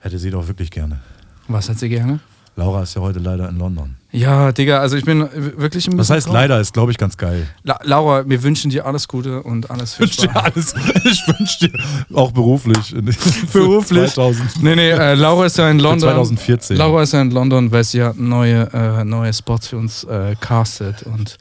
Hätte 0.00 0.18
sie 0.18 0.30
doch 0.30 0.46
wirklich 0.46 0.70
gerne. 0.70 1.00
Was 1.48 1.68
hat 1.68 1.78
sie 1.78 1.88
gerne? 1.88 2.20
Laura 2.58 2.82
ist 2.82 2.94
ja 2.94 3.02
heute 3.02 3.18
leider 3.18 3.48
in 3.50 3.58
London. 3.58 3.96
Ja, 4.12 4.50
Digga, 4.50 4.78
also 4.78 4.96
ich 4.96 5.04
bin 5.04 5.20
wirklich 5.20 5.88
ein 5.88 5.90
bisschen. 5.90 5.98
Das 5.98 6.08
heißt 6.08 6.26
traurig. 6.26 6.40
leider, 6.42 6.58
ist 6.60 6.72
glaube 6.72 6.90
ich 6.90 6.96
ganz 6.96 7.18
geil. 7.18 7.46
La 7.64 7.78
Laura, 7.82 8.26
wir 8.26 8.42
wünschen 8.42 8.70
dir 8.70 8.86
alles 8.86 9.08
Gute 9.08 9.42
und 9.42 9.70
alles 9.70 9.94
Ich 9.94 10.00
wünsche 10.00 10.20
dir 10.22 10.30
Spaß. 10.30 10.44
alles. 10.44 10.74
Ich 11.04 11.22
wünsche 11.38 11.68
dir 11.68 11.78
auch 12.14 12.30
beruflich. 12.32 12.94
Beruflich? 13.52 14.14
2000. 14.14 14.62
Nee, 14.62 14.74
nee, 14.74 14.90
äh, 14.90 15.14
Laura 15.14 15.44
ist 15.44 15.58
ja 15.58 15.68
in 15.70 15.78
London. 15.80 16.08
2014. 16.08 16.78
Laura 16.78 17.02
ist 17.02 17.12
ja 17.12 17.20
in 17.20 17.30
London, 17.30 17.70
weil 17.70 17.84
sie 17.84 17.98
ja 17.98 18.14
neue, 18.16 18.72
äh, 18.72 19.04
neue 19.04 19.34
Spots 19.34 19.68
für 19.68 19.76
uns 19.76 20.04
äh, 20.04 20.34
castet 20.40 21.02
und 21.02 21.36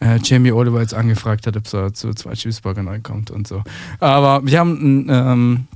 äh, 0.00 0.18
Jamie 0.22 0.52
Oliver 0.52 0.80
jetzt 0.80 0.94
angefragt 0.94 1.46
hat, 1.46 1.58
ob 1.58 1.70
er 1.74 1.92
zu 1.92 2.14
zwei 2.14 2.32
Cheeseburgern 2.32 2.88
reinkommt 2.88 3.30
und 3.30 3.46
so. 3.46 3.62
Aber 4.00 4.40
wir 4.46 4.58
haben 4.60 5.08
ähm, 5.10 5.66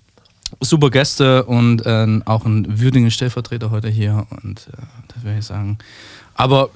super 0.61 0.91
Gäste 0.91 1.45
und 1.45 1.85
äh, 1.87 2.21
auch 2.25 2.45
einen 2.45 2.81
würdigen 2.81 3.11
Stellvertreter 3.11 3.71
heute 3.71 3.89
hier 3.89 4.27
und 4.43 4.69
äh, 4.69 4.83
das 5.15 5.23
würde 5.23 5.39
ich 5.39 5.47
sagen. 5.47 5.79
Aber 6.35 6.71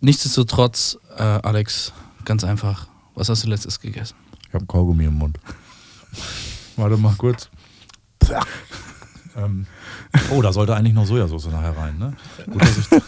nichtsdestotrotz, 0.00 0.98
äh, 1.16 1.22
Alex, 1.22 1.92
ganz 2.24 2.44
einfach, 2.44 2.86
was 3.14 3.28
hast 3.28 3.44
du 3.44 3.48
letztes 3.48 3.80
gegessen? 3.80 4.16
Ich 4.48 4.54
habe 4.54 4.66
Kaugummi 4.66 5.04
im 5.04 5.14
Mund. 5.14 5.38
Warte 6.76 6.96
mal 6.96 7.14
kurz. 7.16 7.48
ähm, 9.36 9.66
oh, 10.30 10.40
da 10.42 10.52
sollte 10.52 10.74
eigentlich 10.74 10.94
noch 10.94 11.06
Sojasauce 11.06 11.46
nachher 11.46 11.76
rein, 11.76 11.98
ne? 11.98 12.16
Gut, 12.46 12.62
dass 12.62 12.78
ich 12.78 12.86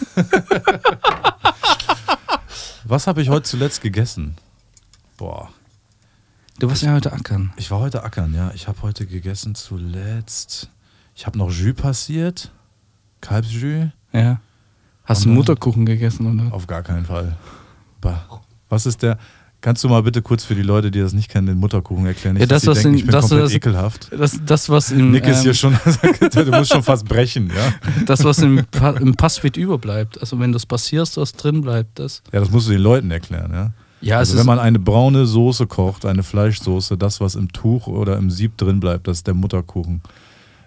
Was 2.85 3.07
habe 3.07 3.23
ich 3.23 3.29
heute 3.29 3.45
zuletzt 3.45 3.81
gegessen? 3.83 4.37
Boah, 5.17 5.51
Du 6.61 6.69
warst 6.69 6.83
ja 6.83 6.93
heute 6.93 7.13
ackern. 7.13 7.53
ich 7.57 7.71
war 7.71 7.81
heute 7.81 8.05
ackern, 8.05 8.35
ja. 8.35 8.53
Ich 8.55 8.69
habe 8.69 8.83
heute 8.83 9.07
gegessen 9.07 9.55
zuletzt. 9.55 10.69
Ich 11.15 11.27
habe 11.27 11.39
noch 11.39 11.51
Jus 11.51 11.75
passiert. 11.75 12.53
Kalbsjus. 13.23 13.89
Ja. 14.13 14.41
Hast 15.05 15.25
du 15.25 15.31
Mutterkuchen 15.31 15.87
gegessen, 15.87 16.27
oder? 16.27 16.53
Auf 16.55 16.67
gar 16.67 16.83
keinen 16.83 17.07
Fall. 17.07 17.37
Bah. 18.03 18.43
Was 18.69 18.85
ist 18.85 19.03
der? 19.03 19.19
Kannst 19.63 19.83
du 19.85 19.89
mal 19.89 20.03
bitte 20.03 20.21
kurz 20.23 20.45
für 20.45 20.55
die 20.55 20.63
Leute, 20.63 20.91
die 20.91 21.01
das 21.01 21.13
nicht 21.15 21.31
kennen, 21.31 21.47
den 21.47 21.59
Mutterkuchen 21.59 22.05
erklären? 22.07 22.35
Nicht, 22.35 22.43
Ja, 22.43 22.47
das, 22.47 22.67
was 22.67 22.79
denken, 22.83 22.93
in- 22.93 22.99
ich 22.99 23.05
bin 23.05 23.13
das- 23.13 23.23
komplett 23.29 23.45
das- 23.47 23.53
ekelhaft. 23.55 24.11
Das, 24.17 24.41
das 24.45 24.69
was 24.69 24.91
im, 24.91 25.11
Nick 25.13 25.27
ist 25.27 25.39
ähm, 25.39 25.43
hier 25.45 25.55
schon, 25.55 25.73
du 26.33 26.51
musst 26.53 26.73
schon 26.73 26.83
fast 26.83 27.07
brechen, 27.07 27.51
ja? 27.55 27.73
Das, 28.07 28.23
was 28.23 28.39
im, 28.39 28.65
pa 28.71 28.91
im 28.91 29.15
Passfit 29.15 29.57
überbleibt. 29.57 30.21
Also 30.21 30.39
wenn 30.39 30.53
du 30.53 30.57
es 30.57 30.67
passierst, 30.67 31.17
was 31.17 31.33
drin 31.33 31.61
bleibt, 31.63 31.99
das. 31.99 32.23
Ja, 32.33 32.41
das 32.41 32.51
musst 32.51 32.69
du 32.69 32.73
den 32.73 32.81
Leuten 32.83 33.11
erklären, 33.11 33.51
ja? 33.53 33.73
Ja, 34.01 34.19
Also 34.19 34.39
wenn 34.39 34.47
man 34.47 34.59
eine 34.59 34.79
braune 34.79 35.27
Soße 35.27 35.67
kocht, 35.67 36.07
eine 36.07 36.23
Fleischsoße, 36.23 36.97
das, 36.97 37.21
was 37.21 37.35
im 37.35 37.53
Tuch 37.53 37.87
oder 37.87 38.17
im 38.17 38.31
Sieb 38.31 38.57
drin 38.57 38.81
bleibt, 38.81 39.07
das 39.09 39.19
ist 39.19 39.27
der 39.27 39.35
Mutterkuchen. 39.35 40.01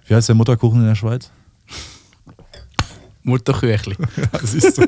Wie 0.05 0.13
heißt 0.15 0.27
der 0.29 0.35
Mutterkuchen 0.35 0.81
in 0.81 0.87
der 0.87 0.95
Schweiz? 0.95 1.31
Mutterküchli. 3.23 3.95
Ja, 4.17 4.39
siehst 4.43 4.77
du. 4.77 4.83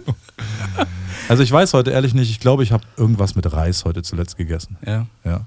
Also 1.30 1.42
ich 1.42 1.52
weiß 1.52 1.74
heute 1.74 1.92
ehrlich 1.92 2.14
nicht, 2.14 2.30
ich 2.30 2.40
glaube, 2.40 2.64
ich 2.64 2.72
habe 2.72 2.84
irgendwas 2.98 3.36
mit 3.36 3.52
Reis 3.52 3.86
heute 3.86 4.04
zuletzt 4.04 4.38
gegessen. 4.38 4.78
Ja. 4.86 5.08
Ja. 5.24 5.42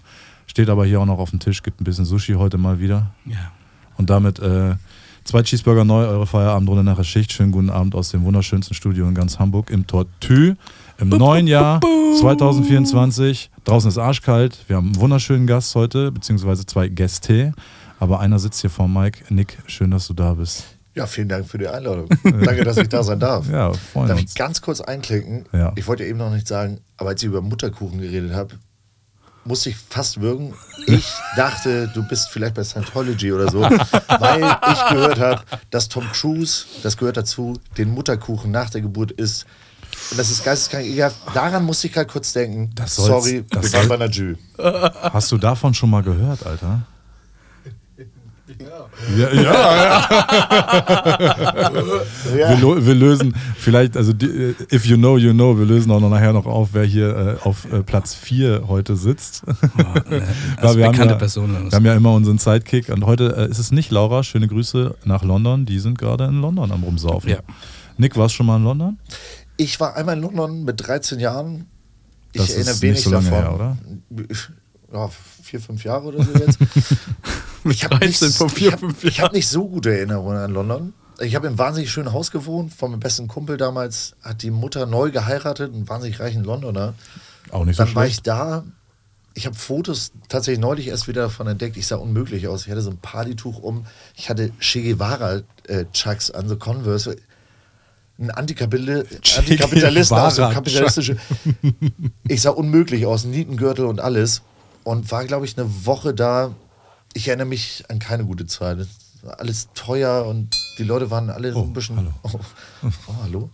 Steht 0.47 0.71
aber 0.71 0.87
hier 0.87 1.01
auch 1.01 1.07
noch 1.07 1.19
auf 1.19 1.31
dem 1.31 1.39
Tisch, 1.39 1.63
gibt 1.63 1.81
ein 1.81 1.85
bisschen 1.85 2.05
Sushi 2.07 2.33
heute 2.35 2.59
mal 2.59 2.81
wieder. 2.81 3.11
ja. 3.27 3.53
Und 3.99 4.11
damit 4.11 4.39
äh, 4.39 4.77
zwei 5.25 5.43
Cheeseburger 5.43 5.85
neu, 5.85 6.07
eure 6.07 6.25
Feierabendrunde 6.27 6.85
nach 6.85 6.97
der 6.97 7.03
Schicht. 7.05 7.33
Schönen 7.33 7.51
guten 7.51 7.69
Abend 7.69 7.97
aus 7.97 8.11
dem 8.11 8.23
wunderschönsten 8.25 8.75
Studio 8.75 9.09
in 9.09 9.15
ganz 9.15 9.41
Hamburg 9.41 9.71
im 9.71 9.89
Tortue. 9.89 10.57
Im 11.01 11.11
neuen 11.11 11.47
Jahr 11.47 11.81
2024. 11.81 13.51
Draußen 13.65 13.89
ist 13.89 13.99
arschkalt. 13.99 14.59
Wir 14.67 14.77
haben 14.77 14.87
einen 14.89 14.97
wunderschönen 15.01 15.47
Gast 15.47 15.75
heute, 15.77 16.11
beziehungsweise 16.11 16.67
zwei 16.67 16.89
Gäste. 16.89 17.53
Aber 18.01 18.19
einer 18.19 18.41
sitzt 18.41 18.61
hier 18.61 18.71
vor 18.71 18.89
Mike. 18.89 19.33
Nick, 19.33 19.59
schön, 19.67 19.93
dass 19.93 20.09
du 20.09 20.15
da 20.15 20.35
bist. 20.35 20.65
Ja, 20.95 21.07
vielen 21.07 21.29
Dank 21.29 21.47
für 21.47 21.59
die 21.59 21.69
Einladung. 21.69 22.09
Danke, 22.25 22.65
dass 22.65 22.77
ich 22.79 22.89
da 22.89 23.05
sein 23.05 23.21
darf. 23.21 23.49
Ja, 23.49 23.73
freuen 23.73 24.09
Darf 24.09 24.19
ich 24.19 24.25
uns. 24.25 24.35
ganz 24.35 24.61
kurz 24.61 24.81
einklinken? 24.81 25.45
Ja. 25.53 25.73
Ich 25.77 25.87
wollte 25.87 26.05
eben 26.05 26.19
noch 26.19 26.33
nicht 26.33 26.49
sagen, 26.49 26.81
aber 26.97 27.11
als 27.11 27.23
ich 27.23 27.29
über 27.29 27.43
Mutterkuchen 27.43 28.01
geredet 28.01 28.33
habe, 28.35 28.57
musste 29.45 29.71
ich 29.71 29.77
fast 29.77 30.21
würgen. 30.21 30.55
Ich 30.89 31.09
dachte, 31.37 31.89
du 31.95 32.03
bist 32.09 32.29
vielleicht 32.33 32.55
bei 32.55 32.65
Scientology 32.65 33.33
oder 33.33 33.49
so, 33.53 33.61
weil 33.61 34.41
ich 34.73 34.89
gehört 34.91 35.21
habe, 35.21 35.43
dass 35.71 35.89
Tom 35.89 36.05
Cruise, 36.13 36.65
das 36.83 36.97
gehört 36.97 37.17
dazu, 37.17 37.57
den 37.77 37.95
Mutterkuchen 37.95 38.51
nach 38.51 38.71
der 38.71 38.81
Geburt 38.81 39.13
isst. 39.13 39.47
Und 40.11 40.19
das 40.19 40.31
ist 40.31 40.45
geisteskrank 40.45 40.87
ekelhaft. 40.87 41.17
Daran 41.35 41.65
musste 41.65 41.87
ich 41.89 41.93
gerade 41.93 42.07
kurz 42.11 42.33
denken. 42.33 42.71
Das 42.75 42.97
soll's- 42.97 43.09
Sorry, 43.25 43.45
das 43.51 43.65
wir 43.65 43.73
waren 43.73 43.89
soll- 43.89 43.99
bei 43.99 44.05
einer 44.05 44.13
Jew. 44.13 44.35
Hast 45.13 45.31
du 45.33 45.39
davon 45.39 45.75
schon 45.75 45.91
mal 45.91 46.03
gehört, 46.03 46.45
Alter? 46.47 46.83
Ja, 49.17 49.31
ja, 49.33 49.43
ja. 52.37 52.49
Wir, 52.51 52.57
lo- 52.59 52.85
wir 52.85 52.95
lösen 52.95 53.35
vielleicht, 53.57 53.97
also 53.97 54.13
äh, 54.13 54.55
if 54.73 54.85
you 54.87 54.97
know, 54.97 55.17
you 55.19 55.33
know, 55.33 55.57
wir 55.57 55.67
lösen 55.67 55.91
auch 55.93 56.01
noch 56.01 56.09
nachher 56.11 56.33
noch 56.33 56.47
auf, 56.47 56.71
wer 56.73 56.85
hier 56.85 57.39
äh, 57.43 57.47
auf 57.47 57.71
äh, 57.73 57.83
Platz 57.83 58.15
4 58.15 58.65
heute 58.67 58.97
sitzt. 58.97 59.43
Als 60.57 60.77
wir 60.77 60.85
haben 60.87 60.93
bekannte 60.93 61.15
ja, 61.15 61.19
Person. 61.19 61.67
Wir 61.71 61.77
haben 61.77 61.85
ja 61.87 61.95
immer 61.95 62.13
unseren 62.15 62.39
Sidekick 62.39 62.89
und 62.89 63.05
heute 63.05 63.37
äh, 63.37 63.51
ist 63.51 63.59
es 63.59 63.71
nicht 63.71 63.91
Laura. 63.91 64.23
Schöne 64.25 64.49
Grüße 64.49 64.97
nach 65.05 65.23
London. 65.23 65.67
Die 65.67 65.79
sind 65.79 65.99
gerade 65.99 66.25
in 66.25 66.41
London 66.41 66.73
am 66.73 66.83
Rumsaufen. 66.83 67.31
Ja. 67.31 67.39
Nick, 67.97 68.17
warst 68.17 68.35
du 68.35 68.39
schon 68.39 68.47
mal 68.47 68.57
in 68.57 68.65
London? 68.65 68.99
Ich 69.59 69.79
war 69.81 69.97
einmal 69.97 70.17
in 70.17 70.23
London 70.23 70.65
mit 70.65 70.87
13 70.87 71.19
Jahren. 71.21 71.67
Ich 72.33 72.41
Das 72.41 72.51
erinnere 72.53 72.73
nicht 72.73 72.83
wenig 72.83 73.03
so 73.03 73.11
lange 73.11 73.29
davon. 73.31 73.43
her, 73.45 73.55
oder? 73.55 73.77
Ja, 74.93 75.11
vier, 75.43 75.61
fünf 75.61 75.85
Jahre 75.85 76.07
oder 76.07 76.25
so 76.25 76.33
jetzt. 76.33 76.59
ich 77.65 77.85
habe 77.85 77.99
nicht, 77.99 78.21
13 78.23 78.31
vor 78.31 78.49
vier, 78.49 78.69
ich 78.69 78.73
hab, 78.73 79.05
ich 79.05 79.21
hab 79.21 79.33
nicht 79.33 79.49
so 79.49 79.69
gute 79.69 79.95
Erinnerungen 79.95 80.39
an 80.39 80.53
London. 80.53 80.95
Ich 81.21 81.35
habe 81.35 81.49
im 81.49 81.59
wahnsinnig 81.59 81.91
schönen 81.91 82.13
Haus 82.13 82.31
gewohnt. 82.31 82.73
Von 82.73 82.93
meinem 82.93 83.01
besten 83.01 83.27
Kumpel 83.29 83.57
damals 83.57 84.15
hat 84.23 84.43
die 84.43 84.51
Mutter 84.53 84.87
neu 84.87 85.11
geheiratet, 85.11 85.75
einen 85.75 85.89
wahnsinnig 85.89 86.21
reichen 86.21 86.45
Londoner. 86.45 86.95
Auch 87.51 87.65
nicht 87.65 87.77
so 87.77 87.85
Dann 87.85 87.95
war 87.97 88.07
ich 88.07 88.15
schlecht. 88.15 88.27
da. 88.29 88.65
Ich 89.35 89.47
habe 89.47 89.57
Fotos 89.57 90.13
tatsächlich 90.29 90.61
neulich 90.61 90.87
erst 90.89 91.09
wieder 91.09 91.23
davon 91.23 91.47
entdeckt. 91.49 91.77
Ich 91.77 91.87
sah 91.87 91.97
unmöglich 91.97 92.47
aus. 92.49 92.65
Ich 92.67 92.71
hatte 92.71 92.83
so 92.83 92.91
ein 92.91 92.99
Partytuch 92.99 93.59
um. 93.59 93.85
Ich 94.17 94.31
hatte 94.31 94.51
Che 94.61 94.83
Guevara-Chucks 94.83 96.31
an, 96.31 96.49
so 96.49 96.57
Converse. 96.57 97.17
Ein 98.21 98.31
Antikapitalist 98.33 100.13
aus 100.13 100.37
so 100.37 100.43
kapitalistische. 100.49 101.17
Ich 102.27 102.43
sah 102.43 102.51
unmöglich 102.51 103.07
aus, 103.07 103.25
Nietengürtel 103.25 103.85
und 103.85 104.01
alles. 104.01 104.43
Und 104.85 105.11
war, 105.13 105.25
glaube 105.25 105.45
ich, 105.47 105.57
eine 105.59 105.87
Woche 105.87 106.15
da. 106.15 106.53
Ich 107.15 107.29
erinnere 107.29 107.47
mich 107.47 107.85
an 107.89 107.99
keine 107.99 108.25
gute 108.25 108.47
Zeit. 108.47 108.79
Es 108.79 108.89
war 109.23 109.39
alles 109.41 109.69
teuer 109.75 110.27
und 110.27 110.57
die 110.79 110.85
Leute 110.85 111.11
waren 111.11 111.31
alle 111.31 111.53
so 111.53 111.61
Oh, 111.61 111.63
ein 111.65 111.73
bisschen. 111.73 111.97
hallo. 111.97 112.13
Oh, 112.23 112.41
oh, 112.83 113.15
hallo. 113.23 113.51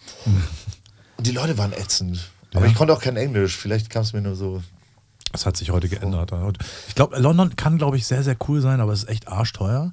Und 1.16 1.26
die 1.26 1.32
Leute 1.32 1.58
waren 1.58 1.72
ätzend. 1.72 2.30
Aber 2.54 2.64
Ja. 2.64 2.70
ich 2.70 2.76
konnte 2.76 2.92
auch 2.94 3.00
kein 3.00 3.16
Englisch. 3.16 3.56
Vielleicht 3.56 3.90
kam 3.90 4.02
es 4.02 4.12
mir 4.12 4.20
nur 4.22 4.36
so. 4.36 4.62
Das 5.32 5.44
hat 5.46 5.56
sich 5.56 5.70
heute 5.70 5.88
geändert. 5.88 6.30
Ich 6.88 6.94
glaube, 6.94 7.18
London 7.18 7.56
kann, 7.56 7.76
glaube 7.76 7.96
ich, 7.96 8.06
sehr, 8.06 8.22
sehr 8.22 8.36
cool 8.48 8.60
sein, 8.60 8.80
aber 8.80 8.92
es 8.92 9.00
ist 9.04 9.08
echt 9.08 9.28
arschteuer. 9.28 9.92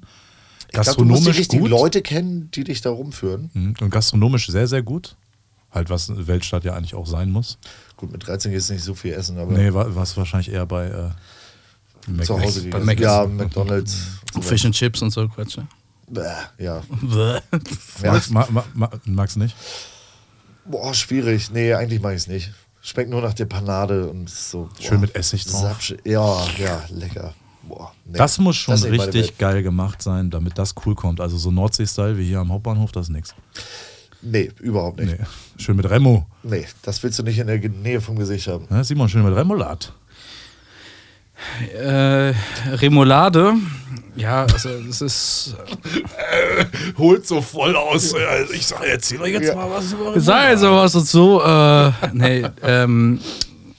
Ich 0.74 0.80
glaube, 0.80 0.96
du 0.96 1.04
musst 1.04 1.20
die 1.22 1.26
Gastronomisch 1.26 1.38
richtigen 1.38 1.62
gut. 1.62 1.70
Leute 1.70 2.02
kennen, 2.02 2.50
die 2.52 2.64
dich 2.64 2.80
da 2.80 2.90
rumführen. 2.90 3.50
Mhm. 3.52 3.74
Und 3.80 3.90
gastronomisch 3.90 4.46
sehr, 4.48 4.66
sehr 4.66 4.82
gut. 4.82 5.16
Halt, 5.70 5.90
was 5.90 6.08
eine 6.10 6.26
Weltstadt 6.26 6.64
ja 6.64 6.74
eigentlich 6.74 6.94
auch 6.94 7.06
sein 7.06 7.30
muss. 7.30 7.58
Gut, 7.96 8.10
mit 8.12 8.26
13 8.26 8.50
geht 8.50 8.60
es 8.60 8.68
nicht 8.70 8.82
so 8.82 8.94
viel 8.94 9.12
essen, 9.12 9.38
aber 9.38 9.52
Nee, 9.52 9.72
war, 9.72 9.94
warst 9.94 10.16
wahrscheinlich 10.16 10.50
eher 10.52 10.66
bei 10.66 10.86
äh, 10.86 11.10
Mac- 12.10 12.26
zu 12.26 12.40
Hause 12.40 12.68
bei. 12.68 12.78
Mc's. 12.80 13.00
Ja, 13.02 13.26
McDonalds. 13.26 13.96
und 14.34 14.42
so 14.44 14.48
Fish 14.48 14.64
and 14.64 14.74
Chips 14.74 15.00
und 15.02 15.10
so 15.10 15.26
Quatsch. 15.28 15.56
ne? 15.58 15.66
Bäh, 16.08 16.20
Ja. 16.58 16.82
ja. 17.08 17.40
Magst, 18.02 18.30
ma, 18.30 18.46
ma, 18.50 18.64
ma, 18.74 18.90
magst 19.06 19.36
nicht? 19.38 19.54
Boah, 20.66 20.92
schwierig. 20.94 21.50
Nee, 21.52 21.72
eigentlich 21.74 22.00
mache 22.02 22.12
ich 22.14 22.20
es 22.22 22.26
nicht. 22.28 22.52
Schmeckt 22.82 23.10
nur 23.10 23.22
nach 23.22 23.34
der 23.34 23.46
Panade 23.46 24.08
und 24.10 24.28
so. 24.28 24.64
Boah, 24.76 24.82
Schön 24.82 25.00
mit 25.00 25.14
Essig 25.14 25.44
drauf. 25.46 25.60
Sapsche. 25.62 25.96
Ja, 26.04 26.46
ja, 26.58 26.82
lecker. 26.90 27.34
Boah, 27.62 27.92
nee. 28.04 28.18
Das 28.18 28.38
muss 28.38 28.56
schon 28.56 28.78
meine 28.80 28.92
richtig 28.92 29.38
geil 29.38 29.62
gemacht 29.62 30.02
sein, 30.02 30.30
damit 30.30 30.58
das 30.58 30.74
cool 30.84 30.94
kommt. 30.94 31.20
Also 31.20 31.36
so 31.36 31.50
Nordsee-Style 31.50 32.18
wie 32.18 32.24
hier 32.24 32.40
am 32.40 32.52
Hauptbahnhof, 32.52 32.92
das 32.92 33.06
ist 33.06 33.12
nix. 33.12 33.34
Nee, 34.20 34.50
überhaupt 34.60 35.00
nicht. 35.00 35.18
Nee. 35.18 35.26
Schön 35.58 35.76
mit 35.76 35.88
Remo. 35.90 36.26
Nee, 36.42 36.66
das 36.82 37.02
willst 37.02 37.18
du 37.18 37.22
nicht 37.22 37.38
in 37.38 37.46
der 37.46 37.58
Nähe 37.58 38.00
vom 38.00 38.16
Gesicht 38.16 38.46
haben. 38.48 38.66
Ne? 38.70 38.84
Simon, 38.84 39.08
schön 39.08 39.24
mit 39.24 39.34
Remoulade. 39.34 39.86
Äh, 41.74 42.34
Remoulade. 42.76 43.54
Ja, 44.14 44.44
also 44.44 44.68
das 44.86 45.00
ist. 45.00 45.56
Holt 46.98 47.26
so 47.26 47.40
voll 47.40 47.74
aus. 47.74 48.14
Ich 48.52 48.66
sag, 48.66 48.84
erzähl 48.84 49.20
euch 49.20 49.32
jetzt 49.32 49.48
Ja. 49.48 49.54
mal 49.56 49.70
was 49.70 49.92
über 49.92 50.20
Sei 50.20 50.48
also 50.48 50.72
was 50.72 50.92
dazu. 50.92 51.40
Äh, 51.40 51.90
nee, 52.12 52.46
ähm, 52.62 53.20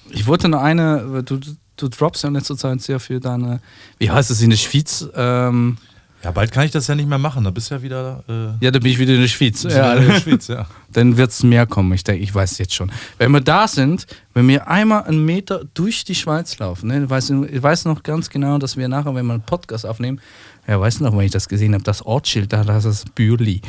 ich 0.10 0.26
wollte 0.28 0.50
noch 0.50 0.62
eine. 0.62 1.24
Du, 1.24 1.40
du 1.84 1.90
droppst 1.90 2.24
ja 2.24 2.30
in 2.30 2.36
letzter 2.36 2.58
Zeit 2.58 2.82
sehr 2.82 3.00
viel 3.00 3.20
deine. 3.20 3.60
Wie 4.00 4.10
heißt 4.10 4.32
es 4.32 4.42
in 4.42 4.50
der 4.50 4.58
Schweiz? 4.58 5.08
Ähm, 5.16 5.78
Ja, 6.24 6.32
bald 6.32 6.52
kann 6.54 6.66
ich 6.66 6.72
das 6.72 6.88
ja 6.88 6.96
nicht 6.96 7.10
mehr 7.10 7.18
machen. 7.18 7.44
Da 7.44 7.52
bist 7.52 7.70
du 7.70 7.76
ja 7.76 7.82
wieder. 7.82 8.24
Äh, 8.30 8.64
Ja, 8.66 8.72
da 8.72 8.80
bin 8.80 8.92
ich 8.92 9.00
wieder 9.00 9.14
in 9.14 9.22
der 9.22 9.28
Schweiz. 9.28 9.64
wieder 9.66 9.98
in 9.98 10.08
der 10.08 10.20
Schweiz, 10.22 10.48
ja. 10.48 10.66
Dann 10.94 11.18
wird 11.18 11.32
es 11.32 11.44
mehr 11.44 11.66
kommen. 11.66 11.92
Ich 11.94 12.04
denke, 12.04 12.24
ich 12.24 12.34
weiß 12.34 12.58
jetzt 12.60 12.74
schon. 12.74 12.92
Wenn 13.18 13.32
wir 13.32 13.42
da 13.42 13.68
sind, 13.68 14.06
wenn 14.34 14.48
wir 14.48 14.68
einmal 14.70 15.04
einen 15.04 15.26
Meter 15.26 15.62
durch 15.74 16.06
die 16.06 16.16
Schweiz 16.16 16.58
laufen, 16.60 16.88
ne, 16.88 17.04
ich, 17.04 17.10
weiß, 17.10 17.32
ich 17.32 17.62
weiß 17.62 17.86
noch 17.86 18.04
ganz 18.04 18.30
genau, 18.30 18.58
dass 18.58 18.78
wir 18.78 18.88
nachher, 18.88 19.14
wenn 19.16 19.26
wir 19.26 19.34
einen 19.34 19.42
Podcast 19.44 19.86
aufnehmen, 19.86 20.22
ja, 20.68 20.80
weißt 20.80 21.00
du 21.00 21.04
noch, 21.04 21.18
wenn 21.18 21.26
ich 21.26 21.32
das 21.32 21.50
gesehen 21.50 21.74
habe, 21.74 21.84
das 21.84 22.06
Ortsschild, 22.06 22.54
da 22.54 22.66
heißt 22.66 22.86
es 22.86 23.04
Bürli. 23.16 23.62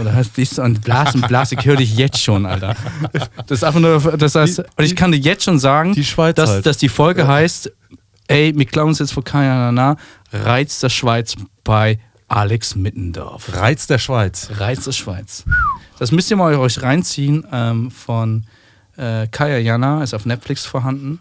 Oder 0.00 0.12
heißt 0.12 0.36
das 0.36 0.50
so 0.50 0.62
ein 0.62 0.74
Blasen, 0.80 1.20
Blas, 1.20 1.52
ich 1.52 1.64
höre 1.64 1.76
dich 1.76 1.96
jetzt 1.96 2.20
schon, 2.20 2.44
Alter. 2.44 2.74
Das 3.46 3.58
ist 3.58 3.64
einfach 3.64 3.80
nur, 3.80 4.16
das 4.16 4.34
heißt, 4.34 4.58
und 4.58 4.84
ich 4.84 4.96
kann 4.96 5.12
dir 5.12 5.18
jetzt 5.18 5.44
schon 5.44 5.58
sagen, 5.58 5.94
Die 5.94 6.02
dass, 6.02 6.50
halt. 6.50 6.66
dass 6.66 6.78
die 6.78 6.88
Folge 6.88 7.28
heißt, 7.28 7.70
ey, 8.26 8.52
wir 8.56 8.64
klauen 8.64 8.88
uns 8.88 8.98
jetzt 8.98 9.12
vor 9.12 9.22
Kajanana, 9.22 9.96
Reiz 10.32 10.80
der 10.80 10.88
Schweiz 10.88 11.36
bei 11.62 11.98
Alex 12.26 12.74
Mittendorf. 12.74 13.54
Reiz 13.54 13.86
der 13.86 13.98
Schweiz. 13.98 14.50
Reiz 14.56 14.84
der 14.84 14.92
Schweiz. 14.92 15.44
Das 15.98 16.12
müsst 16.12 16.30
ihr 16.30 16.36
mal 16.36 16.54
euch 16.54 16.82
reinziehen 16.82 17.44
ähm, 17.52 17.90
von 17.90 18.46
äh, 18.96 19.26
Kaya 19.28 19.58
Jana, 19.58 20.02
ist 20.02 20.14
auf 20.14 20.26
Netflix 20.26 20.64
vorhanden. 20.64 21.20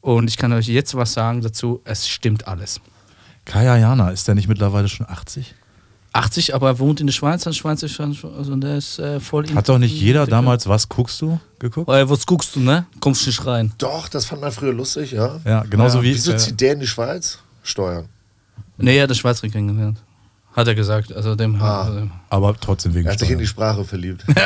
Und 0.00 0.28
ich 0.28 0.36
kann 0.36 0.52
euch 0.52 0.66
jetzt 0.66 0.96
was 0.96 1.12
sagen 1.12 1.40
dazu, 1.40 1.80
es 1.84 2.08
stimmt 2.08 2.48
alles. 2.48 2.80
Kaya 3.44 3.76
Jana, 3.76 4.10
ist 4.10 4.28
der 4.28 4.34
nicht 4.34 4.48
mittlerweile 4.48 4.88
schon 4.88 5.08
80? 5.08 5.54
80, 6.14 6.54
aber 6.54 6.68
er 6.68 6.78
wohnt 6.78 7.00
in 7.00 7.06
der 7.06 7.14
Schweiz, 7.14 7.46
in 7.46 7.54
Schweiz 7.54 7.82
ist 7.82 7.92
schon, 7.92 8.16
also 8.36 8.54
der 8.56 8.76
ist 8.76 8.98
äh, 8.98 9.18
voll 9.18 9.46
Hat 9.54 9.68
doch 9.68 9.78
nicht 9.78 9.94
jeder 9.98 10.26
damals 10.26 10.68
Was 10.68 10.88
guckst 10.88 11.20
du 11.22 11.40
geguckt? 11.58 11.88
Äh, 11.88 12.08
was 12.08 12.26
guckst 12.26 12.54
du, 12.54 12.60
ne? 12.60 12.84
Kommst 13.00 13.26
nicht 13.26 13.44
rein. 13.46 13.72
Doch, 13.78 14.08
das 14.08 14.26
fand 14.26 14.42
man 14.42 14.52
früher 14.52 14.74
lustig, 14.74 15.12
ja. 15.12 15.40
Ja, 15.44 15.62
genauso 15.62 16.02
wie. 16.02 16.12
Wieso 16.14 16.32
äh, 16.32 16.36
zieht 16.36 16.60
der 16.60 16.74
in 16.74 16.80
die 16.80 16.86
Schweiz? 16.86 17.38
Steuern. 17.62 18.06
Nee, 18.76 18.96
er 18.98 19.04
hat 19.04 19.10
der 19.10 19.14
Schweizer 19.14 19.48
kennengelernt. 19.48 19.98
Hat 20.54 20.68
er 20.68 20.74
gesagt. 20.74 21.14
Also 21.14 21.34
dem 21.34 21.54
Ah. 21.62 21.84
also, 21.84 22.08
aber 22.28 22.54
trotzdem 22.60 22.92
wegen 22.92 23.06
Er 23.06 23.12
hat 23.12 23.18
sich 23.18 23.30
in 23.30 23.38
die 23.38 23.46
Steuern. 23.46 23.72
Sprache 23.74 23.88
verliebt. 23.88 24.24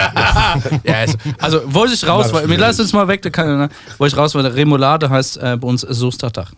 ja, 0.84 0.94
also, 0.94 1.19
also 1.38 1.75
wollte 1.75 1.94
ich 1.94 2.06
raus, 2.06 2.32
weil, 2.32 2.48
wir 2.48 2.58
lassen 2.58 2.82
uns 2.82 2.93
mal 2.93 3.08
weg, 3.08 3.22
da 3.22 3.31
kann, 3.31 3.58
ne? 3.58 3.69
wollte 3.98 4.14
ich 4.14 4.19
raus, 4.20 4.32
weil 4.37 4.44
der 4.44 4.54
Remoulade 4.54 5.10
heißt 5.10 5.38
äh, 5.38 5.56
bei 5.56 5.66
uns 5.66 5.81
Soßtatach. 5.81 6.52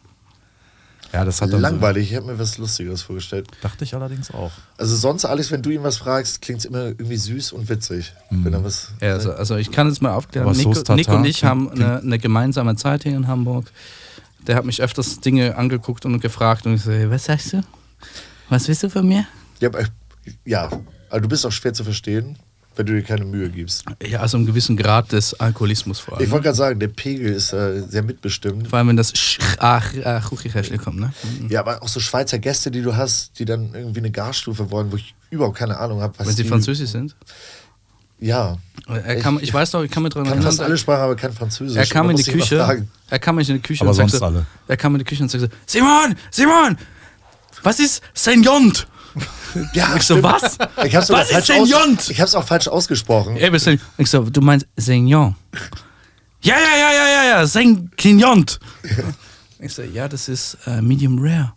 Ja, 1.13 1.25
das 1.25 1.41
hat 1.41 1.51
Langweilig, 1.51 2.11
ich 2.11 2.17
habe 2.17 2.27
mir 2.27 2.39
was 2.39 2.59
Lustiges 2.59 3.03
vorgestellt. 3.03 3.49
So, 3.51 3.57
dachte 3.63 3.85
ich 3.85 3.95
allerdings 3.95 4.31
auch. 4.31 4.53
Also 4.77 4.95
sonst, 4.95 5.25
Alex, 5.25 5.51
wenn 5.51 5.63
du 5.63 5.71
ihn 5.71 5.83
was 5.83 5.97
fragst, 5.97 6.43
klingt 6.43 6.61
es 6.61 6.65
immer 6.67 6.87
irgendwie 6.87 7.17
süß 7.17 7.53
und 7.53 7.69
witzig. 7.69 8.13
Mhm. 8.31 8.45
Wenn 8.45 8.53
er 8.53 8.65
was 8.65 8.93
Ja, 9.01 9.15
also, 9.15 9.33
also 9.33 9.57
ich 9.57 9.71
kann 9.71 9.89
jetzt 9.89 10.03
mal 10.03 10.13
aufklären. 10.13 10.47
Aber 10.47 10.57
Nico, 10.57 10.75
Tartar 10.75 10.97
Nico 10.97 11.17
und 11.17 11.25
ich 11.25 11.45
haben 11.45 11.71
eine, 11.71 12.01
eine 12.01 12.19
gemeinsame 12.19 12.77
Zeit 12.77 13.05
hier 13.05 13.17
in 13.17 13.27
Hamburg. 13.27 13.71
Der 14.47 14.57
hat 14.57 14.65
mich 14.65 14.83
öfters 14.83 15.21
Dinge 15.21 15.57
angeguckt 15.57 16.05
und 16.05 16.21
gefragt 16.21 16.67
und 16.67 16.75
ich 16.75 16.83
so, 16.83 16.93
hey, 16.93 17.11
was 17.11 17.25
sagst 17.25 17.55
du? 17.55 17.63
Was 18.49 18.69
willst 18.69 18.83
du 18.83 18.91
von 18.91 19.07
mir? 19.07 19.27
ja, 19.61 19.69
aber, 19.69 19.85
ja, 20.45 20.71
aber 21.11 21.21
du 21.21 21.29
bist 21.29 21.45
auch 21.47 21.53
schwer 21.53 21.73
zu 21.73 21.85
verstehen, 21.85 22.39
wenn 22.79 22.87
du 22.87 22.93
dir 22.95 23.03
keine 23.03 23.25
Mühe 23.25 23.51
gibst. 23.51 23.85
Ja, 24.07 24.21
also 24.21 24.37
einen 24.37 24.47
gewissen 24.47 24.77
Grad 24.77 25.11
des 25.13 25.39
Alkoholismus 25.39 25.99
vor 25.99 26.15
Ich 26.15 26.21
allem. 26.21 26.31
wollte 26.31 26.45
gerade 26.45 26.57
sagen, 26.57 26.79
der 26.81 26.89
Pegel 26.89 27.33
ist 27.33 27.53
äh, 27.53 27.83
sehr 27.83 28.03
mitbestimmt. 28.03 28.69
Vor 28.69 28.79
allem, 28.79 28.89
wenn 28.89 28.97
das 28.97 29.13
Sch 29.19 29.39
ach, 29.59 29.93
ach, 30.05 30.29
Kuchichäschle 30.31 30.79
kommt, 30.79 31.01
ne? 31.01 31.13
Ja, 31.49 31.61
aber 31.61 31.83
auch 31.83 31.89
so 31.89 31.99
Schweizer 31.99 32.39
Gäste, 32.39 32.71
die 32.71 32.81
du 32.83 32.95
hast, 32.97 33.39
die 33.39 33.45
dann 33.45 33.75
irgendwie 33.75 33.99
eine 33.99 34.11
Garstufe 34.13 34.71
wollen, 34.71 34.93
wo 34.93 34.97
ich 34.97 35.15
überhaupt 35.31 35.59
keine 35.59 35.77
Ahnung 35.79 36.01
habe, 36.01 36.15
was 36.19 36.29
Wenn 36.29 36.37
sie 36.37 36.45
Französisch 36.45 36.91
sind. 36.91 37.17
Ja, 38.21 38.57
Er 38.89 39.17
kam, 39.17 39.39
ich 39.41 39.53
weiß 39.53 39.73
noch, 39.75 39.83
ich 39.83 39.91
kann 39.91 40.03
mich 40.03 40.13
daran 40.13 40.29
kann 40.29 40.43
fast 40.43 40.59
alle 40.59 40.67
erinnern. 40.67 40.79
Sprachen, 40.79 41.03
aber 41.03 41.17
kein 41.17 41.33
Französisch. 41.33 41.77
Er 41.77 41.87
kam 41.87 42.09
in 42.11 42.17
die 42.17 42.25
Küche. 42.25 42.85
Er 43.11 43.19
kam 43.19 43.39
in 43.39 43.47
die 43.47 43.59
Küche 43.61 43.83
Aber 43.83 43.91
und 43.91 43.95
sonst 43.97 44.13
sagte, 44.13 44.27
alle. 44.27 44.47
Er 44.67 44.77
kam 44.77 44.95
in 44.95 44.99
die 45.01 45.05
Küche 45.05 45.23
und 45.23 45.31
sagte, 45.31 45.51
Simon, 45.67 46.15
Simon, 46.31 46.77
was 47.63 47.79
ist 47.81 48.03
Seignont? 48.15 48.87
Ja, 49.73 49.95
Ich 49.97 50.03
so, 50.03 50.23
was? 50.23 50.59
Ich 50.85 50.95
hab's 50.95 51.09
Was 51.11 51.31
ist 51.31 51.51
aus- 51.63 51.69
Ich 52.11 52.21
hab's 52.21 52.35
auch 52.35 52.45
falsch 52.45 52.69
ausgesprochen. 52.69 53.37
Ich 53.97 54.11
so, 54.11 54.23
du 54.29 54.41
meinst 54.41 54.67
Saignon. 54.77 55.35
Ja, 56.43 56.55
ja, 56.57 56.77
ja, 56.79 56.93
ja, 56.93 57.09
ja, 57.09 57.25
ja, 57.39 57.47
Saignon. 57.47 58.47
Ich 59.61 59.75
so, 59.75 59.83
ja, 59.83 60.07
das 60.07 60.29
ist 60.29 60.57
äh, 60.67 60.81
Medium 60.81 61.19
Rare. 61.19 61.53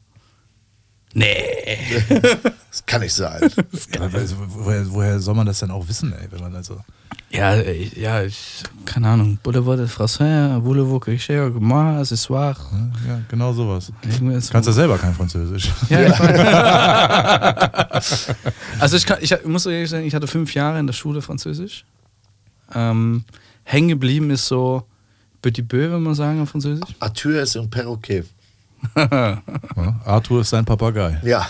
Nee. 1.14 1.36
Das 2.72 2.86
kann 2.86 3.02
nicht 3.02 3.14
sein. 3.14 3.52
Ja, 3.94 4.02
also, 4.14 4.36
woher, 4.48 4.90
woher 4.90 5.20
soll 5.20 5.36
man 5.36 5.46
das 5.46 5.60
denn 5.60 5.72
auch 5.72 5.86
wissen, 5.90 6.14
ey, 6.14 6.26
wenn 6.32 6.40
man 6.40 6.56
also. 6.56 6.80
Ja, 7.30 7.60
ich- 7.60 7.98
ja, 7.98 8.24
ich, 8.24 8.64
keine 8.86 9.10
Ahnung. 9.10 9.38
Boulevard 9.44 9.78
de 9.78 9.88
Français, 9.88 10.56
je 11.28 11.50
moi, 11.60 12.02
ce 12.06 12.16
soir. 12.16 12.56
Ja, 13.06 13.20
genau 13.28 13.52
sowas. 13.52 13.92
Irgendwas- 14.04 14.50
Kannst 14.50 14.68
ja 14.68 14.74
selber 14.74 14.98
kein 14.98 15.14
Französisch. 15.14 15.70
Ja, 15.90 16.02
ich 16.08 16.14
weiß. 16.20 18.36
also 18.80 18.96
ich, 18.96 19.06
kann, 19.06 19.18
ich 19.20 19.36
muss 19.46 19.66
ehrlich 19.66 19.90
sagen, 19.90 20.06
ich 20.06 20.16
hatte 20.16 20.28
fünf 20.28 20.54
Jahre 20.54 20.80
in 20.80 20.88
der 20.88 20.94
Schule 20.94 21.22
Französisch. 21.22 21.84
Ähm, 22.74 23.24
hängen 23.64 23.90
geblieben 23.90 24.30
ist 24.32 24.48
so 24.48 24.84
Petit 25.42 25.68
Peu, 25.68 25.92
wenn 25.92 26.04
man 26.04 26.16
sagen 26.16 26.42
auf 26.42 26.50
Französisch. 26.50 26.90
Arthur 27.00 27.42
ist 27.42 27.58
ein 27.58 27.70
Perroquet. 27.70 28.24
Ja, 28.96 29.42
Arthur 30.06 30.42
ist 30.42 30.50
sein 30.50 30.66
Papagei. 30.66 31.20
Ja. 31.24 31.48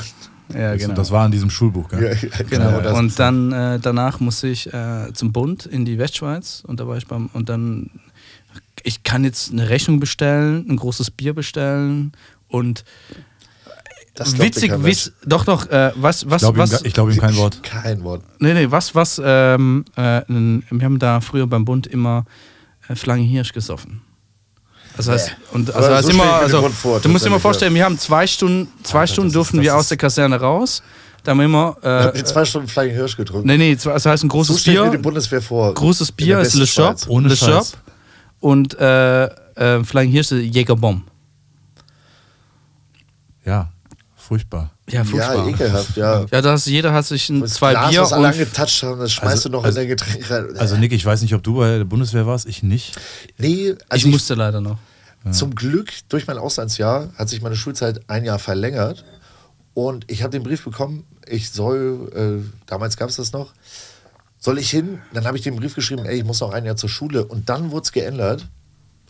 Ja, 0.53 0.75
genau. 0.75 0.95
Das 0.95 1.11
war 1.11 1.25
in 1.25 1.31
diesem 1.31 1.49
Schulbuch, 1.49 1.87
gell? 1.87 2.03
Ja, 2.03 2.29
ja, 2.29 2.43
Genau. 2.49 2.81
das 2.81 2.97
und 2.97 3.17
dann 3.17 3.51
äh, 3.53 3.79
danach 3.79 4.19
musste 4.19 4.49
ich 4.49 4.71
äh, 4.73 5.13
zum 5.13 5.31
Bund 5.31 5.65
in 5.65 5.85
die 5.85 5.97
Westschweiz 5.97 6.63
und 6.67 6.79
da 6.81 6.87
war 6.87 6.97
ich 6.97 7.07
beim 7.07 7.29
und 7.33 7.47
dann 7.47 7.89
ich 8.83 9.03
kann 9.03 9.23
jetzt 9.23 9.51
eine 9.53 9.69
Rechnung 9.69 9.99
bestellen, 10.01 10.65
ein 10.69 10.75
großes 10.75 11.11
Bier 11.11 11.33
bestellen 11.33 12.11
und 12.49 12.83
das 14.13 14.37
witzig, 14.39 14.73
wiss, 14.83 15.13
doch 15.25 15.45
doch, 15.45 15.69
äh, 15.69 15.93
was 15.95 16.29
was 16.29 16.41
Ich 16.43 16.47
glaube 16.49 16.57
ihm, 16.59 16.61
was 16.63 16.81
ich 16.83 16.93
glaub 16.93 17.09
ihm 17.09 17.17
kein. 17.17 17.35
Wort. 17.37 17.63
Kein 17.63 18.03
Wort. 18.03 18.23
Nee, 18.39 18.53
nee, 18.53 18.69
was, 18.69 18.93
was, 18.93 19.21
ähm, 19.23 19.85
äh, 19.95 20.21
wir 20.27 20.83
haben 20.85 20.99
da 20.99 21.21
früher 21.21 21.47
beim 21.47 21.63
Bund 21.63 21.87
immer 21.87 22.25
äh, 22.89 22.95
Flange 22.95 23.23
Hirsch 23.23 23.53
gesoffen. 23.53 24.01
Also 24.97 25.11
heißt, 25.13 25.35
und 25.53 25.73
also 25.73 25.89
heißt 25.93 26.05
so 26.07 26.11
immer, 26.13 26.33
also, 26.33 26.69
vor, 26.69 26.99
du 26.99 27.09
musst 27.09 27.25
dir 27.25 27.29
mal 27.29 27.39
vorstellen, 27.39 27.73
wir 27.73 27.85
haben 27.85 27.97
zwei 27.97 28.27
Stunden, 28.27 28.67
zwei 28.83 28.99
Alter, 29.01 29.13
Stunden 29.13 29.27
das 29.29 29.31
ist- 29.31 29.35
durften 29.35 29.57
das 29.57 29.63
wir 29.65 29.75
aus 29.75 29.81
ist- 29.83 29.89
der 29.91 29.97
Kaserne 29.97 30.39
raus. 30.39 30.83
Da 31.23 31.31
haben 31.31 31.37
wir 31.37 31.45
immer, 31.45 31.77
äh, 31.83 32.19
in 32.19 32.25
zwei 32.25 32.43
Stunden 32.45 32.67
Flying 32.67 32.93
Hirsch 32.93 33.15
getrunken. 33.15 33.47
nee, 33.47 33.57
nee, 33.57 33.77
zwei- 33.77 33.93
also 33.93 34.09
heißt 34.09 34.23
ein 34.23 34.27
so 34.29 34.31
großes 34.35 34.59
stelle 34.61 34.77
ich 34.77 34.83
mir 34.83 34.89
die 34.91 34.97
Bier, 34.97 35.01
Bundeswehr 35.03 35.41
vor. 35.41 35.73
großes 35.73 36.11
Bier 36.11 36.39
ist 36.39 36.55
Le 36.55 36.65
Shop. 36.67 36.97
Ohne 37.07 37.27
Le 37.29 37.35
Shop 37.35 37.67
und 38.39 38.77
äh, 38.79 39.25
äh, 39.25 39.83
Flying 39.83 40.09
Hirsch 40.11 40.31
ist 40.31 40.53
Jägerbomb. 40.55 41.03
Ja, 43.45 43.69
furchtbar. 44.15 44.71
Ja, 44.91 45.03
furchtbar. 45.03 45.35
Ja, 45.47 45.47
ekelhaft, 45.47 45.97
ja. 45.97 46.25
Ja, 46.31 46.41
das, 46.41 46.65
jeder 46.65 46.93
hat 46.93 47.05
sich 47.05 47.29
ein, 47.29 47.45
zwei 47.47 47.71
Glas, 47.71 47.89
Bier 47.91 48.01
was 48.01 48.13
alle 48.13 48.21
und 48.27 48.33
angetatscht 48.33 48.83
haben, 48.83 48.99
das 48.99 49.11
schmeißt 49.13 49.31
Also- 49.31 49.49
du 49.49 49.57
noch 49.57 49.63
also- 49.63 49.79
in 49.79 49.87
dein 49.87 49.97
Getränk 49.97 50.29
rein. 50.29 50.57
Also 50.57 50.77
Nick, 50.77 50.91
ich 50.91 51.05
weiß 51.05 51.21
nicht, 51.21 51.33
ob 51.33 51.43
du 51.43 51.55
bei 51.57 51.77
der 51.77 51.85
Bundeswehr 51.85 52.25
warst, 52.25 52.45
ich 52.47 52.63
nicht. 52.63 52.93
nee, 53.37 53.75
also 53.89 54.07
ich 54.07 54.11
musste 54.11 54.33
leider 54.35 54.61
noch. 54.61 54.77
Zum 55.31 55.53
Glück, 55.53 55.91
durch 56.09 56.25
mein 56.25 56.39
Auslandsjahr, 56.39 57.09
hat 57.15 57.29
sich 57.29 57.43
meine 57.43 57.55
Schulzeit 57.55 58.01
ein 58.07 58.25
Jahr 58.25 58.39
verlängert. 58.39 59.05
Und 59.75 60.09
ich 60.09 60.23
habe 60.23 60.31
den 60.31 60.41
Brief 60.43 60.63
bekommen, 60.63 61.05
ich 61.27 61.51
soll, 61.51 62.11
äh, 62.43 62.51
damals 62.65 62.97
gab 62.97 63.07
es 63.09 63.17
das 63.17 63.31
noch, 63.31 63.53
soll 64.39 64.57
ich 64.57 64.71
hin? 64.71 64.99
Dann 65.13 65.25
habe 65.27 65.37
ich 65.37 65.43
den 65.43 65.55
Brief 65.55 65.75
geschrieben, 65.75 66.05
ey, 66.05 66.17
ich 66.17 66.25
muss 66.25 66.39
noch 66.41 66.51
ein 66.51 66.65
Jahr 66.65 66.75
zur 66.75 66.89
Schule. 66.89 67.23
Und 67.25 67.49
dann 67.49 67.69
wurde 67.69 67.83
es 67.83 67.91
geändert 67.91 68.47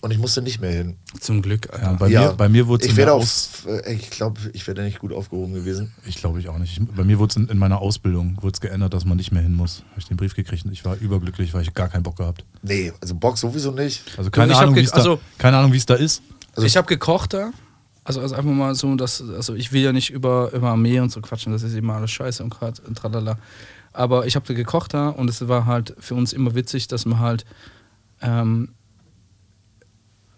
und 0.01 0.11
ich 0.11 0.17
musste 0.17 0.41
nicht 0.41 0.59
mehr 0.59 0.71
hin. 0.71 0.97
Zum 1.19 1.41
Glück. 1.41 1.69
Ja, 1.79 1.93
bei, 1.93 2.07
ja, 2.09 2.27
mir, 2.29 2.33
bei 2.33 2.49
mir 2.49 2.67
wurde 2.67 2.83
es 2.83 2.91
ich 2.91 2.97
werde 2.97 3.13
auf, 3.13 3.65
äh, 3.67 3.93
ich 3.93 4.09
glaube, 4.09 4.39
ich 4.53 4.65
wäre 4.67 4.75
da 4.75 4.81
nicht 4.83 4.99
gut 4.99 5.13
aufgehoben 5.13 5.53
gewesen. 5.53 5.93
Ich 6.05 6.17
glaube 6.17 6.39
ich 6.39 6.49
auch 6.49 6.57
nicht. 6.57 6.77
Ich, 6.77 6.87
bei 6.95 7.03
mir 7.03 7.19
wurde 7.19 7.31
es 7.31 7.35
in, 7.37 7.47
in 7.47 7.57
meiner 7.57 7.79
Ausbildung 7.79 8.37
wurde 8.41 8.53
es 8.55 8.61
geändert, 8.61 8.93
dass 8.93 9.05
man 9.05 9.17
nicht 9.17 9.31
mehr 9.31 9.43
hin 9.43 9.53
muss. 9.53 9.83
Habe 9.91 9.99
ich 9.99 10.07
den 10.07 10.17
Brief 10.17 10.35
gekriegt 10.35 10.65
und 10.65 10.71
ich 10.71 10.83
war 10.83 10.95
überglücklich, 10.97 11.53
weil 11.53 11.61
ich 11.61 11.73
gar 11.73 11.87
keinen 11.87 12.03
Bock 12.03 12.17
gehabt. 12.17 12.43
Nee, 12.63 12.91
also 12.99 13.15
Bock 13.15 13.37
sowieso 13.37 13.71
nicht. 13.71 14.03
Also 14.17 14.31
keine 14.31 14.55
Ahnung, 14.55 14.75
wie 14.75 14.81
es 14.81 14.91
also- 14.91 15.15
da, 15.17 15.21
keine 15.37 15.57
Ahnung, 15.57 15.71
wie 15.71 15.77
es 15.77 15.85
da 15.85 15.95
ist. 15.95 16.23
Also- 16.55 16.65
ich 16.65 16.75
habe 16.75 16.87
gekocht 16.87 17.33
da. 17.33 17.51
Also, 18.03 18.19
also 18.19 18.33
einfach 18.33 18.51
mal 18.51 18.73
so, 18.73 18.95
dass, 18.95 19.21
also 19.21 19.53
ich 19.53 19.71
will 19.71 19.83
ja 19.83 19.93
nicht 19.93 20.09
über, 20.09 20.51
über 20.53 20.69
Armee 20.69 20.99
und 20.99 21.11
so 21.11 21.21
quatschen, 21.21 21.53
das 21.53 21.61
ist 21.61 21.75
immer 21.75 21.93
alles 21.93 22.09
scheiße 22.09 22.43
und, 22.43 22.49
grad, 22.49 22.79
und 22.79 22.97
tralala. 22.97 23.37
Aber 23.93 24.25
ich 24.25 24.35
habe 24.35 24.47
da 24.47 24.55
gekocht 24.55 24.95
da 24.95 25.09
und 25.09 25.29
es 25.29 25.47
war 25.47 25.67
halt 25.67 25.95
für 25.99 26.15
uns 26.15 26.33
immer 26.33 26.55
witzig, 26.55 26.87
dass 26.87 27.05
man 27.05 27.19
halt 27.19 27.45
ähm, 28.21 28.69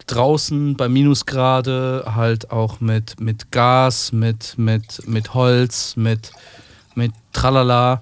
draußen 0.06 0.76
bei 0.76 0.88
Minusgrade 0.90 2.04
halt 2.16 2.52
auch 2.52 2.80
mit, 2.82 3.20
mit 3.20 3.52
Gas, 3.52 4.12
mit, 4.12 4.58
mit, 4.58 5.08
mit 5.08 5.34
Holz, 5.34 5.96
mit, 5.96 6.32
mit 6.96 7.12
Tralala 7.34 8.02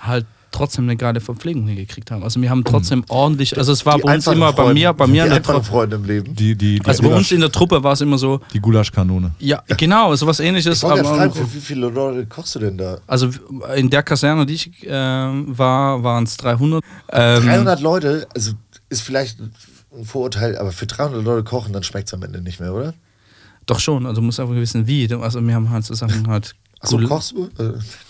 halt 0.00 0.26
trotzdem 0.52 0.84
eine 0.84 0.96
geile 0.96 1.20
Verpflegung 1.20 1.68
hingekriegt 1.68 2.10
haben. 2.10 2.24
Also 2.24 2.42
wir 2.42 2.50
haben 2.50 2.64
trotzdem 2.64 3.04
ordentlich, 3.08 3.56
also 3.56 3.70
es 3.72 3.86
war 3.86 3.96
Die 3.98 4.02
bei 4.02 4.14
uns 4.16 4.26
immer 4.26 4.52
bei 4.52 4.64
Freunde- 4.64 4.74
mir, 4.80 4.92
bei 4.92 5.06
mir 5.06 5.24
die 5.26 5.30
an 5.30 5.42
der. 5.44 5.62
Freunde 5.62 5.94
im 5.96 6.04
Leben. 6.04 6.34
Die, 6.34 6.56
die, 6.56 6.80
die, 6.80 6.84
Also 6.84 7.02
bei 7.02 7.08
uns 7.10 7.14
Gulasch, 7.28 7.32
in 7.32 7.40
der 7.40 7.52
Truppe 7.52 7.80
war 7.84 7.92
es 7.92 8.00
immer 8.00 8.18
so, 8.18 8.40
die 8.52 8.58
Gulaschkanone. 8.58 9.30
ja, 9.38 9.62
genau, 9.76 10.12
sowas 10.16 10.40
ähnliches. 10.40 10.78
Ich 10.78 10.84
aber- 10.84 11.04
fragen, 11.04 11.32
für 11.32 11.54
wie 11.54 11.60
viele 11.60 11.88
Leute 11.88 12.26
kochst 12.26 12.56
du 12.56 12.58
denn 12.58 12.76
da? 12.76 12.98
also 13.06 13.30
in 13.76 13.88
der 13.90 14.02
Kaserne, 14.02 14.44
die 14.44 14.54
ich 14.54 14.70
ähm, 14.88 15.56
war, 15.56 16.02
waren 16.02 16.24
es 16.24 16.36
300. 16.38 16.82
Ähm, 17.12 17.42
300 17.44 17.80
Leute, 17.80 18.26
also 18.34 18.52
ist 18.88 19.02
vielleicht 19.02 19.38
ein 19.92 20.04
Vorurteil, 20.04 20.56
aber 20.58 20.72
für 20.72 20.86
300 20.86 21.22
Leute 21.24 21.44
kochen, 21.44 21.72
dann 21.72 21.82
schmeckt 21.82 22.08
es 22.08 22.14
am 22.14 22.22
Ende 22.22 22.40
nicht 22.40 22.60
mehr, 22.60 22.74
oder? 22.74 22.94
Doch 23.66 23.80
schon, 23.80 24.06
also 24.06 24.20
du 24.20 24.24
musst 24.24 24.40
einfach 24.40 24.54
wissen, 24.54 24.86
wie. 24.86 25.12
Also 25.14 25.46
wir 25.46 25.54
haben 25.54 25.70
halt 25.70 25.84
so 25.86 25.94
Sachen 25.94 26.28
halt 26.28 26.54
Achso, 26.80 26.98
kochst 26.98 27.32
du? 27.32 27.50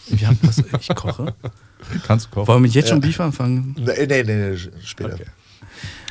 Wir 0.06 0.28
haben 0.28 0.38
was, 0.42 0.58
ich 0.58 0.94
koche. 0.94 1.34
Kannst 2.06 2.26
du 2.26 2.30
kochen. 2.30 2.46
Wollen 2.46 2.62
wir 2.62 2.70
jetzt 2.70 2.88
schon 2.88 3.00
Beef 3.00 3.18
anfangen? 3.18 3.75
nee, 3.76 4.06
nee, 4.06 4.22
nee, 4.22 4.50
nee, 4.50 4.58
später. 4.84 5.18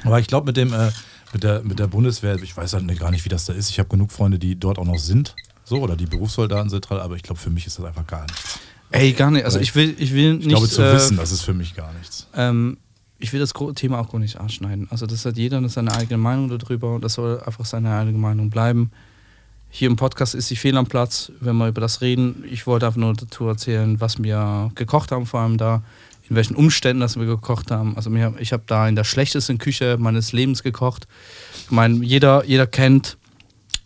Aber 0.04 0.20
ich 0.20 0.28
glaube, 0.28 0.48
mit 0.48 0.58
dem 0.58 0.74
äh, 0.74 0.92
mit 1.34 1.44
der, 1.44 1.62
mit 1.64 1.80
der 1.80 1.88
Bundeswehr, 1.88 2.36
ich 2.42 2.56
weiß 2.56 2.74
halt 2.74 3.00
gar 3.00 3.12
nicht, 3.12 3.26
wie 3.26 3.30
das 3.30 3.46
da 3.46 3.54
ist. 3.54 3.70
Ich 3.70 3.80
habe 3.80 3.90
genug 3.90 4.12
Freunde, 4.12 4.40
die 4.40 4.60
dort 4.60 4.80
auch 4.80 4.86
noch 4.86 4.98
sind. 4.98 5.36
So, 5.64 5.78
oder 5.78 5.96
die 5.96 6.08
Berufssoldaten 6.08 6.70
sind 6.70 6.90
dran, 6.90 7.00
aber 7.00 7.16
ich 7.16 7.24
glaube, 7.24 7.40
für 7.40 7.52
mich 7.52 7.68
ist 7.68 7.78
das 7.78 7.86
einfach 7.86 8.08
gar 8.08 8.24
nichts. 8.24 8.60
Ey, 8.92 9.14
gar 9.14 9.30
nicht. 9.30 9.46
Also 9.46 9.60
ich 9.60 9.76
will, 9.76 9.96
ich 10.00 10.14
will 10.14 10.36
nicht. 10.36 10.48
Ich 10.48 10.50
glaube, 10.50 10.68
zu 10.68 10.82
äh, 10.82 10.96
wissen, 10.96 11.18
das 11.18 11.32
ist 11.32 11.44
für 11.44 11.54
mich 11.54 11.76
gar 11.76 11.94
nichts. 11.94 12.28
ähm, 12.34 12.78
ich 13.20 13.34
will 13.34 13.40
das 13.40 13.54
Thema 13.76 14.00
auch 14.00 14.12
gar 14.12 14.20
nicht 14.20 14.40
anschneiden. 14.40 14.88
Also 14.90 15.06
das 15.06 15.26
hat 15.26 15.38
jeder 15.38 15.68
seine 15.70 15.94
eigene 15.94 16.18
Meinung 16.18 16.50
darüber 16.58 16.96
und 16.96 17.04
das 17.04 17.14
soll 17.14 17.42
einfach 17.46 17.66
seine 17.66 17.94
eigene 17.94 18.18
Meinung 18.18 18.50
bleiben. 18.50 18.92
Hier 19.70 19.88
im 19.88 19.98
Podcast 19.98 20.34
ist 20.34 20.50
die 20.50 20.56
Fehl 20.56 20.76
am 20.78 20.88
Platz, 20.88 21.32
wenn 21.40 21.58
wir 21.58 21.68
über 21.68 21.82
das 21.82 22.02
reden. 22.02 22.44
Ich 22.50 22.66
wollte 22.66 22.88
einfach 22.88 23.00
nur 23.00 23.14
dazu 23.14 23.46
erzählen, 23.48 24.02
was 24.02 24.22
wir 24.24 24.72
gekocht 24.74 25.12
haben, 25.12 25.26
vor 25.26 25.42
allem 25.42 25.58
da, 25.58 25.84
in 26.28 26.36
welchen 26.36 26.56
Umständen 26.56 27.02
das 27.02 27.18
wir 27.18 27.26
gekocht 27.26 27.70
haben. 27.70 27.96
Also 27.96 28.10
ich 28.40 28.54
habe 28.54 28.64
da 28.66 28.88
in 28.88 28.96
der 28.96 29.04
schlechtesten 29.04 29.58
Küche 29.58 29.98
meines 30.00 30.32
Lebens 30.32 30.64
gekocht. 30.64 31.08
Ich 31.66 31.72
meine, 31.72 32.04
jeder, 32.04 32.46
jeder 32.46 32.68
kennt, 32.68 33.18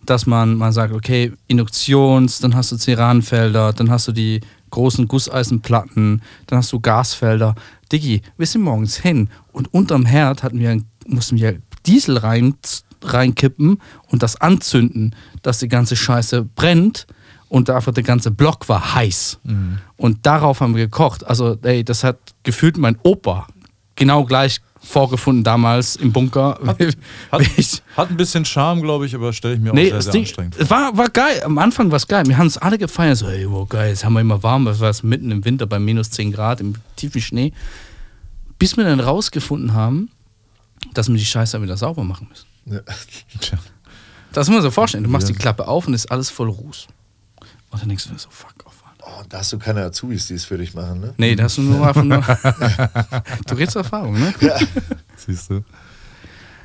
dass 0.05 0.25
man 0.25 0.55
mal 0.55 0.71
sagt, 0.71 0.93
okay, 0.93 1.33
Induktions, 1.47 2.39
dann 2.39 2.55
hast 2.55 2.71
du 2.71 2.77
Ceranfelder, 2.77 3.73
dann 3.73 3.89
hast 3.89 4.07
du 4.07 4.11
die 4.11 4.41
großen 4.69 5.07
Gusseisenplatten, 5.07 6.21
dann 6.47 6.57
hast 6.59 6.71
du 6.71 6.79
Gasfelder. 6.79 7.55
Diggi, 7.93 8.21
wir 8.37 8.47
sind 8.47 8.63
morgens 8.63 8.97
hin 8.97 9.29
und 9.51 9.73
unterm 9.73 10.05
Herd 10.05 10.43
hatten 10.43 10.59
wir, 10.59 10.81
mussten 11.05 11.37
wir 11.37 11.59
Diesel 11.85 12.17
rein, 12.17 12.55
reinkippen 13.03 13.79
und 14.07 14.23
das 14.23 14.41
anzünden, 14.41 15.15
dass 15.43 15.59
die 15.59 15.67
ganze 15.67 15.95
Scheiße 15.95 16.43
brennt 16.43 17.05
und 17.49 17.69
dafür 17.69 17.93
der 17.93 18.03
ganze 18.03 18.31
Block 18.31 18.67
war 18.67 18.95
heiß. 18.95 19.39
Und 19.95 20.25
darauf 20.25 20.59
haben 20.59 20.75
wir 20.75 20.85
gekocht. 20.85 21.23
Also, 21.27 21.55
ey, 21.61 21.83
das 21.83 22.03
hat 22.03 22.17
gefühlt 22.41 22.77
mein 22.77 22.97
Opa 23.03 23.47
genau 23.95 24.25
gleich 24.25 24.59
vorgefunden 24.83 25.43
damals 25.43 25.95
im 25.95 26.11
Bunker. 26.11 26.59
Hat, 26.65 26.79
ich- 27.57 27.81
hat 27.97 28.09
ein 28.09 28.17
bisschen 28.17 28.43
Charme, 28.45 28.81
glaube 28.81 29.05
ich, 29.05 29.15
aber 29.15 29.31
stelle 29.33 29.55
ich 29.55 29.59
mir 29.61 29.71
auch 29.71 29.75
Nee, 29.75 29.85
sehr, 29.85 29.93
das 29.95 30.05
sehr 30.05 30.11
Ding, 30.13 30.21
anstrengend 30.23 30.55
vor. 30.55 30.63
es 30.63 30.69
war, 30.69 30.97
war 30.97 31.09
geil. 31.09 31.41
Am 31.43 31.57
Anfang 31.57 31.89
war 31.89 31.97
es 31.97 32.07
geil. 32.07 32.25
Wir 32.27 32.37
haben 32.37 32.47
es 32.47 32.57
alle 32.57 32.77
gefeiert. 32.77 33.17
So, 33.17 33.27
ey, 33.27 33.49
wow, 33.49 33.67
geil, 33.67 33.89
jetzt 33.89 34.03
haben 34.05 34.13
wir 34.13 34.21
immer 34.21 34.43
warm. 34.43 34.65
Das 34.65 34.79
war 34.79 34.89
es 34.89 35.01
mitten 35.03 35.31
im 35.31 35.43
Winter 35.45 35.65
bei 35.65 35.79
minus 35.79 36.09
10 36.11 36.31
Grad 36.33 36.59
im 36.61 36.75
tiefen 36.95 37.21
Schnee. 37.21 37.53
Bis 38.59 38.77
wir 38.77 38.83
dann 38.83 38.99
rausgefunden 38.99 39.73
haben, 39.73 40.09
dass 40.93 41.07
wir 41.09 41.15
die 41.15 41.25
Scheiße 41.25 41.61
wieder 41.61 41.77
sauber 41.77 42.03
machen 42.03 42.27
müssen. 42.29 42.45
Ja. 42.65 42.81
Das 44.33 44.47
muss 44.47 44.55
man 44.55 44.63
sich 44.63 44.73
vorstellen. 44.73 45.03
Du 45.03 45.11
machst 45.11 45.27
Ja. 45.29 45.33
die 45.35 45.39
Klappe 45.39 45.67
auf 45.67 45.85
und 45.87 45.93
ist 45.93 46.11
alles 46.11 46.31
voll 46.31 46.49
Ruß. 46.49 46.87
Und 47.69 47.81
dann 47.81 47.87
denkst 47.87 48.05
du 48.07 48.13
dir 48.13 48.17
so, 48.19 48.29
fuck 48.31 48.55
off. 48.65 48.72
Oh, 49.19 49.23
da 49.29 49.39
hast 49.39 49.53
du 49.53 49.59
keine 49.59 49.83
Azubis, 49.83 50.27
die 50.27 50.33
es 50.35 50.45
für 50.45 50.57
dich 50.57 50.73
machen, 50.73 50.99
ne? 51.01 51.13
Nee, 51.17 51.35
da 51.35 51.43
hast 51.43 51.57
du 51.57 51.61
nur 51.61 51.85
einfach 51.87 52.03
nur. 52.03 52.21
du 53.47 53.55
redest 53.55 53.75
Erfahrung, 53.75 54.19
ne? 54.19 54.33
Siehst 55.17 55.49
du? 55.49 55.63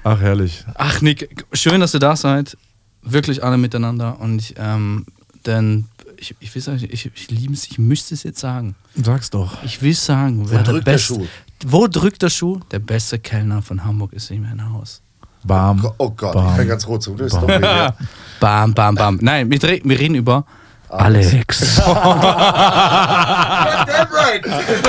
Ach, 0.05 0.21
herrlich. 0.21 0.65
Ach, 0.75 1.01
Nick, 1.03 1.45
schön, 1.53 1.81
dass 1.81 1.95
ihr 1.95 2.01
da 2.01 2.17
seid. 2.17 2.57
Wirklich 3.03 3.45
alle 3.45 3.59
miteinander. 3.59 4.19
Und 4.21 4.39
ich, 4.39 4.55
ähm, 4.59 5.05
denn 5.47 5.87
ich, 6.17 6.35
ich 6.41 6.55
will 6.55 6.63
sagen, 6.63 6.87
ich, 6.91 7.11
ich 7.15 7.31
liebe 7.31 7.53
es, 7.53 7.67
ich 7.71 7.79
müsste 7.79 8.15
es 8.15 8.23
jetzt 8.23 8.41
sagen. 8.41 8.75
Sag's 8.95 9.31
doch. 9.31 9.63
Ich 9.65 9.83
will 9.83 9.95
sagen, 9.95 10.47
Wo 10.47 10.51
wer 10.51 10.63
der 10.63 10.73
drückt 10.73 10.87
der 10.87 10.93
beste, 10.93 11.15
Schuh? 11.15 11.27
Wo 11.67 11.87
drückt 11.87 12.23
der 12.23 12.31
Schuh? 12.31 12.61
Der 12.71 12.79
beste 12.79 13.19
Kellner 13.19 13.63
von 13.63 13.85
Hamburg 13.85 14.13
ist 14.13 14.31
in 14.31 14.43
mein 14.43 14.73
Haus. 14.73 15.03
Bam. 15.45 15.87
Oh 15.99 16.11
Gott, 16.11 16.35
Bam. 16.35 16.51
ich 16.51 16.57
bin 16.59 16.69
ganz 16.69 16.87
rot 16.87 17.03
zum 17.03 17.17
Glück. 17.17 17.31
Bam. 17.31 17.63
Ja. 17.63 17.95
Bam, 18.41 18.75
bam, 18.75 18.95
bam. 18.95 19.19
Nein, 19.21 19.51
wir, 19.51 19.61
wir 19.61 19.99
reden 19.99 20.15
über 20.15 20.45
Alex. 20.89 21.81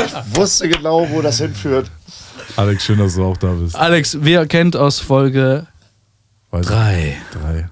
Ich 0.06 0.38
wusste 0.38 0.68
genau, 0.70 1.08
wo 1.10 1.22
das 1.22 1.38
hinführt. 1.40 1.90
Alex, 2.56 2.84
schön, 2.84 3.00
dass 3.00 3.16
du 3.16 3.24
auch 3.24 3.38
da 3.38 3.54
bist. 3.54 3.76
Alex, 3.76 4.18
wer 4.22 4.46
kennt 4.48 4.76
aus 4.76 5.00
Folge 5.00 5.68
Weiß 6.52 6.66
ich. 6.66 6.72
3? 6.72 7.18
Drei. 7.32 7.70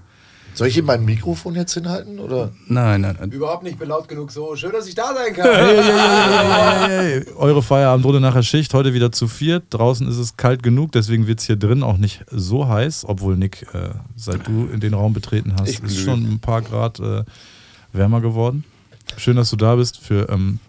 Soll 0.53 0.69
ich 0.69 0.77
ihm 0.77 0.85
mein 0.85 1.05
Mikrofon 1.05 1.53
jetzt 1.53 1.75
hinhalten? 1.75 2.19
Oder? 2.19 2.51
Nein, 2.67 3.01
nein, 3.01 3.15
nein. 3.19 3.31
Überhaupt 3.31 3.61
nicht 3.61 3.77
belaut 3.77 4.07
genug 4.07 4.31
so. 4.31 4.55
Schön, 4.55 4.71
dass 4.71 4.87
ich 4.87 4.95
da 4.95 5.13
sein 5.13 5.33
kann. 5.35 5.45
Hey, 5.45 5.83
hey, 5.83 5.93
hey, 5.93 6.87
hey, 6.87 7.23
hey. 7.25 7.33
Eure 7.35 7.61
Feierabendrunde 7.61 8.19
nach 8.19 8.33
der 8.33 8.41
Schicht, 8.41 8.73
heute 8.73 8.93
wieder 8.95 9.11
zu 9.11 9.27
viert. 9.27 9.65
Draußen 9.69 10.07
ist 10.07 10.17
es 10.17 10.35
kalt 10.35 10.63
genug, 10.63 10.91
deswegen 10.93 11.27
wird 11.27 11.41
es 11.41 11.45
hier 11.45 11.57
drin 11.57 11.83
auch 11.83 11.97
nicht 11.97 12.25
so 12.31 12.67
heiß, 12.67 13.05
obwohl 13.07 13.37
Nick, 13.37 13.67
äh, 13.73 13.89
seit 14.15 14.47
du 14.47 14.67
in 14.73 14.79
den 14.79 14.95
Raum 14.95 15.13
betreten 15.13 15.53
hast, 15.59 15.79
ist 15.79 15.99
schon 15.99 16.23
ein 16.23 16.39
paar 16.39 16.63
Grad 16.63 16.99
äh, 17.01 17.23
wärmer 17.97 18.21
geworden. 18.21 18.63
Schön, 19.17 19.35
dass 19.35 19.49
du 19.49 19.55
da 19.55 19.75
bist. 19.75 19.99
Für 19.99 20.29
ähm, 20.29 20.59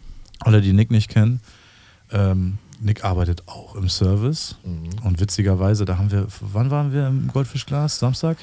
alle, 0.41 0.61
die 0.61 0.73
Nick 0.73 0.91
nicht 0.91 1.09
kennen, 1.09 1.41
ähm, 2.13 2.59
Nick 2.81 3.05
arbeitet 3.05 3.43
auch 3.47 3.75
im 3.75 3.89
Service. 3.89 4.57
Mhm. 4.65 5.05
Und 5.05 5.21
witzigerweise, 5.21 5.85
da 5.85 5.99
haben 5.99 6.11
wir, 6.11 6.27
wann 6.41 6.71
waren 6.71 6.93
wir 6.93 7.09
im 7.09 7.29
Goldfischglas? 7.29 7.99
Samstag? 7.99 8.39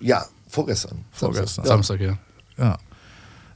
Ja, 0.00 0.26
vorgestern. 0.48 1.04
Vorgestern. 1.10 1.64
Samstag, 1.64 2.00
ja. 2.00 2.18
Ja. 2.58 2.78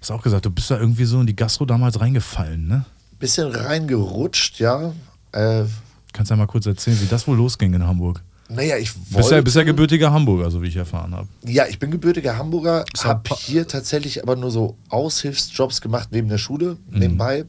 Hast 0.00 0.10
auch 0.10 0.22
gesagt, 0.22 0.46
du 0.46 0.50
bist 0.50 0.70
da 0.70 0.78
irgendwie 0.78 1.04
so 1.04 1.20
in 1.20 1.26
die 1.26 1.36
Gastro 1.36 1.64
damals 1.64 2.00
reingefallen, 2.00 2.66
ne? 2.66 2.84
Bisschen 3.18 3.50
reingerutscht, 3.50 4.58
ja. 4.60 4.92
Äh, 5.32 5.64
Kannst 6.12 6.30
ja 6.30 6.36
mal 6.36 6.46
kurz 6.46 6.66
erzählen, 6.66 7.00
wie 7.00 7.06
das 7.06 7.26
wohl 7.26 7.36
losging 7.36 7.74
in 7.74 7.86
Hamburg. 7.86 8.22
Naja, 8.48 8.76
ich 8.76 8.92
Bist 8.94 9.12
wollte... 9.12 9.34
ja, 9.36 9.40
bist 9.42 9.56
ja 9.56 9.62
gebürtiger 9.64 10.12
Hamburger, 10.12 10.50
so 10.50 10.62
wie 10.62 10.68
ich 10.68 10.76
erfahren 10.76 11.14
habe. 11.14 11.28
Ja, 11.44 11.66
ich 11.66 11.78
bin 11.78 11.90
gebürtiger 11.90 12.36
Hamburger, 12.38 12.84
habe 13.02 13.22
hier 13.36 13.66
tatsächlich 13.66 14.22
aber 14.22 14.36
nur 14.36 14.50
so 14.50 14.76
Aushilfsjobs 14.88 15.80
gemacht 15.80 16.08
neben 16.12 16.28
der 16.28 16.38
Schule, 16.38 16.76
Mhm. 16.88 16.98
nebenbei. 16.98 17.44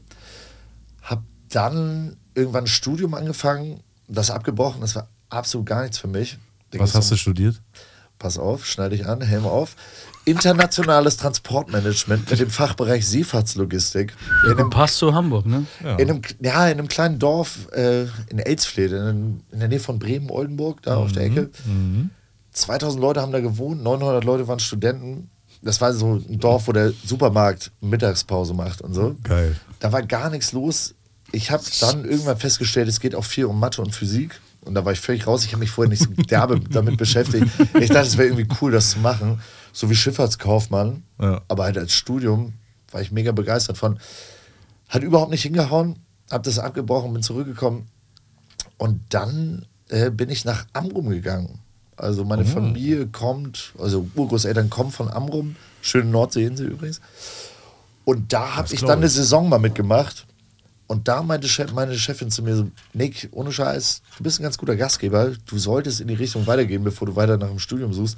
Habe 1.02 1.22
dann 1.50 2.16
irgendwann 2.34 2.64
ein 2.64 2.68
Studium 2.68 3.14
angefangen, 3.14 3.80
das 4.08 4.30
abgebrochen, 4.30 4.80
das 4.80 4.94
war 4.96 5.08
absolut 5.28 5.66
gar 5.66 5.82
nichts 5.82 5.98
für 5.98 6.08
mich. 6.08 6.38
Da 6.70 6.78
Was 6.80 6.94
hast 6.94 7.10
du 7.10 7.14
um- 7.14 7.18
studiert? 7.18 7.60
Pass 8.18 8.36
auf, 8.36 8.66
schneide 8.66 8.96
ich 8.96 9.06
an, 9.06 9.20
Helm 9.20 9.46
auf. 9.46 9.76
Internationales 10.28 11.16
Transportmanagement 11.16 12.30
mit 12.30 12.40
dem 12.40 12.50
Fachbereich 12.50 13.06
Seefahrtslogistik. 13.06 14.14
In 14.44 14.58
einem, 14.58 14.70
Passt 14.70 14.98
zu 14.98 15.14
Hamburg, 15.14 15.46
ne? 15.46 15.66
Ja. 15.82 15.96
in 15.96 16.10
einem, 16.10 16.22
ja, 16.40 16.66
in 16.68 16.78
einem 16.78 16.88
kleinen 16.88 17.18
Dorf 17.18 17.68
äh, 17.72 18.02
in 18.28 18.38
Elsfleth, 18.38 18.92
in, 18.92 19.40
in 19.50 19.58
der 19.58 19.68
Nähe 19.68 19.80
von 19.80 19.98
Bremen, 19.98 20.30
Oldenburg, 20.30 20.82
da 20.82 20.96
auf 20.96 21.12
der 21.12 21.24
Ecke. 21.24 21.50
2000 22.52 23.00
Leute 23.00 23.20
haben 23.20 23.32
da 23.32 23.40
gewohnt, 23.40 23.82
900 23.82 24.24
Leute 24.24 24.48
waren 24.48 24.58
Studenten. 24.58 25.30
Das 25.62 25.80
war 25.80 25.92
so 25.92 26.14
ein 26.14 26.38
Dorf, 26.38 26.68
wo 26.68 26.72
der 26.72 26.92
Supermarkt 27.04 27.72
Mittagspause 27.80 28.54
macht 28.54 28.80
und 28.82 28.94
so. 28.94 29.16
Geil. 29.24 29.56
Da 29.80 29.92
war 29.92 30.02
gar 30.02 30.30
nichts 30.30 30.52
los. 30.52 30.94
Ich 31.32 31.50
habe 31.50 31.62
dann 31.80 32.04
irgendwann 32.04 32.38
festgestellt, 32.38 32.88
es 32.88 33.00
geht 33.00 33.14
auch 33.14 33.24
viel 33.24 33.44
um 33.46 33.58
Mathe 33.58 33.82
und 33.82 33.94
Physik. 33.94 34.40
Und 34.62 34.74
da 34.74 34.84
war 34.84 34.92
ich 34.92 35.00
völlig 35.00 35.26
raus. 35.26 35.44
Ich 35.44 35.52
habe 35.52 35.60
mich 35.60 35.70
vorher 35.70 35.90
nicht 35.90 36.02
so 36.02 36.10
derbe 36.10 36.60
damit 36.70 36.96
beschäftigt. 36.96 37.46
Ich 37.80 37.88
dachte, 37.88 38.06
es 38.06 38.16
wäre 38.16 38.28
irgendwie 38.28 38.48
cool, 38.60 38.72
das 38.72 38.90
zu 38.90 38.98
machen. 38.98 39.40
So 39.72 39.88
wie 39.90 39.94
Schifffahrtskaufmann. 39.94 41.02
Ja. 41.20 41.42
Aber 41.48 41.64
halt 41.64 41.78
als 41.78 41.92
Studium 41.92 42.54
war 42.90 43.00
ich 43.00 43.12
mega 43.12 43.32
begeistert 43.32 43.78
von. 43.78 43.98
Hat 44.88 45.02
überhaupt 45.02 45.30
nicht 45.30 45.42
hingehauen. 45.42 45.96
Habe 46.30 46.44
das 46.44 46.58
abgebrochen, 46.58 47.12
bin 47.12 47.22
zurückgekommen. 47.22 47.88
Und 48.76 49.00
dann 49.10 49.66
äh, 49.88 50.10
bin 50.10 50.30
ich 50.30 50.44
nach 50.44 50.66
Amrum 50.72 51.08
gegangen. 51.10 51.60
Also 51.96 52.24
meine 52.24 52.44
Familie 52.44 53.08
kommt, 53.08 53.72
also 53.76 54.08
Urgroßeltern 54.14 54.70
kommen 54.70 54.92
von 54.92 55.10
Amrum. 55.10 55.56
Schöne 55.82 56.10
Nordseeinsel 56.10 56.68
übrigens. 56.68 57.00
Und 58.04 58.32
da 58.32 58.56
habe 58.56 58.72
ich 58.72 58.80
dann 58.80 58.98
eine. 58.98 59.08
Saison 59.08 59.48
mal 59.48 59.58
mitgemacht. 59.58 60.26
Und 60.88 61.06
da 61.06 61.22
meinte 61.22 61.48
meine 61.74 61.96
Chefin 61.98 62.30
zu 62.30 62.42
mir 62.42 62.56
so, 62.56 62.70
Nick, 62.94 63.28
ohne 63.32 63.52
Scheiß, 63.52 64.02
du 64.16 64.22
bist 64.22 64.40
ein 64.40 64.42
ganz 64.42 64.56
guter 64.56 64.74
Gastgeber. 64.74 65.32
Du 65.46 65.58
solltest 65.58 66.00
in 66.00 66.08
die 66.08 66.14
Richtung 66.14 66.46
weitergehen, 66.46 66.82
bevor 66.82 67.06
du 67.06 67.14
weiter 67.14 67.36
nach 67.36 67.48
dem 67.48 67.58
Studium 67.58 67.92
suchst. 67.92 68.16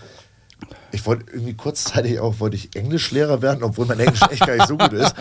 Ich 0.92 1.04
wollte 1.04 1.32
irgendwie 1.32 1.54
kurzzeitig 1.54 2.20
auch, 2.20 2.38
wollte 2.38 2.56
ich 2.56 2.76
Englischlehrer 2.76 3.42
werden, 3.42 3.64
obwohl 3.64 3.86
mein 3.86 3.98
Englisch 3.98 4.22
echt 4.30 4.46
gar 4.46 4.54
nicht 4.54 4.68
so 4.68 4.78
gut 4.78 4.92
ist. 4.92 5.14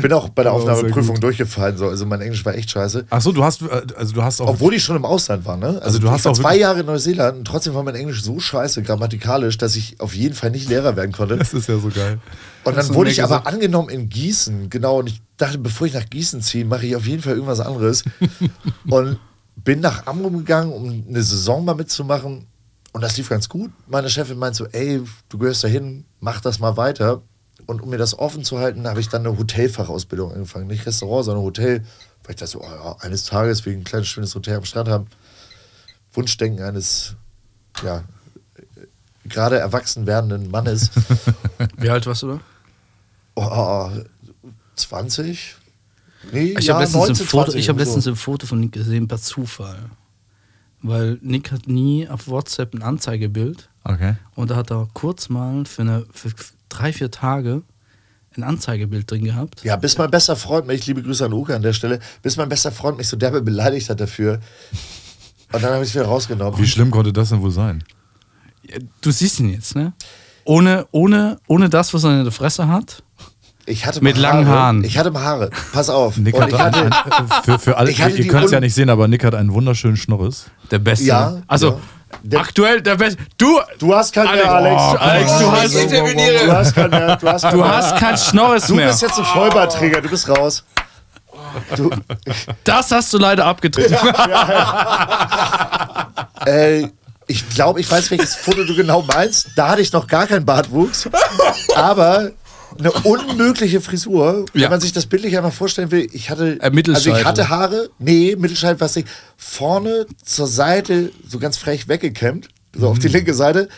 Bin 0.00 0.12
auch 0.12 0.28
bei 0.28 0.42
der 0.42 0.52
Aufnahmeprüfung 0.52 1.20
durchgefallen, 1.20 1.76
so. 1.76 1.88
also 1.88 2.06
mein 2.06 2.20
Englisch 2.20 2.44
war 2.44 2.54
echt 2.54 2.70
scheiße. 2.70 3.06
Achso, 3.10 3.32
du 3.32 3.44
hast, 3.44 3.62
äh, 3.62 3.82
also 3.96 4.12
du 4.14 4.22
hast 4.22 4.40
auch. 4.40 4.48
Obwohl 4.48 4.74
ich 4.74 4.82
schon 4.82 4.96
im 4.96 5.04
Ausland 5.04 5.44
war, 5.44 5.56
ne? 5.56 5.80
Also, 5.82 5.98
du 5.98 6.10
hast 6.10 6.20
ich 6.20 6.24
war 6.26 6.32
auch 6.32 6.36
zwei 6.36 6.56
Jahre 6.56 6.80
in 6.80 6.86
Neuseeland 6.86 7.38
und 7.38 7.44
trotzdem 7.46 7.74
war 7.74 7.82
mein 7.82 7.94
Englisch 7.94 8.22
so 8.22 8.38
scheiße 8.38 8.82
grammatikalisch, 8.82 9.58
dass 9.58 9.76
ich 9.76 10.00
auf 10.00 10.14
jeden 10.14 10.34
Fall 10.34 10.50
nicht 10.50 10.68
Lehrer 10.68 10.96
werden 10.96 11.12
konnte. 11.12 11.36
das 11.38 11.54
ist 11.54 11.68
ja 11.68 11.78
so 11.78 11.88
geil. 11.88 12.18
Und 12.64 12.76
dann 12.76 12.94
wurde 12.94 13.10
ich 13.10 13.22
aber 13.22 13.46
angenommen 13.46 13.88
in 13.88 14.08
Gießen, 14.08 14.70
genau. 14.70 14.98
Und 14.98 15.08
ich 15.08 15.22
dachte, 15.36 15.58
bevor 15.58 15.86
ich 15.86 15.94
nach 15.94 16.08
Gießen 16.08 16.40
ziehe, 16.42 16.64
mache 16.64 16.86
ich 16.86 16.96
auf 16.96 17.06
jeden 17.06 17.22
Fall 17.22 17.34
irgendwas 17.34 17.60
anderes. 17.60 18.04
und 18.88 19.18
bin 19.56 19.80
nach 19.80 20.06
Amrum 20.06 20.38
gegangen, 20.38 20.72
um 20.72 21.04
eine 21.08 21.22
Saison 21.22 21.64
mal 21.64 21.74
mitzumachen. 21.74 22.46
Und 22.92 23.02
das 23.02 23.16
lief 23.16 23.28
ganz 23.28 23.48
gut. 23.48 23.70
Meine 23.88 24.08
Chefin 24.08 24.38
meint 24.38 24.56
so, 24.56 24.66
ey, 24.66 25.02
du 25.28 25.38
gehörst 25.38 25.62
dahin, 25.62 26.06
mach 26.20 26.40
das 26.40 26.58
mal 26.58 26.76
weiter. 26.76 27.22
Und 27.66 27.82
um 27.82 27.90
mir 27.90 27.98
das 27.98 28.18
offen 28.18 28.44
zu 28.44 28.58
halten, 28.58 28.86
habe 28.86 29.00
ich 29.00 29.08
dann 29.08 29.26
eine 29.26 29.36
Hotelfachausbildung 29.36 30.32
angefangen. 30.32 30.68
Nicht 30.68 30.86
Restaurant, 30.86 31.24
sondern 31.24 31.44
Hotel. 31.44 31.80
Weil 32.24 32.30
ich 32.30 32.36
dachte 32.36 32.52
so, 32.52 32.60
oh 32.60 32.64
ja, 32.68 32.96
eines 33.00 33.24
Tages 33.24 33.60
ich 33.66 33.74
ein 33.74 33.84
kleines, 33.84 34.08
schönes 34.08 34.34
Hotel 34.34 34.56
am 34.56 34.64
Strand 34.64 34.88
haben. 34.88 35.06
Wunschdenken 36.12 36.64
eines, 36.64 37.14
ja, 37.82 38.04
gerade 39.24 39.58
erwachsen 39.58 40.06
werdenden 40.06 40.50
Mannes. 40.50 40.90
Wie 41.76 41.90
alt 41.90 42.06
warst 42.06 42.22
du 42.22 42.28
da? 42.28 42.40
Oh, 43.34 43.90
20? 44.76 45.56
Nee, 46.32 46.54
Ich 46.58 46.66
ja, 46.66 46.74
habe 46.74 46.84
letztens, 46.84 47.06
19, 47.06 47.24
ein 47.24 47.28
Foto, 47.28 47.44
20, 47.44 47.60
ich 47.60 47.68
hab 47.68 47.76
so. 47.76 47.80
letztens 47.84 48.08
ein 48.08 48.16
Foto 48.16 48.46
von 48.46 48.60
Nick 48.60 48.72
gesehen 48.72 49.08
per 49.08 49.18
Zufall. 49.20 49.90
Weil 50.82 51.18
Nick 51.20 51.52
hat 51.52 51.66
nie 51.66 52.08
auf 52.08 52.28
WhatsApp 52.28 52.74
ein 52.74 52.82
Anzeigebild 52.82 53.68
Okay. 53.84 54.16
und 54.34 54.50
da 54.50 54.56
hat 54.56 54.70
er 54.72 54.88
kurz 54.94 55.28
mal 55.28 55.64
für, 55.64 55.82
eine, 55.82 56.06
für 56.12 56.30
drei, 56.68 56.92
vier 56.92 57.10
Tage 57.10 57.62
ein 58.36 58.42
Anzeigebild 58.42 59.10
drin 59.10 59.24
gehabt. 59.24 59.64
Ja, 59.64 59.76
bis 59.76 59.96
mein 59.98 60.10
bester 60.10 60.36
Freund 60.36 60.66
mich, 60.66 60.86
liebe 60.86 61.02
Grüße 61.02 61.24
an 61.24 61.32
Uke 61.32 61.54
an 61.54 61.62
der 61.62 61.72
Stelle, 61.72 62.00
bis 62.22 62.36
mein 62.36 62.48
bester 62.48 62.70
Freund 62.72 62.98
mich 62.98 63.08
so 63.08 63.16
derbe 63.16 63.42
beleidigt 63.42 63.88
hat 63.88 64.00
dafür. 64.00 64.40
Und 65.52 65.62
dann 65.62 65.72
habe 65.72 65.82
ich 65.82 65.90
es 65.90 65.94
wieder 65.94 66.06
rausgenommen. 66.06 66.58
Wie 66.60 66.66
schlimm 66.66 66.90
konnte 66.90 67.12
das 67.12 67.30
denn 67.30 67.40
wohl 67.40 67.50
sein? 67.50 67.82
Du 69.00 69.10
siehst 69.10 69.40
ihn 69.40 69.48
jetzt, 69.48 69.76
ne? 69.76 69.94
Ohne, 70.44 70.86
ohne, 70.90 71.38
ohne 71.46 71.68
das, 71.68 71.94
was 71.94 72.04
er 72.04 72.18
in 72.18 72.24
der 72.24 72.32
Fresse 72.32 72.68
hat. 72.68 73.02
Ich 73.64 73.84
hatte 73.84 74.02
Mit 74.02 74.16
mal 74.16 74.22
langen 74.22 74.46
Haare. 74.46 74.58
Haaren. 74.58 74.84
Ich 74.84 74.96
hatte 74.96 75.10
mal 75.10 75.22
Haare. 75.24 75.50
Pass 75.72 75.88
auf. 75.88 76.16
Nick 76.18 76.38
hat 76.40 76.52
ich 76.52 76.58
hatte, 76.58 76.90
für, 77.42 77.58
für 77.58 77.76
alle, 77.76 77.90
ich 77.90 78.00
hatte 78.00 78.16
ihr 78.16 78.28
könnt 78.28 78.44
es 78.44 78.52
ja 78.52 78.60
nicht 78.60 78.74
sehen, 78.74 78.90
aber 78.90 79.08
Nick 79.08 79.24
hat 79.24 79.34
einen 79.34 79.52
wunderschönen 79.52 79.96
Schnorres. 79.96 80.46
Der 80.70 80.78
Beste. 80.78 81.06
Ja, 81.06 81.42
Also, 81.48 81.70
ja. 81.70 81.78
Der- 82.22 82.40
aktuell 82.40 82.80
der 82.82 82.96
Beste. 82.96 83.22
Du, 83.38 83.60
du 83.78 83.94
hast 83.94 84.12
keinen 84.12 84.32
mehr, 84.32 84.50
Alex, 84.52 84.82
Alex. 84.82 84.96
oh, 84.96 84.96
Alex, 84.98 85.38
du 85.38 85.52
hast- 85.52 85.74
Du 86.46 86.52
hast 86.52 86.74
keinen 86.74 86.90
mehr. 86.90 87.16
Du 87.16 87.28
hast, 87.28 87.42
keinen 87.42 87.56
du 87.58 87.64
hast 87.68 87.96
kein 87.96 88.16
Schnorres 88.18 88.66
Du 88.66 88.74
mehr. 88.74 88.88
bist 88.88 89.02
jetzt 89.02 89.18
ein 89.18 89.24
Vollbartträger. 89.24 90.00
Du 90.00 90.08
bist 90.08 90.28
raus. 90.28 90.64
Du, 91.76 91.90
Das 92.64 92.90
hast 92.90 93.12
du 93.12 93.18
leider 93.18 93.44
abgetreten. 93.46 93.96
äh, 96.46 96.88
ich 97.28 97.48
glaube, 97.50 97.80
ich 97.80 97.90
weiß, 97.90 98.10
welches 98.10 98.36
Foto 98.36 98.64
du 98.64 98.74
genau 98.74 99.02
meinst. 99.02 99.48
Da 99.56 99.68
hatte 99.68 99.82
ich 99.82 99.92
noch 99.92 100.06
gar 100.06 100.26
keinen 100.26 100.44
Bartwuchs. 100.44 101.08
Aber 101.74 102.30
eine 102.80 102.92
unmögliche 102.92 103.80
Frisur. 103.80 104.44
Wenn 104.52 104.62
Ja. 104.62 104.68
man 104.70 104.80
sich 104.80 104.92
das 104.92 105.06
bildlich 105.06 105.36
einmal 105.36 105.52
vorstellen 105.52 105.90
will, 105.90 106.08
ich 106.12 106.30
hatte, 106.30 106.58
Äh, 106.60 106.82
also 106.92 107.14
ich 107.14 107.24
hatte 107.24 107.48
Haare, 107.48 107.90
nee, 107.98 108.36
Mittelscheitel 108.36 108.80
was 108.80 108.96
nicht, 108.96 109.08
vorne 109.36 110.06
zur 110.24 110.46
Seite 110.46 111.12
so 111.28 111.38
ganz 111.38 111.56
frech 111.56 111.88
weggekämmt, 111.88 112.48
so 112.74 112.88
auf 112.88 112.98
die 112.98 113.08
linke 113.08 113.34
Seite, 113.34 113.68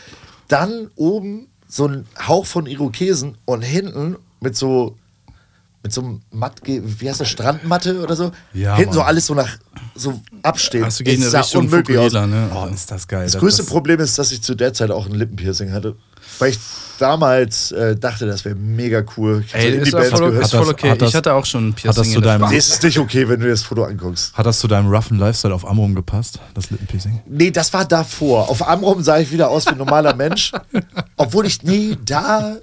dann 0.48 0.90
oben 0.96 1.48
so 1.68 1.86
ein 1.86 2.06
Hauch 2.26 2.46
von 2.46 2.66
Irokesen 2.66 3.36
und 3.44 3.62
hinten 3.62 4.16
mit 4.40 4.56
so 4.56 4.96
mit 5.82 5.92
so 5.92 6.00
einem 6.00 6.20
Matt, 6.32 6.60
wie 6.64 7.08
heißt 7.08 7.20
das, 7.20 7.28
Strandmatte 7.28 8.02
oder 8.02 8.16
so? 8.16 8.32
Ja, 8.52 8.74
hinten 8.76 8.92
so 8.94 8.98
Mann. 8.98 9.08
alles 9.08 9.26
so 9.26 9.34
nach 9.34 9.58
so 9.98 10.20
abstehen. 10.42 10.84
Also 10.84 11.04
gehen 11.04 11.16
in 11.16 11.22
Es 11.22 11.30
sah 11.32 11.40
Richtung 11.40 11.64
unmöglich. 11.66 11.96
Fukuhila, 11.96 12.26
ne? 12.26 12.50
Oh, 12.54 12.66
ist 12.72 12.90
das 12.90 13.06
geil. 13.06 13.24
Das 13.24 13.38
größte 13.38 13.64
Problem 13.64 14.00
ist, 14.00 14.18
dass 14.18 14.32
ich 14.32 14.42
zu 14.42 14.54
der 14.54 14.72
Zeit 14.72 14.90
auch 14.90 15.06
ein 15.06 15.14
Lippenpiercing 15.14 15.72
hatte. 15.72 15.96
Weil 16.38 16.50
ich 16.50 16.58
damals 16.98 17.72
äh, 17.72 17.96
dachte, 17.96 18.26
das 18.26 18.44
wäre 18.44 18.54
mega 18.54 19.02
cool. 19.16 19.42
Ich 19.46 19.54
Ey, 19.54 19.70
ist 19.78 19.90
voll, 19.90 20.00
gehört. 20.30 20.44
ist 20.44 20.50
voll 20.50 20.60
das- 20.60 20.68
okay. 20.68 20.90
hat 20.90 21.02
das- 21.02 21.08
ich 21.10 21.14
hatte 21.16 21.32
auch 21.34 21.44
schon 21.46 21.68
ein 21.68 21.72
Piercing. 21.74 22.02
das 22.04 22.12
zu 22.12 22.20
deinem-. 22.20 22.48
Nee, 22.50 22.56
es 22.56 22.68
ist 22.70 22.82
nicht 22.82 22.98
okay, 22.98 23.28
wenn 23.28 23.40
du 23.40 23.46
dir 23.46 23.52
das 23.52 23.62
Foto 23.62 23.84
anguckst. 23.84 24.34
Hat 24.34 24.46
das 24.46 24.58
zu 24.60 24.68
deinem 24.68 24.88
roughen 24.88 25.18
Lifestyle 25.18 25.54
auf 25.54 25.66
Amrum 25.68 25.94
gepasst, 25.94 26.38
das 26.54 26.70
Lippenpiercing? 26.70 27.22
Nee, 27.26 27.50
das 27.50 27.72
war 27.72 27.84
davor. 27.84 28.48
Auf 28.50 28.66
Amrum 28.66 29.02
sah 29.02 29.18
ich 29.18 29.30
wieder 29.32 29.48
aus 29.48 29.66
wie 29.66 29.70
ein 29.70 29.78
normaler 29.78 30.14
Mensch. 30.14 30.52
Obwohl 31.16 31.46
ich, 31.46 31.62
nee, 31.62 31.96
da. 32.04 32.56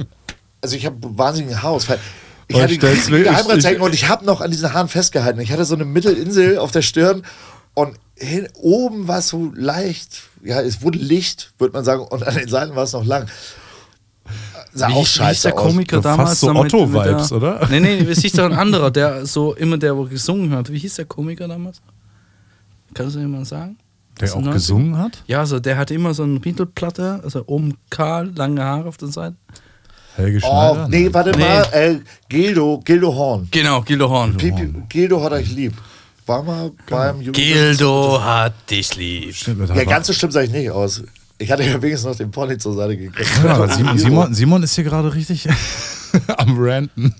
Also 0.62 0.76
ich 0.76 0.86
habe 0.86 0.96
wahnsinnigen 1.02 1.62
Haarausfall. 1.62 2.00
Ich 2.48 2.62
hatte 2.62 2.74
stell's 2.76 3.10
mir- 3.10 3.18
riesige 3.18 3.18
ich- 3.18 3.24
Geheimratsecken 3.24 3.78
ich- 3.78 3.84
und 3.84 3.94
ich 3.94 4.08
habe 4.10 4.26
noch 4.26 4.42
an 4.42 4.52
diesen 4.52 4.74
Haaren 4.74 4.88
festgehalten. 4.88 5.40
Ich 5.40 5.52
hatte 5.52 5.66
so 5.66 5.76
eine 5.76 5.86
Mittelinsel 5.86 6.58
auf 6.60 6.72
der 6.72 6.82
Stirn 6.84 7.24
und 7.74 7.98
hin, 8.18 8.48
oben 8.54 9.08
war 9.08 9.20
es 9.20 9.30
so 9.30 9.52
leicht, 9.56 10.24
ja, 10.44 10.62
es 10.62 10.82
wurde 10.82 11.00
Licht, 11.00 11.54
würde 11.58 11.74
man 11.74 11.84
sagen, 11.84 12.02
und 12.04 12.26
an 12.26 12.36
den 12.36 12.48
Seiten 12.48 12.76
war 12.76 12.84
es 12.84 12.94
noch 12.94 13.04
lang. 13.06 13.28
Sah 14.74 14.90
Wie, 14.90 14.94
auch 14.94 15.06
scheiße 15.06 15.44
der 15.50 15.56
aus. 15.56 15.62
Komiker 15.62 15.98
So 15.98 16.02
fast 16.04 16.44
damals? 16.44 16.72
so 16.72 16.78
Otto-Vibes, 16.80 17.32
oder? 17.32 17.68
Nee, 17.70 17.80
nee, 17.80 17.98
es 18.10 18.20
hieß 18.20 18.34
doch 18.34 18.46
ein 18.46 18.54
anderer, 18.54 18.92
der 18.92 19.26
so 19.26 19.54
immer 19.54 19.78
der, 19.78 19.96
wo 19.96 20.04
gesungen 20.06 20.52
hat. 20.52 20.72
Wie 20.72 20.78
hieß 20.80 20.96
der 20.96 21.06
Komiker 21.06 21.48
damals? 21.48 21.82
Kannst 22.94 23.16
du 23.16 23.20
jemand 23.20 23.48
sagen? 23.48 23.78
Der 24.20 24.30
Aus 24.30 24.34
auch 24.36 24.40
den 24.40 24.50
90ern? 24.50 24.54
gesungen 24.54 24.98
hat? 24.98 25.24
Ja, 25.28 25.40
also 25.40 25.60
der 25.60 25.78
hatte 25.78 25.94
immer 25.94 26.14
so 26.14 26.24
eine 26.24 26.44
Riedelplatte, 26.44 27.20
also 27.24 27.44
oben 27.48 27.76
kahl, 27.90 28.32
lange 28.36 28.64
Haare 28.64 28.88
auf 28.88 28.98
der 28.98 29.10
Seite. 29.10 29.36
Helge 30.16 30.40
Oh, 30.44 30.74
Schneider? 30.74 30.88
nee, 30.90 31.10
warte 31.14 31.32
Nee. 31.32 31.38
mal. 31.44 31.68
Äh, 31.72 32.00
Gildo, 32.30 32.82
Gildo 32.84 33.14
Horn. 33.14 33.48
Genau, 33.52 33.82
Gildo 33.82 34.10
Horn. 34.10 34.36
Pipi, 34.38 34.74
Gildo 34.90 35.22
hat 35.24 35.32
euch 35.34 35.50
lieb. 35.52 35.74
War 36.26 36.42
mal 36.42 36.72
beim 36.90 37.18
Jugend 37.22 37.36
Gildo 37.36 38.20
hat 38.24 38.54
dich 38.70 38.96
lieb. 38.96 39.36
Stimmt, 39.36 39.70
Ja, 39.70 39.84
ganz 39.84 40.08
so 40.08 40.14
schlimm 40.14 40.32
sah 40.32 40.42
ich 40.42 40.50
nicht 40.50 40.72
aus. 40.72 41.04
Ich 41.38 41.52
hatte 41.52 41.64
ja 41.64 41.82
wenigstens 41.82 42.06
noch 42.10 42.16
den 42.16 42.32
Pony 42.32 42.58
zur 42.58 42.74
Seite 42.76 42.96
gekriegt. 42.98 43.30
Ja, 43.44 43.56
aber 43.56 43.68
Simon, 43.76 43.98
Simon, 43.98 44.34
Simon 44.34 44.64
ist 44.64 44.74
hier 44.74 44.86
gerade 44.86 45.14
richtig 45.14 45.48
am 46.38 46.58
Ranten. 46.58 47.14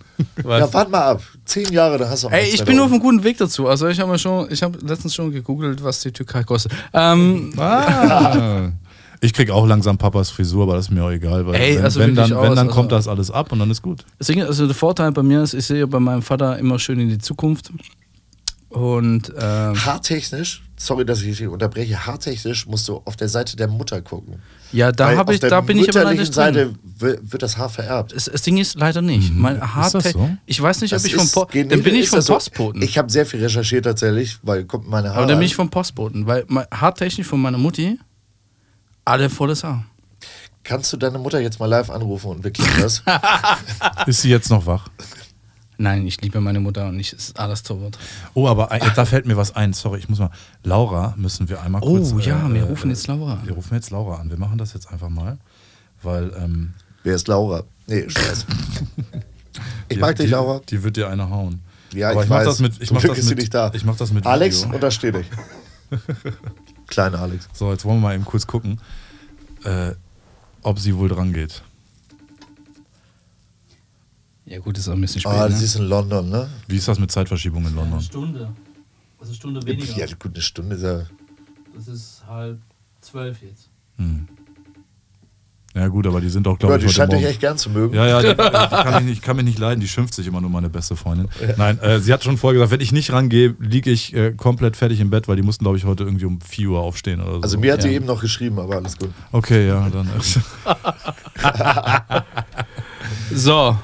Ja, 0.44 0.74
warte 0.74 0.90
mal 0.90 1.02
ab. 1.12 1.22
Zehn 1.44 1.72
Jahre, 1.72 1.98
da 1.98 2.10
hast 2.10 2.24
du 2.24 2.28
auch 2.28 2.32
Ey, 2.32 2.48
ich 2.48 2.64
bin 2.64 2.78
da 2.78 2.86
auf 2.86 2.92
einem 2.92 3.02
guten 3.02 3.24
Weg 3.24 3.38
dazu. 3.38 3.68
Also 3.68 3.88
ich 3.90 4.00
habe 4.00 4.10
mir 4.12 4.18
schon, 4.18 4.50
ich 4.52 4.64
habe 4.64 4.80
letztens 4.84 5.14
schon 5.14 5.32
gegoogelt, 5.32 5.84
was 5.84 6.00
die 6.00 6.12
Türkei 6.12 6.44
kostet. 6.44 6.72
Ähm, 6.94 7.52
Ah. 7.58 8.70
Ich 9.22 9.34
krieg 9.34 9.50
auch 9.50 9.66
langsam 9.66 9.98
Papas 9.98 10.30
Frisur, 10.30 10.64
aber 10.64 10.76
das 10.76 10.86
ist 10.86 10.92
mir 10.92 11.04
auch 11.04 11.12
egal, 11.12 11.46
weil 11.48 11.56
Ey, 11.56 11.76
wenn, 11.78 11.84
also 11.84 12.00
wenn, 12.00 12.16
dann, 12.16 12.30
wenn 12.32 12.42
dann 12.56 12.58
also- 12.60 12.72
kommt 12.72 12.92
das 12.92 13.08
alles 13.08 13.32
ab 13.32 13.52
und 13.52 13.60
dann 13.60 13.72
ist 13.72 13.82
gut. 13.82 14.06
Deswegen, 14.20 14.44
also 14.44 14.66
der 14.66 14.76
Vorteil 14.76 15.12
bei 15.12 15.24
mir 15.24 15.42
ist, 15.44 15.54
ich 15.54 15.66
sehe 15.66 15.88
bei 15.88 16.00
meinem 16.00 16.22
Vater 16.22 16.58
immer 16.60 16.78
schön 16.80 17.00
in 17.00 17.10
die 17.10 17.18
Zukunft. 17.20 17.72
Und 18.70 19.32
ähm, 19.40 19.86
Haartechnisch, 19.86 20.62
sorry, 20.76 21.06
dass 21.06 21.22
ich 21.22 21.38
dich 21.38 21.48
unterbreche, 21.48 22.06
haartechnisch 22.06 22.66
musst 22.68 22.90
du 22.90 23.02
auf 23.06 23.16
der 23.16 23.30
Seite 23.30 23.56
der 23.56 23.70
Mutter 23.70 24.02
gucken. 24.02 24.42
ja, 24.74 24.92
da, 24.92 25.08
Weil 25.08 25.18
hab 25.18 25.30
ich, 25.32 25.40
da 25.40 25.62
bin 25.62 25.78
ich 25.80 25.88
aber 25.90 26.04
leider 26.04 26.24
drin. 26.24 26.34
Seite 26.34 26.74
wi- 27.00 27.16
wird 27.22 27.42
das 27.42 27.58
Haar 27.58 27.70
vererbt. 27.70 28.14
Das, 28.14 28.26
das 28.26 28.42
Ding 28.42 28.58
ist 28.58 28.76
leider 28.78 29.02
nicht. 29.02 29.34
Mein 29.34 29.62
Haar, 29.62 29.90
das 29.92 30.12
so? 30.12 30.30
Ich 30.46 30.62
weiß 30.62 30.82
nicht, 30.82 30.92
ob 30.92 30.98
Das 30.98 31.06
ich 31.06 31.16
vom 31.16 31.24
ist 31.24 31.34
po 31.34 31.46
genetisch- 31.46 31.70
dann 31.70 31.84
bin 31.84 31.96
ich 31.96 32.02
ist 32.04 32.10
vom 32.10 32.20
so- 32.22 32.34
Postboten. 32.34 32.82
Ich 32.82 32.98
habe 32.98 33.10
sehr 33.10 33.26
viel 33.26 33.42
recherchiert 33.42 33.86
tatsächlich, 33.86 34.38
weil 34.44 34.66
kommt 34.66 34.90
meine 34.90 35.08
Haare. 35.10 35.20
aber 35.20 35.28
dann 35.28 35.38
bin 35.40 35.46
ich 35.46 35.56
vom 35.56 35.70
Postboten, 35.70 36.28
weil 36.28 36.46
haartechnisch 36.74 37.28
von 37.28 37.42
meiner 37.42 37.58
Mutti 37.58 37.98
alle 39.06 39.30
volles 39.30 39.64
Haar. 39.64 39.86
Kannst 40.64 40.92
du 40.92 40.98
deine 40.98 41.20
Mutter 41.20 41.40
jetzt 41.40 41.60
mal 41.60 41.68
live 41.68 41.90
anrufen 41.92 42.32
und 42.32 42.44
wir 42.44 42.52
klären 42.52 42.82
das? 42.82 43.04
Ist 44.08 44.22
sie 44.24 44.30
jetzt 44.30 44.50
noch 44.50 44.66
wach? 44.66 44.88
Nein, 45.78 46.08
ich 46.08 46.22
liebe 46.22 46.40
meine 46.42 46.60
Mutter 46.62 46.88
und 46.88 46.98
ich 47.00 47.12
ist 47.12 47.38
alles 47.38 47.62
tot. 47.62 47.98
Oh, 48.34 48.48
aber 48.48 48.72
ein- 48.72 48.82
da 48.96 49.04
fällt 49.06 49.26
mir 49.26 49.36
was 49.36 49.56
ein. 49.58 49.74
Sorry, 49.74 50.00
ich 50.00 50.08
muss 50.08 50.20
mal. 50.20 50.30
Laura 50.64 51.14
müssen 51.18 51.50
wir 51.50 51.62
einmal 51.62 51.82
Oh 51.84 51.98
kurz. 51.98 52.26
ja, 52.26 52.50
wir 52.50 52.62
äh, 52.62 52.64
rufen 52.64 52.90
jetzt 52.92 53.08
Laura 53.08 53.34
an. 53.34 53.46
Wir 53.46 53.54
rufen 53.56 53.74
jetzt 53.76 53.92
Laura 53.92 54.16
an. 54.22 54.30
Wir 54.30 54.38
machen 54.38 54.58
das 54.58 54.74
jetzt 54.74 54.90
einfach 54.90 55.10
mal, 55.10 55.38
weil. 56.02 56.32
Ähm, 56.38 56.74
Wer 57.04 57.16
ist 57.16 57.28
Laura? 57.28 57.64
Nee, 57.88 58.10
Spaß. 58.10 58.46
Ich 59.90 59.96
die- 59.96 60.02
mag 60.02 60.16
dich, 60.16 60.26
die, 60.28 60.32
Laura. 60.32 60.62
Die 60.70 60.82
wird 60.84 60.96
dir 60.98 61.10
eine 61.10 61.30
hauen. 61.30 61.62
Ja, 61.94 62.10
aber 62.12 62.22
ich 62.22 62.26
ich 62.26 62.30
mach 62.30 62.38
weiß. 62.38 62.46
das 62.46 62.60
mit. 62.60 62.82
Ich 62.82 62.92
mach 62.92 63.02
Glück 63.02 63.12
das 63.12 63.20
ist 63.20 63.26
sie 63.26 63.32
mit. 63.36 63.40
nicht 63.40 63.54
da. 63.54 63.72
Ich 63.74 63.84
mach 63.86 63.96
das 63.98 64.12
mit. 64.12 64.26
Alex, 64.26 64.64
Video. 64.64 64.76
untersteh 64.76 65.12
dich. 65.12 65.28
Kleiner 66.88 67.20
Alex. 67.20 67.48
So, 67.54 67.72
jetzt 67.72 67.86
wollen 67.86 67.98
wir 67.98 68.10
mal 68.10 68.16
eben 68.16 68.26
kurz 68.26 68.46
gucken, 68.48 68.80
äh, 69.64 69.92
ob 70.62 70.80
sie 70.80 70.96
wohl 70.96 71.10
dran 71.10 71.34
geht. 71.34 71.64
Ja 74.46 74.60
gut, 74.60 74.78
ist 74.78 74.88
auch 74.88 74.94
ein 74.94 75.02
bisschen 75.02 75.22
spät. 75.22 75.34
Ah, 75.34 75.44
ne? 75.46 75.50
das 75.50 75.62
ist 75.62 75.76
in 75.76 75.86
London, 75.86 76.30
ne? 76.30 76.50
Wie 76.68 76.78
ist 76.78 76.88
das 76.88 77.00
mit 77.00 77.12
Zeitverschiebung 77.12 77.66
in 77.66 77.76
London? 77.76 78.02
Stunde. 78.02 78.54
Also 79.20 79.32
eine 79.32 79.36
Stunde 79.36 79.72
Ja, 79.96 80.06
gut, 80.20 80.34
eine 80.34 80.42
Stunde 80.42 80.76
ist 80.76 80.84
ja. 80.84 81.06
Das 81.74 81.88
ist 81.88 82.24
halb 82.28 82.60
zwölf 83.02 83.42
jetzt. 83.42 83.70
Hm. 83.98 84.28
Ja 85.76 85.90
gut, 85.90 86.08
aber 86.08 86.22
die 86.22 86.30
sind 86.30 86.48
auch, 86.48 86.54
Ja, 86.54 86.58
glaube 86.68 86.80
die 86.80 86.86
ich, 86.86 86.92
heute 86.92 86.96
scheint 86.96 87.12
dich 87.12 87.26
echt 87.26 87.42
gern 87.42 87.58
zu 87.58 87.70
mögen. 87.70 87.94
Ja, 87.94 88.08
ja, 88.08 88.22
die, 88.22 88.30
die 88.30 88.36
kann 88.82 89.02
ich, 89.04 89.10
nicht, 89.10 89.22
kann 89.22 89.36
mich 89.36 89.44
nicht 89.46 89.60
leiden. 89.60 89.82
Die 89.82 89.88
schimpft 89.90 90.14
sich 90.14 90.26
immer 90.26 90.40
nur 90.40 90.50
meine 90.50 90.70
beste 90.70 90.96
Freundin. 90.96 91.28
Nein, 91.58 91.78
äh, 91.82 92.00
sie 92.00 92.14
hat 92.14 92.24
schon 92.24 92.38
vorher 92.38 92.54
gesagt, 92.60 92.72
wenn 92.72 92.80
ich 92.80 92.94
nicht 92.94 93.12
rangehe, 93.12 93.56
liege 93.60 93.92
ich 93.92 94.16
äh, 94.16 94.32
komplett 94.32 94.78
fertig 94.78 95.02
im 95.02 95.10
Bett, 95.10 95.28
weil 95.28 95.36
die 95.36 95.42
mussten, 95.42 95.66
glaube 95.66 95.78
ich, 95.78 95.84
heute 95.84 96.04
irgendwie 96.06 96.26
um 96.26 96.40
4 96.40 96.70
Uhr 96.70 96.80
aufstehen 96.80 97.20
oder 97.22 97.34
so. 97.36 97.42
Also 97.42 97.60
mir 97.60 97.74
hat 97.74 97.82
sie 97.82 97.90
Ja. 97.90 97.96
eben 97.96 98.06
noch 98.06 98.22
geschrieben, 98.22 98.58
aber 98.58 98.78
alles 98.78 98.98
gut. 98.98 99.10
Okay, 99.34 99.68
ja, 99.68 99.90
dann. 99.90 100.10
So, 103.34 103.78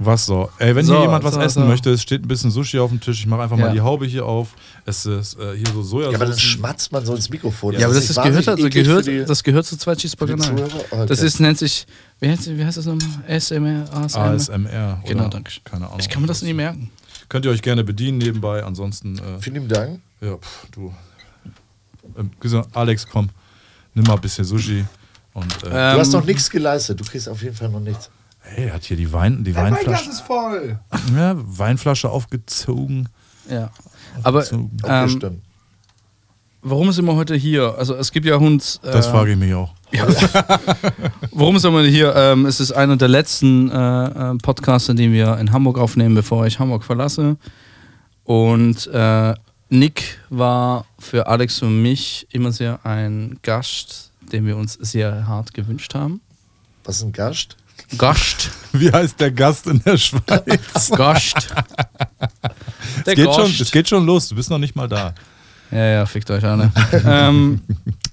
Was 0.00 0.26
so? 0.26 0.48
Ey, 0.58 0.76
wenn 0.76 0.84
So, 0.86 0.94
hier 0.94 1.02
jemand 1.02 1.24
was 1.24 1.34
so, 1.34 1.40
essen 1.40 1.62
so. 1.64 1.68
möchte, 1.68 1.90
es 1.90 2.02
steht 2.02 2.22
ein 2.24 2.28
bisschen 2.28 2.52
Sushi 2.52 2.78
auf 2.78 2.90
dem 2.90 3.00
Tisch. 3.00 3.18
Ich 3.18 3.26
mache 3.26 3.42
einfach 3.42 3.58
Ja. 3.58 3.66
mal 3.66 3.72
die 3.72 3.80
Haube 3.80 4.06
hier 4.06 4.24
auf. 4.26 4.50
Es 4.84 5.04
ist 5.04 5.36
äh, 5.40 5.56
hier 5.56 5.66
so 5.74 5.82
Sojasauce. 5.82 6.12
Ja, 6.12 6.18
aber 6.18 6.26
dann 6.26 6.38
schmatzt 6.38 6.92
man 6.92 7.04
so 7.04 7.14
ins 7.16 7.28
Mikrofon. 7.30 7.74
ja, 7.74 7.84
aber 7.86 7.94
das, 7.94 8.08
ist, 8.08 8.14
gehört, 8.22 8.46
also 8.48 8.68
gehört, 8.68 9.08
das 9.28 9.42
gehört 9.42 9.66
zu 9.66 9.76
zwei 9.76 9.96
Cheeseburger. 9.96 10.38
Zuhörer? 10.38 10.68
Okay. 10.90 11.06
Das 11.06 11.20
ist, 11.20 11.40
nennt 11.40 11.58
sich, 11.58 11.84
wie 12.20 12.28
heißt, 12.28 12.48
wie 12.56 12.64
heißt 12.64 12.76
das 12.78 12.86
nochmal? 12.86 13.08
ASMR? 13.28 13.84
ASMR? 13.92 14.20
ASMR. 14.22 15.02
Genau, 15.04 15.20
oder? 15.22 15.30
danke. 15.30 15.52
Keine 15.64 15.86
Ahnung. 15.86 15.98
Ich 15.98 16.08
kann 16.08 16.22
mir 16.22 16.28
das 16.28 16.42
nie 16.42 16.52
merken. 16.52 16.90
Könnt 17.28 17.44
ihr 17.44 17.50
euch 17.50 17.60
gerne 17.62 17.82
bedienen 17.82 18.18
nebenbei. 18.18 18.62
Ansonsten, 18.62 19.18
äh, 19.18 19.40
Vielen 19.40 19.54
lieben 19.56 19.68
Dank. 19.68 20.00
ja, 20.20 20.36
pff, 20.36 20.66
du. 20.70 20.94
Ähm, 22.16 22.30
Alex, 22.72 23.06
komm, 23.06 23.28
nimm 23.94 24.04
mal 24.06 24.14
ein 24.14 24.20
bisschen 24.20 24.44
Sushi. 24.44 24.84
Und 25.34 25.52
äh, 25.64 25.70
Du 25.70 25.72
hast 25.98 26.14
Ähm, 26.14 26.20
noch 26.20 26.24
nichts 26.26 26.48
geleistet. 26.48 27.00
Du 27.00 27.04
kriegst 27.04 27.28
auf 27.28 27.42
jeden 27.42 27.54
Fall 27.56 27.68
noch 27.68 27.80
nichts. 27.80 28.10
Hey, 28.54 28.70
hat 28.70 28.84
hier 28.84 28.96
die, 28.96 29.12
Wein, 29.12 29.44
die 29.44 29.52
Mein 29.52 29.74
Glas 29.74 29.86
Weinflasche, 29.86 30.10
ist 30.10 30.20
voll. 30.20 30.78
ja, 31.14 31.34
Weinflasche 31.36 32.10
aufgezogen. 32.10 33.08
Ja. 33.50 33.70
Aber 34.22 34.40
Okay, 34.40 34.68
ähm, 34.86 35.40
warum 36.62 36.92
sind 36.92 37.04
wir 37.06 37.14
heute 37.14 37.34
hier? 37.34 37.74
Also 37.78 37.94
es 37.94 38.10
gibt 38.12 38.26
ja 38.26 38.36
uns. 38.36 38.80
Äh, 38.82 38.90
Das 38.92 39.06
frage 39.06 39.32
ich 39.32 39.38
mich 39.38 39.54
auch. 39.54 39.72
Warum 41.32 41.58
sind 41.58 41.72
wir 41.72 41.82
hier? 41.84 42.14
Ähm, 42.14 42.44
es 42.44 42.60
ist 42.60 42.72
einer 42.72 42.96
der 42.98 43.08
letzten 43.08 43.70
äh, 43.70 44.04
äh, 44.32 44.34
Podcasts, 44.36 44.88
den 44.88 45.12
wir 45.12 45.38
in 45.38 45.50
Hamburg 45.52 45.78
aufnehmen, 45.78 46.14
bevor 46.14 46.46
ich 46.46 46.58
Hamburg 46.58 46.84
verlasse. 46.84 47.36
Und 48.24 48.86
äh, 48.88 49.34
Nick 49.70 50.18
war 50.28 50.84
für 50.98 51.26
Alex 51.26 51.62
und 51.62 51.80
mich 51.80 52.26
immer 52.30 52.52
sehr 52.52 52.84
ein 52.84 53.38
Gast, 53.42 54.12
den 54.30 54.44
wir 54.46 54.56
uns 54.58 54.74
sehr 54.74 55.26
hart 55.26 55.54
gewünscht 55.54 55.94
haben. 55.94 56.20
Was 56.84 56.96
ist 56.96 57.04
ein 57.04 57.12
Gast? 57.12 57.56
Gast. 57.96 58.50
Wie 58.72 58.92
heißt 58.92 59.18
der 59.18 59.30
Gast 59.30 59.66
in 59.66 59.82
der 59.82 59.96
Schweiz? 59.96 60.90
Gast. 60.96 61.54
Der 63.06 63.14
Es 63.14 63.14
geht, 63.14 63.34
schon, 63.34 63.44
Gast. 63.46 63.60
es 63.60 63.70
geht 63.70 63.88
schon 63.88 64.04
los, 64.04 64.28
du 64.28 64.34
bist 64.34 64.50
noch 64.50 64.58
nicht 64.58 64.76
mal 64.76 64.88
da. 64.88 65.14
Ja, 65.70 65.84
ja, 65.86 66.06
fickt 66.06 66.30
euch 66.30 66.44
alle. 66.44 66.70
ähm, 67.04 67.60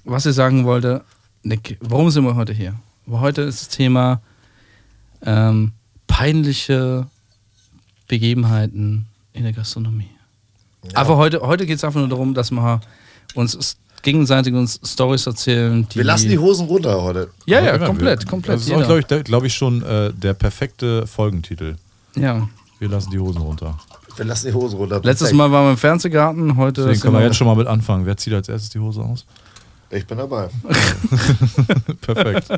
was 0.04 0.26
ich 0.26 0.34
sagen 0.34 0.64
wollte, 0.64 1.04
Nick, 1.42 1.76
warum 1.80 2.10
sind 2.10 2.24
wir 2.24 2.34
heute 2.34 2.52
hier? 2.52 2.74
Heute 3.08 3.42
ist 3.42 3.60
das 3.60 3.68
Thema 3.68 4.20
ähm, 5.22 5.72
peinliche 6.06 7.06
Begebenheiten 8.08 9.06
in 9.32 9.44
der 9.44 9.52
Gastronomie. 9.52 10.10
Aber 10.94 11.16
heute, 11.16 11.40
heute 11.40 11.66
geht 11.66 11.76
es 11.76 11.84
einfach 11.84 12.00
nur 12.00 12.08
darum, 12.08 12.34
dass 12.34 12.50
wir 12.50 12.80
uns 13.34 13.76
gegenseitig 14.02 14.54
uns 14.54 14.80
Stories 14.84 15.26
erzählen. 15.26 15.86
Die 15.88 15.96
Wir 15.96 16.04
lassen 16.04 16.28
die 16.28 16.38
Hosen 16.38 16.66
runter 16.66 17.02
heute. 17.02 17.30
Ja, 17.46 17.60
ja, 17.60 17.78
komplett, 17.78 18.20
wir- 18.22 18.26
komplett. 18.30 18.56
Das 18.56 18.66
ist 18.68 18.72
glaube 18.86 19.00
ich, 19.00 19.24
glaub 19.24 19.44
ich, 19.44 19.54
schon 19.54 19.82
äh, 19.82 20.12
der 20.12 20.34
perfekte 20.34 21.06
Folgentitel. 21.06 21.76
ja. 22.14 22.48
Wir 22.78 22.90
lassen 22.90 23.10
die 23.10 23.18
Hosen 23.18 23.40
runter. 23.40 23.78
Wir 24.16 24.26
lassen 24.26 24.48
die 24.48 24.52
Hosen 24.52 24.76
runter. 24.78 25.00
Letztes. 25.02 25.32
Mal 25.32 25.50
waren 25.50 25.64
wir 25.66 25.70
im 25.70 25.76
Fernsehgarten, 25.78 26.56
heute 26.58 26.82
Deswegen 26.82 27.00
können 27.00 27.14
wir 27.14 27.22
jetzt 27.24 27.36
schon 27.36 27.46
mal 27.46 27.56
mit 27.56 27.66
anfangen. 27.66 28.04
Wer 28.04 28.18
zieht 28.18 28.34
als 28.34 28.50
erstes 28.50 28.68
die 28.68 28.78
Hose 28.78 29.00
aus? 29.00 29.24
Ich 29.88 30.06
bin 30.06 30.18
dabei. 30.18 30.48
Perfekt. 32.02 32.48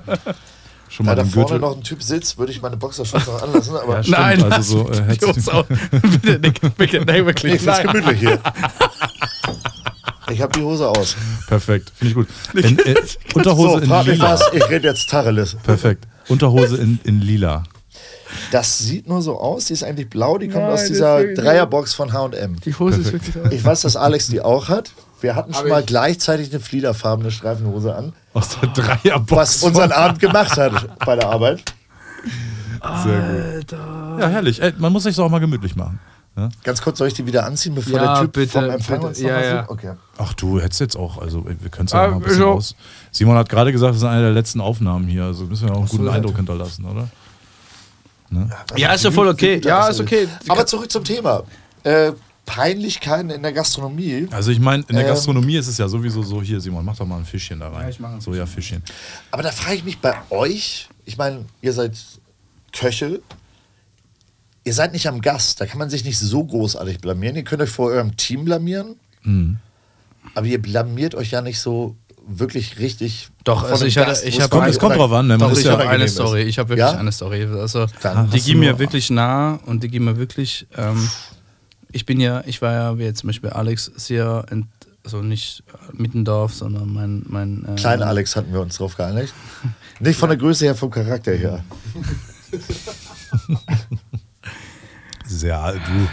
Schon 0.88 1.06
Da 1.06 1.12
mal 1.12 1.16
da 1.16 1.24
vorne 1.24 1.30
Gürtel. 1.50 1.58
noch 1.60 1.76
ein 1.76 1.82
Typ 1.84 2.02
sitzt, 2.02 2.36
würde 2.38 2.50
ich 2.50 2.60
meine 2.62 2.76
Boxershorts 2.76 3.26
noch 3.28 3.42
anlassen. 3.42 3.76
Aber 3.76 3.96
Ja, 3.96 4.02
stimmt. 4.02 4.18
Nein, 4.18 4.42
also 4.52 4.78
so, 4.86 4.90
äh, 4.90 5.16
die 5.16 5.24
Jungs 5.24 5.48
auch. 5.48 5.66
bitte, 5.90 6.38
Nick, 6.40 6.60
bitte, 6.76 7.04
nein, 7.04 7.26
wirklich. 7.26 7.54
ich 7.54 7.60
finde 7.60 7.72
es 7.78 7.84
nein. 7.84 7.86
gemütlich 7.92 8.18
hier. 8.20 8.40
Ich 10.30 10.40
habe 10.42 10.52
die 10.52 10.62
Hose 10.62 10.88
aus. 10.88 11.16
Perfekt, 11.46 11.90
finde 11.94 12.08
ich 12.10 12.14
gut. 12.14 12.28
In, 12.54 12.78
äh, 12.80 12.94
Unterhose 13.34 13.84
So, 13.86 13.94
in 14.00 14.06
lila. 14.12 14.32
was. 14.32 14.42
Ich 14.52 14.68
rede 14.68 14.88
jetzt 14.88 15.08
Tacheles. 15.08 15.56
Perfekt. 15.62 16.06
Unterhose 16.28 16.76
in, 16.76 16.98
in 17.04 17.20
lila. 17.20 17.62
Das 18.52 18.78
sieht 18.78 19.08
nur 19.08 19.22
so 19.22 19.38
aus. 19.40 19.66
Die 19.66 19.72
ist 19.72 19.82
eigentlich 19.82 20.10
blau. 20.10 20.36
Die 20.38 20.48
kommt 20.48 20.64
Nein, 20.64 20.72
aus 20.74 20.80
das 20.80 20.88
dieser 20.88 21.24
Dreierbox 21.34 21.94
von 21.94 22.12
H&M. 22.12 22.56
Die 22.60 22.74
Hose 22.74 23.00
ist 23.00 23.12
wirklich 23.12 23.34
Ich 23.52 23.64
weiß, 23.64 23.80
dass 23.82 23.96
Alex 23.96 24.26
die 24.28 24.40
auch 24.42 24.68
hat. 24.68 24.92
Wir 25.20 25.34
hatten 25.34 25.52
schon 25.54 25.68
mal 25.68 25.80
ich. 25.80 25.86
gleichzeitig 25.86 26.50
eine 26.50 26.60
fliederfarbene 26.60 27.30
Streifenhose 27.30 27.94
an, 27.94 28.12
Aus 28.34 28.50
der 28.60 28.68
Dreierbox. 28.68 29.32
was 29.32 29.62
unseren 29.64 29.90
Abend 29.92 30.20
gemacht 30.20 30.56
hat 30.56 30.98
bei 31.04 31.16
der 31.16 31.28
Arbeit. 31.28 31.74
Sehr 33.04 33.56
gut. 33.60 33.72
Ja, 33.72 34.28
herrlich. 34.28 34.62
Ey, 34.62 34.72
man 34.78 34.92
muss 34.92 35.02
sich 35.04 35.18
auch 35.18 35.28
mal 35.28 35.40
gemütlich 35.40 35.74
machen. 35.74 35.98
Ja? 36.38 36.48
Ganz 36.64 36.80
kurz, 36.80 36.98
soll 36.98 37.08
ich 37.08 37.14
die 37.14 37.26
wieder 37.26 37.44
anziehen, 37.44 37.74
bevor 37.74 37.98
Ja, 38.00 38.14
der 38.14 38.22
Typ 38.22 38.32
bitte, 38.32 38.52
vom 38.52 38.70
Empfang 38.70 38.96
bitte. 38.96 39.08
uns 39.08 39.20
Ja, 39.20 39.40
ja. 39.40 39.60
sieht? 39.62 39.70
Okay. 39.70 39.92
Ach 40.18 40.32
du, 40.34 40.60
hättest 40.60 40.80
jetzt 40.80 40.96
auch, 40.96 41.18
also 41.18 41.44
wir 41.46 41.68
können 41.70 41.86
es 41.86 41.92
ja 41.92 42.04
Ah, 42.04 42.08
mal 42.08 42.16
ein 42.16 42.22
bisschen 42.22 42.38
so. 42.38 42.48
aus. 42.50 42.74
Simon 43.10 43.36
hat 43.36 43.48
gerade 43.48 43.72
gesagt, 43.72 43.90
das 43.90 43.98
ist 44.02 44.04
eine 44.08 44.22
der 44.22 44.32
letzten 44.32 44.60
Aufnahmen 44.60 45.08
hier, 45.08 45.24
also 45.24 45.44
müssen 45.44 45.68
wir 45.68 45.74
auch 45.74 45.78
einen 45.80 45.88
guten 45.88 46.04
so, 46.04 46.10
Eindruck 46.10 46.36
hinterlassen, 46.36 46.84
oder? 46.84 47.08
Ja, 48.76 48.92
ist 48.92 49.04
ja 49.04 49.10
voll 49.10 49.28
okay. 49.28 49.60
Ja, 49.64 49.88
ist 49.88 50.00
okay. 50.00 50.28
Aber 50.48 50.66
zurück 50.66 50.90
zum 50.90 51.02
Thema. 51.04 51.44
Äh, 51.82 52.12
Peinlichkeiten 52.44 53.30
in 53.30 53.42
der 53.42 53.52
Gastronomie. 53.52 54.26
Also 54.30 54.50
ich 54.50 54.58
meine, 54.60 54.82
in 54.88 54.94
der 54.96 55.04
Ähm. 55.04 55.10
Gastronomie 55.10 55.56
ist 55.56 55.66
es 55.68 55.76
ja 55.78 55.86
sowieso 55.88 56.22
so, 56.22 56.40
hier 56.42 56.60
Simon, 56.60 56.84
mach 56.84 56.96
doch 56.96 57.06
mal 57.06 57.18
ein 57.18 57.24
Fischchen 57.26 57.60
da 57.60 57.68
rein. 57.68 57.82
Ja, 57.82 57.88
ich 57.90 58.00
mach 58.00 58.10
ein 58.12 58.20
so, 58.22 58.34
ja, 58.34 58.46
Fischchen. 58.46 58.82
Aber 59.30 59.42
da 59.42 59.50
frage 59.50 59.76
ich 59.76 59.84
mich 59.84 59.98
bei 59.98 60.14
euch, 60.30 60.88
ich 61.04 61.18
meine, 61.18 61.44
ihr 61.60 61.72
seid 61.74 61.92
Köche, 62.72 63.20
ihr 64.68 64.74
seid 64.74 64.92
nicht 64.92 65.08
am 65.08 65.20
Gast, 65.22 65.60
da 65.60 65.66
kann 65.66 65.78
man 65.78 65.88
sich 65.90 66.04
nicht 66.04 66.18
so 66.18 66.44
großartig 66.44 66.98
blamieren. 67.00 67.34
Ihr 67.36 67.42
könnt 67.44 67.62
euch 67.62 67.70
vor 67.70 67.86
eurem 67.90 68.16
Team 68.16 68.44
blamieren, 68.44 68.96
Mhm. 69.22 69.56
aber 70.34 70.46
ihr 70.46 70.60
blamiert 70.62 71.14
euch 71.14 71.30
ja 71.30 71.40
nicht 71.40 71.58
so 71.58 71.96
wirklich 72.30 72.78
richtig. 72.78 73.30
Doch, 73.44 73.62
also 73.64 73.86
ich 73.86 73.96
hatte- 73.96 74.10
Gast, 74.10 74.26
ich 74.26 74.38
wo 74.38 74.60
es 74.62 74.78
Kommt, 74.78 74.96
drauf 74.96 75.10
an, 75.12 75.26
ne? 75.26 75.38
Man 75.38 75.48
Doch, 75.48 75.52
ist 75.52 75.60
ich 75.60 75.64
ja, 75.64 75.72
habe 75.72 75.88
eine 75.88 76.06
Story. 76.06 76.42
ist. 76.42 76.48
Ich 76.50 76.58
habe 76.58 76.68
wirklich 76.68 76.86
Ja? 76.92 76.98
eine 76.98 77.10
Story. 77.12 77.44
Also 77.46 77.86
Dann 78.02 78.28
die 78.30 78.40
ging 78.40 78.58
mir 78.58 78.78
wirklich 78.78 79.08
nah 79.10 79.54
und 79.64 79.82
die 79.82 79.88
ging 79.88 80.04
mir 80.04 80.18
wirklich. 80.18 80.66
Ähm, 80.76 81.08
ich 81.90 82.04
bin 82.04 82.20
ja, 82.20 82.42
ich 82.44 82.60
war 82.60 82.72
ja 82.74 82.98
wie 82.98 83.04
jetzt 83.04 83.20
zum 83.20 83.28
Beispiel 83.28 83.48
Alex 83.48 83.90
sehr, 83.96 84.44
ent, 84.50 84.66
also 85.04 85.22
nicht 85.22 85.62
äh, 85.72 85.96
Mittendorf, 85.96 86.52
sondern 86.52 86.92
mein 86.92 87.22
mein 87.26 87.64
äh, 87.66 87.76
Klein 87.80 88.02
Alex 88.02 88.36
hatten 88.36 88.52
wir 88.52 88.60
uns 88.60 88.76
drauf 88.76 88.94
geeinigt. 88.98 89.32
Nicht 90.00 90.18
von 90.18 90.28
der 90.28 90.36
Größe 90.36 90.66
her, 90.66 90.74
vom 90.74 90.90
Charakter 90.90 91.32
her. 91.32 91.64
sehr, 95.28 95.72
du. 95.72 96.08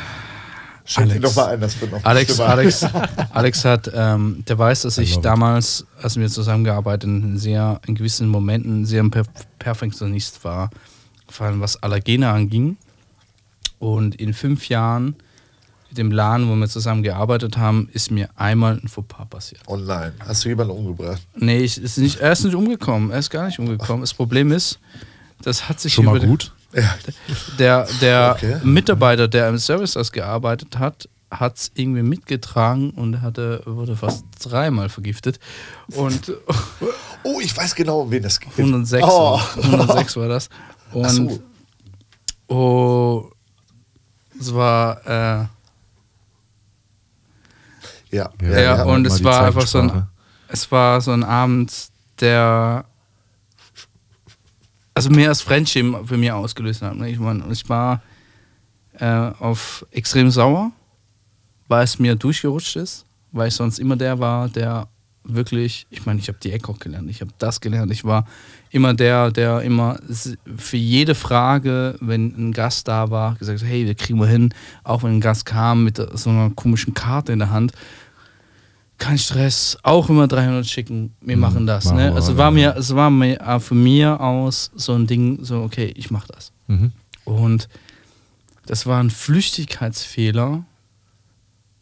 Schenk 0.88 1.10
Alex. 1.12 1.24
noch 1.24 1.36
mal 1.36 1.54
ein, 1.54 1.62
das 1.62 1.82
wird 1.82 1.92
noch 1.92 2.04
Alex. 2.04 2.40
Alex, 2.40 2.84
Alex 3.32 3.66
hat, 3.66 3.92
ähm, 3.94 4.44
der 4.48 4.60
weiß, 4.60 4.84
dass 4.84 5.00
ich 5.00 5.18
damals, 5.18 5.86
als 6.00 6.16
wir 6.16 6.28
zusammengearbeitet 6.30 7.10
haben, 7.10 7.40
sehr 7.40 7.82
in 7.88 7.96
gewissen 7.96 8.28
Momenten 8.28 8.86
sehr 8.86 9.02
ein 9.02 9.10
Perf 9.10 9.28
Perfektionist 9.58 10.44
war, 10.44 10.70
vor 11.28 11.48
allem 11.48 11.60
was 11.60 11.82
Allergene 11.82 12.30
anging. 12.30 12.78
Und 13.80 14.16
in 14.16 14.34
fünf 14.36 14.70
Jahren 14.70 15.16
mit 15.90 15.98
dem 15.98 16.12
Laden, 16.12 16.50
wo 16.50 16.56
wir 16.56 16.68
zusammen 16.70 17.02
gearbeitet 17.02 17.58
haben, 17.58 17.90
ist 17.92 18.12
mir 18.12 18.30
einmal 18.36 18.80
ein 18.82 18.88
Fauxpas 18.88 19.26
passiert. 19.28 19.62
Oh 19.66 19.78
nein, 19.78 20.14
hast 20.20 20.46
du 20.46 20.50
jemanden 20.50 20.74
umgebracht? 20.74 21.22
Nee, 21.36 21.60
ich, 21.60 21.82
ist 21.82 21.98
nicht, 21.98 22.20
er 22.20 22.32
ist 22.32 22.44
nicht 22.44 22.56
umgekommen. 22.56 23.10
Er 23.10 23.20
ist 23.20 23.32
gar 23.32 23.48
nicht 23.48 23.58
umgekommen. 23.58 24.02
Das 24.02 24.14
Problem 24.14 24.52
ist, 24.52 24.80
das 25.42 25.68
hat 25.68 25.80
sich 25.80 25.94
Schon 25.94 26.06
mal 26.06 26.18
über 26.18 26.38
der, 27.60 27.88
der 28.02 28.34
Okay. 28.36 28.58
Mitarbeiter, 28.64 29.28
der 29.28 29.50
im 29.50 29.58
Service 29.58 29.94
das 29.94 30.12
gearbeitet 30.12 30.78
hat, 30.80 31.08
hat 31.32 31.58
es 31.58 31.72
irgendwie 31.76 32.04
mitgetragen 32.04 32.92
und 32.92 33.22
hatte, 33.22 33.62
wurde 33.66 33.96
fast 33.96 34.26
dreimal 34.44 34.90
vergiftet. 34.90 35.40
Und 35.96 36.32
Oh, 37.24 37.40
ich 37.42 37.56
weiß 37.58 37.74
genau, 37.76 38.10
wen 38.12 38.22
das 38.22 38.40
geht. 38.40 38.52
106, 38.58 39.04
Oh. 39.04 39.34
war, 39.34 39.64
106 39.64 40.16
war 40.18 40.28
das. 40.28 40.50
Und 40.92 41.10
so. 42.48 42.54
oh, 42.56 43.32
es 44.40 44.54
war, 44.54 44.98
äh, 45.06 45.46
Ja, 48.16 48.30
ja, 48.42 48.60
ja, 48.60 48.84
und 48.84 49.06
es 49.08 49.24
war 49.24 49.46
einfach 49.46 49.66
so 49.68 49.80
ein, 49.80 50.08
es 50.48 50.72
war 50.72 51.02
so 51.02 51.12
ein 51.12 51.24
Abend, 51.24 51.74
der 52.22 52.86
also 54.96 55.10
mehr 55.10 55.30
als 55.30 55.42
Fremdschämen 55.42 56.08
für 56.08 56.18
mich 56.18 56.32
ausgelöst 56.32 56.82
hat. 56.82 56.96
ne? 56.96 57.10
Ich, 57.10 57.20
mein, 57.20 57.44
ich 57.52 57.68
war 57.70 58.02
äh, 58.98 59.06
auf 59.06 59.86
extrem 59.92 60.32
sauer, 60.32 60.72
weil 61.68 61.84
es 61.84 62.00
mir 62.00 62.16
durchgerutscht 62.16 62.78
ist, 62.78 63.06
weil 63.32 63.50
ich 63.50 63.54
sonst 63.54 63.78
immer 63.78 63.98
der 63.98 64.20
war, 64.20 64.50
der 64.50 64.88
wirklich, 65.28 65.88
ich 65.90 66.06
meine, 66.06 66.20
ich 66.20 66.28
habe 66.28 66.38
die 66.42 66.52
Eckhock 66.52 66.80
gelernt, 66.80 67.10
ich 67.10 67.20
habe 67.22 67.32
das 67.40 67.60
gelernt, 67.60 67.92
ich 67.92 68.06
war 68.06 68.26
immer 68.70 68.94
der, 68.94 69.32
der 69.32 69.62
immer 69.62 69.98
für 70.56 70.78
jede 70.78 71.16
Frage, 71.16 71.98
wenn 72.00 72.36
ein 72.38 72.52
Gast 72.52 72.88
da 72.88 73.10
war, 73.10 73.36
gesagt 73.36 73.62
hat, 73.62 73.68
hey, 73.68 73.86
wir 73.86 73.96
kriegen 73.96 74.20
wir 74.20 74.28
hin, 74.28 74.54
auch 74.84 75.04
wenn 75.04 75.18
ein 75.18 75.22
Gast 75.22 75.46
kam 75.46 75.84
mit 75.84 75.98
so 76.14 76.30
einer 76.30 76.52
komischen 76.52 76.94
Karte 76.94 77.34
in 77.34 77.40
der 77.40 77.50
Hand, 77.50 77.74
kein 78.98 79.18
Stress, 79.18 79.78
auch 79.84 80.10
immer 80.10 80.28
300 80.28 80.66
schicken, 80.66 81.14
wir 81.22 81.36
Mhm, 81.36 81.42
machen 81.42 81.68
das. 81.68 81.86
machen 81.86 81.98
Ne? 81.98 82.04
wir, 82.12 82.16
Also 82.16 82.32
ja. 82.34 82.38
war 82.38 82.52
mir, 82.52 82.76
es 82.78 82.96
war 82.96 83.10
mir 83.10 83.60
von 83.60 83.82
mir 83.84 84.20
aus 84.22 84.72
so 84.76 84.94
ein 84.94 85.06
Ding, 85.08 85.44
so 85.44 85.62
okay, 85.64 85.92
ich 85.96 86.12
mach 86.12 86.28
das. 86.28 86.52
Mhm. 86.68 86.92
Und 87.26 87.68
das 88.66 88.86
war 88.86 89.02
ein 89.04 89.10
Flüchtigkeitsfehler, 89.12 90.64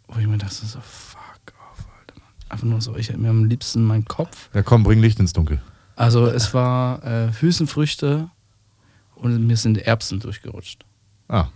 wo 0.08 0.20
ich 0.20 0.28
mir 0.28 0.38
dachte, 0.38 0.66
so 0.66 0.80
fuck 0.82 1.54
off, 1.72 1.86
Alter. 2.00 2.20
Mann. 2.20 2.30
Einfach 2.50 2.66
nur 2.68 2.82
so, 2.82 2.96
ich 2.96 3.10
hätte 3.10 3.20
mir 3.20 3.30
am 3.30 3.46
liebsten 3.46 3.84
meinen 3.84 4.06
Kopf. 4.06 4.50
Ja, 4.54 4.64
komm, 4.64 4.84
bring 4.84 5.00
Licht 5.00 5.20
ins 5.20 5.34
Dunkel. 5.34 5.62
Also 5.96 6.26
es 6.28 6.54
war 6.54 7.04
äh, 7.04 7.32
Hülsenfrüchte 7.40 8.30
und 9.16 9.46
mir 9.46 9.58
sind 9.58 9.78
Erbsen 9.78 10.20
durchgerutscht. 10.20 10.84
Ah, 11.30 11.48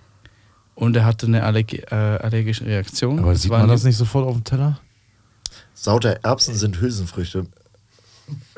Und 0.75 0.95
er 0.95 1.05
hatte 1.05 1.25
eine 1.25 1.43
Allergi 1.43 1.77
äh, 1.77 1.95
allergische 1.95 2.65
Reaktion. 2.65 3.19
aber 3.19 3.35
sieht 3.35 3.49
war 3.51 3.59
man 3.59 3.67
das 3.69 3.83
nicht 3.83 3.97
sofort 3.97 4.27
auf 4.27 4.35
dem 4.35 4.43
Teller? 4.43 4.79
Sauter 5.79 6.19
Erbsen 6.23 6.55
sind 6.55 6.81
Hülsenfrüchte. 6.81 7.45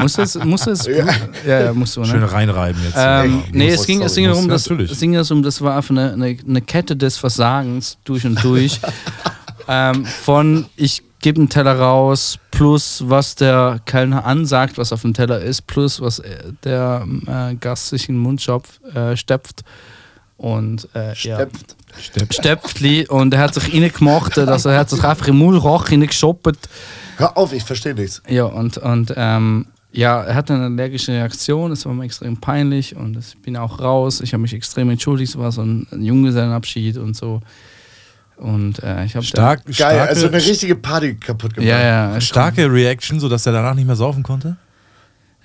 Muss 0.00 0.18
es, 0.18 0.36
muss 0.44 0.66
es, 0.68 0.86
ja, 0.86 1.06
ja, 1.44 1.72
musst 1.72 1.96
du, 1.96 2.00
ne? 2.02 2.06
Schön 2.06 2.22
reinreiben 2.22 2.80
jetzt. 2.84 2.94
Ähm, 2.96 3.40
Echt? 3.40 3.54
nee, 3.54 3.68
es 3.70 3.86
ging, 3.86 4.02
es 4.02 4.14
ging 4.14 4.26
darum, 4.26 4.48
dass, 4.48 4.70
es 4.70 5.00
ging 5.00 5.14
das 5.14 5.30
um, 5.32 5.42
das 5.42 5.60
war 5.62 5.76
einfach 5.76 5.90
eine, 5.90 6.12
eine, 6.12 6.36
eine 6.46 6.62
Kette 6.62 6.94
des 6.94 7.16
Versagens 7.16 7.98
durch 8.04 8.24
und 8.24 8.42
durch. 8.44 8.78
ähm, 9.68 10.04
von 10.04 10.66
ich 10.76 11.02
gebe 11.20 11.40
einen 11.40 11.48
Teller 11.48 11.76
raus, 11.76 12.38
plus 12.52 13.02
was 13.06 13.34
der 13.34 13.80
Kellner 13.84 14.24
ansagt, 14.24 14.78
was 14.78 14.92
auf 14.92 15.02
dem 15.02 15.14
Teller 15.14 15.40
ist, 15.40 15.66
plus 15.66 16.00
was 16.00 16.20
äh, 16.20 16.52
der 16.62 17.04
äh, 17.26 17.54
Gast 17.56 17.88
sich 17.88 18.08
in 18.08 18.16
den 18.16 18.22
Mund 18.22 18.42
schopf, 18.42 18.78
äh, 18.94 19.16
stepft. 19.16 19.64
Und 20.36 20.88
äh, 20.94 21.08
ja. 21.08 21.14
Stepft. 21.14 21.76
Stepp. 21.98 22.34
Stöpfli 22.34 23.06
und 23.08 23.32
er 23.32 23.40
hat 23.40 23.54
sich 23.54 23.72
reingemacht, 23.72 24.36
also 24.38 24.68
er 24.68 24.80
hat 24.80 24.90
sich 24.90 25.02
einfach 25.02 25.28
im 25.28 25.38
Maulroch 25.38 25.90
reingeshoppt. 25.90 26.68
Hör 27.16 27.36
auf, 27.36 27.54
ich 27.54 27.64
verstehe 27.64 27.94
nichts. 27.94 28.22
Ja, 28.28 28.44
und, 28.44 28.76
und 28.76 29.14
ähm, 29.16 29.66
ja, 29.92 30.22
er 30.22 30.34
hatte 30.34 30.52
eine 30.52 30.66
allergische 30.66 31.12
Reaktion, 31.12 31.72
es 31.72 31.86
war 31.86 31.94
mir 31.94 32.04
extrem 32.04 32.36
peinlich 32.36 32.94
und 32.94 33.16
ich 33.16 33.40
bin 33.40 33.56
auch 33.56 33.80
raus. 33.80 34.20
Ich 34.20 34.34
habe 34.34 34.42
mich 34.42 34.52
extrem 34.52 34.90
entschuldigt, 34.90 35.30
es 35.30 35.38
war 35.38 35.50
so 35.52 35.62
ein, 35.62 35.86
ein 35.90 36.02
Junggesellenabschied 36.02 36.98
und 36.98 37.16
so. 37.16 37.40
Und 38.36 38.82
äh, 38.82 39.06
ich 39.06 39.16
habe 39.16 39.24
Stark, 39.24 39.64
Geil, 39.64 39.74
starke, 39.74 40.02
also 40.02 40.26
eine 40.26 40.36
richtige 40.36 40.76
Party 40.76 41.14
kaputt 41.14 41.54
gemacht. 41.54 41.70
Ja, 41.70 41.80
ja. 42.12 42.20
starke 42.20 42.70
Reaction, 42.70 43.18
sodass 43.18 43.46
er 43.46 43.52
danach 43.52 43.74
nicht 43.74 43.86
mehr 43.86 43.96
saufen 43.96 44.22
konnte? 44.22 44.58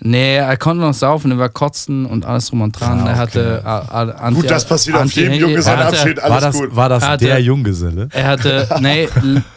Nee, 0.04 0.38
er 0.38 0.58
konnte 0.58 0.82
noch 0.84 0.96
saufen, 0.96 1.30
er 1.30 1.38
war 1.38 1.50
kotzen 1.50 2.08
und 2.08 2.26
alles 2.26 2.48
drum 2.48 2.62
und 2.62 2.72
dran. 2.80 3.02
Ah, 3.02 3.06
er 3.06 3.12
okay. 3.12 3.20
hatte 3.20 3.64
äh, 3.64 4.10
äh, 4.10 4.14
Anti 4.20 4.42
Gut, 4.42 4.50
das 4.50 4.66
passiert 4.66 4.98
auf 4.98 5.12
jedem 5.12 5.34
Anti- 5.34 5.42
Junggesellenabschied, 5.44 6.18
er 6.18 6.24
hatte- 6.24 6.34
alles 6.34 6.34
war 6.34 6.42
das, 6.42 6.56
gut. 6.60 6.76
war 6.76 6.90
das 6.90 7.04
Er 7.04 7.10
hatte- 7.10 7.26
der 7.26 7.40
Junggeselle? 7.44 8.10
Er 8.12 8.28
hatte, 8.28 8.68
nee, 8.82 9.08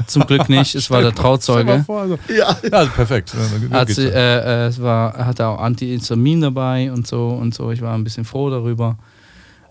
zum 0.07 0.27
Glück 0.27 0.51
nicht, 0.51 0.75
es 0.75 0.91
war 0.91 1.01
der 1.01 1.15
Trauzeuge. 1.15 1.85
Also, 1.89 2.19
Ja. 2.29 2.57
ja, 2.63 2.71
also 2.73 2.91
perfekt. 2.93 3.33
Ja, 3.33 3.59
dann 3.71 3.81
Hat 3.81 3.89
sie, 3.89 4.07
äh, 4.07 4.65
äh, 4.65 4.67
es 4.67 4.83
war, 4.83 5.15
er 5.15 5.25
hatte 5.27 5.47
auch 5.47 5.59
Antihistamin 5.61 6.43
dabei 6.43 6.93
und 6.93 7.07
so 7.07 7.29
und 7.29 7.55
so. 7.55 7.71
Ich 7.71 7.81
war 7.81 7.95
ein 7.95 8.05
bisschen 8.05 8.27
froh 8.27 8.51
darüber. 8.51 8.99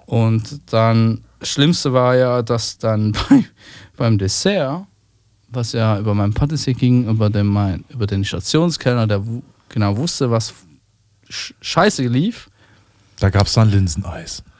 Und 0.07 0.59
dann, 0.73 1.21
Schlimmste 1.43 1.93
war 1.93 2.15
ja, 2.15 2.41
dass 2.41 2.79
dann 2.79 3.11
bei, 3.29 3.43
beim 3.95 4.17
Dessert, 4.17 4.85
was 5.49 5.73
ja 5.73 5.99
über 5.99 6.15
meinen 6.15 6.33
Patissier 6.33 6.73
ging, 6.73 7.07
über 7.07 7.29
den, 7.29 7.45
mein, 7.45 7.83
über 7.89 8.07
den 8.07 8.25
Stationskellner, 8.25 9.05
der 9.05 9.21
genau 9.73 9.97
wusste, 9.97 10.29
was 10.31 10.53
sch 11.29 11.53
scheiße 11.61 12.03
lief. 12.03 12.49
Da 13.19 13.29
gab 13.29 13.47
es 13.47 13.53
dann 13.53 13.69
Linseneis. 13.69 14.43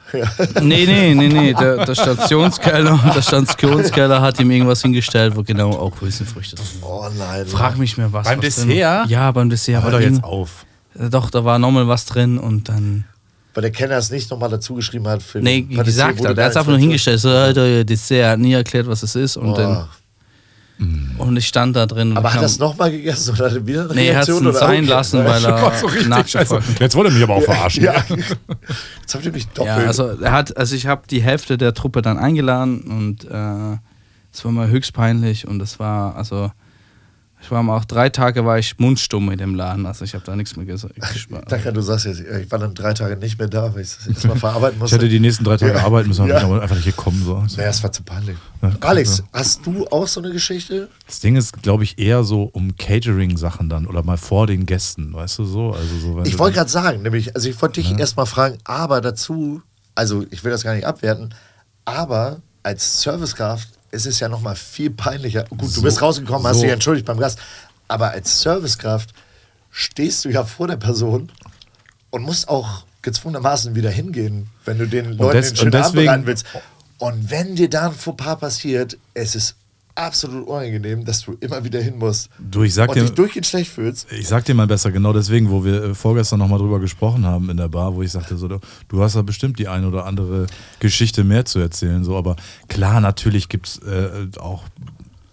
Nee, 0.62 0.86
nee, 0.86 1.16
nee, 1.16 1.28
nee. 1.28 1.54
Der, 1.54 1.86
der 1.86 1.96
Stationskeller, 1.96 3.00
der 3.16 3.22
Stationskeller 3.24 4.22
hat 4.22 4.40
ihm 4.40 4.52
irgendwas 4.52 4.82
hingestellt, 4.84 5.36
wo 5.36 5.42
genau 5.42 5.72
auch 5.72 6.00
Hülsenfrüchte 6.00 6.56
drin 6.56 6.66
waren. 6.82 7.14
Oh 7.14 7.18
nein. 7.18 7.48
Frag 7.48 7.78
mich 7.80 7.98
mehr 7.98 8.14
was. 8.14 8.28
Beim 8.28 8.38
was 8.38 8.44
Dessert? 8.46 8.68
Drin. 8.70 9.10
Ja, 9.10 9.32
beim 9.32 9.50
Dessert. 9.50 9.78
Hör 9.78 9.84
war 9.86 9.92
doch 9.92 10.00
jetzt 10.06 10.24
auf. 10.24 10.66
Äh, 11.00 11.10
Doch, 11.10 11.32
da 11.32 11.44
war 11.44 11.58
nochmal 11.58 11.88
was 11.88 12.06
drin 12.06 12.38
und 12.38 12.70
dann. 12.70 13.06
Weil 13.56 13.62
der 13.64 13.72
Kenner 13.72 13.98
es 13.98 14.12
nicht 14.12 14.30
nochmal 14.30 14.50
dazu 14.50 14.76
geschrieben 14.76 15.08
hat 15.08 15.24
für 15.24 15.40
Nee, 15.40 15.62
den 15.62 15.78
Patissier, 15.78 16.06
gesagt 16.10 16.28
hat. 16.28 16.38
Er 16.38 16.44
hat 16.46 16.52
es 16.52 16.58
einfach 16.58 16.70
nur 16.72 16.80
hingestellt. 16.80 17.20
So, 17.20 17.30
Alter, 17.30 17.84
Dessert. 17.84 18.32
Hat 18.34 18.40
nie 18.40 18.54
erklärt, 18.54 18.86
was 18.86 19.02
es 19.02 19.16
ist. 19.16 19.38
Und, 19.38 19.50
Oh. 19.50 19.56
dann, 19.56 19.88
und 21.18 21.38
ich 21.38 21.48
stand 21.48 21.76
da 21.76 21.86
drin. 21.86 22.12
Und 22.12 22.18
Aber 22.18 22.34
hat 22.34 22.42
er 22.42 22.46
es 22.46 22.60
nochmal 22.60 22.92
gegessen 22.92 23.34
oder 23.36 23.46
hat 23.46 23.54
er 23.54 23.66
wieder 23.68 23.84
eine 23.86 23.94
Nee, 23.94 24.08
er 24.08 24.18
hat 24.20 24.28
es 24.28 24.38
sein 24.38 24.84
Okay. 24.84 24.86
lassen, 24.86 25.20
weil 25.26 25.44
er 25.46 25.74
so 25.80 25.88
nachgefragt 26.10 26.80
Jetzt 26.80 26.96
wollte 26.96 27.12
er 27.12 27.14
mich 27.14 27.24
aber 27.24 27.36
auch 27.36 27.44
verarschen. 27.44 27.84
Ja. 27.84 27.94
Jetzt 29.02 29.14
habt 29.16 29.26
ihr 29.26 29.32
mich 29.32 29.48
doppelt. 29.50 29.78
Ja, 29.78 29.88
also 29.88 30.08
er 30.20 30.32
hat, 30.32 30.58
also 30.58 30.76
ich 30.76 30.88
habe 30.88 31.04
die 31.10 31.22
Hälfte 31.22 31.58
der 31.58 31.74
Truppe 31.74 32.02
dann 32.02 32.18
eingeladen 32.18 32.82
und 32.82 33.26
äh, 33.26 33.78
es 34.34 34.44
war 34.44 34.52
mir 34.52 34.68
höchst 34.68 34.94
peinlich 34.94 35.48
und 35.48 35.62
es 35.62 35.80
war, 35.80 36.16
also 36.16 36.52
ich 37.44 37.52
war 37.52 37.62
mal 37.62 37.76
auch 37.78 37.86
drei 37.86 38.10
Tage 38.10 38.46
war 38.46 38.58
ich 38.58 38.80
mundstumm 38.80 39.30
in 39.30 39.38
dem 39.38 39.54
Laden, 39.54 39.86
also 39.86 40.06
ich 40.06 40.14
habe 40.14 40.24
da 40.24 40.36
nichts 40.36 40.56
mehr 40.56 40.66
gesagt. 40.66 40.96
Danke, 41.50 41.74
du 41.74 41.82
sagst 41.82 42.06
jetzt, 42.06 42.22
ich 42.22 42.50
war 42.50 42.58
dann 42.60 42.74
drei 42.74 42.94
Tage 42.94 43.18
nicht 43.18 43.38
mehr 43.38 43.50
da, 43.50 43.74
weil 43.76 43.82
ich 43.82 43.96
das 43.98 44.08
erstmal 44.08 44.38
verarbeiten 44.38 44.76
Ich 44.78 44.82
musste. 44.82 44.96
hätte 44.96 45.10
die 45.10 45.20
nächsten 45.20 45.44
drei 45.44 45.58
Tage 45.58 45.74
Ja. 45.74 45.84
arbeiten 45.84 46.08
müssen, 46.08 46.26
Ja. 46.28 46.40
aber 46.42 46.62
einfach 46.62 46.76
nicht 46.76 46.86
gekommen. 46.86 47.22
So. 47.24 47.36
naja, 47.58 47.70
es 47.70 47.84
war 47.84 47.92
zu 47.92 48.02
peinlich. 48.04 48.38
Ja, 48.62 48.72
Alex, 48.80 49.18
ja. 49.20 49.24
hast 49.34 49.66
du 49.66 49.86
auch 49.88 50.08
so 50.08 50.22
eine 50.22 50.32
Geschichte? 50.32 50.88
Das 51.06 51.20
Ding 51.20 51.36
ist, 51.36 51.62
glaube 51.62 51.84
ich, 51.84 52.00
eher 52.00 52.24
so 52.24 52.44
um 52.44 52.78
Catering-Sachen 52.78 53.68
dann 53.70 53.86
oder 53.88 54.04
mal 54.04 54.18
vor 54.18 54.48
den 54.48 54.66
Gästen, 54.66 55.14
weißt 55.14 55.40
du 55.40 55.46
so? 55.46 55.72
Also 55.74 56.00
so 56.00 56.22
Ich 56.24 56.40
wollte 56.40 56.56
gerade 56.58 56.70
sagen, 56.72 57.02
nämlich, 57.02 57.36
also 57.36 57.50
ich 57.50 57.62
wollte 57.62 57.82
dich 57.82 57.92
erstmal 58.00 58.26
fragen, 58.26 58.58
aber 58.64 59.02
dazu, 59.02 59.62
also 59.96 60.26
ich 60.32 60.44
will 60.46 60.52
das 60.52 60.64
gar 60.64 60.74
nicht 60.76 60.86
abwerten, 60.86 61.34
aber 61.86 62.42
als 62.64 63.02
Servicekraft 63.02 63.68
ist 63.94 64.06
es 64.08 64.20
ja 64.20 64.28
nochmal 64.28 64.56
viel 64.56 64.90
peinlicher. 64.90 65.44
Gut, 65.50 65.62
du 65.62 65.68
So- 65.68 65.82
bist 65.84 66.02
rausgekommen, 66.02 66.46
hast 66.48 66.58
so. 66.58 66.64
dich 66.64 66.72
entschuldigt 66.72 67.06
beim 67.06 67.20
Gast, 67.20 67.38
aber 67.88 68.10
als 68.12 68.42
Servicekraft 68.42 69.14
stehst 69.72 70.26
du 70.26 70.30
ja 70.30 70.44
vor 70.44 70.68
der 70.68 70.78
Person 70.78 71.32
und 72.10 72.24
musst 72.24 72.48
auch 72.50 72.86
gezwungenermaßen 73.04 73.76
wieder 73.76 73.90
hingehen, 73.92 74.50
wenn 74.66 74.80
du 74.80 74.88
den 74.88 75.14
Leuten 75.14 75.38
des- 75.38 75.50
den 75.54 75.72
schönen 75.72 75.76
Abend 76.10 76.26
willst. 76.26 76.46
Und 76.98 77.30
wenn 77.30 77.56
dir 77.56 77.70
da 77.70 77.88
ein 77.88 77.94
Fauxpas 77.94 78.38
passiert, 78.40 78.98
es 79.14 79.36
ist 79.36 79.56
absolut 79.96 80.48
unangenehm, 80.48 81.06
dass 81.06 81.22
du 81.22 81.38
immer 81.40 81.64
wieder 81.64 81.82
hin 81.82 81.98
musst 81.98 82.30
Du, 82.40 82.64
ich 82.64 82.74
sag 82.74 82.90
und 82.90 82.96
dir, 82.96 83.02
dich 83.04 83.14
durchgehend 83.14 83.46
schlecht 83.46 83.72
fühlst. 83.72 84.12
ich 84.12 84.28
sag 84.28 84.46
dir 84.46 84.54
mal 84.54 84.68
besser, 84.68 84.92
genau 84.92 85.14
deswegen, 85.14 85.50
wo 85.50 85.64
wir 85.64 85.84
äh, 85.84 85.94
vorgestern 85.94 86.40
nochmal 86.40 86.60
drüber 86.60 86.80
gesprochen 86.80 87.26
haben 87.26 87.50
in 87.50 87.58
der 87.58 87.70
Bar, 87.70 87.96
wo 87.96 88.02
ich 88.02 88.12
sagte, 88.12 88.38
so, 88.38 88.48
du, 88.48 88.60
hast 89.02 89.16
da 89.16 89.22
bestimmt 89.22 89.60
die 89.60 89.68
eine 89.68 89.88
oder 89.88 90.06
andere 90.06 90.48
Geschichte 90.80 91.24
mehr 91.24 91.46
zu 91.46 91.60
erzählen, 91.60 92.04
so, 92.04 92.18
aber 92.18 92.36
klar, 92.68 93.02
natürlich 93.02 93.50
gibt 93.50 93.68
es 93.68 93.78
äh, 93.80 94.28
auch 94.40 94.64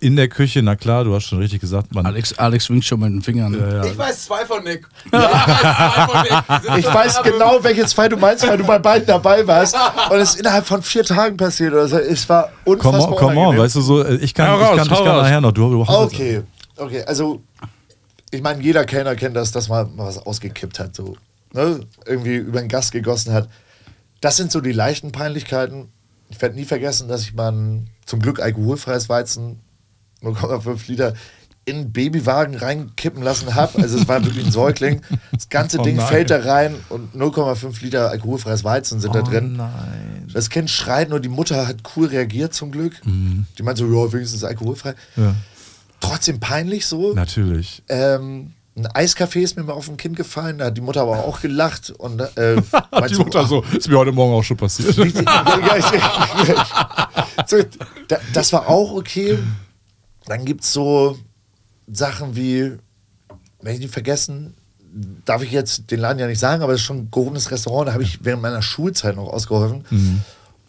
in 0.00 0.16
der 0.16 0.28
Küche, 0.28 0.62
na 0.62 0.76
klar, 0.76 1.04
du 1.04 1.14
hast 1.14 1.24
schon 1.24 1.38
richtig 1.38 1.60
gesagt, 1.60 1.94
man. 1.94 2.06
Alex, 2.06 2.36
Alex 2.38 2.68
winkt 2.70 2.84
schon 2.86 3.00
mit 3.00 3.10
den 3.10 3.22
Fingern. 3.22 3.52
Ja, 3.52 3.74
ja. 3.76 3.84
Ich 3.84 3.96
weiß 3.96 4.24
zwei 4.24 4.46
von 4.46 4.64
Nick. 4.64 4.86
Ich 5.10 5.12
weiß 5.12 5.24
zwei 5.84 6.06
von 6.06 6.22
Nick. 6.22 6.78
Ich 6.78 6.86
weiß 6.94 7.22
genau, 7.22 7.58
welche 7.62 7.86
zwei 7.86 8.08
du 8.08 8.16
meinst, 8.16 8.46
weil 8.48 8.56
du 8.58 8.64
bei 8.64 8.78
beiden 8.78 9.06
dabei 9.06 9.46
warst. 9.46 9.76
Und 10.10 10.18
es 10.18 10.30
ist 10.30 10.40
innerhalb 10.40 10.66
von 10.66 10.82
vier 10.82 11.04
Tagen 11.04 11.36
passiert. 11.36 11.74
Also 11.74 11.98
es 11.98 12.28
war 12.28 12.50
Come 12.64 12.76
unfassbar 12.76 13.12
on, 13.12 13.16
come 13.18 13.40
on, 13.40 13.58
weißt 13.58 13.76
du 13.76 13.80
so, 13.82 14.02
äh, 14.02 14.16
ich 14.16 14.32
kann, 14.34 14.48
Hau 14.48 14.56
ich 14.56 14.62
raus, 14.62 14.76
kann, 14.76 14.86
ich 14.86 14.98
kann 14.98 15.06
raus. 15.08 15.22
nachher 15.22 15.40
noch, 15.40 15.52
du, 15.52 15.70
du 15.70 15.86
hast 15.86 15.94
Okay, 15.94 16.42
okay, 16.76 17.04
also 17.04 17.42
ich 18.30 18.42
meine, 18.42 18.62
jeder 18.62 18.84
Kellner 18.84 19.16
kennt 19.16 19.36
das, 19.36 19.52
dass 19.52 19.68
man 19.68 19.94
mal 19.96 20.06
was 20.06 20.18
ausgekippt 20.18 20.78
hat, 20.78 20.94
so 20.96 21.16
ne? 21.52 21.80
irgendwie 22.06 22.36
über 22.36 22.60
den 22.60 22.68
Gast 22.68 22.92
gegossen 22.92 23.32
hat. 23.32 23.48
Das 24.20 24.36
sind 24.36 24.52
so 24.52 24.60
die 24.60 24.72
leichten 24.72 25.12
Peinlichkeiten. 25.12 25.88
Ich 26.28 26.40
werde 26.40 26.54
nie 26.54 26.64
vergessen, 26.64 27.08
dass 27.08 27.22
ich 27.22 27.34
mal 27.34 27.52
ein 27.52 27.90
zum 28.06 28.20
Glück 28.20 28.40
alkoholfreies 28.40 29.08
Weizen 29.08 29.60
0,5 30.22 30.78
Liter 30.88 31.14
in 31.66 31.76
einen 31.76 31.92
Babywagen 31.92 32.54
reinkippen 32.56 33.22
lassen 33.22 33.54
habe. 33.54 33.82
Also 33.82 33.98
es 33.98 34.08
war 34.08 34.24
wirklich 34.24 34.46
ein 34.46 34.50
Säugling. 34.50 35.02
Das 35.30 35.48
ganze 35.50 35.78
Oh 35.78 35.82
Ding 35.82 35.96
nein. 35.96 36.06
fällt 36.06 36.30
da 36.30 36.40
rein 36.40 36.74
und 36.88 37.14
0,5 37.14 37.82
Liter 37.82 38.08
alkoholfreies 38.10 38.64
Weizen 38.64 38.98
sind 39.00 39.14
da 39.14 39.20
Oh 39.20 39.24
drin. 39.24 39.56
nein. 39.56 40.26
Das 40.32 40.48
Kind 40.48 40.70
schreit 40.70 41.10
nur, 41.10 41.20
die 41.20 41.28
Mutter 41.28 41.66
hat 41.68 41.76
cool 41.96 42.06
reagiert 42.06 42.54
zum 42.54 42.70
Glück. 42.72 43.00
Die 43.04 43.62
meint 43.62 43.76
so, 43.78 43.84
ja, 43.86 44.12
wenigstens 44.12 44.42
alkoholfrei. 44.42 44.94
Ja, 45.16 45.34
Trotzdem 46.00 46.40
peinlich 46.40 46.86
so. 46.86 47.12
natürlich. 47.12 47.82
Ähm, 47.88 48.52
ein 48.76 48.86
Eiskaffee 48.86 49.42
ist 49.42 49.56
mir 49.56 49.64
mal 49.64 49.74
auf 49.74 49.88
ein 49.90 49.98
Kind 49.98 50.16
gefallen, 50.16 50.58
da 50.58 50.66
hat 50.66 50.76
die 50.76 50.80
Mutter 50.80 51.02
aber 51.02 51.24
auch 51.24 51.40
gelacht. 51.42 51.90
Und, 51.90 52.20
äh, 52.20 52.56
Die 53.10 53.14
Mutter 53.16 53.44
so, 53.46 53.62
ist 53.76 53.88
mir 53.88 53.98
heute 53.98 54.12
Morgen 54.12 54.32
auch 54.32 54.42
schon 54.42 54.56
passiert. 54.56 54.96
Da, 58.08 58.16
das 58.32 58.52
war 58.52 58.68
auch 58.68 58.92
okay. 58.92 59.38
Dann 60.30 60.44
gibt 60.44 60.62
es 60.62 60.72
so 60.72 61.18
Sachen 61.88 62.36
wie, 62.36 62.76
wenn 63.62 63.74
ich 63.74 63.80
nicht 63.80 63.92
vergessen, 63.92 64.54
darf 65.24 65.42
ich 65.42 65.50
jetzt 65.50 65.90
den 65.90 65.98
Laden 65.98 66.20
ja 66.20 66.28
nicht 66.28 66.38
sagen, 66.38 66.62
aber 66.62 66.72
es 66.72 66.78
ist 66.78 66.86
schon 66.86 66.98
ein 66.98 67.10
gehobenes 67.10 67.50
Restaurant, 67.50 67.88
da 67.88 67.94
habe 67.94 68.04
ich 68.04 68.24
während 68.24 68.40
meiner 68.40 68.62
Schulzeit 68.62 69.16
noch 69.16 69.26
ausgeholfen. 69.26 69.84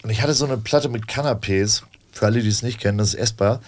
Und 0.02 0.10
ich 0.10 0.24
hatte 0.24 0.34
so 0.34 0.46
eine 0.46 0.58
Platte 0.58 0.90
mit 0.90 1.06
Canapés, 1.06 1.84
für 2.12 2.26
alle, 2.26 2.42
die 2.42 2.50
es 2.50 2.64
nicht 2.64 2.80
kennen, 2.80 2.98
das 2.98 3.10
ist 3.10 3.20
essbar. 3.20 3.62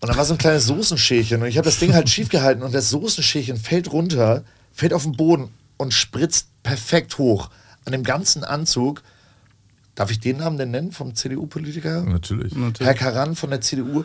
Und 0.00 0.08
da 0.08 0.16
war 0.16 0.24
so 0.24 0.34
ein 0.34 0.38
kleines 0.38 0.66
Soßenschälchen 0.66 1.40
und 1.40 1.46
ich 1.46 1.56
habe 1.56 1.66
das 1.66 1.78
Ding 1.78 1.94
halt 1.94 2.08
schief 2.08 2.30
gehalten 2.30 2.64
und 2.64 2.74
das 2.74 2.90
Soßenschälchen 2.90 3.58
fällt 3.58 3.92
runter, 3.92 4.42
fällt 4.72 4.92
auf 4.92 5.04
den 5.04 5.12
Boden 5.12 5.50
und 5.76 5.94
spritzt 5.94 6.48
perfekt 6.64 7.18
hoch 7.18 7.50
an 7.84 7.92
dem 7.92 8.02
ganzen 8.02 8.42
Anzug. 8.42 9.04
Darf 9.98 10.12
ich 10.12 10.20
den 10.20 10.36
Namen 10.36 10.58
denn 10.58 10.70
nennen 10.70 10.92
vom 10.92 11.16
CDU-Politiker? 11.16 12.02
Natürlich. 12.02 12.52
Herr 12.78 12.94
Karan 12.94 13.34
von 13.34 13.50
der 13.50 13.60
CDU 13.60 14.04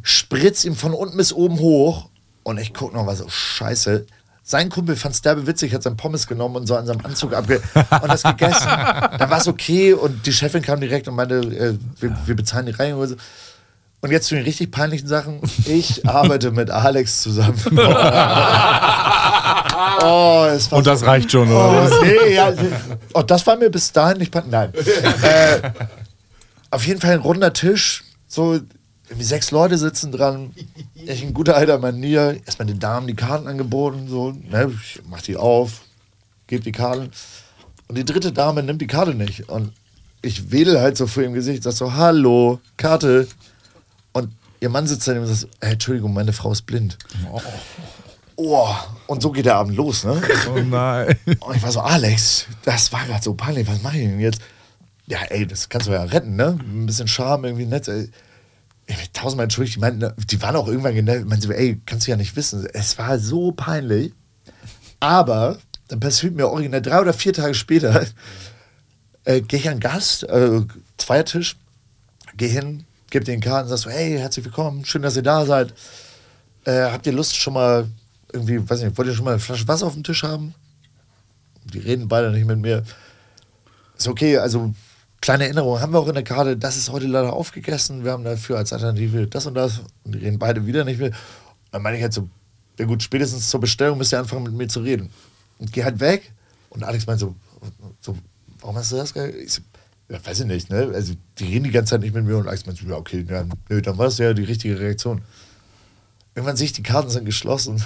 spritzt 0.00 0.64
ihm 0.64 0.74
von 0.74 0.94
unten 0.94 1.18
bis 1.18 1.34
oben 1.34 1.58
hoch 1.58 2.08
und 2.44 2.56
ich 2.56 2.72
gucke 2.72 2.96
noch 2.96 3.06
was 3.06 3.18
so 3.18 3.28
scheiße. 3.28 4.06
Sein 4.42 4.70
Kumpel 4.70 4.96
fand 4.96 5.14
es 5.14 5.20
derbe 5.20 5.46
witzig, 5.46 5.74
hat 5.74 5.82
sein 5.82 5.98
Pommes 5.98 6.26
genommen 6.28 6.56
und 6.56 6.66
so 6.66 6.76
an 6.76 6.86
seinem 6.86 7.04
Anzug 7.04 7.34
abge 7.34 7.60
und 7.74 8.08
das 8.08 8.22
gegessen. 8.22 8.68
Dann 9.18 9.28
war 9.28 9.36
es 9.36 9.48
okay 9.48 9.92
und 9.92 10.24
die 10.24 10.32
Chefin 10.32 10.62
kam 10.62 10.80
direkt 10.80 11.08
und 11.08 11.14
meinte, 11.14 11.40
äh, 11.40 11.74
wir, 12.00 12.16
wir 12.24 12.34
bezahlen 12.34 12.64
die 12.64 12.72
Reinigung. 12.72 13.02
und 13.02 13.08
so. 13.08 13.16
Und 14.00 14.10
jetzt 14.10 14.28
zu 14.28 14.34
den 14.34 14.44
richtig 14.44 14.70
peinlichen 14.70 15.08
Sachen. 15.08 15.42
Ich 15.66 16.08
arbeite 16.08 16.52
mit 16.52 16.70
Alex 16.70 17.20
zusammen. 17.20 17.58
Oh, 20.02 20.46
es 20.50 20.70
war 20.70 20.78
Und 20.78 20.86
das 20.86 21.04
reicht 21.04 21.30
schon, 21.32 21.48
Oh, 21.50 21.52
oder? 21.54 21.90
was? 21.90 22.02
nee, 22.02 22.34
ja, 22.34 22.52
oh, 23.14 23.22
das 23.22 23.46
war 23.46 23.56
mir 23.56 23.70
bis 23.70 23.90
dahin 23.92 24.18
nicht. 24.18 24.34
Nein. 24.34 24.72
äh, 25.22 25.70
auf 26.70 26.86
jeden 26.86 27.00
Fall 27.00 27.12
ein 27.14 27.20
runder 27.20 27.52
Tisch. 27.52 28.04
So, 28.26 28.54
irgendwie 29.08 29.24
sechs 29.24 29.50
Leute 29.50 29.78
sitzen 29.78 30.12
dran. 30.12 30.54
Ich 30.94 31.22
in 31.22 31.32
guter 31.34 31.56
alter 31.56 31.78
Manier. 31.78 32.38
Erstmal 32.44 32.66
den 32.66 32.78
Damen 32.78 33.06
die 33.06 33.14
Karten 33.16 33.46
angeboten. 33.48 34.06
So, 34.08 34.32
ne, 34.32 34.70
ich 34.82 35.00
mach 35.08 35.22
die 35.22 35.36
auf, 35.36 35.80
gebe 36.46 36.62
die 36.62 36.72
Karten. 36.72 37.10
Und 37.88 37.96
die 37.96 38.04
dritte 38.04 38.32
Dame 38.32 38.62
nimmt 38.62 38.82
die 38.82 38.86
Karte 38.86 39.14
nicht. 39.14 39.48
Und 39.48 39.72
ich 40.20 40.50
wedel 40.50 40.80
halt 40.80 40.96
so 40.98 41.06
vor 41.06 41.22
ihrem 41.22 41.32
Gesicht, 41.32 41.62
sag 41.62 41.72
so, 41.72 41.94
hallo, 41.94 42.60
Karte. 42.76 43.26
Und 44.12 44.30
ihr 44.60 44.68
Mann 44.68 44.86
sitzt 44.86 45.08
daneben 45.08 45.24
und 45.26 45.34
sagt, 45.34 45.52
hey, 45.62 45.72
Entschuldigung, 45.72 46.12
meine 46.12 46.32
Frau 46.34 46.52
ist 46.52 46.62
blind. 46.66 46.98
Oh, 47.32 47.40
und 49.06 49.22
so 49.22 49.32
geht 49.32 49.46
der 49.46 49.56
Abend 49.56 49.76
los, 49.76 50.04
ne? 50.04 50.20
Oh 50.48 50.60
nein. 50.60 51.16
Und 51.40 51.56
ich 51.56 51.62
war 51.62 51.72
so, 51.72 51.80
Alex, 51.80 52.46
das 52.64 52.92
war 52.92 53.04
gerade 53.04 53.22
so 53.22 53.34
peinlich, 53.34 53.66
was 53.66 53.82
mache 53.82 53.98
ich 53.98 54.04
denn 54.04 54.20
jetzt? 54.20 54.40
ja, 55.08 55.22
ey, 55.30 55.46
das 55.46 55.68
kannst 55.68 55.88
du 55.88 55.92
ja 55.92 56.02
retten, 56.02 56.36
ne? 56.36 56.58
Ein 56.60 56.86
bisschen 56.86 57.08
Charme, 57.08 57.46
irgendwie 57.46 57.66
nett. 57.66 57.88
Ey. 57.88 58.10
Bin 58.86 58.96
tausendmal 59.12 59.44
entschuldigt, 59.44 59.76
die 59.76 59.80
meinten, 59.80 60.12
die 60.16 60.40
waren 60.42 60.56
auch 60.56 60.68
irgendwann 60.68 60.94
genervt, 60.94 61.26
meinten 61.26 61.46
so, 61.46 61.52
ey, 61.52 61.80
kannst 61.84 62.06
du 62.06 62.10
ja 62.10 62.16
nicht 62.16 62.36
wissen. 62.36 62.66
Es 62.72 62.98
war 62.98 63.18
so 63.18 63.52
peinlich. 63.52 64.12
Aber 65.00 65.58
dann 65.88 66.00
passiert 66.00 66.34
mir 66.34 66.48
original 66.48 66.82
drei 66.82 67.00
oder 67.00 67.12
vier 67.12 67.32
Tage 67.32 67.54
später, 67.54 68.06
äh, 69.24 69.40
gehe 69.40 69.60
ich 69.60 69.68
an 69.68 69.80
Gast, 69.80 70.24
äh, 70.24 70.62
Zweiertisch, 70.96 71.56
gehe 72.36 72.48
hin, 72.48 72.84
gebe 73.10 73.24
den 73.24 73.40
Karten, 73.40 73.68
sagst 73.68 73.84
so, 73.84 73.90
hey, 73.90 74.18
herzlich 74.18 74.44
willkommen, 74.44 74.84
schön, 74.84 75.02
dass 75.02 75.16
ihr 75.16 75.22
da 75.22 75.46
seid. 75.46 75.72
Äh, 76.64 76.90
habt 76.90 77.06
ihr 77.06 77.12
Lust 77.12 77.36
schon 77.36 77.54
mal 77.54 77.88
irgendwie, 78.32 78.68
weiß 78.68 78.82
nicht, 78.82 78.96
wollt 78.98 79.08
ihr 79.08 79.14
schon 79.14 79.24
mal 79.24 79.32
eine 79.32 79.40
Flasche 79.40 79.66
Wasser 79.68 79.86
auf 79.86 79.94
dem 79.94 80.04
Tisch 80.04 80.22
haben? 80.22 80.54
Die 81.64 81.78
reden 81.78 82.08
beide 82.08 82.30
nicht 82.30 82.46
mit 82.46 82.58
mir. 82.58 82.82
Ist 83.96 84.08
okay, 84.08 84.38
also 84.38 84.74
kleine 85.20 85.44
Erinnerung 85.44 85.80
haben 85.80 85.92
wir 85.92 85.98
auch 85.98 86.08
in 86.08 86.14
der 86.14 86.24
Karte, 86.24 86.56
das 86.56 86.76
ist 86.76 86.90
heute 86.90 87.06
leider 87.06 87.32
aufgegessen, 87.32 88.04
wir 88.04 88.12
haben 88.12 88.24
dafür 88.24 88.58
als 88.58 88.72
Alternative 88.72 89.26
das 89.26 89.46
und 89.46 89.54
das 89.54 89.80
und 90.04 90.14
die 90.14 90.18
reden 90.18 90.38
beide 90.38 90.66
wieder 90.66 90.84
nicht 90.84 91.00
mehr. 91.00 91.10
Dann 91.72 91.82
meine 91.82 91.96
ich 91.96 92.02
halt 92.02 92.12
so, 92.12 92.28
ja 92.78 92.84
gut, 92.84 93.02
spätestens 93.02 93.50
zur 93.50 93.60
Bestellung 93.60 93.98
müsst 93.98 94.12
ihr 94.12 94.18
anfangen 94.18 94.44
mit 94.44 94.52
mir 94.52 94.68
zu 94.68 94.80
reden. 94.80 95.10
Und 95.58 95.72
geh 95.72 95.84
halt 95.84 96.00
weg 96.00 96.32
und 96.70 96.84
Alex 96.84 97.06
meint 97.06 97.20
so, 97.20 97.34
so 98.00 98.16
warum 98.60 98.76
hast 98.76 98.92
du 98.92 98.96
das 98.96 99.12
gesagt? 99.12 99.34
Ich 99.34 99.54
so, 99.54 99.62
ja, 100.08 100.24
weiß 100.24 100.40
ich 100.40 100.46
nicht, 100.46 100.70
ne? 100.70 100.90
Also 100.94 101.14
die 101.38 101.44
reden 101.44 101.64
die 101.64 101.70
ganze 101.70 101.90
Zeit 101.90 102.00
nicht 102.00 102.14
mit 102.14 102.24
mir 102.24 102.38
und 102.38 102.46
Alex 102.46 102.64
meint 102.66 102.78
so, 102.78 102.86
ja 102.86 102.96
okay, 102.96 103.26
ja, 103.28 103.44
nö, 103.68 103.82
dann 103.82 103.98
war 103.98 104.06
das 104.06 104.18
ja 104.18 104.32
die 104.32 104.44
richtige 104.44 104.78
Reaktion. 104.78 105.22
Irgendwann 106.34 106.56
sehe 106.56 106.66
ich, 106.66 106.72
die 106.72 106.84
Karten 106.84 107.10
sind 107.10 107.24
geschlossen 107.24 107.82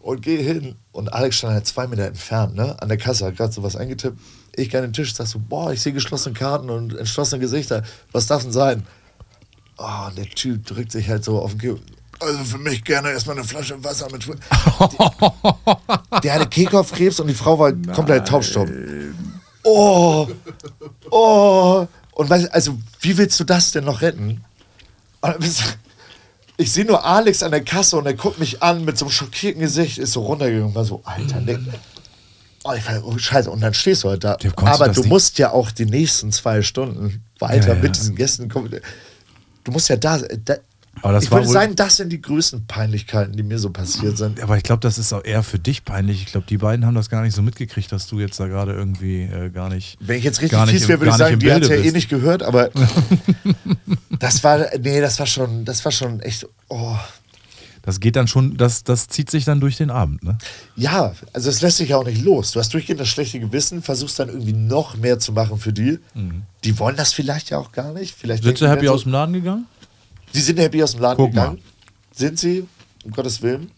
und 0.00 0.22
gehe 0.22 0.38
hin 0.42 0.76
und 0.92 1.12
Alex 1.12 1.36
stand 1.36 1.54
halt 1.54 1.66
zwei 1.66 1.86
Meter 1.86 2.06
entfernt, 2.06 2.54
ne? 2.54 2.80
An 2.80 2.88
der 2.88 2.98
Kasse, 2.98 3.26
hat 3.26 3.36
gerade 3.36 3.52
sowas 3.52 3.76
eingetippt. 3.76 4.18
Ich 4.56 4.70
gehe 4.70 4.80
an 4.80 4.86
den 4.86 4.92
Tisch, 4.92 5.14
sag 5.14 5.26
so, 5.26 5.38
boah, 5.38 5.72
ich 5.72 5.80
sehe 5.80 5.92
geschlossene 5.92 6.34
Karten 6.34 6.70
und 6.70 6.96
entschlossene 6.96 7.40
Gesichter. 7.40 7.82
Was 8.12 8.26
darf 8.26 8.42
denn 8.42 8.52
sein? 8.52 8.86
Oh, 9.78 10.06
und 10.08 10.18
der 10.18 10.28
Typ 10.28 10.66
drückt 10.66 10.92
sich 10.92 11.08
halt 11.08 11.24
so 11.24 11.38
auf 11.40 11.52
den 11.52 11.60
Kiel. 11.60 11.80
Also 12.18 12.44
für 12.44 12.58
mich 12.58 12.84
gerne 12.84 13.10
erstmal 13.12 13.36
eine 13.36 13.46
Flasche 13.46 13.82
Wasser 13.82 14.08
mit. 14.12 14.22
Schw- 14.22 14.36
Der, 16.12 16.20
der 16.20 16.34
hatte 16.34 16.48
Kehlkopfkrebs 16.48 17.20
und 17.20 17.28
die 17.28 17.34
Frau 17.34 17.58
war 17.58 17.72
komplett 17.94 18.28
taubstumm. 18.28 18.70
Oh, 19.62 20.28
oh. 21.10 21.86
Und 22.12 22.28
weißt, 22.30 22.52
also, 22.52 22.76
wie 23.00 23.16
willst 23.16 23.38
du 23.40 23.44
das 23.44 23.70
denn 23.70 23.84
noch 23.84 24.02
retten? 24.02 24.44
Und 25.22 25.30
dann 25.32 25.38
bist- 25.38 25.78
ich 26.60 26.72
sehe 26.72 26.84
nur 26.84 27.04
Alex 27.04 27.42
an 27.42 27.50
der 27.50 27.64
Kasse 27.64 27.96
und 27.96 28.06
er 28.06 28.14
guckt 28.14 28.38
mich 28.38 28.62
an 28.62 28.84
mit 28.84 28.96
so 28.98 29.06
einem 29.06 29.12
schockierten 29.12 29.60
Gesicht, 29.60 29.98
ist 29.98 30.12
so 30.12 30.22
runtergegangen, 30.22 30.74
war 30.74 30.84
so, 30.84 31.00
Alter, 31.04 31.40
Nick. 31.40 31.58
Oh, 32.62 32.72
ich 32.76 32.86
war, 32.86 33.02
oh, 33.04 33.16
scheiße, 33.16 33.50
und 33.50 33.60
dann 33.60 33.72
stehst 33.72 34.04
du 34.04 34.10
halt 34.10 34.22
da. 34.22 34.36
Ja, 34.40 34.50
du 34.50 34.66
Aber 34.66 34.88
du 34.88 35.00
nicht- 35.00 35.08
musst 35.08 35.38
ja 35.38 35.50
auch 35.52 35.70
die 35.70 35.86
nächsten 35.86 36.30
zwei 36.30 36.60
Stunden 36.62 37.24
weiter 37.38 37.68
Ja, 37.68 37.74
ja. 37.74 37.80
mit 37.82 37.96
diesen 37.96 38.14
Gästen 38.14 38.48
kommen. 38.50 38.70
Du 39.64 39.72
musst 39.72 39.88
ja 39.88 39.96
da, 39.96 40.18
da 40.44 40.56
Aber 41.02 41.14
das 41.14 41.24
ich 41.24 41.30
war 41.30 41.38
würde 41.38 41.50
sagen, 41.50 41.76
das 41.76 41.96
sind 41.96 42.10
die 42.10 42.20
größten 42.20 42.66
Peinlichkeiten, 42.66 43.34
die 43.34 43.42
mir 43.42 43.58
so 43.58 43.70
passiert 43.70 44.18
sind. 44.18 44.40
Aber 44.42 44.56
ich 44.56 44.62
glaube, 44.62 44.80
das 44.80 44.98
ist 44.98 45.12
auch 45.12 45.24
eher 45.24 45.42
für 45.42 45.58
dich 45.58 45.84
peinlich. 45.84 46.22
Ich 46.22 46.26
glaube, 46.26 46.46
die 46.48 46.58
beiden 46.58 46.84
haben 46.84 46.94
das 46.94 47.08
gar 47.08 47.22
nicht 47.22 47.34
so 47.34 47.42
mitgekriegt, 47.42 47.90
dass 47.90 48.06
du 48.06 48.20
jetzt 48.20 48.38
da 48.38 48.48
gerade 48.48 48.72
irgendwie 48.72 49.22
äh, 49.22 49.50
gar 49.50 49.70
nicht. 49.70 49.96
Wenn 50.00 50.18
ich 50.18 50.24
jetzt 50.24 50.42
richtig 50.42 50.58
fies 50.58 50.88
wäre, 50.88 51.00
würde 51.00 51.10
ich 51.12 51.16
sagen, 51.16 51.38
die 51.38 51.52
hat 51.52 51.66
ja 51.66 51.76
eh 51.76 51.92
nicht 51.92 52.08
gehört, 52.08 52.42
aber 52.42 52.70
das 54.18 54.44
war, 54.44 54.66
nee, 54.78 55.00
das 55.00 55.18
war 55.18 55.26
schon, 55.26 55.64
das 55.64 55.84
war 55.84 55.92
schon 55.92 56.20
echt, 56.20 56.46
oh. 56.68 56.96
Das 57.82 57.98
geht 57.98 58.14
dann 58.16 58.28
schon, 58.28 58.58
das, 58.58 58.84
das 58.84 59.08
zieht 59.08 59.30
sich 59.30 59.46
dann 59.46 59.58
durch 59.58 59.78
den 59.78 59.90
Abend, 59.90 60.22
ne? 60.22 60.36
Ja, 60.76 61.14
also 61.32 61.48
es 61.48 61.62
lässt 61.62 61.78
sich 61.78 61.88
ja 61.88 61.96
auch 61.96 62.04
nicht 62.04 62.22
los. 62.22 62.52
Du 62.52 62.60
hast 62.60 62.74
durchgehend 62.74 63.00
das 63.00 63.08
schlechte 63.08 63.40
Gewissen, 63.40 63.80
versuchst 63.80 64.18
dann 64.18 64.28
irgendwie 64.28 64.52
noch 64.52 64.98
mehr 64.98 65.18
zu 65.18 65.32
machen 65.32 65.58
für 65.58 65.72
die. 65.72 65.98
Die 66.62 66.78
wollen 66.78 66.96
das 66.96 67.14
vielleicht 67.14 67.48
ja 67.48 67.56
auch 67.56 67.72
gar 67.72 67.94
nicht. 67.94 68.14
Vielleicht 68.14 68.44
Sind 68.44 68.58
sie 68.58 68.68
happy 68.68 68.84
dann 68.84 68.94
aus 68.94 69.04
dem 69.04 69.12
Laden 69.12 69.32
gegangen? 69.32 69.66
Die 70.34 70.40
sind 70.40 70.58
happy 70.58 70.82
aus 70.82 70.92
dem 70.92 71.00
Laden 71.00 71.16
Guck 71.16 71.30
gegangen. 71.30 71.58
Sind 72.12 72.38
sie, 72.38 72.66
um 73.04 73.10
Gottes 73.12 73.40
Willen. 73.42 73.70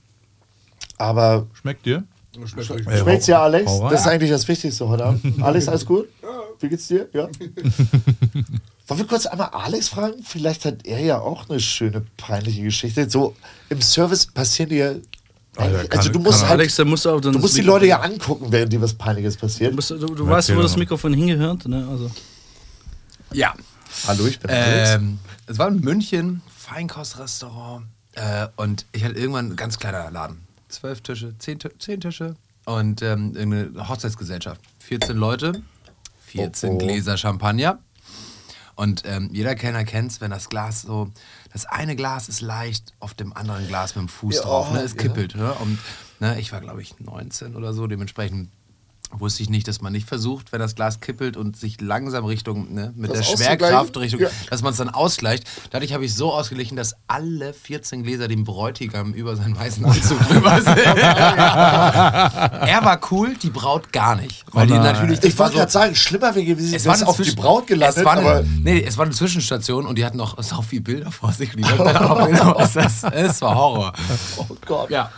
Aber 0.99 1.47
Schmeckt 1.55 1.87
dir? 1.87 2.05
Ey, 2.35 2.47
schmeckt's 2.47 3.29
hau- 3.29 3.33
ja, 3.33 3.43
Alex? 3.43 3.71
Das 3.91 4.01
ist 4.03 4.07
eigentlich 4.07 4.31
das 4.31 4.47
Wichtigste 4.49 4.89
heute 4.89 5.05
Abend. 5.05 5.23
Alex, 5.43 5.69
alles 5.69 5.85
gut? 5.85 6.09
Wie 6.61 6.69
geht's 6.69 6.89
dir? 6.89 7.09
Ja. 7.13 7.29
Wollen 8.87 9.01
wir 9.01 9.07
kurz 9.07 9.27
einmal 9.27 9.49
Alex 9.49 9.89
fragen? 9.89 10.23
Vielleicht 10.25 10.65
hat 10.65 10.87
er 10.87 11.01
ja 11.01 11.19
auch 11.21 11.49
eine 11.49 11.61
schöne, 11.61 12.05
peinliche 12.17 12.63
Geschichte. 12.63 13.09
So 13.09 13.35
im 13.69 13.81
Service 13.83 14.27
passieren 14.27 14.71
dir. 14.71 15.01
Alter, 15.57 15.85
kann- 15.89 15.99
also 15.99 16.11
du 16.11 16.19
musst 16.21 16.41
kann- 16.41 16.49
halt, 16.51 16.61
Alex, 16.61 16.79
musst 16.85 17.05
du 17.05 17.11
auch 17.11 17.21
dann 17.21 17.33
du 17.35 17.39
musst 17.39 17.57
die 17.57 17.61
Leute 17.63 17.87
ja 17.87 18.01
angucken, 18.01 18.47
während 18.51 18.73
dir 18.73 18.81
was 18.81 18.95
Peinliches 18.95 19.37
passiert. 19.37 19.73
Du, 19.73 19.77
musst, 19.77 19.91
du, 19.91 19.99
du 19.99 20.27
weißt, 20.27 20.55
wo 20.57 20.63
das 20.63 20.73
mal. 20.73 20.79
Mikrofon 20.81 21.13
hingehört, 21.15 21.67
ne? 21.69 21.87
Also. 21.91 22.11
Ja. 23.33 23.55
Hallo, 24.07 24.27
ich 24.27 24.41
bin. 24.41 24.51
Ähm, 24.53 25.19
es 25.47 25.59
war 25.59 25.69
in 25.69 25.81
München, 25.81 26.43
Feinkоstrestaurant. 26.57 27.87
Äh, 28.15 28.49
und 28.57 28.87
ich 28.93 29.05
hatte 29.05 29.15
irgendwann 29.15 29.53
ein 29.53 29.57
ganz 29.57 29.79
kleiner 29.79 30.11
Laden. 30.11 30.47
Zwölf 30.69 31.01
Tische, 31.01 31.37
zehn, 31.39 31.59
zehn 31.79 32.01
Tische 32.01 32.37
und 32.65 33.03
ähm, 33.03 33.35
eine 33.39 33.89
Hochzeitsgesellschaft. 33.89 34.61
14 34.81 35.17
Leute, 35.17 35.63
14 36.27 36.71
Oh, 36.71 36.75
oh. 36.75 36.79
Gläser 36.79 37.17
Champagner. 37.17 37.79
Und 38.75 39.03
ähm, 39.05 39.29
jeder 39.33 39.55
Kellner 39.55 39.85
kennt 39.85 40.13
es, 40.13 40.21
wenn 40.21 40.31
das 40.31 40.49
Glas 40.49 40.83
so, 40.83 41.11
das 41.53 41.67
eine 41.67 41.95
Glas 41.95 42.29
ist 42.29 42.41
leicht 42.41 42.95
auf 43.01 43.13
dem 43.15 43.35
anderen 43.37 43.69
Glas 43.69 43.95
mit 43.95 44.03
dem 44.05 44.09
Fuß 44.09 44.37
Ja, 44.37 44.43
drauf. 44.43 44.73
Ne? 44.73 44.81
Es 44.81 44.93
ja. 44.93 44.99
kippelt. 44.99 45.37
Ne? 45.37 45.53
Und 45.55 45.79
ne, 46.21 46.41
ich 46.41 46.53
war, 46.53 46.61
glaube 46.61 46.81
ich, 46.81 46.99
19 46.99 47.55
oder 47.55 47.75
so. 47.75 47.87
Dementsprechend 47.87 48.51
wusste 49.15 49.43
ich 49.43 49.51
nicht, 49.51 49.69
dass 49.69 49.81
man 49.81 49.93
nicht 49.93 50.09
versucht, 50.09 50.53
wenn 50.53 50.61
das 50.61 50.75
Glas 50.75 51.01
kippelt 51.01 51.37
und 51.37 51.57
sich 51.57 51.81
langsam 51.81 52.25
Richtung, 52.25 52.73
ne, 52.75 52.93
mit 52.97 53.11
Das 53.11 53.19
der? 53.31 53.37
Schwerkraft 53.37 53.97
Richtung, 53.97 54.21
Ja. 54.21 54.29
dass 54.51 54.63
man 54.63 54.73
es 54.73 54.79
dann 54.79 54.89
ausgleicht. 54.89 55.45
Dadurch 55.71 55.93
habe 55.93 56.05
ich 56.05 56.15
so 56.15 56.33
ausgeglichen, 56.33 56.77
dass 56.77 56.95
alle 57.09 57.53
14 57.53 58.03
Gläser 58.03 58.29
dem 58.29 58.45
Bräutigam 58.45 59.13
über 59.13 59.37
seinen 59.37 59.57
weißen 59.57 59.85
Anzug 59.85 60.19
drüber 60.29 60.61
sind. 60.63 60.79
er 60.79 62.81
war 62.85 63.01
cool, 63.11 63.35
die 63.35 63.51
Braut 63.51 63.93
gar 63.93 64.17
nicht. 64.17 64.45
Weil 64.53 64.67
die 64.67 64.75
nein. 64.75 64.83
natürlich. 64.83 65.19
ich 65.23 65.39
wollte 65.39 65.55
war 65.55 65.61
gerade 65.61 65.73
sagen, 65.73 65.95
schlimmer 65.95 66.35
wäre 66.35 66.45
gewesen, 66.45 66.75
es 66.75 66.87
war 66.87 67.09
auf 67.09 67.17
die 67.21 67.31
Braut 67.33 67.67
gelandet, 67.67 67.99
es 67.99 68.05
war 68.05 68.13
eine, 68.13 68.23
aber 68.29 68.45
nee, 68.63 68.83
es 68.83 68.97
war 68.97 69.05
eine 69.05 69.15
Zwischenstation 69.15 69.87
und 69.87 69.97
die 69.99 70.05
hatten 70.05 70.17
noch 70.17 70.41
so 70.43 70.63
viele 70.63 70.83
Bilder 70.83 71.11
vor 71.11 71.33
sich. 71.33 71.51
Die 71.53 71.63
dann 71.79 71.97
auch 71.97 72.27
Bilder. 72.27 72.69
Das, 72.75 73.05
es 73.05 73.43
war 73.43 73.55
Horror. 73.55 73.93
oh 74.37 74.47
Gott. 74.67 74.91
Ja. 74.91 75.11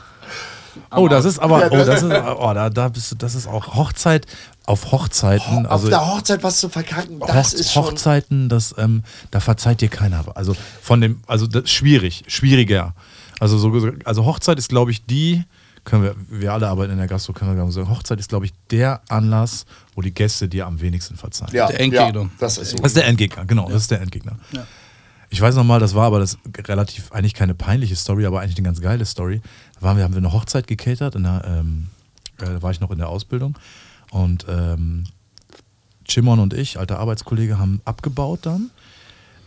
Oh, 0.95 1.09
das 1.09 1.25
ist 1.25 1.39
aber, 1.39 1.61
Ja, 1.61 1.67
oh, 1.71 1.77
das- 1.85 2.03
ist, 2.03 2.05
oh, 2.05 2.53
da, 2.55 2.71
da 2.71 2.89
bist 2.89 3.11
du, 3.13 3.17
das 3.17 3.35
ist 3.35 3.47
auch 3.47 3.75
Hochzeit, 3.75 4.27
auf 4.67 4.93
Hochzeiten, 4.93 5.67
auf 5.67 5.73
also 5.73 5.89
der 5.89 6.07
Hochzeit 6.07 6.43
was 6.43 6.59
zu 6.61 6.69
verkacken, 6.69 7.21
das 7.21 7.53
Hoch- 7.53 7.59
ist 7.61 7.73
schon... 7.73 7.85
Hochzeiten, 7.85 8.49
das, 8.49 8.75
ähm, 8.79 9.03
da 9.31 9.41
verzeiht 9.41 9.81
dir 9.81 9.89
keiner. 9.89 10.25
Also 10.35 10.57
von 10.83 11.01
dem, 11.01 11.23
also 11.27 11.47
das 11.47 11.65
ist 11.65 11.71
schwierig, 11.73 12.25
schwieriger. 12.29 12.95
Also 13.41 13.59
so, 13.59 13.73
also 14.05 14.25
Hochzeit 14.25 14.59
ist, 14.59 14.69
glaube 14.69 14.91
ich, 14.91 15.05
die, 15.05 15.45
können 15.85 16.03
wir, 16.03 16.15
wir 16.29 16.53
alle 16.53 16.67
arbeiten 16.69 16.93
in 16.93 16.99
der 16.99 17.09
Gastro, 17.09 17.35
können 17.35 17.55
wir 17.57 17.71
sagen, 17.73 17.91
Hochzeit 17.91 18.19
ist, 18.19 18.31
glaube 18.31 18.47
ich, 18.47 18.55
der 18.71 19.03
Anlass, 19.09 19.67
wo 19.95 20.01
die 20.01 20.15
Gäste 20.15 20.49
dir 20.49 20.67
am 20.67 20.81
wenigsten 20.81 21.17
verzeihen. 21.17 21.51
ja, 21.53 21.67
Der 21.67 21.79
Endgegner. 21.81 22.23
Ja, 22.23 22.31
das 22.39 22.57
ist 22.57 22.71
so. 22.71 22.77
Das 22.79 22.87
ist 22.93 22.97
der 22.97 23.07
Endgegner, 23.07 23.45
genau, 23.45 23.69
das 23.69 23.83
ist 23.83 23.91
der 23.91 24.01
Endgegner. 24.01 24.39
Ich 25.31 25.41
weiß 25.41 25.57
noch 25.57 25.65
mal, 25.65 25.81
das 25.81 25.95
war 25.95 26.07
aber 26.07 26.21
das 26.21 26.39
relativ, 26.69 27.11
eigentlich 27.13 27.35
keine 27.35 27.55
peinliche 27.55 27.97
Story, 27.97 28.25
aber 28.25 28.41
eigentlich 28.41 28.57
eine 28.57 28.65
ganz 28.67 28.81
geile 28.81 29.05
Story. 29.05 29.41
Waren 29.85 29.99
wir, 29.99 30.05
haben 30.05 30.15
wir 30.15 30.19
eine 30.19 30.33
Hochzeit 30.33 30.67
gecatert, 30.67 31.15
in 31.15 31.25
der, 31.25 31.45
ähm, 31.47 31.89
äh, 32.41 32.47
da 32.47 32.63
war 32.63 32.71
ich 32.71 32.81
noch 32.81 32.91
in 32.91 32.99
der 32.99 33.09
Ausbildung 33.09 33.59
und 34.11 34.47
ähm, 34.49 35.05
Chimon 36.07 36.39
und 36.39 36.55
ich, 36.55 36.79
alter 36.79 36.99
Arbeitskollege, 36.99 37.59
haben 37.59 37.81
abgebaut 37.85 38.41
dann. 38.43 38.71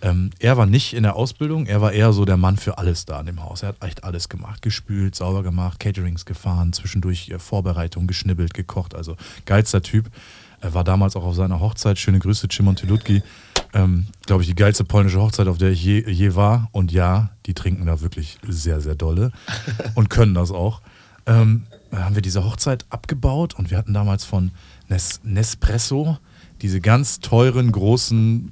Ähm, 0.03 0.29
er 0.37 0.57
war 0.57 0.67
nicht 0.67 0.93
in 0.93 1.03
der 1.03 1.15
Ausbildung, 1.15 1.65
er 1.65 1.81
war 1.81 1.91
eher 1.91 2.13
so 2.13 2.23
der 2.23 2.37
Mann 2.37 2.57
für 2.57 2.77
alles 2.77 3.05
da 3.05 3.19
in 3.19 3.25
dem 3.25 3.43
Haus. 3.43 3.63
Er 3.63 3.69
hat 3.69 3.83
echt 3.83 4.03
alles 4.03 4.29
gemacht, 4.29 4.61
gespült, 4.61 5.15
sauber 5.15 5.41
gemacht, 5.41 5.79
Caterings 5.79 6.25
gefahren, 6.25 6.71
zwischendurch 6.71 7.29
äh, 7.29 7.39
Vorbereitung, 7.39 8.05
geschnibbelt, 8.05 8.53
gekocht, 8.53 8.93
also 8.93 9.17
geilster 9.45 9.81
Typ. 9.81 10.11
Er 10.61 10.73
war 10.73 10.83
damals 10.83 11.15
auch 11.15 11.23
auf 11.23 11.35
seiner 11.35 11.59
Hochzeit. 11.59 11.97
Schöne 11.97 12.19
Grüße, 12.19 12.47
Chimon 12.47 12.75
Tilutki. 12.75 13.23
Ähm, 13.73 14.07
Glaube 14.25 14.43
ich, 14.43 14.49
die 14.49 14.55
geilste 14.55 14.83
polnische 14.83 15.19
Hochzeit, 15.19 15.47
auf 15.47 15.57
der 15.57 15.71
ich 15.71 15.83
je, 15.83 16.09
je 16.09 16.35
war. 16.35 16.69
Und 16.71 16.91
ja, 16.91 17.29
die 17.45 17.53
trinken 17.53 17.85
da 17.85 18.01
wirklich 18.01 18.37
sehr, 18.47 18.81
sehr 18.81 18.95
dolle 18.95 19.31
und 19.95 20.09
können 20.09 20.33
das 20.33 20.51
auch. 20.51 20.81
Ähm, 21.25 21.63
haben 21.91 22.15
wir 22.15 22.21
diese 22.21 22.43
Hochzeit 22.43 22.85
abgebaut 22.89 23.53
und 23.55 23.71
wir 23.71 23.77
hatten 23.77 23.93
damals 23.93 24.25
von 24.25 24.51
Nes 24.89 25.21
Nespresso 25.23 26.17
diese 26.61 26.81
ganz 26.81 27.19
teuren, 27.19 27.71
großen, 27.71 28.51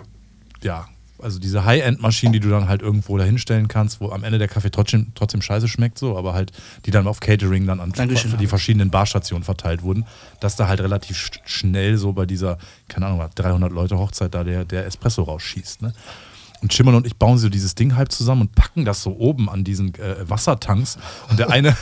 ja, 0.61 0.87
also 1.19 1.39
diese 1.39 1.65
High-End-Maschinen, 1.65 2.33
die 2.33 2.39
du 2.39 2.49
dann 2.49 2.67
halt 2.67 2.81
irgendwo 2.81 3.17
dahinstellen 3.17 3.67
kannst, 3.67 4.01
wo 4.01 4.09
am 4.11 4.23
Ende 4.23 4.37
der 4.37 4.47
Kaffee 4.47 4.69
trotzdem, 4.69 5.07
trotzdem 5.15 5.41
scheiße 5.41 5.67
schmeckt, 5.67 5.97
so, 5.97 6.17
aber 6.17 6.33
halt, 6.33 6.51
die 6.85 6.91
dann 6.91 7.07
auf 7.07 7.19
Catering 7.19 7.65
dann 7.65 7.79
an 7.79 7.91
Dankeschön, 7.91 8.31
die 8.37 8.47
verschiedenen 8.47 8.89
Barstationen 8.89 9.43
verteilt 9.43 9.81
wurden, 9.83 10.05
dass 10.39 10.55
da 10.55 10.67
halt 10.67 10.81
relativ 10.81 11.17
sch- 11.17 11.39
schnell 11.45 11.97
so 11.97 12.13
bei 12.13 12.25
dieser, 12.25 12.57
keine 12.87 13.07
Ahnung, 13.07 13.25
300 13.35 13.71
Leute 13.71 13.97
Hochzeit 13.97 14.33
da 14.33 14.43
der, 14.43 14.65
der 14.65 14.85
Espresso 14.85 15.23
rausschießt. 15.23 15.81
Ne? 15.81 15.93
Und 16.61 16.73
Schimmern 16.73 16.95
und 16.95 17.05
ich 17.05 17.15
bauen 17.17 17.37
so 17.37 17.49
dieses 17.49 17.75
Ding 17.75 17.95
halb 17.95 18.11
zusammen 18.11 18.41
und 18.41 18.55
packen 18.55 18.85
das 18.85 19.03
so 19.03 19.15
oben 19.17 19.49
an 19.49 19.63
diesen 19.63 19.93
äh, 19.95 20.27
Wassertanks. 20.27 20.97
Und 21.29 21.39
der 21.39 21.49
eine. 21.51 21.75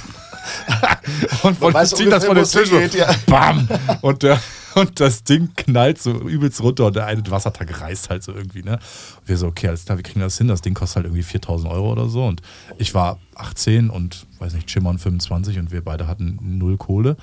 und 1.44 1.62
weiß 1.62 1.92
zieht 1.92 2.12
das 2.12 2.26
von 2.26 2.36
es 2.38 2.52
Tisch. 2.52 2.70
hingeht, 2.70 2.96
ja. 2.96 3.14
Bam! 3.28 3.68
Und, 4.02 4.24
der, 4.24 4.42
und 4.76 5.00
das 5.00 5.24
Ding 5.24 5.50
knallt 5.56 6.02
so 6.02 6.12
übelst 6.12 6.62
runter 6.62 6.88
und 6.88 6.96
der 6.96 7.06
eine 7.06 7.24
Wassertank 7.30 7.80
reißt 7.80 8.10
halt 8.10 8.24
so 8.24 8.34
irgendwie. 8.34 8.64
Ne? 8.64 8.74
Und 8.74 9.28
wir 9.28 9.38
so, 9.38 9.48
okay, 9.48 9.70
alles 9.70 9.86
klar, 9.86 9.98
wir 9.98 10.04
kriegen 10.04 10.20
das 10.20 10.38
hin. 10.38 10.48
Das 10.48 10.62
Ding 10.62 10.74
kostet 10.74 10.98
halt 10.98 11.06
irgendwie 11.06 11.24
4000 11.24 11.72
Euro 11.72 11.92
oder 11.92 12.10
so. 12.10 12.26
Und 12.26 12.42
ich 12.78 12.94
war 12.94 13.20
18 13.36 13.90
und, 13.90 14.26
weiß 14.40 14.54
nicht, 14.54 14.70
Schimmern 14.70 14.98
25 14.98 15.60
und 15.60 15.72
wir 15.72 15.84
beide 15.84 16.08
hatten 16.08 16.40
null 16.42 16.78
Kohle. 16.78 17.16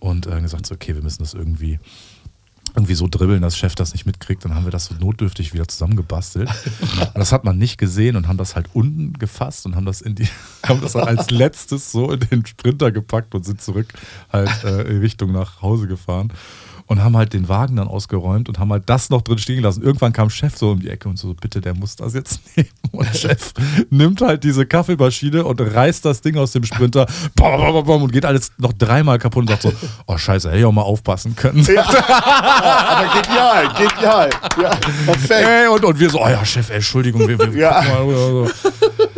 Und 0.00 0.26
äh, 0.26 0.40
gesagt, 0.40 0.66
so, 0.66 0.74
okay, 0.74 0.94
wir 0.94 1.02
müssen 1.02 1.22
das 1.22 1.34
irgendwie 1.34 1.78
irgendwie 2.90 2.94
so 2.96 3.08
dribbeln, 3.08 3.42
dass 3.42 3.56
Chef 3.56 3.74
das 3.74 3.92
nicht 3.92 4.04
mitkriegt. 4.04 4.44
Dann 4.44 4.54
haben 4.54 4.64
wir 4.64 4.72
das 4.72 4.86
so 4.86 4.94
notdürftig 4.94 5.54
wieder 5.54 5.68
zusammengebastelt. 5.68 6.48
Und 6.90 7.18
das 7.18 7.32
hat 7.32 7.44
man 7.44 7.56
nicht 7.56 7.78
gesehen 7.78 8.16
und 8.16 8.26
haben 8.26 8.36
das 8.36 8.56
halt 8.56 8.68
unten 8.72 9.12
gefasst 9.14 9.64
und 9.66 9.76
haben 9.76 9.86
das 9.86 10.00
in 10.00 10.16
die, 10.16 10.28
haben 10.66 10.80
das 10.80 10.96
als 10.96 11.30
letztes 11.30 11.92
so 11.92 12.10
in 12.10 12.20
den 12.20 12.44
Sprinter 12.44 12.90
gepackt 12.90 13.34
und 13.34 13.44
sind 13.44 13.62
zurück 13.62 13.92
halt 14.32 14.64
äh, 14.64 14.98
Richtung 14.98 15.32
nach 15.32 15.62
Hause 15.62 15.86
gefahren. 15.86 16.32
Und 16.90 17.04
haben 17.04 17.16
halt 17.16 17.32
den 17.34 17.48
Wagen 17.48 17.76
dann 17.76 17.86
ausgeräumt 17.86 18.48
und 18.48 18.58
haben 18.58 18.72
halt 18.72 18.82
das 18.86 19.10
noch 19.10 19.22
drin 19.22 19.38
stehen 19.38 19.58
gelassen. 19.58 19.80
Irgendwann 19.80 20.12
kam 20.12 20.28
Chef 20.28 20.56
so 20.58 20.72
um 20.72 20.80
die 20.80 20.88
Ecke 20.90 21.08
und 21.08 21.20
so, 21.20 21.34
bitte, 21.34 21.60
der 21.60 21.72
muss 21.72 21.94
das 21.94 22.14
jetzt 22.14 22.40
nehmen. 22.56 22.68
Und 22.90 23.06
Chef 23.16 23.52
nimmt 23.90 24.20
halt 24.22 24.42
diese 24.42 24.66
Kaffeemaschine 24.66 25.44
und 25.44 25.60
reißt 25.60 26.04
das 26.04 26.20
Ding 26.20 26.36
aus 26.36 26.50
dem 26.50 26.64
Sprinter 26.64 27.06
und 27.40 28.12
geht 28.12 28.24
alles 28.24 28.50
noch 28.58 28.72
dreimal 28.72 29.20
kaputt 29.20 29.42
und 29.42 29.50
sagt 29.50 29.62
so, 29.62 29.72
oh 30.08 30.18
scheiße, 30.18 30.48
hätte 30.48 30.58
ich 30.58 30.64
auch 30.64 30.72
mal 30.72 30.82
aufpassen 30.82 31.36
können. 31.36 31.60
Aber 31.78 33.22
genial, 33.22 33.68
genial. 33.78 34.30
Ja, 34.60 34.70
perfekt. 35.06 35.48
Ey, 35.48 35.68
und, 35.68 35.84
und 35.84 36.00
wir 36.00 36.10
so, 36.10 36.20
oh 36.20 36.28
ja, 36.28 36.44
Chef, 36.44 36.70
Entschuldigung, 36.70 37.28
wir, 37.28 37.38
wir, 37.38 37.56
Ja. 37.56 37.82
mal, 37.82 38.04
so. 38.12 38.50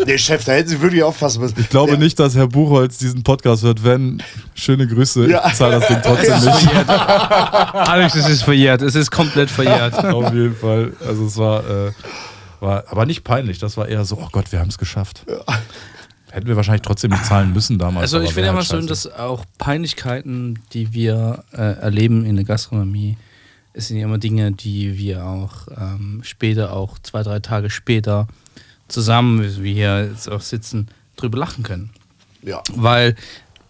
Nee, 0.07 0.19
Chef, 0.19 0.45
da 0.45 0.53
hätten 0.53 0.69
Sie 0.69 0.81
wirklich 0.81 1.03
aufpassen 1.03 1.41
müssen. 1.43 1.59
Ich 1.61 1.69
glaube 1.69 1.93
ja. 1.93 1.99
nicht, 1.99 2.19
dass 2.19 2.35
Herr 2.35 2.47
Buchholz 2.49 2.99
diesen 2.99 3.23
Podcast 3.23 3.63
hört. 3.63 3.85
Wenn, 3.85 4.23
schöne 4.55 4.87
Grüße, 4.87 5.29
Ja. 5.29 5.47
ich 5.47 5.55
zahle 5.55 5.79
das 5.81 5.89
Ding 5.89 5.99
trotzdem 6.03 6.41
nicht. 6.45 6.89
Alex, 6.89 8.15
es 8.15 8.29
ist 8.29 8.43
verjährt. 8.43 8.83
Es 8.83 8.95
ist 8.95 9.11
komplett 9.11 9.51
verjährt. 9.51 9.95
Auf 10.05 10.33
jeden 10.33 10.57
Fall. 10.57 10.93
Also 11.07 11.27
es 11.27 11.37
war, 11.37 11.69
äh, 11.69 11.93
war 12.61 12.85
aber 12.89 13.07
nicht 13.07 13.25
peinlich. 13.25 13.59
Das 13.59 13.77
war 13.77 13.89
eher 13.89 14.05
so, 14.05 14.19
oh 14.19 14.29
Gott, 14.33 14.51
wir 14.53 14.59
haben 14.61 14.69
es 14.69 14.79
geschafft. 14.79 15.25
Hätten 16.31 16.47
wir 16.47 16.57
wahrscheinlich 16.57 16.83
trotzdem 16.83 17.11
nicht 17.11 17.25
zahlen 17.27 17.53
müssen 17.53 17.79
damals. 17.79 18.03
Also 18.03 18.21
ich 18.21 18.29
finde 18.31 18.45
wär 18.45 18.51
immer 18.51 18.59
halt 18.61 18.69
scheiße. 18.69 18.87
dass 18.87 19.13
auch 19.13 19.45
Peinlichkeiten, 19.59 20.61
die 20.73 20.93
wir 20.95 21.45
äh, 21.53 21.81
erleben 21.81 22.25
in 22.25 22.37
der 22.37 22.45
Gastronomie, 22.45 23.19
es 23.75 23.89
sind 23.89 23.99
ja 23.99 24.05
immer 24.05 24.19
Dinge, 24.19 24.53
die 24.53 24.99
wir 24.99 25.25
auch 25.25 25.69
ähm, 25.77 26.21
später, 26.23 26.73
auch 26.73 26.99
zwei, 27.03 27.23
drei 27.23 27.41
Tage 27.41 27.71
später 27.71 28.29
zusammen, 28.93 29.43
wie 29.43 29.63
wir 29.63 29.73
hier 29.73 30.09
jetzt 30.11 30.31
auch 30.31 30.41
sitzen, 30.41 30.89
drüber 31.17 31.39
lachen 31.39 31.63
können. 31.63 31.91
Ja. 32.43 32.63
Weil 32.75 33.17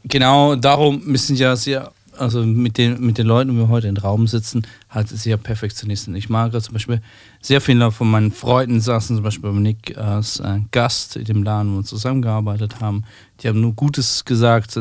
genau 0.05 0.57
darum 0.57 1.03
müssen 1.05 1.37
ja 1.37 1.57
sehr, 1.57 1.93
also 2.17 2.45
mit 2.45 2.79
den, 2.79 3.01
mit 3.01 3.19
den 3.19 3.27
Leuten, 3.27 3.51
die 3.51 3.57
wir 3.57 3.69
heute 3.69 3.89
im 3.89 3.97
Raum 3.97 4.27
sitzen, 4.27 4.67
halt 4.91 5.09
sehr 5.09 5.37
Perfektionisten. 5.37 6.15
Ich 6.15 6.29
mag 6.29 6.53
zum 6.61 6.73
Beispiel, 6.73 7.01
sehr 7.41 7.61
viele 7.61 7.91
von 7.91 8.11
meinen 8.11 8.33
Freunden 8.33 8.81
saßen 8.81 9.17
zum 9.17 9.23
Beispiel 9.23 9.51
bei 9.51 9.59
Nick 9.59 9.97
als 9.97 10.41
äh, 10.41 10.61
Gast 10.71 11.17
in 11.17 11.25
dem 11.25 11.43
Laden, 11.43 11.73
wo 11.73 11.79
wir 11.79 11.85
zusammengearbeitet 11.85 12.81
haben. 12.81 13.05
Die 13.41 13.49
haben 13.49 13.61
nur 13.61 13.75
Gutes 13.75 14.25
gesagt. 14.25 14.79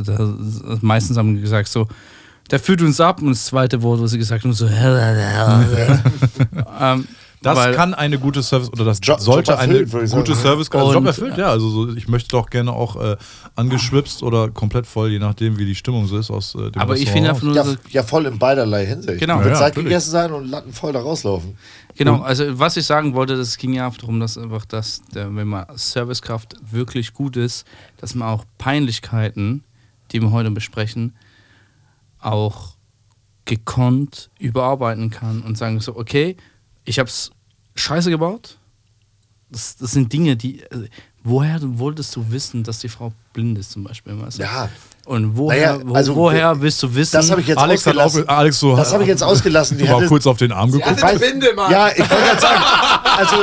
Meistens 0.81 1.17
haben 1.17 1.35
die 1.35 1.41
gesagt 1.41 1.69
so, 1.69 1.87
der 2.51 2.59
führt 2.59 2.81
uns 2.81 2.99
ab 2.99 3.21
und 3.21 3.29
das 3.29 3.45
zweite 3.45 3.81
Wort, 3.81 4.01
was 4.01 4.11
sie 4.11 4.17
gesagt 4.17 4.43
haben, 4.43 4.53
so 4.53 4.67
ähm, 6.79 7.07
Das 7.43 7.57
weil- 7.57 7.73
kann 7.73 7.95
eine 7.95 8.19
gute 8.19 8.43
Service 8.43 8.71
oder 8.71 8.85
das 8.85 8.99
Job- 9.01 9.19
sollte 9.19 9.51
Job 9.51 9.61
erfüllt, 9.61 9.93
eine 9.95 10.07
gute 10.09 10.33
sagen. 10.35 10.41
Service 10.43 10.69
also 10.71 10.91
Job 10.93 11.01
Und- 11.01 11.07
erfüllt, 11.07 11.37
ja. 11.37 11.47
Also 11.49 11.69
so, 11.69 11.95
ich 11.95 12.07
möchte 12.07 12.29
doch 12.29 12.49
gerne 12.51 12.71
auch 12.71 12.95
äh, 13.01 13.17
angeschwipst 13.55 14.21
oder 14.21 14.49
komplett 14.51 14.85
voll, 14.85 15.09
je 15.09 15.17
nachdem 15.17 15.57
wie 15.57 15.65
die 15.65 15.73
Stimmung 15.73 16.05
so 16.05 16.17
ist 16.19 16.29
aus 16.29 16.53
äh, 16.53 16.69
dem 16.69 16.79
Aber 16.79 16.95
ich 16.97 17.09
finde 17.09 17.29
einfach 17.29 17.41
nur 17.41 17.55
Ja, 17.55 17.63
so, 17.63 17.75
ja, 17.89 18.03
voll 18.03 18.27
in 18.27 18.37
beiderlei 18.37 18.85
Hinsicht. 18.85 19.19
Genau. 19.19 19.39
Ja, 19.41 19.47
ja, 19.47 19.55
satt 19.55 19.69
natürlich. 19.69 19.85
gegessen 19.89 20.11
sein 20.11 20.31
und 20.31 20.49
Latten 20.49 20.71
voll 20.71 20.93
da 20.93 20.99
rauslaufen. 21.01 21.57
Genau, 21.95 22.21
also 22.21 22.59
was 22.59 22.77
ich 22.77 22.85
sagen 22.85 23.15
wollte, 23.15 23.35
das 23.35 23.57
ging 23.57 23.73
ja 23.73 23.89
darum, 23.89 24.19
dass 24.19 24.37
einfach, 24.37 24.65
dass 24.65 25.01
der, 25.13 25.35
wenn 25.35 25.47
man 25.47 25.65
Servicekraft 25.75 26.55
wirklich 26.71 27.13
gut 27.13 27.37
ist, 27.37 27.65
dass 27.97 28.13
man 28.15 28.27
auch 28.29 28.45
Peinlichkeiten, 28.59 29.63
die 30.11 30.21
wir 30.21 30.31
heute 30.31 30.51
besprechen, 30.51 31.15
auch 32.19 32.75
gekonnt 33.45 34.29
überarbeiten 34.39 35.09
kann 35.09 35.41
und 35.41 35.57
sagen 35.57 35.79
so, 35.79 35.95
okay, 35.97 36.37
ich 36.85 36.99
hab's 36.99 37.31
scheiße 37.75 38.09
gebaut. 38.09 38.57
Das, 39.49 39.75
das 39.77 39.91
sind 39.91 40.11
Dinge, 40.13 40.35
die. 40.37 40.61
Also, 40.71 40.85
woher 41.23 41.59
wolltest 41.61 42.15
du 42.15 42.25
wissen, 42.31 42.63
dass 42.63 42.79
die 42.79 42.89
Frau 42.89 43.11
blind 43.33 43.57
ist, 43.57 43.71
zum 43.71 43.83
Beispiel? 43.83 44.19
Weißt 44.19 44.39
du? 44.39 44.43
Ja. 44.43 44.69
Und 45.05 45.35
woher, 45.35 45.77
Naja, 45.77 45.93
also, 45.95 46.15
woher 46.15 46.61
willst 46.61 46.81
du 46.83 46.93
wissen? 46.95 47.13
Das 47.13 47.29
habe 47.31 47.41
ich 47.41 47.47
jetzt 47.47 47.57
Alex 47.57 47.85
hat 47.85 47.97
auch, 47.97 48.03
ausgelassen. 48.05 48.29
Alex 48.29 48.59
so, 48.59 48.75
Das 48.77 48.93
habe 48.93 49.03
ich 49.03 49.09
jetzt 49.09 49.23
ausgelassen. 49.23 49.77
Die 49.77 49.89
hatte, 49.89 50.05
kurz 50.05 50.25
auf 50.27 50.37
den 50.37 50.51
Arm 50.51 50.71
geguckt. 50.71 51.03
Weiß- 51.03 51.19
Binde, 51.19 51.53
Mann. 51.55 51.71
Ja, 51.71 51.89
ich 51.89 51.99
wollte 51.99 52.15
gerade 52.23 52.39
sagen, 52.39 52.63
also 53.17 53.35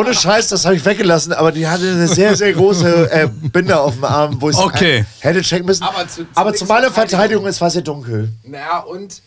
ohne 0.00 0.14
Scheiß, 0.14 0.48
das 0.48 0.64
habe 0.64 0.76
ich 0.76 0.84
weggelassen, 0.84 1.34
aber 1.34 1.52
die 1.52 1.68
hatte 1.68 1.88
eine 1.88 2.08
sehr, 2.08 2.34
sehr 2.36 2.52
große 2.54 3.10
äh, 3.12 3.28
Binde 3.28 3.78
auf 3.78 3.94
dem 3.94 4.04
Arm, 4.04 4.40
wo 4.40 4.48
ich 4.50 4.56
Okay. 4.56 5.04
hätte 5.20 5.42
checken 5.42 5.66
müssen. 5.66 5.84
Aber 5.84 6.08
zu- 6.08 6.26
aber 6.34 6.52
zu 6.54 6.60
zu 6.60 6.64
meiner 6.66 6.86
Verteidigung. 6.90 7.08
Verteidigung, 7.10 7.46
es 7.46 7.60
war 7.60 7.70
sehr 7.70 7.82
dunkel. 7.82 8.32
Naja, 8.44 8.78
und 8.80 9.22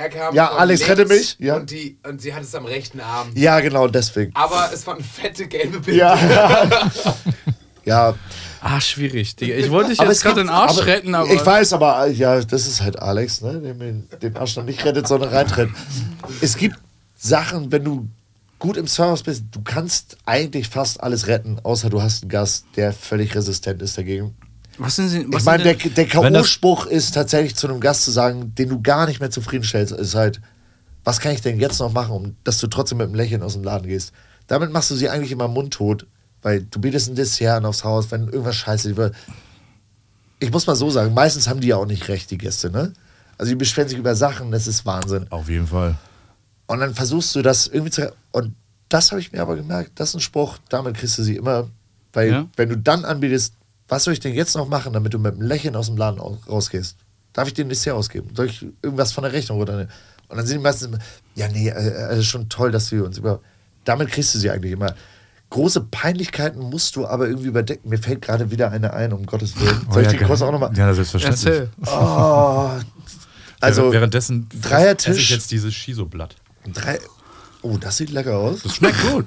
er 0.00 0.08
kam. 0.08 0.34
Ja, 0.34 0.48
von 0.48 0.58
Alex, 0.58 0.80
links 0.80 0.90
rette 0.90 1.08
mich. 1.08 1.36
Ja. 1.38 1.56
Und, 1.56 1.70
die, 1.70 1.98
und 2.06 2.20
sie 2.20 2.34
hat 2.34 2.42
es 2.42 2.54
am 2.54 2.64
rechten 2.64 3.00
Arm. 3.00 3.30
Ja, 3.34 3.60
genau, 3.60 3.88
deswegen. 3.88 4.32
Aber 4.34 4.70
es 4.72 4.86
war 4.86 4.94
eine 4.94 5.04
fette 5.04 5.46
gelbe 5.46 5.80
Binde. 5.80 6.00
Ja. 6.00 6.18
ja. 7.84 8.14
Ah, 8.62 8.80
schwierig, 8.80 9.36
Digga. 9.36 9.54
Ich 9.54 9.70
wollte 9.70 9.90
dich 9.90 10.00
Aber 10.00 10.10
jetzt 10.10 10.22
gerade 10.22 10.40
den 10.40 10.50
Arsch 10.50 10.78
aber 10.78 10.86
retten, 10.86 11.14
aber. 11.14 11.30
Ich 11.30 11.44
weiß, 11.44 11.72
aber 11.72 12.06
ja, 12.08 12.40
das 12.40 12.66
ist 12.66 12.82
halt 12.82 12.98
Alex, 12.98 13.40
ne? 13.40 13.60
der 13.60 13.74
mir 13.74 13.92
den 14.20 14.36
Arsch 14.36 14.56
noch 14.56 14.64
nicht 14.64 14.84
rettet, 14.84 15.08
sondern 15.08 15.30
reintritt. 15.30 15.70
Es 16.42 16.56
gibt 16.56 16.76
Sachen, 17.16 17.72
wenn 17.72 17.84
du 17.84 18.08
gut 18.58 18.76
im 18.76 18.86
Service 18.86 19.22
bist, 19.22 19.44
du 19.50 19.62
kannst 19.62 20.18
eigentlich 20.26 20.68
fast 20.68 21.02
alles 21.02 21.26
retten, 21.26 21.58
außer 21.62 21.88
du 21.88 22.02
hast 22.02 22.22
einen 22.22 22.30
Gast, 22.30 22.66
der 22.76 22.92
völlig 22.92 23.34
resistent 23.34 23.80
ist 23.80 23.96
dagegen. 23.96 24.36
Was 24.80 24.96
sind 24.96 25.08
sie? 25.08 25.26
Was 25.30 25.42
ich 25.42 25.46
meine, 25.46 25.64
sind 25.64 25.84
der, 25.84 25.90
der 25.90 26.06
K.O.-Spruch 26.06 26.86
ist 26.86 27.14
tatsächlich 27.14 27.54
zu 27.54 27.68
einem 27.68 27.80
Gast 27.80 28.04
zu 28.04 28.10
sagen, 28.10 28.54
den 28.54 28.68
du 28.70 28.80
gar 28.80 29.06
nicht 29.06 29.20
mehr 29.20 29.30
zufriedenstellst, 29.30 29.92
ist 29.92 30.14
halt, 30.14 30.40
was 31.04 31.20
kann 31.20 31.32
ich 31.32 31.42
denn 31.42 31.60
jetzt 31.60 31.78
noch 31.80 31.92
machen, 31.92 32.12
um 32.12 32.36
dass 32.44 32.58
du 32.58 32.66
trotzdem 32.66 32.98
mit 32.98 33.06
einem 33.06 33.14
Lächeln 33.14 33.42
aus 33.42 33.52
dem 33.54 33.62
Laden 33.64 33.86
gehst? 33.88 34.12
Damit 34.46 34.72
machst 34.72 34.90
du 34.90 34.94
sie 34.96 35.08
eigentlich 35.08 35.32
immer 35.32 35.48
mundtot, 35.48 36.06
weil 36.42 36.62
du 36.62 36.80
bietest 36.80 37.08
ein 37.08 37.14
Dessert 37.14 37.58
an 37.58 37.66
aufs 37.66 37.84
Haus, 37.84 38.10
wenn 38.10 38.24
irgendwas 38.28 38.56
scheiße 38.56 38.96
wird. 38.96 39.14
Ich 40.38 40.50
muss 40.50 40.66
mal 40.66 40.74
so 40.76 40.88
sagen, 40.90 41.12
meistens 41.14 41.48
haben 41.48 41.60
die 41.60 41.68
ja 41.68 41.76
auch 41.76 41.86
nicht 41.86 42.08
recht, 42.08 42.30
die 42.30 42.38
Gäste, 42.38 42.70
ne? 42.70 42.92
Also 43.36 43.50
die 43.50 43.56
beschweren 43.56 43.88
sich 43.88 43.98
über 43.98 44.14
Sachen, 44.14 44.50
das 44.50 44.66
ist 44.66 44.84
Wahnsinn. 44.86 45.26
Auf 45.30 45.48
jeden 45.48 45.66
Fall. 45.66 45.96
Und 46.66 46.80
dann 46.80 46.94
versuchst 46.94 47.34
du 47.34 47.42
das 47.42 47.66
irgendwie 47.66 47.90
zu. 47.90 48.12
Und 48.32 48.54
das 48.88 49.10
habe 49.10 49.20
ich 49.20 49.32
mir 49.32 49.40
aber 49.42 49.56
gemerkt, 49.56 49.92
das 49.96 50.10
ist 50.10 50.14
ein 50.16 50.20
Spruch, 50.20 50.58
damit 50.68 50.96
kriegst 50.96 51.18
du 51.18 51.22
sie 51.22 51.36
immer. 51.36 51.68
Weil, 52.12 52.30
Ja. 52.30 52.46
wenn 52.56 52.68
du 52.70 52.76
dann 52.76 53.04
anbietest, 53.04 53.54
was 53.90 54.04
soll 54.04 54.14
ich 54.14 54.20
denn 54.20 54.32
jetzt 54.34 54.56
noch 54.56 54.66
machen, 54.68 54.92
damit 54.94 55.12
du 55.12 55.18
mit 55.18 55.34
einem 55.34 55.42
Lächeln 55.42 55.76
aus 55.76 55.86
dem 55.86 55.96
Laden 55.98 56.18
au- 56.20 56.38
rausgehst? 56.48 56.96
Darf 57.34 57.46
ich 57.48 57.54
dir 57.54 57.64
ein 57.64 57.68
Dessert 57.68 57.94
ausgeben? 57.94 58.30
Soll 58.34 58.46
ich 58.46 58.64
irgendwas 58.82 59.12
von 59.12 59.22
der 59.24 59.32
Rechnung 59.32 59.58
runternehmen? 59.58 59.90
Und 60.28 60.36
dann 60.38 60.46
sind 60.46 60.58
die 60.58 60.62
meistens 60.62 60.88
immer, 60.88 60.98
ja, 61.34 61.48
nee, 61.48 61.68
äh, 61.68 61.72
also 62.04 62.22
schon 62.22 62.48
toll, 62.48 62.70
dass 62.70 62.90
wir 62.92 63.04
uns 63.04 63.18
über. 63.18 63.40
Damit 63.84 64.08
kriegst 64.10 64.34
du 64.34 64.38
sie 64.38 64.50
eigentlich 64.50 64.72
immer. 64.72 64.94
Große 65.50 65.80
Peinlichkeiten 65.90 66.60
musst 66.60 66.94
du 66.96 67.06
aber 67.06 67.26
irgendwie 67.28 67.48
überdecken. 67.48 67.88
Mir 67.88 67.98
fällt 67.98 68.22
gerade 68.22 68.50
wieder 68.52 68.70
eine 68.70 68.92
ein, 68.94 69.12
um 69.12 69.26
Gottes 69.26 69.58
Willen. 69.60 69.80
Soll 69.90 70.02
ich 70.02 70.08
Oh, 70.08 70.10
die 70.12 70.16
ja, 70.18 70.26
kurz 70.26 70.42
auch 70.42 70.52
nochmal? 70.52 70.70
Ja, 70.76 70.94
selbstverständlich. 70.94 71.44
Erzähl. 71.46 71.70
Oh, 71.86 72.70
also, 73.60 73.92
Währenddessen 73.92 74.48
Dreiertisch. 74.62 75.08
esse 75.10 75.20
ich 75.20 75.30
jetzt 75.30 75.50
dieses 75.50 75.74
Shiso-Blatt. 75.74 76.36
drei. 76.72 76.98
Oh, 77.62 77.76
das 77.78 77.96
sieht 77.96 78.10
lecker 78.10 78.38
aus. 78.38 78.62
Das 78.62 78.76
schmeckt 78.76 79.00
gut. 79.10 79.26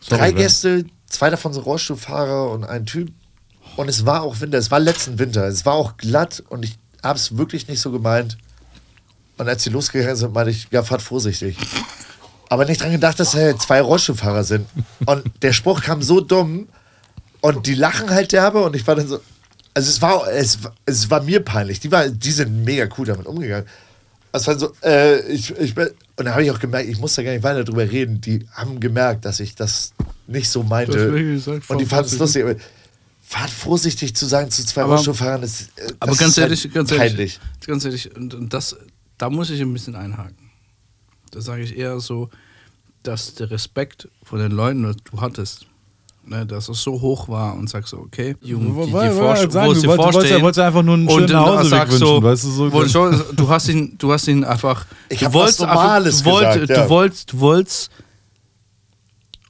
Sorry, 0.00 0.18
drei. 0.20 0.32
Gäste, 0.32 0.84
zwei 1.08 1.30
davon 1.30 1.52
sind 1.52 1.66
Rollstuhlfahrer 1.66 2.50
und 2.52 2.64
ein 2.64 2.86
Typ. 2.86 3.12
Und 3.76 3.88
es 3.88 4.04
war 4.06 4.22
auch 4.22 4.40
Winter, 4.40 4.58
es 4.58 4.70
war 4.70 4.80
letzten 4.80 5.18
Winter. 5.18 5.46
Es 5.46 5.64
war 5.64 5.74
auch 5.74 5.96
glatt 5.96 6.42
und 6.48 6.64
ich 6.64 6.78
habe 7.02 7.18
es 7.18 7.36
wirklich 7.36 7.68
nicht 7.68 7.80
so 7.80 7.90
gemeint. 7.90 8.36
Und 9.38 9.48
als 9.48 9.64
sie 9.64 9.70
losgegangen 9.70 10.16
sind, 10.16 10.34
meinte 10.34 10.50
ich, 10.50 10.68
ja, 10.70 10.82
fahrt 10.82 11.02
vorsichtig. 11.02 11.56
Aber 12.48 12.66
nicht 12.66 12.82
dran 12.82 12.92
gedacht, 12.92 13.18
dass 13.18 13.34
äh, 13.34 13.56
zwei 13.56 13.80
Rollstuhlfahrer 13.80 14.44
sind. 14.44 14.66
Und 15.06 15.24
der 15.40 15.52
Spruch 15.52 15.80
kam 15.82 16.02
so 16.02 16.20
dumm 16.20 16.68
und 17.40 17.66
die 17.66 17.74
lachen 17.74 18.10
halt 18.10 18.32
derbe 18.32 18.62
und 18.62 18.76
ich 18.76 18.86
war 18.86 18.94
dann 18.94 19.08
so. 19.08 19.20
Also 19.74 19.88
es 19.88 20.02
war, 20.02 20.28
es, 20.30 20.58
es 20.84 21.10
war 21.10 21.22
mir 21.22 21.40
peinlich. 21.42 21.80
Die, 21.80 21.90
war, 21.90 22.06
die 22.08 22.30
sind 22.30 22.62
mega 22.62 22.86
cool 22.98 23.06
damit 23.06 23.24
umgegangen. 23.26 23.66
Es 24.30 24.46
war 24.46 24.58
so, 24.58 24.72
äh, 24.84 25.20
ich, 25.32 25.50
ich, 25.58 25.74
bin- 25.74 25.88
und 26.16 26.26
da 26.26 26.32
habe 26.32 26.44
ich 26.44 26.50
auch 26.50 26.58
gemerkt, 26.60 26.90
ich 26.90 26.98
muss 26.98 27.14
da 27.14 27.22
gar 27.22 27.32
nicht 27.32 27.42
weiter 27.42 27.64
drüber 27.64 27.90
reden. 27.90 28.20
Die 28.20 28.46
haben 28.52 28.80
gemerkt, 28.80 29.24
dass 29.24 29.40
ich 29.40 29.54
das 29.54 29.94
nicht 30.26 30.50
so 30.50 30.62
meinte. 30.62 30.92
und 31.68 31.78
die 31.80 31.86
fanden 31.86 32.06
es 32.06 32.18
lustig. 32.18 32.44
Fahrt 33.32 33.50
vorsichtig 33.50 34.14
zu 34.14 34.26
sagen 34.26 34.50
zu 34.50 34.64
zwei 34.66 34.82
Aber- 34.82 34.94
Rollstuhlfahrern, 34.94 35.42
ist, 35.42 35.62
äh, 35.76 35.86
das 35.86 35.92
Aber 36.00 36.16
ganz 36.16 36.20
ist 36.32 36.36
halt 36.36 36.38
ehrlich, 36.50 36.72
ganz 36.74 36.90
peinlich. 36.90 37.10
ehrlich, 37.10 37.40
ganz 37.66 37.84
ehrlich, 37.86 38.14
und, 38.16 38.34
und 38.34 38.52
das, 38.52 38.76
da 39.16 39.30
muss 39.30 39.48
ich 39.48 39.60
ein 39.60 39.72
bisschen 39.72 39.94
einhaken. 39.94 40.50
Da 41.30 41.40
sage 41.40 41.62
ich 41.62 41.76
eher 41.78 41.98
so, 42.00 42.28
dass 43.02 43.34
der 43.34 43.50
Respekt 43.50 44.08
von 44.22 44.38
den 44.38 44.52
Leuten, 44.52 44.86
was 44.86 44.96
du 45.10 45.20
hattest, 45.20 45.64
ne, 46.26 46.44
dass 46.44 46.68
es 46.68 46.82
so 46.82 47.00
hoch 47.00 47.26
war 47.28 47.54
und 47.54 47.70
sagst 47.70 47.88
so, 47.90 47.98
okay, 48.00 48.36
Jungen, 48.42 48.76
die, 48.78 48.86
die 48.86 48.92
wollte 48.92 49.50
sagen, 49.50 49.68
wo 49.68 49.72
du 49.72 49.80
sie 49.80 49.86
vorstehen, 49.86 50.42
wolltest 50.42 50.58
einfach 50.60 50.82
nur 50.82 50.94
einen 50.94 51.08
und 51.08 51.14
schönen 51.14 51.26
du 51.28 51.32
Nachhauseweg 51.32 51.70
sagst 51.70 51.92
wünschen, 51.92 52.06
so, 52.06 52.22
weißt 52.22 52.44
du, 52.44 52.50
so- 52.50 52.72
wo 52.72 52.86
schon, 52.86 53.22
du 53.34 53.48
hast 53.48 53.68
ihn, 53.68 53.96
du 53.98 54.12
hast 54.12 54.28
ihn 54.28 54.44
einfach, 54.44 54.84
Ich 55.08 55.20
du 55.20 55.24
hab 55.26 55.32
wolltest 55.32 55.60
was 55.60 55.68
einfach- 55.68 55.82
Normales 55.82 56.22
du 56.22 56.30
wollt- 56.30 56.52
gesagt, 56.52 56.68
ja. 56.70 56.82
du 56.84 56.88
wolltest, 56.90 57.32
du 57.32 57.40
wolltest 57.40 57.90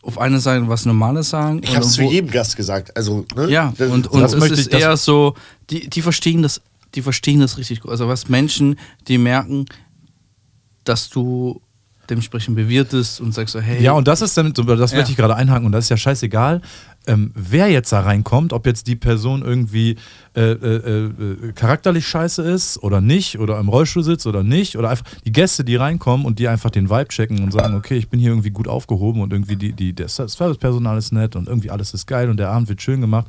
auf 0.02 0.18
einer 0.18 0.40
Seite 0.40 0.68
was 0.68 0.84
Normales 0.84 1.30
sagen. 1.30 1.60
Ich 1.62 1.74
habe 1.74 1.84
es 1.84 1.92
zu 1.92 2.02
jedem 2.02 2.30
Gast 2.30 2.56
gesagt. 2.56 2.96
Also, 2.96 3.24
ne? 3.36 3.48
ja, 3.48 3.72
Das- 3.78 3.90
und, 3.90 4.08
und 4.08 4.20
das 4.20 4.34
es 4.34 4.40
möchte 4.40 4.60
ist 4.60 4.72
eher 4.72 4.96
so, 4.96 5.34
die, 5.70 5.88
die 5.88 6.02
verstehen 6.02 6.42
das, 6.42 6.60
die 6.94 7.02
verstehen 7.02 7.40
das 7.40 7.56
richtig 7.56 7.80
gut. 7.80 7.90
Also 7.92 8.08
was 8.08 8.28
Menschen, 8.28 8.76
die 9.08 9.16
merken, 9.18 9.64
dass 10.84 11.08
du 11.08 11.60
dementsprechend 12.10 12.56
bewirtest 12.56 13.20
und 13.20 13.32
sagst 13.32 13.52
so, 13.52 13.60
hey, 13.60 13.80
Ja, 13.82 13.92
und 13.92 14.08
das 14.08 14.20
ist 14.22 14.36
dann, 14.36 14.52
das 14.52 14.90
Ja. 14.90 14.96
möchte 14.98 15.12
ich 15.12 15.16
gerade 15.16 15.36
einhaken 15.36 15.66
und 15.66 15.72
das 15.72 15.84
ist 15.84 15.88
ja 15.90 15.96
scheißegal, 15.96 16.60
ähm, 17.06 17.32
wer 17.34 17.68
jetzt 17.68 17.92
da 17.92 18.00
reinkommt, 18.00 18.52
ob 18.52 18.66
jetzt 18.66 18.86
die 18.86 18.96
Person 18.96 19.42
irgendwie 19.42 19.96
äh, 20.34 20.52
äh, 20.52 21.06
äh, 21.06 21.52
charakterlich 21.52 22.06
scheiße 22.06 22.42
ist 22.42 22.82
oder 22.82 23.00
nicht 23.00 23.38
oder 23.38 23.58
im 23.58 23.68
Rollstuhl 23.68 24.04
sitzt 24.04 24.26
oder 24.26 24.42
nicht 24.42 24.76
oder 24.76 24.90
einfach 24.90 25.04
die 25.24 25.32
Gäste, 25.32 25.64
die 25.64 25.76
reinkommen 25.76 26.26
und 26.26 26.38
die 26.38 26.48
einfach 26.48 26.70
den 26.70 26.90
Vibe 26.90 27.08
checken 27.08 27.42
und 27.42 27.52
sagen, 27.52 27.74
okay, 27.74 27.96
ich 27.96 28.08
bin 28.08 28.20
hier 28.20 28.30
irgendwie 28.30 28.50
gut 28.50 28.68
aufgehoben 28.68 29.20
und 29.20 29.32
irgendwie 29.32 29.56
die, 29.56 29.72
die, 29.72 29.94
das 29.94 30.16
Servicepersonal 30.16 30.96
ist 30.98 31.12
nett 31.12 31.36
und 31.36 31.48
irgendwie 31.48 31.70
alles 31.70 31.92
ist 31.94 32.06
geil 32.06 32.30
und 32.30 32.36
der 32.38 32.50
Abend 32.50 32.68
wird 32.68 32.80
schön 32.82 33.00
gemacht. 33.00 33.26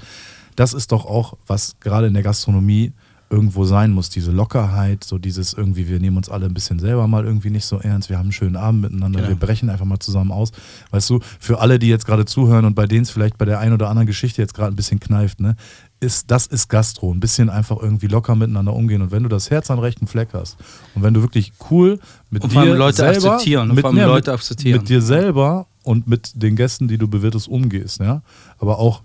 Das 0.55 0.74
ist 0.74 0.91
doch 0.91 1.05
auch, 1.05 1.36
was 1.47 1.76
gerade 1.80 2.07
in 2.07 2.13
der 2.13 2.24
Gastronomie 2.24 2.93
irgendwo 3.34 3.65
sein 3.65 3.91
muss, 3.91 4.09
diese 4.09 4.31
Lockerheit, 4.31 5.03
so 5.03 5.17
dieses 5.17 5.53
irgendwie, 5.53 5.88
wir 5.88 5.99
nehmen 5.99 6.17
uns 6.17 6.29
alle 6.29 6.45
ein 6.45 6.53
bisschen 6.53 6.77
selber 6.77 7.07
mal 7.07 7.25
irgendwie 7.25 7.49
nicht 7.49 7.65
so 7.65 7.79
ernst, 7.79 8.09
wir 8.09 8.17
haben 8.17 8.25
einen 8.25 8.31
schönen 8.31 8.55
Abend 8.55 8.81
miteinander, 8.81 9.19
Genau. 9.19 9.29
wir 9.29 9.36
brechen 9.36 9.69
einfach 9.71 9.86
mal 9.86 9.99
zusammen 9.99 10.31
aus. 10.31 10.51
Weißt 10.91 11.09
du, 11.09 11.19
für 11.39 11.59
alle, 11.59 11.79
die 11.79 11.88
jetzt 11.88 12.05
gerade 12.05 12.25
zuhören 12.25 12.65
und 12.65 12.75
bei 12.75 12.86
denen 12.86 13.01
es 13.01 13.09
vielleicht 13.09 13.39
bei 13.39 13.45
der 13.45 13.59
einen 13.59 13.73
oder 13.73 13.89
anderen 13.89 14.05
Geschichte 14.05 14.41
jetzt 14.41 14.53
gerade 14.53 14.71
ein 14.71 14.75
bisschen 14.75 14.99
kneift, 14.99 15.39
ne, 15.39 15.55
ist, 15.99 16.29
das 16.29 16.45
ist 16.45 16.69
Gastro. 16.69 17.11
Ein 17.11 17.19
bisschen 17.19 17.49
einfach 17.49 17.77
irgendwie 17.81 18.07
locker 18.07 18.36
miteinander 18.36 18.73
umgehen. 18.73 19.01
Und 19.01 19.11
wenn 19.11 19.23
du 19.23 19.29
das 19.29 19.49
Herz 19.49 19.71
an 19.71 19.79
rechten 19.79 20.05
Fleck 20.05 20.29
hast 20.34 20.57
und 20.93 21.01
wenn 21.01 21.13
du 21.13 21.21
wirklich 21.21 21.53
cool 21.71 21.99
mit 22.29 22.43
Und 22.43 22.53
dir 22.53 22.75
Leute 22.75 22.97
selber, 22.97 23.34
akzeptieren, 23.34 23.73
mit, 23.73 23.84
ja, 23.84 23.91
Leute 24.05 24.29
mit, 24.31 24.38
akzeptieren. 24.38 24.79
mit 24.79 24.89
dir 24.89 25.01
selber 25.01 25.65
und 25.84 26.07
mit 26.07 26.31
den 26.36 26.55
Gästen, 26.55 26.88
die 26.88 26.97
du 26.97 27.07
bewirtest, 27.07 27.47
umgehst, 27.47 27.99
ja, 27.99 28.21
aber 28.59 28.77
auch 28.79 29.01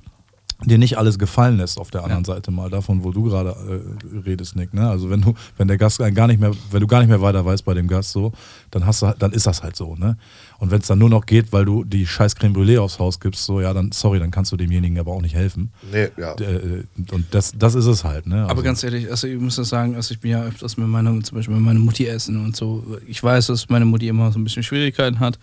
dir 0.64 0.76
nicht 0.78 0.98
alles 0.98 1.20
gefallen 1.20 1.56
lässt 1.56 1.78
auf 1.78 1.90
der 1.92 2.02
anderen 2.02 2.24
Seite 2.24 2.50
mal 2.50 2.68
davon, 2.68 3.04
wo 3.04 3.12
du 3.12 3.22
gerade 3.24 3.50
äh, 3.50 4.18
redest, 4.26 4.56
Nick. 4.56 4.74
Ne? 4.74 4.88
Also 4.90 5.08
wenn 5.08 5.20
du, 5.22 5.34
wenn 5.56 5.68
der 5.68 5.78
Gast 5.78 5.98
gar 6.14 6.26
nicht 6.26 6.40
mehr, 6.40 6.50
wenn 6.72 6.80
du 6.80 6.86
gar 6.88 6.98
nicht 6.98 7.08
mehr 7.08 7.20
weiter 7.20 7.44
weißt 7.44 7.64
bei 7.64 7.74
dem 7.74 7.86
Gast 7.86 8.10
so, 8.10 8.32
dann 8.72 8.84
hast 8.84 9.02
du, 9.02 9.14
dann 9.18 9.32
ist 9.32 9.46
das 9.46 9.62
halt 9.62 9.76
so, 9.76 9.94
ne? 9.94 10.16
Und 10.58 10.72
wenn 10.72 10.80
es 10.80 10.88
dann 10.88 10.98
nur 10.98 11.10
noch 11.10 11.26
geht, 11.26 11.52
weil 11.52 11.64
du 11.64 11.84
die 11.84 12.04
scheiß 12.04 12.34
Creme 12.34 12.52
Brûlée 12.54 12.80
aufs 12.80 12.98
Haus 12.98 13.20
gibst, 13.20 13.44
so 13.44 13.60
ja, 13.60 13.72
dann 13.72 13.92
sorry, 13.92 14.18
dann 14.18 14.32
kannst 14.32 14.50
du 14.50 14.56
demjenigen 14.56 14.98
aber 14.98 15.12
auch 15.12 15.22
nicht 15.22 15.36
helfen. 15.36 15.70
Nee, 15.92 16.08
ja. 16.16 16.34
Äh, 16.34 16.82
und 17.12 17.26
das, 17.30 17.52
das 17.56 17.76
ist 17.76 17.86
es 17.86 18.02
halt, 18.02 18.26
ne? 18.26 18.42
Aber 18.42 18.50
Also- 18.50 18.62
ganz 18.64 18.82
ehrlich, 18.82 19.08
also 19.08 19.28
ich 19.28 19.38
muss 19.38 19.56
ja 19.58 19.64
sagen, 19.64 19.94
also 19.94 20.12
ich 20.12 20.18
bin 20.18 20.32
ja 20.32 20.42
öfters 20.42 20.76
mit 20.76 20.88
meiner, 20.88 21.10
zum 21.22 21.36
Beispiel 21.38 21.54
mit 21.54 21.64
meiner 21.64 21.78
Mutti 21.78 22.06
essen 22.06 22.44
und 22.44 22.56
so. 22.56 22.84
Ich 23.06 23.22
weiß, 23.22 23.46
dass 23.46 23.68
meine 23.68 23.84
Mutti 23.84 24.08
immer 24.08 24.32
so 24.32 24.40
ein 24.40 24.44
bisschen 24.44 24.64
Schwierigkeiten 24.64 25.20
hat 25.20 25.38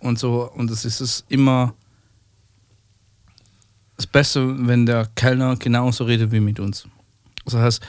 und 0.00 0.18
so. 0.18 0.50
Und 0.54 0.70
es 0.70 0.86
ist 0.86 1.02
es 1.02 1.24
immer 1.28 1.74
das 3.98 4.06
Beste, 4.06 4.54
wenn 4.66 4.86
der 4.86 5.08
Kellner 5.14 5.56
genauso 5.56 6.04
redet 6.04 6.32
wie 6.32 6.40
mit 6.40 6.58
uns. 6.60 6.86
Das 7.44 7.54
heißt, 7.54 7.82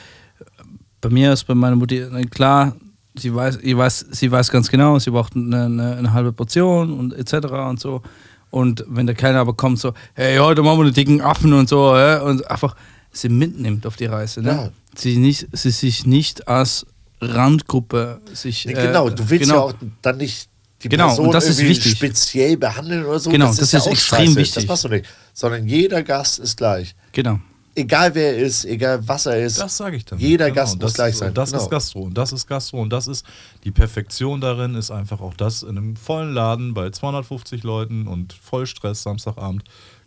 bei 1.00 1.08
mir 1.08 1.32
ist 1.32 1.44
bei 1.44 1.54
meiner 1.54 1.76
Mutti 1.76 2.04
na 2.10 2.20
klar, 2.24 2.76
sie 3.14 3.34
weiß, 3.34 3.60
ich 3.62 3.76
weiß, 3.76 4.06
sie 4.10 4.30
weiß 4.30 4.50
ganz 4.50 4.68
genau, 4.68 4.98
sie 4.98 5.10
braucht 5.10 5.34
eine, 5.34 5.64
eine, 5.64 5.96
eine 5.96 6.12
halbe 6.12 6.32
Portion 6.32 6.92
und 6.92 7.14
etc. 7.14 7.46
und 7.68 7.80
so. 7.80 8.02
Und 8.50 8.84
wenn 8.88 9.06
der 9.06 9.14
Kellner 9.14 9.38
aber 9.38 9.54
kommt, 9.54 9.78
so, 9.78 9.94
hey, 10.14 10.38
heute 10.38 10.62
machen 10.62 10.78
wir 10.78 10.84
einen 10.84 10.94
dicken 10.94 11.20
Affen 11.20 11.52
und 11.52 11.68
so, 11.68 11.96
ja, 11.96 12.20
und 12.22 12.50
einfach 12.50 12.74
sie 13.12 13.28
mitnimmt 13.28 13.86
auf 13.86 13.96
die 13.96 14.06
Reise. 14.06 14.42
Ne? 14.42 14.50
Ja. 14.50 14.70
Sie, 14.96 15.16
nicht, 15.16 15.46
sie 15.52 15.70
sich 15.70 16.06
nicht 16.06 16.48
als 16.48 16.86
Randgruppe 17.20 18.20
sich. 18.32 18.68
Äh, 18.68 18.72
genau, 18.72 19.10
du 19.10 19.30
willst 19.30 19.48
genau. 19.48 19.68
ja 19.68 19.74
auch 19.74 19.74
dann 20.02 20.16
nicht 20.16 20.49
die 20.82 20.88
Genau, 20.88 21.08
Person 21.08 21.26
und 21.26 21.34
das 21.34 21.46
ist 21.48 21.58
wichtig. 21.60 21.92
speziell 21.92 22.56
behandeln 22.56 23.04
oder 23.04 23.18
so. 23.18 23.30
Genau, 23.30 23.46
das, 23.46 23.56
das 23.56 23.74
ist, 23.74 23.86
ja 23.86 23.92
extrem 23.92 24.18
scheiße. 24.26 24.36
wichtig. 24.36 24.54
Das 24.54 24.66
machst 24.66 24.84
du 24.84 24.88
nicht. 24.88 25.06
Sondern 25.34 25.66
jeder 25.66 26.02
Gast 26.02 26.38
ist 26.38 26.56
gleich. 26.56 26.94
Genau. 27.12 27.38
Egal 27.76 28.14
wer 28.14 28.34
er 28.36 28.38
ist, 28.42 28.64
egal 28.64 29.06
was 29.06 29.26
er 29.26 29.44
ist. 29.44 29.60
Das 29.60 29.76
sage 29.76 29.96
ich 29.96 30.04
dann. 30.04 30.18
Jeder 30.18 30.50
Gast 30.50 30.74
das 30.74 30.82
muss 30.82 30.94
gleich 30.94 31.12
ist, 31.12 31.18
sein. 31.18 31.32
Das 31.34 31.50
Genau. 31.52 31.62
ist 31.62 31.70
Gastro. 31.70 32.00
Und 32.02 32.14
das 32.18 32.32
ist 32.32 32.46
Gastro. 32.46 32.82
Und 32.82 32.90
das 32.90 33.06
ist 33.06 33.24
die 33.64 33.70
Perfektion 33.70 34.40
darin, 34.40 34.74
ist 34.74 34.90
einfach 34.90 35.20
auch 35.20 35.34
das 35.34 35.62
in 35.62 35.78
einem 35.78 35.96
vollen 35.96 36.34
Laden 36.34 36.74
bei 36.74 36.90
250 36.90 37.62
Leuten 37.62 38.06
und 38.08 38.32
Vollstress 38.32 39.02
Samstagabend 39.04 39.62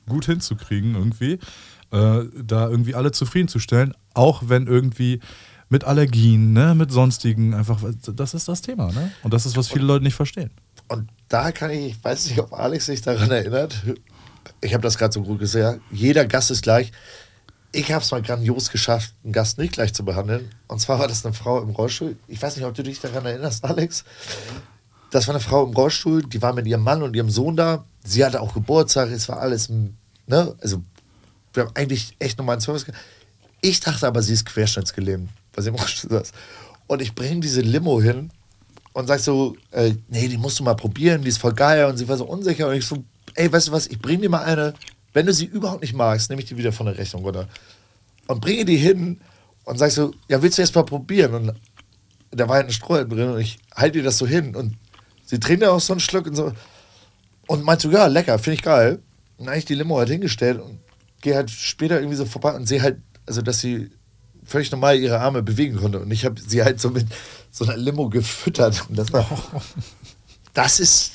gut 0.10 0.26
hinzukriegen, 0.26 0.96
irgendwie. 0.96 1.40
Äh, 1.92 2.26
da 2.44 2.68
irgendwie 2.70 2.96
alle 2.96 3.12
zufriedenzustellen, 3.12 3.94
auch 4.14 4.44
wenn 4.48 4.68
irgendwie 4.68 5.20
mit 5.74 5.86
Allergien, 5.86 6.54
ne, 6.54 6.76
mit 6.76 6.92
sonstigen, 6.92 7.56
einfach, 7.56 7.82
das 8.14 8.36
ist 8.36 8.48
das 8.48 8.62
Thema, 8.62 8.92
ne? 8.92 9.12
Und 9.24 9.34
das 9.34 9.48
ist, 9.48 9.58
was 9.58 9.70
viele 9.70 9.86
Leute 9.86 10.04
nicht 10.04 10.14
verstehen. 10.14 10.52
Und 10.88 11.10
da 11.30 11.52
kann 11.52 11.72
ich, 11.72 11.88
ich 11.88 12.04
weiß 12.04 12.28
nicht, 12.28 12.40
ob 12.40 12.54
Alex 12.54 12.86
sich 12.86 13.02
daran 13.02 13.32
erinnert. 13.32 13.82
Ich 14.62 14.76
habe 14.76 14.84
das 14.84 15.00
gerade 15.00 15.12
so 15.12 15.24
gut 15.24 15.40
gesagt. 15.40 15.82
Jeder 15.92 16.26
Gast 16.26 16.52
ist 16.52 16.62
gleich. 16.62 16.92
Ich 17.72 17.92
habe 17.92 18.04
es 18.04 18.12
mal 18.12 18.22
grandios 18.22 18.70
geschafft, 18.70 19.16
einen 19.24 19.34
Gast 19.34 19.58
nicht 19.58 19.74
gleich 19.74 19.96
zu 19.96 20.06
behandeln. 20.06 20.52
Und 20.68 20.80
zwar 20.80 21.00
war 21.00 21.08
das 21.08 21.26
eine 21.26 21.34
Frau 21.34 21.60
im 21.60 21.72
Rollstuhl. 21.72 22.18
Ich 22.28 22.40
weiß 22.40 22.56
nicht, 22.56 22.66
ob 22.68 22.76
du 22.76 22.84
dich 22.84 23.00
daran 23.00 23.26
erinnerst, 23.26 23.66
Alex. 23.66 24.04
Das 25.10 25.28
war 25.28 25.34
eine 25.34 25.42
Frau 25.42 25.66
im 25.66 25.74
Rollstuhl, 25.74 26.22
die 26.22 26.40
war 26.44 26.54
mit 26.54 26.68
ihrem 26.68 26.84
Mann 26.84 27.02
und 27.02 27.16
ihrem 27.16 27.32
Sohn 27.32 27.56
da. 27.56 27.84
Sie 28.04 28.24
hatte 28.24 28.42
auch 28.42 28.54
Geburtstag, 28.54 29.10
es 29.10 29.28
war 29.28 29.40
alles, 29.40 29.70
ne? 29.70 30.56
Also, 30.62 30.84
wir 31.52 31.64
haben 31.64 31.72
eigentlich 31.74 32.16
echt 32.20 32.38
normalen 32.38 32.62
Service. 32.62 32.86
Ich 33.62 33.80
dachte 33.80 34.06
aber, 34.06 34.22
sie 34.22 34.34
ist 34.34 34.46
querschnittsgelähmt, 34.46 35.30
sie 35.62 35.70
im 35.70 35.76
Rollstuhl 35.76 36.10
saß. 36.10 36.32
Und 36.88 37.02
ich 37.02 37.16
bringe 37.16 37.42
diese 37.42 37.62
Limo 37.62 38.02
hin 38.02 38.32
und 38.94 39.08
sag 39.08 39.20
so, 39.20 39.56
äh, 39.72 39.94
nee, 40.10 40.28
die 40.28 40.38
musst 40.38 40.60
du 40.60 40.64
mal 40.64 40.76
probieren, 40.76 41.22
die 41.22 41.30
ist 41.30 41.40
voll 41.40 41.54
geil. 41.54 41.86
Und 41.86 41.98
sie 41.98 42.08
war 42.08 42.18
so 42.18 42.26
unsicher. 42.26 42.68
Und 42.68 42.76
ich 42.76 42.86
so, 42.86 43.04
ey, 43.36 43.52
weißt 43.52 43.70
du 43.70 43.72
was, 43.72 43.88
ich 43.88 44.00
bring 44.00 44.22
dir 44.22 44.30
mal 44.30 44.44
eine, 44.44 44.74
wenn 45.14 45.26
du 45.26 45.34
sie 45.34 45.46
überhaupt 45.46 45.82
nicht 45.82 45.94
magst, 45.94 46.30
nehme 46.30 46.42
ich 46.42 46.48
die 46.48 46.58
wieder 46.58 46.72
von 46.72 46.86
der 46.86 46.98
Rechnung 46.98 47.24
runter. 47.24 47.48
Und 48.28 48.42
bringe 48.42 48.66
die 48.66 48.78
hin 48.78 49.20
und 49.66 49.78
sag 49.78 49.92
so, 49.92 50.14
ja, 50.28 50.42
willst 50.42 50.58
du 50.58 50.62
erst 50.62 50.76
mal 50.76 50.84
probieren? 50.84 51.34
Und 51.34 51.54
da 52.32 52.48
war 52.48 52.56
halt 52.56 52.68
ein 52.68 52.74
Strohhalm 52.74 53.10
drin 53.10 53.30
und 53.30 53.40
ich 53.40 53.60
halte 53.76 54.00
ihr 54.00 54.04
das 54.04 54.18
so 54.18 54.28
hin. 54.28 54.56
Und 54.56 54.78
sie 55.26 55.40
trinkt 55.40 55.64
ja 55.64 55.72
auch 55.72 55.80
so 55.80 55.94
einen 55.94 56.00
Schluck 56.00 56.28
und 56.28 56.36
so. 56.36 56.52
Und 57.48 57.64
meint 57.64 57.82
so, 57.82 57.92
ja, 57.92 58.08
lecker, 58.08 58.38
finde 58.40 58.56
ich 58.56 58.64
geil. 58.64 59.00
Und 59.38 59.46
dann 59.46 59.50
habe 59.50 59.60
ich 59.60 59.66
die 59.66 59.76
Limo 59.76 59.98
halt 59.98 60.10
hingestellt 60.10 60.60
und 60.60 60.80
gehe 61.22 61.36
halt 61.36 61.50
später 61.50 62.00
irgendwie 62.00 62.16
so 62.16 62.26
vorbei 62.26 62.54
und 62.54 62.68
sehe 62.68 62.82
halt, 62.82 62.98
also 63.26 63.42
dass 63.42 63.60
sie 63.60 63.92
völlig 64.46 64.72
normal 64.72 64.98
ihre 65.00 65.20
Arme 65.20 65.44
bewegen 65.44 65.78
konnte. 65.78 66.00
Und 66.00 66.12
ich 66.12 66.26
habe 66.26 66.40
sie 66.40 66.64
halt 66.64 66.80
so 66.80 66.90
mit 66.90 67.08
so 67.52 67.66
einer 67.66 67.78
Limo 67.78 68.10
gefüttert. 68.10 68.86
Und 68.90 68.98
das 68.98 69.12
war. 69.14 69.28
Das 70.56 70.80
ist 70.80 71.14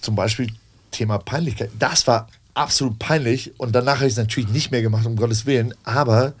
zum 0.00 0.14
Beispiel 0.14 0.50
Thema 0.90 1.18
Peinlichkeit. 1.18 1.70
Das 1.78 2.06
war 2.06 2.28
absolut 2.54 2.98
peinlich. 2.98 3.52
Und 3.60 3.72
danach 3.72 3.96
habe 3.96 4.06
ich 4.06 4.12
es 4.12 4.16
natürlich 4.16 4.48
nicht 4.48 4.70
mehr 4.70 4.80
gemacht, 4.80 5.04
um 5.04 5.16
Gottes 5.16 5.44
Willen. 5.44 5.74
Aber 5.84 6.32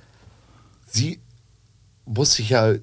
sie 0.86 1.20
muss 2.06 2.32
sich 2.32 2.48
ja 2.48 2.76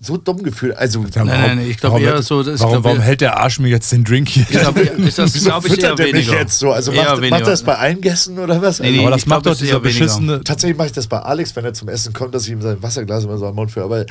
so 0.00 0.16
dumm 0.16 0.42
gefühlt. 0.44 0.76
Also, 0.76 1.00
Nein, 1.00 1.10
nein, 1.26 1.56
nein, 1.58 1.70
ich 1.70 1.78
glaube 1.78 1.94
warum, 1.94 2.06
eher 2.06 2.22
so, 2.22 2.42
das- 2.42 2.60
warum, 2.60 2.74
glaub, 2.74 2.84
warum 2.84 3.00
hält 3.00 3.20
der 3.20 3.38
Arsch 3.38 3.58
mir 3.58 3.68
jetzt 3.68 3.90
den 3.90 4.04
Drink 4.04 4.28
hier? 4.28 4.44
Ich 4.48 4.58
glaube, 4.60 4.80
ist 4.80 5.18
das, 5.18 5.34
wieso 5.34 5.50
glaube 5.50 5.66
ich, 5.66 5.72
eher 5.72 5.90
füttert 5.90 6.00
er 6.00 6.06
mich 6.06 6.14
weniger. 6.26 6.40
jetzt 6.40 6.58
so? 6.58 6.70
Also 6.72 6.92
Eher 6.92 7.02
macht, 7.02 7.10
macht 7.14 7.22
weniger. 7.22 7.44
das 7.46 7.62
bei 7.64 7.74
allen 7.74 8.00
Gästen 8.00 8.38
oder 8.38 8.62
was? 8.62 8.78
Nee, 8.78 8.92
nee, 8.92 9.00
aber 9.00 9.10
das 9.10 9.24
glaub, 9.24 9.38
macht 9.38 9.46
doch 9.46 9.50
das 9.52 9.58
dieser 9.58 9.82
weniger. 9.82 9.88
beschissene, 10.04 10.44
Tatsächlich 10.44 10.76
mache 10.78 10.86
ich 10.88 10.92
das 10.92 11.06
bei 11.08 11.18
Alex, 11.18 11.56
wenn 11.56 11.64
er 11.64 11.74
zum 11.74 11.88
Essen 11.88 12.12
kommt, 12.12 12.34
dass 12.34 12.44
ich 12.44 12.50
ihm 12.52 12.62
sein 12.62 12.80
Wasserglas 12.82 13.24
immer 13.24 13.38
so 13.38 13.46
am 13.46 13.54
Mund 13.56 13.70
führe. 13.72 13.86
Aber 13.86 14.06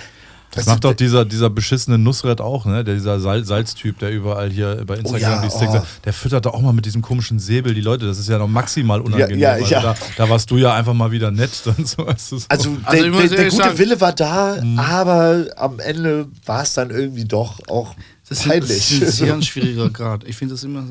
Das 0.52 0.66
macht 0.66 0.84
doch 0.84 0.93
dieser, 0.93 1.26
dieser 1.26 1.50
beschissene 1.50 1.98
Nusret 1.98 2.41
auch, 2.41 2.66
ne? 2.66 2.84
Der, 2.84 2.95
dieser 2.95 3.20
Sal 3.20 3.43
Salztyp, 3.43 4.00
der 4.00 4.12
überall 4.12 4.50
hier 4.50 4.84
bei 4.86 4.95
Instagram 4.98 5.22
ja, 5.22 5.41
die 5.41 5.50
Sticks 5.50 5.72
oh. 5.72 5.74
hat. 5.76 5.88
Der 6.06 6.14
füttert 6.14 6.45
doch 6.45 6.54
auch 6.54 6.62
mal 6.62 6.74
mit 6.74 6.86
diesem 6.86 7.02
komischen 7.02 7.38
Säbel 7.39 7.74
die 7.74 7.82
Leute. 7.82 8.06
Das 8.06 8.18
ist 8.18 8.30
ja 8.30 8.38
noch 8.38 8.48
maximal 8.48 9.02
unangenehm. 9.02 9.39
Ja, 9.39 9.58
ja, 9.58 9.64
also 9.64 9.74
ja. 9.74 9.82
Da, 9.82 9.95
da 10.16 10.30
warst 10.30 10.50
du 10.50 10.58
ja 10.58 10.74
einfach 10.74 10.93
mal 10.93 11.12
wieder 11.12 11.32
nett. 11.32 11.52
Dann 11.66 11.86
so, 11.86 12.06
weißt 12.06 12.32
du, 12.32 12.38
so. 12.39 12.45
Also, 12.50 12.78
Also 12.84 13.02
der, 13.04 13.12
muss 13.12 13.30
der, 13.30 13.38
der 13.38 13.50
gute 13.50 13.64
sagen- 13.64 13.78
Wille 13.78 14.02
war 14.02 14.14
da, 14.14 14.58
aber 14.78 15.48
am 15.58 15.80
Ende 15.80 16.28
war 16.45 16.64
es 16.64 16.74
dann 16.74 16.89
irgendwie 16.91 17.26
doch 17.26 17.60
auch 17.68 17.93
Das 18.30 18.39
ist, 18.39 18.48
peinlich. 18.48 18.70
das 18.70 18.91
ist 18.91 19.02
ein 19.02 19.12
sehr 19.12 19.34
ein 19.34 19.41
schwieriger 19.43 19.89
Grad. 19.89 20.24
Ich 20.24 20.38
finde 20.38 20.54
das 20.56 20.64
immer, 20.64 20.84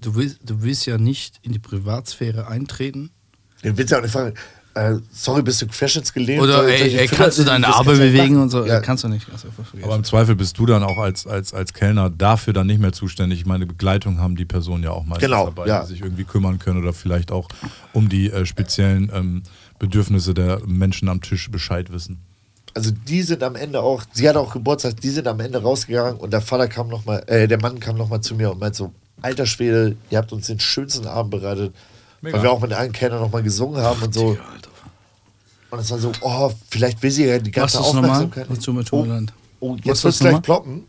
du 0.00 0.14
willst, 0.14 0.38
du 0.44 0.62
willst 0.62 0.86
ja 0.86 0.98
nicht 0.98 1.38
in 1.42 1.52
die 1.52 1.58
Privatsphäre 1.58 2.46
eintreten. 2.46 3.10
Den 3.64 3.76
willst 3.76 3.92
du 3.92 3.96
auch 3.96 4.02
nicht 4.02 4.12
fragen. 4.12 4.34
Äh, 4.78 4.98
sorry, 5.12 5.42
bist 5.42 5.60
du 5.62 5.66
querschnittsgelähmt? 5.66 6.42
Oder 6.42 6.52
Soll- 6.58 6.62
soll 6.78 6.86
ey, 6.88 6.96
ey 6.98 7.06
kannst 7.08 7.38
du 7.38 7.44
deine 7.44 7.66
Arme 7.66 7.90
nicht 7.90 7.98
bewegen 8.00 8.34
machen. 8.34 8.42
und 8.42 8.50
so? 8.50 8.64
Ja. 8.66 8.80
Kannst 8.80 9.04
du 9.04 9.08
nicht. 9.08 9.26
Kannst 9.28 9.44
du 9.44 9.48
einfach 9.48 9.64
vergessen. 9.64 9.84
aber 9.88 9.96
im 9.96 10.04
Zweifel 10.04 10.36
bist 10.36 10.58
du 10.58 10.66
dann 10.66 10.82
auch 10.82 10.98
als, 10.98 11.26
als, 11.26 11.52
als 11.54 11.72
Kellner 11.72 12.10
dafür 12.10 12.52
dann 12.52 12.66
nicht 12.66 12.80
mehr 12.80 12.92
zuständig. 12.92 13.40
Ich 13.40 13.46
meine, 13.46 13.66
Begleitung 13.66 14.18
haben 14.20 14.36
die 14.36 14.44
Personen 14.44 14.84
ja 14.84 14.90
auch 14.90 15.04
meistens 15.04 15.24
Genau, 15.24 15.46
dabei, 15.46 15.66
ja. 15.66 15.80
die 15.82 15.88
sich 15.88 16.00
irgendwie 16.02 16.24
kümmern 16.24 16.58
können 16.58 16.80
oder 16.82 16.92
vielleicht 16.92 17.32
auch 17.32 17.48
um 17.92 18.08
die 18.08 18.30
äh, 18.30 18.46
speziellen 18.46 19.10
ähm, 19.14 19.42
Bedürfnisse 19.78 20.34
der 20.34 20.60
Menschen 20.66 21.08
am 21.08 21.20
Tisch 21.20 21.50
Bescheid 21.50 21.90
wissen. 21.92 22.20
Also 22.74 22.90
die 22.90 23.22
sind 23.22 23.42
am 23.42 23.56
Ende 23.56 23.80
auch, 23.80 24.02
sie 24.12 24.28
hat 24.28 24.36
auch 24.36 24.52
Geburtstag, 24.52 25.00
die 25.00 25.10
sind 25.10 25.26
am 25.26 25.40
Ende 25.40 25.60
rausgegangen 25.62 26.16
und 26.20 26.32
der 26.32 26.40
Vater 26.42 26.68
kam 26.68 26.88
noch 26.88 27.04
mal, 27.04 27.22
äh, 27.26 27.48
der 27.48 27.60
Mann 27.60 27.80
kam 27.80 27.96
noch 27.96 28.08
mal 28.08 28.20
zu 28.20 28.34
mir 28.34 28.50
und 28.52 28.60
meint 28.60 28.74
so, 28.76 28.92
alter 29.22 29.46
Schwede, 29.46 29.96
ihr 30.10 30.18
habt 30.18 30.32
uns 30.32 30.46
den 30.46 30.60
schönsten 30.60 31.06
Abend 31.06 31.30
bereitet, 31.32 31.74
Mega. 32.20 32.36
weil 32.36 32.42
wir 32.44 32.52
auch 32.52 32.60
mit 32.60 32.72
allen 32.72 32.92
Kellnern 32.92 33.20
nochmal 33.20 33.42
gesungen 33.42 33.80
haben 33.82 34.00
und 34.02 34.14
so. 34.14 34.36
Und 35.70 35.78
es 35.80 35.90
war 35.90 35.98
so, 35.98 36.12
oh, 36.20 36.52
vielleicht 36.70 37.02
will 37.02 37.10
sie 37.10 37.26
ja 37.26 37.38
die 37.38 37.50
ganze 37.50 37.78
Machst 37.78 37.94
nochmal? 37.94 38.10
Aufmerksamkeit. 38.10 38.46
Dazu 38.50 38.72
mit 38.72 38.92
oh, 38.92 39.06
oh, 39.60 39.76
jetzt 39.82 40.04
wird 40.04 40.14
es 40.14 40.20
gleich 40.20 40.32
nochmal? 40.32 40.42
ploppen. 40.42 40.86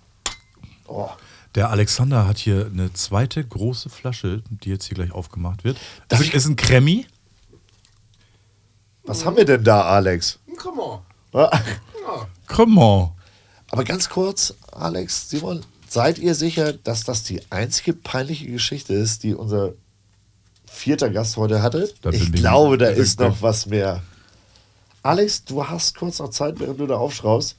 Oh, 0.88 1.10
Der 1.56 1.70
Alexander 1.70 2.28
hat 2.28 2.38
hier 2.38 2.68
eine 2.72 2.94
zweite 2.94 3.44
große 3.46 3.90
Flasche, 3.90 4.42
die 4.50 4.70
jetzt 4.70 4.86
hier 4.86 4.96
gleich 4.96 5.12
aufgemacht 5.12 5.64
wird. 5.64 5.78
Das 6.08 6.22
ist 6.22 6.46
ein 6.46 6.56
Kremmi. 6.56 7.06
was 9.04 9.26
haben 9.26 9.38
wir 9.38 9.46
denn 9.46 9.64
da, 9.64 9.82
Alex? 9.84 10.40
Come 10.58 10.82
on. 10.82 11.00
Come 12.48 12.82
on. 12.82 13.12
Aber 13.72 13.84
ganz 13.84 14.10
kurz, 14.10 14.54
Alex, 14.72 15.30
Simon, 15.30 15.62
seid 15.88 16.18
ihr 16.18 16.34
sicher, 16.36 16.74
dass 16.74 17.04
das 17.04 17.24
die 17.24 17.42
einzige 17.52 17.94
peinliche 17.94 18.48
Geschichte 18.48 18.94
ist, 18.94 19.24
die 19.24 19.36
unser 19.36 19.74
vierter 20.66 21.10
Gast 21.10 21.38
heute 21.38 21.62
hatte? 21.62 21.92
Ich 22.12 22.32
glaube, 22.32 22.78
da 22.78 22.88
ist 22.88 23.20
noch 23.20 23.42
was 23.42 23.66
mehr. 23.68 24.02
Alex, 25.04 25.44
du 25.46 25.66
hast 25.66 25.98
kurz 25.98 26.20
noch 26.20 26.30
Zeit, 26.30 26.60
während 26.60 26.80
du 26.80 26.88
da 26.88 26.96
aufschraubst. 26.96 27.56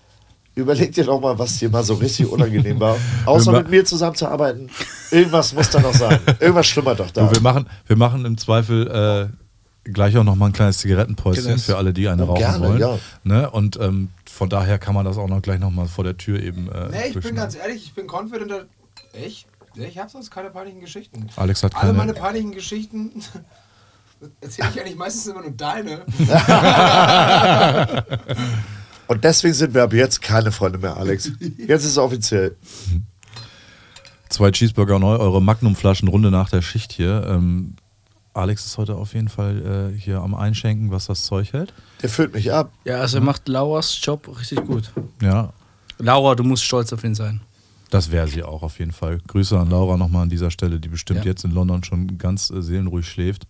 Überleg 0.54 0.92
dir 0.92 1.04
doch 1.04 1.20
mal, 1.20 1.38
was 1.38 1.58
dir 1.58 1.70
mal 1.70 1.84
so 1.84 1.94
richtig 1.94 2.26
unangenehm 2.28 2.80
war. 2.80 2.96
Außer 3.26 3.52
mit 3.52 3.70
mir 3.70 3.84
zusammenzuarbeiten. 3.84 4.68
Irgendwas 5.10 5.52
muss 5.54 5.70
da 5.70 5.80
noch 5.80 5.94
sein. 5.94 6.18
Irgendwas 6.40 6.66
schlummert 6.66 6.98
doch 7.00 7.10
da. 7.10 7.26
Du, 7.26 7.32
wir, 7.32 7.40
machen, 7.40 7.66
wir 7.86 7.96
machen 7.96 8.24
im 8.24 8.36
Zweifel 8.36 9.30
äh, 9.84 9.90
gleich 9.90 10.16
auch 10.18 10.24
noch 10.24 10.34
mal 10.34 10.46
ein 10.46 10.52
kleines 10.52 10.78
Zigarettenpäuschen 10.78 11.44
Genau. 11.44 11.56
für 11.58 11.76
alle, 11.76 11.92
die 11.92 12.08
eine 12.08 12.24
Oh, 12.24 12.30
rauchen 12.30 12.38
gerne, 12.40 12.68
wollen. 12.68 12.80
ja. 12.80 12.98
Ne? 13.22 13.48
Und 13.50 13.78
ähm, 13.80 14.08
von 14.30 14.48
daher 14.50 14.78
kann 14.78 14.94
man 14.94 15.04
das 15.04 15.16
auch 15.18 15.28
noch 15.28 15.40
gleich 15.40 15.60
noch 15.60 15.70
mal 15.70 15.86
vor 15.86 16.04
der 16.04 16.16
Tür 16.18 16.42
eben. 16.42 16.68
Äh, 16.70 16.88
Nee, 16.90 16.96
ich 17.10 17.20
bin 17.20 17.36
ganz 17.36 17.54
ehrlich, 17.54 17.84
ich 17.84 17.94
bin 17.94 18.06
confident. 18.08 18.50
da- 18.50 18.64
Ich? 19.18 19.46
Habe 19.96 20.10
sonst 20.10 20.30
keine 20.32 20.50
peinlichen 20.50 20.80
Geschichten. 20.80 21.28
Alex 21.36 21.62
hat 21.62 21.74
Alle 21.76 21.86
keine- 21.86 21.98
meine 21.98 22.12
peinlichen 22.12 22.50
Geschichten 22.50 23.12
erzähle 24.40 24.68
ich 24.74 24.80
eigentlich 24.80 24.96
meistens 24.96 25.26
immer 25.26 25.42
nur 25.42 25.50
deine. 25.52 26.00
Und 29.06 29.24
deswegen 29.24 29.54
sind 29.54 29.74
wir 29.74 29.82
ab 29.82 29.92
jetzt 29.92 30.22
keine 30.22 30.52
Freunde 30.52 30.78
mehr, 30.78 30.96
Alex. 30.96 31.32
Jetzt 31.58 31.84
ist 31.84 31.90
es 31.90 31.98
offiziell. 31.98 32.56
Zwei 34.28 34.52
Cheeseburger 34.52 34.98
neu, 35.00 35.16
eure 35.16 35.42
Magnumflaschen 35.42 36.06
Runde 36.08 36.30
nach 36.30 36.48
der 36.50 36.62
Schicht 36.62 36.92
hier. 36.92 37.26
Ähm, 37.28 37.74
Alex 38.32 38.64
ist 38.64 38.78
heute 38.78 38.94
auf 38.94 39.14
jeden 39.14 39.28
Fall 39.28 39.92
äh, 39.92 39.98
hier 39.98 40.20
am 40.20 40.36
Einschenken, 40.36 40.92
was 40.92 41.06
das 41.06 41.24
Zeug 41.24 41.52
hält. 41.52 41.74
Der 42.02 42.08
füllt 42.08 42.32
mich 42.32 42.52
ab. 42.52 42.70
Ja, 42.84 42.98
also 43.00 43.18
er 43.18 43.24
macht 43.24 43.48
Lauras 43.48 43.98
Job 44.00 44.28
richtig 44.38 44.64
gut. 44.64 44.92
Ja, 45.20 45.52
Laura, 45.98 46.36
du 46.36 46.44
musst 46.44 46.62
stolz 46.64 46.92
auf 46.92 47.02
ihn 47.02 47.16
sein. 47.16 47.40
das 47.90 48.12
wäre 48.12 48.28
sie 48.28 48.44
auch 48.44 48.62
auf 48.62 48.78
jeden 48.78 48.92
Fall. 48.92 49.18
Grüße 49.26 49.58
an 49.58 49.68
Laura 49.68 49.96
nochmal 49.96 50.22
an 50.22 50.28
dieser 50.30 50.52
Stelle, 50.52 50.78
die 50.78 50.88
bestimmt 50.88 51.24
Ja. 51.24 51.32
jetzt 51.32 51.44
in 51.44 51.50
London 51.50 51.82
schon 51.82 52.16
ganz 52.16 52.50
äh, 52.50 52.62
seelenruhig 52.62 53.08
schläft, 53.08 53.48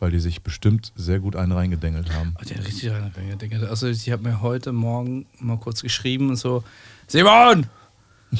weil 0.00 0.10
die 0.10 0.20
sich 0.20 0.42
bestimmt 0.42 0.92
sehr 0.96 1.18
gut 1.20 1.36
einen 1.36 1.52
reingedengelt 1.52 2.12
haben. 2.12 2.34
Hat 2.38 2.50
ja 2.50 2.56
richtig 2.62 2.90
reingegangen, 2.90 3.38
Digga. 3.38 3.66
Also 3.68 3.92
sie 3.92 4.12
hat 4.12 4.20
mir 4.22 4.40
heute 4.42 4.72
Morgen 4.72 5.26
mal 5.40 5.56
kurz 5.58 5.82
geschrieben 5.82 6.28
und 6.30 6.36
so, 6.36 6.64
Simon! 7.06 7.66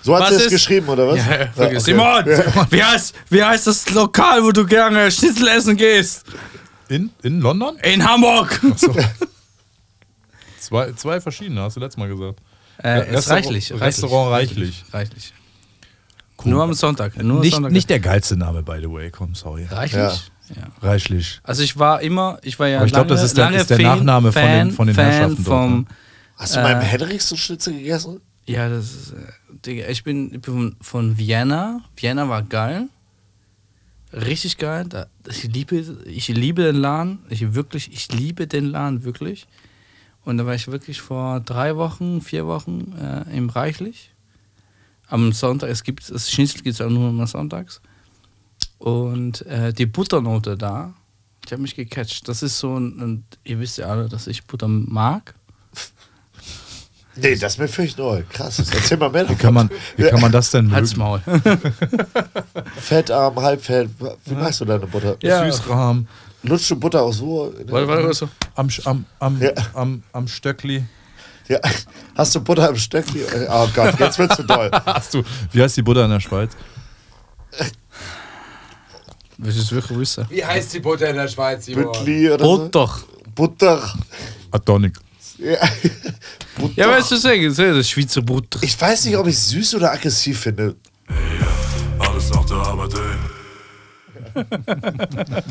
So 0.00 0.14
hat 0.14 0.22
Was 0.22 0.28
sie 0.30 0.34
es 0.36 0.42
ist- 0.44 0.50
geschrieben, 0.52 0.88
oder 0.88 1.08
was? 1.08 1.18
Ja, 1.18 1.40
ja, 1.40 1.50
okay. 1.56 1.78
Simon! 1.80 2.24
Wie, 2.70 2.82
heißt, 2.82 3.14
wie 3.30 3.42
heißt 3.42 3.66
das 3.66 3.90
Lokal, 3.90 4.42
wo 4.44 4.52
du 4.52 4.64
gerne 4.64 5.10
Schnitzel 5.10 5.48
essen 5.48 5.76
gehst? 5.76 6.24
In, 6.88 7.10
in 7.24 7.40
London? 7.40 7.76
In 7.82 8.02
Hamburg! 8.08 8.60
Zwei, 10.60 10.92
zwei 10.92 11.20
verschiedene, 11.20 11.62
hast 11.62 11.76
du 11.76 11.80
letztes 11.80 11.98
Mal 11.98 12.08
gesagt. 12.08 12.40
Äh, 12.82 13.08
ist 13.08 13.14
Restaurant- 13.16 13.46
reichlich, 13.46 13.72
Restaurant 13.80 14.30
reichlich. 14.32 14.84
Reichlich. 14.92 15.32
Nur 16.44 16.62
am 16.62 16.74
Sonntag. 16.74 17.16
Nur 17.22 17.40
Nicht, 17.40 17.54
Sonntag. 17.54 17.72
nicht 17.72 17.90
der 17.90 17.98
geilste 18.00 18.36
Name, 18.36 18.62
by 18.62 18.78
the 18.80 18.90
way, 18.90 19.10
komm, 19.10 19.34
sorry. 19.34 19.66
Reichlich? 19.68 20.30
Ja. 20.54 20.68
Reichlich. 20.88 21.40
Also 21.42 21.62
ich 21.62 21.78
war 21.78 22.00
immer, 22.00 22.38
ich 22.42 22.58
war 22.58 22.68
ja 22.68 22.78
Aber 22.78 22.86
ich 22.86 22.92
glaub, 22.92 23.08
lange, 23.08 23.14
das 23.20 23.24
ist 23.24 23.36
der- 23.36 23.44
lange 23.44 23.56
ist 23.58 23.70
der 23.70 23.76
Fan- 23.78 23.98
Nachname 23.98 24.32
von 24.32 24.42
den- 24.42 24.50
Fan, 24.50 24.70
von 24.72 24.86
den 24.86 24.96
Fan 24.96 25.04
Herrschaften 25.10 25.44
dort, 25.44 25.46
vom, 25.62 25.78
ne? 25.80 25.86
Hast 26.36 26.56
du 26.56 26.62
beim 26.62 26.80
Äh, 26.80 26.84
Henrichs 26.84 27.28
so 27.28 27.36
Schnitzel 27.36 27.74
gegessen? 27.74 28.20
Ja, 28.46 28.68
das 28.68 28.84
ist, 28.94 29.12
äh, 29.12 29.16
Digga, 29.66 29.88
ich 29.88 30.04
bin, 30.04 30.32
ich 30.34 30.40
bin 30.40 30.76
von, 30.80 31.18
Vienna. 31.18 31.80
Vienna 31.96 32.28
war 32.28 32.42
geil. 32.42 32.88
Richtig 34.12 34.56
geil. 34.56 34.86
Da, 34.88 35.06
ich, 35.28 35.44
liebe, 35.44 35.76
ich 36.06 36.28
liebe 36.28 36.62
den 36.62 36.76
Laden. 36.76 37.18
Ich 37.28 37.54
wirklich, 37.54 37.92
ich 37.92 38.10
liebe 38.12 38.46
den 38.46 38.66
Laden 38.70 39.04
wirklich. 39.04 39.46
Und 40.24 40.38
da 40.38 40.46
war 40.46 40.54
ich 40.54 40.68
wirklich 40.68 41.00
vor 41.00 41.40
drei 41.40 41.76
Wochen, 41.76 42.20
vier 42.22 42.46
Wochen 42.46 42.94
äh, 42.98 43.36
im 43.36 43.50
Reichlich. 43.50 44.12
Am 45.08 45.32
Sonntag, 45.32 45.68
es 45.70 45.82
gibt, 45.84 46.10
das 46.10 46.30
Schnitzel 46.30 46.62
gibt 46.62 46.74
es 46.74 46.80
auch 46.80 46.90
nur 46.90 47.10
immer 47.10 47.26
sonntags. 47.26 47.80
Und 48.78 49.44
äh, 49.46 49.72
die 49.72 49.86
Butternote 49.86 50.56
da, 50.56 50.94
die 51.48 51.54
hat 51.54 51.60
mich 51.60 51.74
gecatcht. 51.74 52.28
Das 52.28 52.42
ist 52.42 52.58
so 52.58 52.78
ein, 52.78 53.00
und 53.00 53.24
ihr 53.44 53.58
wisst 53.58 53.78
ja 53.78 53.86
alle, 53.86 54.08
dass 54.08 54.26
ich 54.26 54.44
Butter 54.46 54.68
mag. 54.68 55.34
Nee, 57.16 57.34
das 57.34 57.54
ist 57.54 57.58
mir 57.58 57.66
völlig 57.66 57.96
neu. 57.96 58.22
Krass. 58.30 58.58
Erzähl 58.70 58.96
mal 58.96 59.10
mehr 59.10 59.28
Wie 59.28 59.34
kann 59.34 59.52
man, 59.52 59.68
wie 59.96 60.04
kann 60.08 60.20
man 60.20 60.30
das 60.30 60.52
denn 60.52 60.70
Halt's? 60.72 60.94
Maul. 60.94 61.20
Fettarm, 62.76 63.40
Halbfett. 63.40 63.90
Wie 64.24 64.34
magst 64.34 64.60
du 64.60 64.64
deine 64.64 64.86
Butter? 64.86 65.16
Ja. 65.22 65.44
Süßrahm, 65.50 66.06
Lutscht 66.44 66.70
du 66.70 66.76
Butter 66.76 67.02
aus 67.02 67.20
wo? 67.20 67.52
Warte, 67.66 67.88
warte, 67.88 68.04
warte. 68.04 68.28
am, 68.54 68.68
am, 68.84 69.04
am, 69.18 69.42
Ja. 69.42 69.50
am, 69.74 70.02
am 70.12 70.28
Stöckli. 70.28 70.84
Ja. 71.48 71.58
Hast 72.14 72.34
du 72.36 72.40
Butter 72.40 72.68
im 72.68 72.76
Stöckli? 72.76 73.22
Oh 73.50 73.66
Gott, 73.74 73.98
jetzt 73.98 74.18
wird's 74.20 74.36
zu 74.36 74.44
doll. 74.44 74.70
Hast 74.86 75.14
du, 75.14 75.24
wie 75.50 75.60
heißt 75.62 75.76
die 75.76 75.82
Butter 75.82 76.04
in 76.04 76.10
der 76.10 76.20
Schweiz? 76.20 76.52
Willst 79.40 79.58
du 79.58 79.62
es 79.62 79.72
wirklich 79.72 79.98
wissen? 79.98 80.26
Wie 80.30 80.44
heißt 80.44 80.74
die 80.74 80.80
Butter 80.80 81.08
in 81.10 81.16
der 81.16 81.28
Schweiz, 81.28 81.64
Simon? 81.64 81.92
Büttli 81.92 82.28
oder 82.28 82.44
so? 82.44 82.58
Butter. 82.58 82.90
Butter. 83.36 83.94
Atonik. 84.50 84.98
Ja. 85.38 85.56
Butter. 86.58 86.72
Ja, 86.74 86.88
weißt 86.88 87.12
du, 87.12 87.16
sagen, 87.16 87.44
das 87.44 87.58
ist 87.58 87.90
Schweizer 87.90 88.20
Butter. 88.20 88.58
Ich 88.62 88.80
weiß 88.80 89.04
nicht, 89.04 89.16
ob 89.16 89.28
ich 89.28 89.38
süß 89.38 89.76
oder 89.76 89.92
aggressiv 89.92 90.40
finde. 90.40 90.74
Alles 92.00 92.30
nach 92.30 92.44
der 92.46 92.56
Arbeit, 92.56 92.94
ey. 92.94 93.28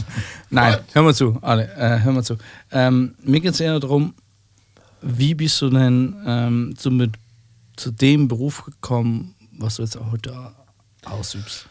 Nein, 0.49 0.79
hör 0.91 1.03
mal 1.03 1.15
zu, 1.15 1.37
alle, 1.41 1.73
äh, 1.75 1.99
hör 1.99 2.11
mal 2.11 2.23
zu. 2.23 2.37
Ähm, 2.71 3.15
mir 3.23 3.39
geht 3.39 3.53
es 3.53 3.59
eher 3.61 3.79
darum, 3.79 4.13
wie 5.01 5.33
bist 5.33 5.61
du 5.61 5.69
denn 5.69 6.15
ähm, 6.25 6.73
zu, 6.77 6.91
mit, 6.91 7.11
zu 7.77 7.91
dem 7.91 8.27
Beruf 8.27 8.65
gekommen, 8.65 9.33
was 9.57 9.77
du 9.77 9.83
jetzt 9.83 9.97
auch 9.97 10.11
heute 10.11 10.33
ausübst? 11.05 11.67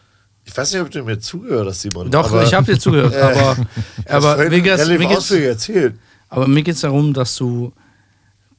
Ich 0.47 0.55
weiß 0.55 0.71
nicht, 0.71 0.81
ob 0.81 0.89
du 0.89 1.03
mir 1.03 1.19
zugehört 1.19 1.67
hast, 1.67 1.81
Simon. 1.81 2.09
Doch, 2.09 2.31
aber 2.31 2.43
ich 2.43 2.53
habe 2.53 2.65
dir 2.65 2.79
zugehört, 2.79 3.13
Äh, 4.05 4.09
aber, 4.09 4.33
aber, 4.33 4.49
mir 4.49 4.61
geht's, 4.61 4.79
relativ 4.79 4.99
mir 4.99 5.07
geht's, 5.07 5.17
ausführlich 5.19 5.47
erzählt. 5.47 5.95
aber 6.29 6.47
mir 6.47 6.63
geht 6.63 6.75
es 6.75 6.81
darum, 6.81 7.13
dass 7.13 7.35
du 7.35 7.73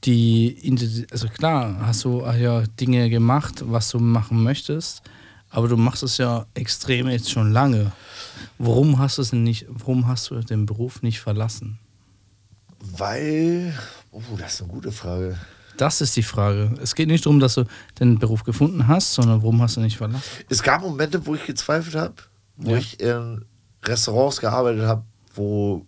die, 0.05 1.07
also 1.11 1.29
klar, 1.29 1.77
hast 1.81 2.05
du 2.05 2.21
ja 2.21 2.63
Dinge 2.79 3.09
gemacht, 3.09 3.65
was 3.67 3.89
du 3.89 3.99
machen 3.99 4.43
möchtest, 4.43 5.03
aber 5.51 5.67
du 5.67 5.77
machst 5.79 6.03
es 6.03 6.19
ja 6.19 6.45
extrem 6.55 7.09
jetzt 7.09 7.31
schon 7.31 7.53
lange. 7.53 7.91
Warum 8.59 8.99
hast 8.99 9.17
du 9.17 9.23
es 9.23 9.31
denn 9.31 9.43
nicht, 9.43 9.67
warum 9.69 10.07
hast 10.07 10.31
du 10.31 10.41
den 10.41 10.67
Beruf 10.67 11.03
nicht 11.03 11.21
verlassen? 11.21 11.79
Weil. 12.81 13.73
Oh, 14.13 14.21
das 14.39 14.55
ist 14.55 14.63
eine 14.63 14.71
gute 14.71 14.93
Frage. 14.93 15.39
Das 15.79 16.01
ist 16.01 16.17
die 16.17 16.23
Frage. 16.23 16.75
Es 16.83 16.95
geht 16.95 17.09
nicht 17.09 17.25
darum, 17.25 17.41
dass 17.41 17.55
du 17.55 17.65
den 18.01 18.19
Beruf 18.19 18.45
gefunden 18.45 18.87
hast, 18.89 19.15
sondern 19.15 19.41
warum 19.43 19.63
hast 19.63 19.77
du 19.77 19.81
nicht 19.81 19.97
verlassen? 19.97 20.23
Es 20.49 20.63
gab 20.63 20.83
Momente, 20.83 21.25
wo 21.25 21.35
ich 21.35 21.47
gezweifelt 21.47 21.95
habe, 21.95 22.15
wo 22.57 22.73
Ja. 22.73 22.77
ich 22.79 23.01
in 23.01 23.45
Restaurants 23.85 24.41
gearbeitet 24.41 24.83
habe, 24.83 25.05
wo 25.35 25.87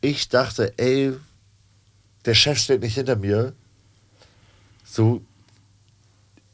ich 0.00 0.28
dachte, 0.28 0.72
ey, 0.78 1.12
der 2.24 2.34
Chef 2.34 2.58
steht 2.58 2.80
nicht 2.80 2.94
hinter 2.94 3.16
mir. 3.16 3.52
So, 4.84 5.20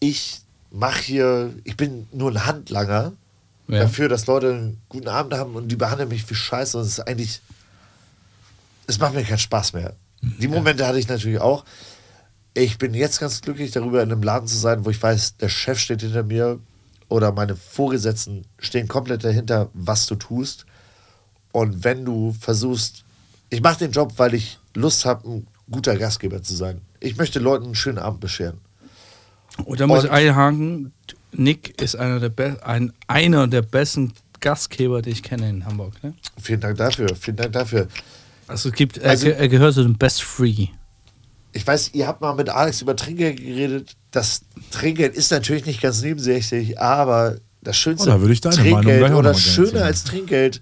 ich 0.00 0.40
mache 0.70 1.02
hier, 1.02 1.54
ich 1.64 1.76
bin 1.76 2.08
nur 2.12 2.30
ein 2.30 2.46
Handlanger 2.46 3.12
Ja. 3.68 3.80
dafür, 3.80 4.08
dass 4.08 4.26
Leute 4.26 4.52
einen 4.54 4.80
guten 4.88 5.08
Abend 5.08 5.34
haben 5.34 5.54
und 5.54 5.68
die 5.68 5.76
behandeln 5.76 6.08
mich 6.08 6.28
wie 6.30 6.34
Scheiße 6.34 6.76
und 6.78 6.84
es 6.84 6.92
ist 6.98 7.00
eigentlich, 7.00 7.40
es 8.86 8.98
macht 8.98 9.14
mir 9.14 9.22
keinen 9.24 9.38
Spaß 9.38 9.74
mehr. 9.74 9.94
Die 10.22 10.48
Momente 10.48 10.86
hatte 10.86 10.98
ich 10.98 11.08
natürlich 11.08 11.40
auch. 11.40 11.64
Ich 12.58 12.78
bin 12.78 12.94
jetzt 12.94 13.20
ganz 13.20 13.42
glücklich 13.42 13.70
darüber, 13.72 14.02
in 14.02 14.10
einem 14.10 14.22
Laden 14.22 14.48
zu 14.48 14.56
sein, 14.56 14.86
wo 14.86 14.90
ich 14.90 15.02
weiß, 15.02 15.36
der 15.36 15.50
Chef 15.50 15.78
steht 15.78 16.00
hinter 16.00 16.22
mir 16.22 16.58
oder 17.10 17.30
meine 17.30 17.54
Vorgesetzten 17.54 18.46
stehen 18.58 18.88
komplett 18.88 19.24
dahinter, 19.24 19.68
was 19.74 20.06
du 20.06 20.14
tust. 20.14 20.64
Und 21.52 21.84
wenn 21.84 22.06
du 22.06 22.34
versuchst, 22.40 23.04
ich 23.50 23.60
mache 23.60 23.80
den 23.80 23.90
Job, 23.92 24.14
weil 24.16 24.32
ich 24.32 24.58
Lust 24.74 25.04
habe, 25.04 25.28
ein 25.28 25.46
guter 25.70 25.98
Gastgeber 25.98 26.42
zu 26.42 26.54
sein. 26.56 26.80
Ich 26.98 27.18
möchte 27.18 27.40
Leuten 27.40 27.66
einen 27.66 27.74
schönen 27.74 27.98
Abend 27.98 28.20
bescheren. 28.20 28.56
Und 29.66 29.78
da 29.78 29.86
muss 29.86 30.04
ich 30.04 30.10
einhaken, 30.10 30.94
Nick 31.32 31.78
ist 31.82 31.94
einer 31.96 32.20
der, 32.20 32.30
be 32.30 32.56
ein, 32.64 32.94
einer 33.06 33.48
der 33.48 33.60
besten 33.60 34.14
Gastgeber, 34.40 35.02
die 35.02 35.10
ich 35.10 35.22
kenne 35.22 35.50
in 35.50 35.66
Hamburg. 35.66 36.02
Ne? 36.02 36.14
Vielen 36.40 36.60
Dank 36.60 36.78
dafür. 36.78 37.14
Vielen 37.20 37.36
Dank 37.36 37.52
dafür. 37.52 37.86
Also 38.48 38.70
es 38.70 38.74
gibt, 38.74 38.96
er, 38.96 39.10
Also- 39.10 39.28
er 39.28 39.48
gehört 39.50 39.74
zu 39.74 39.82
den 39.82 39.98
Best 39.98 40.22
Free. 40.22 40.68
Ich 41.56 41.66
weiß, 41.66 41.94
ihr 41.94 42.06
habt 42.06 42.20
mal 42.20 42.34
mit 42.34 42.50
Alex 42.50 42.82
über 42.82 42.94
Trinkgeld 42.94 43.38
geredet. 43.38 43.96
Das 44.10 44.42
Trinkgeld 44.70 45.14
ist 45.16 45.30
natürlich 45.30 45.64
nicht 45.64 45.80
ganz 45.80 46.02
nebensächlich, 46.02 46.78
aber 46.78 47.38
das 47.62 47.78
schönste 47.78 48.10
Oh, 48.10 48.12
da 48.12 48.50
Trinkgeld 48.50 49.10
oder 49.12 49.32
schöner 49.32 49.84
als 49.84 50.04
Trinkgeld 50.04 50.60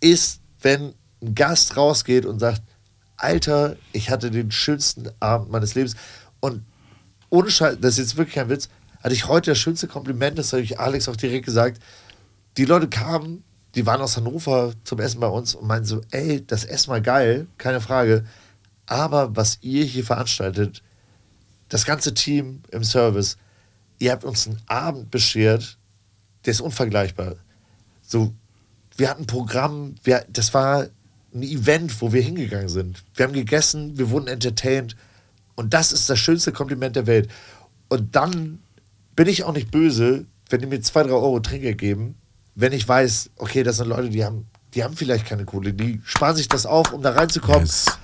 ist, 0.00 0.40
wenn 0.62 0.94
ein 1.22 1.34
Gast 1.34 1.76
rausgeht 1.76 2.24
und 2.24 2.38
sagt, 2.38 2.62
Alter, 3.18 3.76
ich 3.92 4.08
hatte 4.08 4.30
den 4.30 4.50
schönsten 4.50 5.10
Abend 5.20 5.50
meines 5.50 5.74
Lebens 5.74 5.94
und 6.40 6.64
ohne 7.28 7.50
Scheiß, 7.50 7.76
das 7.78 7.92
ist 7.92 7.98
jetzt 7.98 8.16
wirklich 8.16 8.36
kein 8.36 8.48
Witz, 8.48 8.70
hatte 9.02 9.14
ich 9.14 9.28
heute 9.28 9.50
das 9.50 9.58
schönste 9.58 9.88
Kompliment, 9.88 10.38
das 10.38 10.54
habe 10.54 10.62
ich 10.62 10.80
Alex 10.80 11.06
auch 11.08 11.16
direkt 11.16 11.44
gesagt. 11.44 11.82
Die 12.56 12.64
Leute 12.64 12.88
kamen, 12.88 13.44
die 13.74 13.84
waren 13.84 14.00
aus 14.00 14.16
Hannover 14.16 14.72
zum 14.84 15.00
Essen 15.00 15.20
bei 15.20 15.28
uns 15.28 15.54
und 15.54 15.66
meinten 15.68 15.86
so, 15.86 16.00
ey, 16.10 16.44
das 16.46 16.64
Essen 16.64 16.88
war 16.88 17.02
geil, 17.02 17.46
keine 17.58 17.82
Frage, 17.82 18.24
aber 18.90 19.36
was 19.36 19.58
ihr 19.62 19.84
hier 19.84 20.04
veranstaltet, 20.04 20.82
das 21.68 21.84
ganze 21.84 22.12
Team 22.12 22.62
im 22.72 22.82
Service, 22.82 23.36
ihr 24.00 24.10
habt 24.10 24.24
uns 24.24 24.48
einen 24.48 24.60
Abend 24.66 25.10
beschert, 25.10 25.78
der 26.44 26.50
ist 26.50 26.60
unvergleichbar. 26.60 27.36
So, 28.02 28.34
wir 28.96 29.08
hatten 29.08 29.22
ein 29.22 29.26
Programm, 29.26 29.94
wir, 30.02 30.26
das 30.28 30.52
war 30.52 30.88
ein 31.32 31.42
Event, 31.42 32.00
wo 32.02 32.12
wir 32.12 32.20
hingegangen 32.20 32.68
sind. 32.68 33.04
Wir 33.14 33.26
haben 33.26 33.32
gegessen, 33.32 33.96
wir 33.96 34.10
wurden 34.10 34.26
entertained 34.26 34.96
und 35.54 35.72
das 35.72 35.92
ist 35.92 36.10
das 36.10 36.18
schönste 36.18 36.50
Kompliment 36.50 36.96
der 36.96 37.06
Welt. 37.06 37.30
Und 37.88 38.16
dann 38.16 38.58
bin 39.14 39.28
ich 39.28 39.44
auch 39.44 39.52
nicht 39.52 39.70
böse, 39.70 40.26
wenn 40.48 40.60
die 40.60 40.66
mir 40.66 40.80
zwei, 40.80 41.04
drei 41.04 41.12
Euro 41.12 41.38
Trinkgeld 41.38 41.78
geben, 41.78 42.16
wenn 42.56 42.72
ich 42.72 42.88
weiß, 42.88 43.30
okay, 43.36 43.62
das 43.62 43.76
sind 43.76 43.88
Leute, 43.88 44.10
die 44.10 44.24
haben, 44.24 44.48
die 44.74 44.82
haben 44.82 44.96
vielleicht 44.96 45.26
keine 45.26 45.44
Kohle, 45.44 45.72
die 45.72 46.00
sparen 46.04 46.34
sich 46.34 46.48
das 46.48 46.66
auf, 46.66 46.92
um 46.92 47.02
da 47.02 47.10
reinzukommen, 47.10 47.66
Yes. 47.66 47.99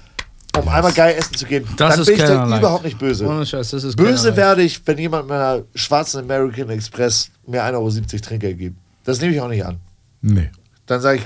Um 0.60 0.68
einmal 0.68 0.92
geil 0.92 1.14
essen 1.18 1.34
zu 1.34 1.46
gehen. 1.46 1.64
Das 1.76 1.92
dann 1.94 2.00
ist 2.00 2.06
bin 2.06 2.14
ich 2.16 2.20
da 2.20 2.26
keinerlei. 2.28 2.58
überhaupt 2.58 2.84
nicht 2.84 2.98
böse. 2.98 3.26
Ohne 3.26 3.44
Scheiß, 3.46 3.70
das 3.70 3.84
ist 3.84 3.96
Böse 3.96 4.36
werde 4.36 4.62
ich, 4.62 4.80
wenn 4.86 4.98
jemand 4.98 5.26
mit 5.28 5.36
einer 5.36 5.62
schwarzen 5.74 6.20
American 6.20 6.70
Express 6.70 7.30
mir 7.46 7.62
1,70 7.64 7.74
Euro 7.74 8.20
Trinkgeld 8.22 8.58
gibt. 8.58 8.78
Das 9.04 9.20
nehme 9.20 9.34
ich 9.34 9.40
auch 9.40 9.48
nicht 9.48 9.64
an. 9.64 9.78
Nee. 10.22 10.50
Dann 10.86 11.00
sage 11.00 11.18
ich, 11.18 11.24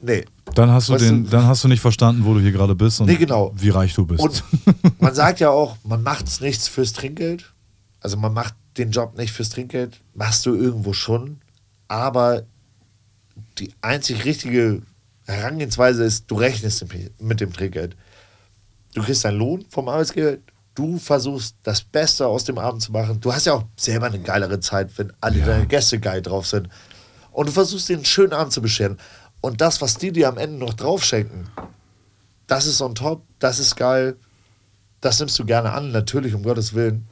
nee. 0.00 0.24
Dann 0.54 0.70
hast 0.70 0.88
du 0.88 0.94
Weißt 0.94 1.04
den, 1.04 1.24
du- 1.24 1.30
dann 1.30 1.46
hast 1.46 1.62
du 1.64 1.68
nicht 1.68 1.80
verstanden, 1.80 2.24
wo 2.24 2.34
du 2.34 2.40
hier 2.40 2.52
gerade 2.52 2.74
bist 2.74 3.00
und 3.00 3.06
Nee, 3.06 3.16
genau. 3.16 3.52
wie 3.56 3.70
reich 3.70 3.94
du 3.94 4.06
bist. 4.06 4.20
Und 4.20 4.42
man 5.00 5.14
sagt 5.14 5.40
ja 5.40 5.50
auch, 5.50 5.76
man 5.84 6.02
macht 6.02 6.40
nichts 6.40 6.68
fürs 6.68 6.92
Trinkgeld. 6.92 7.52
Also 8.00 8.16
man 8.16 8.32
macht 8.32 8.54
den 8.78 8.90
Job 8.90 9.16
nicht 9.18 9.32
fürs 9.32 9.50
Trinkgeld. 9.50 10.00
Machst 10.14 10.46
du 10.46 10.54
irgendwo 10.54 10.92
schon. 10.92 11.38
Aber 11.88 12.44
die 13.58 13.72
einzig 13.82 14.24
richtige 14.24 14.82
Herangehensweise 15.26 16.04
ist, 16.04 16.24
du 16.30 16.36
rechnest 16.36 16.84
mit 17.20 17.40
dem 17.40 17.52
Trinkgeld. 17.52 17.96
Du 18.94 19.02
kriegst 19.02 19.24
deinen 19.24 19.38
Lohn 19.38 19.64
vom 19.68 19.88
Arbeitsgeber. 19.88 20.38
Du 20.74 20.98
versuchst, 20.98 21.56
das 21.62 21.82
Beste 21.82 22.26
aus 22.26 22.44
dem 22.44 22.58
Abend 22.58 22.82
zu 22.82 22.92
machen. 22.92 23.20
Du 23.20 23.32
hast 23.32 23.46
ja 23.46 23.54
auch 23.54 23.64
selber 23.76 24.06
eine 24.06 24.20
geilere 24.20 24.60
Zeit, 24.60 24.96
wenn 24.98 25.12
alle 25.20 25.40
deine 25.40 25.66
Gäste 25.66 25.98
geil 25.98 26.22
drauf 26.22 26.46
sind. 26.46 26.68
Und 27.32 27.48
du 27.48 27.52
versuchst, 27.52 27.88
dir 27.88 27.96
einen 27.96 28.04
schönen 28.04 28.32
Abend 28.32 28.52
zu 28.52 28.62
bescheren. 28.62 28.98
Und 29.40 29.60
das, 29.60 29.80
was 29.80 29.96
die 29.96 30.12
dir 30.12 30.28
am 30.28 30.38
Ende 30.38 30.58
noch 30.58 30.74
drauf 30.74 31.04
schenken, 31.04 31.48
das 32.46 32.66
ist 32.66 32.80
on 32.82 32.94
top, 32.94 33.22
das 33.38 33.58
ist 33.58 33.76
geil, 33.76 34.16
das 35.00 35.18
nimmst 35.18 35.38
du 35.38 35.44
gerne 35.44 35.72
an, 35.72 35.92
natürlich, 35.92 36.34
um 36.34 36.42
Gottes 36.42 36.74
Willen. 36.74 37.06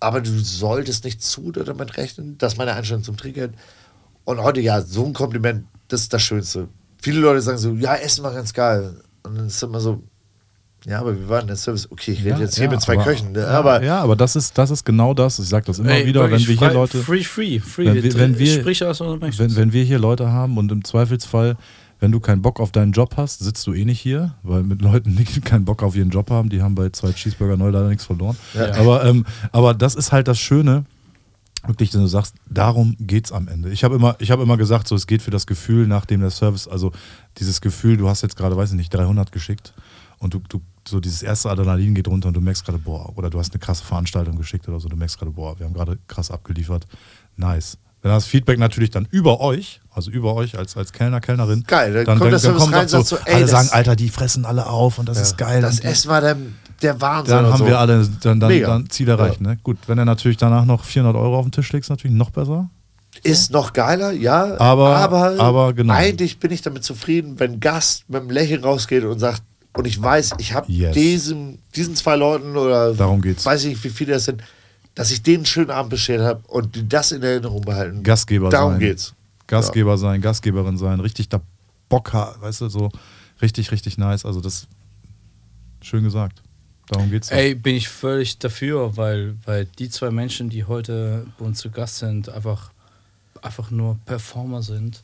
Aber 0.00 0.20
du 0.20 0.38
solltest 0.38 1.04
nicht 1.04 1.22
zu 1.22 1.50
damit 1.50 1.96
rechnen, 1.96 2.38
das 2.38 2.54
ist 2.54 2.58
meine 2.58 2.74
Einstellung 2.74 3.02
zum 3.02 3.16
Trinkgeld. 3.16 3.54
Und 4.24 4.42
heute, 4.42 4.60
ja, 4.60 4.80
so 4.80 5.04
ein 5.04 5.12
Kompliment, 5.12 5.66
das 5.88 6.02
ist 6.02 6.12
das 6.12 6.22
Schönste. 6.22 6.68
Viele 6.98 7.20
Leute 7.20 7.42
sagen 7.42 7.58
so, 7.58 7.74
ja, 7.74 7.94
Essen 7.96 8.24
war 8.24 8.32
ganz 8.32 8.54
geil. 8.54 9.02
Und 9.24 9.36
dann 9.36 9.46
ist 9.46 9.62
immer 9.62 9.80
so, 9.80 10.02
ja, 10.86 11.00
aber 11.00 11.18
wir 11.18 11.28
waren 11.30 11.46
der 11.46 11.56
Service. 11.56 11.90
Okay, 11.90 12.12
ich 12.12 12.20
rede 12.20 12.30
Ja, 12.30 12.38
jetzt 12.40 12.56
hier 12.56 12.64
ja, 12.66 12.70
mit 12.70 12.80
zwei 12.82 12.94
aber- 12.94 13.04
Köchen. 13.04 13.32
Ne? 13.32 13.40
Ja, 13.40 13.48
aber 13.48 13.82
ja, 13.82 14.00
aber 14.02 14.16
das 14.16 14.36
ist, 14.36 14.56
das 14.58 14.70
ist 14.70 14.84
genau 14.84 15.14
das. 15.14 15.38
Ich 15.38 15.48
sage 15.48 15.64
das 15.66 15.78
immer 15.78 15.90
Ey, 15.90 16.04
wieder, 16.06 16.22
wenn 16.24 16.32
wir 16.32 16.38
hier 16.46 16.56
frei- 16.58 16.72
Leute. 16.74 16.98
Free, 17.02 17.22
free, 17.24 17.58
free. 17.58 17.86
Wenn 17.86 18.02
wir- 18.02 18.14
wenn 18.18 18.38
wir- 18.38 18.60
Sprich 18.60 18.84
aus 18.84 19.00
unserem 19.00 19.22
wenn, 19.38 19.56
wenn 19.56 19.72
wir 19.72 19.82
hier 19.84 19.98
Leute 19.98 20.30
haben 20.30 20.58
und 20.58 20.70
im 20.70 20.84
Zweifelsfall, 20.84 21.56
wenn 22.00 22.12
du 22.12 22.20
keinen 22.20 22.42
Bock 22.42 22.60
auf 22.60 22.70
deinen 22.70 22.92
Job 22.92 23.14
hast, 23.16 23.38
sitzt 23.40 23.66
du 23.66 23.72
eh 23.72 23.86
nicht 23.86 24.00
hier, 24.00 24.34
weil 24.42 24.62
mit 24.62 24.82
Leuten, 24.82 25.16
die 25.16 25.24
keinen 25.40 25.64
Bock 25.64 25.82
auf 25.82 25.96
ihren 25.96 26.10
Job 26.10 26.30
haben, 26.30 26.50
die 26.50 26.60
haben 26.60 26.74
bei 26.74 26.90
zwei 26.90 27.12
Cheeseburger 27.12 27.56
neu 27.56 27.70
leider 27.70 27.88
nichts 27.88 28.04
verloren. 28.04 28.36
Aber, 28.74 29.04
ähm, 29.06 29.24
aber 29.52 29.72
das 29.72 29.94
ist 29.94 30.12
halt 30.12 30.28
das 30.28 30.38
Schöne, 30.38 30.84
wirklich, 31.66 31.92
wenn 31.94 32.00
du 32.00 32.06
sagst, 32.06 32.34
darum 32.48 32.96
geht's 33.00 33.32
am 33.32 33.48
Ende. 33.48 33.70
Ich 33.70 33.84
habe 33.84 33.94
immer, 33.94 34.16
ich 34.18 34.30
habe 34.30 34.42
immer 34.42 34.56
gesagt, 34.56 34.88
so 34.88 34.94
es 34.94 35.06
geht 35.06 35.22
für 35.22 35.30
das 35.30 35.46
Gefühl, 35.46 35.86
nachdem 35.86 36.20
der 36.20 36.30
Service, 36.30 36.68
also 36.68 36.92
dieses 37.38 37.60
Gefühl, 37.60 37.96
du 37.96 38.08
hast 38.08 38.22
jetzt 38.22 38.36
gerade, 38.36 38.56
weiß 38.56 38.70
ich 38.70 38.76
nicht, 38.76 38.92
300 38.92 39.32
geschickt 39.32 39.72
und 40.18 40.34
du, 40.34 40.40
du 40.48 40.60
so 40.86 41.00
dieses 41.00 41.22
erste 41.22 41.50
Adrenalin 41.50 41.94
geht 41.94 42.08
runter 42.08 42.28
und 42.28 42.34
du 42.34 42.40
merkst 42.40 42.64
gerade, 42.64 42.78
boah, 42.78 43.16
oder 43.16 43.30
du 43.30 43.38
hast 43.38 43.52
eine 43.52 43.58
krasse 43.60 43.84
Veranstaltung 43.84 44.36
geschickt 44.36 44.68
oder 44.68 44.80
so, 44.80 44.88
du 44.88 44.96
merkst 44.96 45.18
gerade, 45.18 45.30
boah, 45.32 45.58
wir 45.58 45.66
haben 45.66 45.74
gerade 45.74 45.98
krass 46.08 46.30
abgeliefert. 46.30 46.86
Nice. 47.36 47.78
Wenn 48.02 48.10
das 48.10 48.26
Feedback 48.26 48.58
natürlich 48.58 48.90
dann 48.90 49.08
über 49.10 49.40
euch, 49.40 49.80
also 49.90 50.10
über 50.10 50.34
euch 50.34 50.58
als, 50.58 50.76
als 50.76 50.92
Kellner, 50.92 51.22
Kellnerin, 51.22 51.64
Geil, 51.66 51.92
dann 51.94 52.04
dann, 52.04 52.18
kommt 52.18 52.32
dann, 52.34 52.40
der 52.42 52.50
dann 52.50 52.60
kommt 52.60 52.74
rein 52.74 52.88
so, 52.88 53.00
so, 53.00 53.16
ey, 53.24 53.32
alle 53.36 53.40
das- 53.42 53.50
sagen, 53.50 53.68
Alter, 53.72 53.96
die 53.96 54.10
fressen 54.10 54.44
alle 54.44 54.66
auf 54.66 54.98
und 54.98 55.08
das 55.08 55.18
ist 55.18 55.38
geil. 55.38 55.62
das 55.62 55.80
Essen 55.80 56.10
war 56.10 56.20
der, 56.20 56.36
der 56.84 57.00
Wahnsinn. 57.00 57.34
dann 57.36 57.46
haben 57.46 57.58
so. 57.58 57.66
wir 57.66 57.78
alle 57.78 58.06
dann, 58.22 58.38
dann, 58.40 58.48
Mega. 58.50 58.68
dann 58.68 58.88
Ziel 58.90 59.08
erreicht. 59.08 59.40
Ne? 59.40 59.58
Gut, 59.62 59.78
wenn 59.86 59.98
er 59.98 60.04
natürlich 60.04 60.36
danach 60.36 60.64
noch 60.64 60.84
400 60.84 61.16
Euro 61.20 61.38
auf 61.38 61.44
den 61.46 61.52
Tisch 61.52 61.72
legt, 61.72 61.84
ist 61.86 61.90
natürlich 61.90 62.16
noch 62.16 62.30
besser. 62.30 62.68
Ist 63.22 63.50
noch 63.52 63.72
geiler, 63.72 64.12
ja. 64.12 64.58
Aber- 64.60 64.96
aber, 64.96 65.38
aber 65.40 65.72
genau. 65.72 65.94
eigentlich 65.94 66.38
bin 66.38 66.50
ich 66.50 66.62
damit 66.62 66.84
zufrieden, 66.84 67.38
wenn 67.40 67.60
Gast 67.60 68.04
mit 68.08 68.20
einem 68.20 68.30
Lächeln 68.30 68.62
rausgeht 68.64 69.04
und 69.04 69.18
sagt, 69.18 69.42
und 69.76 69.86
ich 69.86 70.00
weiß, 70.00 70.32
ich 70.38 70.52
habe 70.52 70.70
Yes. 70.70 70.94
diesem, 70.94 71.58
diesen 71.74 71.96
zwei 71.96 72.14
Leuten 72.16 72.56
oder 72.56 72.94
Darum 72.94 73.20
geht's. 73.20 73.44
weiß 73.44 73.62
ich 73.64 73.70
nicht, 73.70 73.84
wie 73.84 73.88
viele 73.88 74.12
das 74.12 74.24
sind, 74.26 74.42
dass 74.94 75.10
ich 75.10 75.22
denen 75.22 75.38
einen 75.38 75.46
schönen 75.46 75.70
Abend 75.70 75.90
beschert 75.90 76.20
habe 76.22 76.42
und 76.46 76.76
die 76.76 76.88
das 76.88 77.10
in 77.10 77.22
Erinnerung 77.22 77.62
behalten. 77.62 78.02
Gastgeber 78.04 78.50
Darum 78.50 78.72
sein. 78.74 78.80
geht's. 78.80 79.14
Gastgeber 79.48 79.98
sein, 79.98 80.20
Gastgeberin 80.20 80.76
sein, 80.76 81.00
richtig 81.00 81.28
da 81.28 81.40
Bock 81.88 82.12
haben, 82.12 82.40
weißt 82.40 82.60
du, 82.62 82.68
so 82.68 82.88
richtig, 83.42 83.72
richtig 83.72 83.98
nice. 83.98 84.24
Also 84.24 84.40
das 84.40 84.66
schön 85.82 86.04
gesagt. 86.04 86.40
Darum 86.88 87.10
geht's. 87.10 87.28
doch. 87.28 87.36
Ey, 87.36 87.54
bin 87.54 87.74
ich 87.76 87.88
völlig 87.88 88.38
dafür, 88.38 88.96
weil, 88.96 89.36
weil 89.46 89.64
die 89.78 89.88
zwei 89.88 90.10
Menschen, 90.10 90.50
die 90.50 90.64
heute 90.64 91.26
bei 91.38 91.44
uns 91.46 91.58
zu 91.58 91.70
Gast 91.70 91.96
sind, 91.98 92.28
einfach, 92.28 92.70
einfach 93.42 93.70
nur 93.70 93.98
Performer 94.04 94.62
sind. 94.62 95.02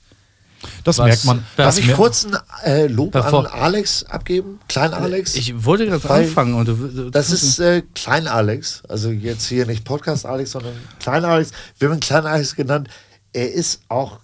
das 0.85 0.99
was- 0.99 1.07
merkt 1.07 1.25
man. 1.25 1.45
Darf 1.57 1.79
ich 1.79 1.91
kurz 1.95 2.27
ein 2.27 2.37
äh, 2.65 2.87
Lob 2.87 3.13
Bevor- 3.13 3.47
an 3.51 3.61
Alex 3.63 4.05
abgeben? 4.05 4.61
Klein 4.69 4.93
Alex? 4.93 5.35
Ich 5.37 5.65
wollte 5.65 5.87
gerade 5.87 6.09
anfangen 6.11 6.53
und 6.55 6.69
du, 6.69 6.75
du 6.75 7.11
Das 7.11 7.31
ist 7.31 7.59
äh, 7.61 7.83
Klein 7.95 8.29
Alex, 8.29 8.83
also 8.89 9.11
jetzt 9.11 9.47
hier 9.47 9.65
nicht 9.67 9.85
Podcast 9.85 10.27
Alex, 10.27 10.51
sondern 10.51 10.75
Klein 10.99 11.25
Alex. 11.25 11.51
Wir 11.79 11.89
haben 11.89 11.97
ihn 11.97 12.01
Klein 12.01 12.27
Alex 12.27 12.55
genannt. 12.55 12.89
Er 13.33 13.51
ist 13.53 13.81
auch 13.89 14.19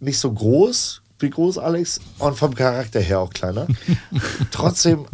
nicht 0.00 0.18
so 0.18 0.32
groß 0.32 1.02
wie 1.18 1.30
Groß 1.30 1.58
Alex 1.58 2.00
und 2.18 2.36
vom 2.38 2.54
Charakter 2.54 3.00
her 3.00 3.20
auch 3.20 3.30
kleiner. 3.32 3.66
Trotzdem 4.50 5.06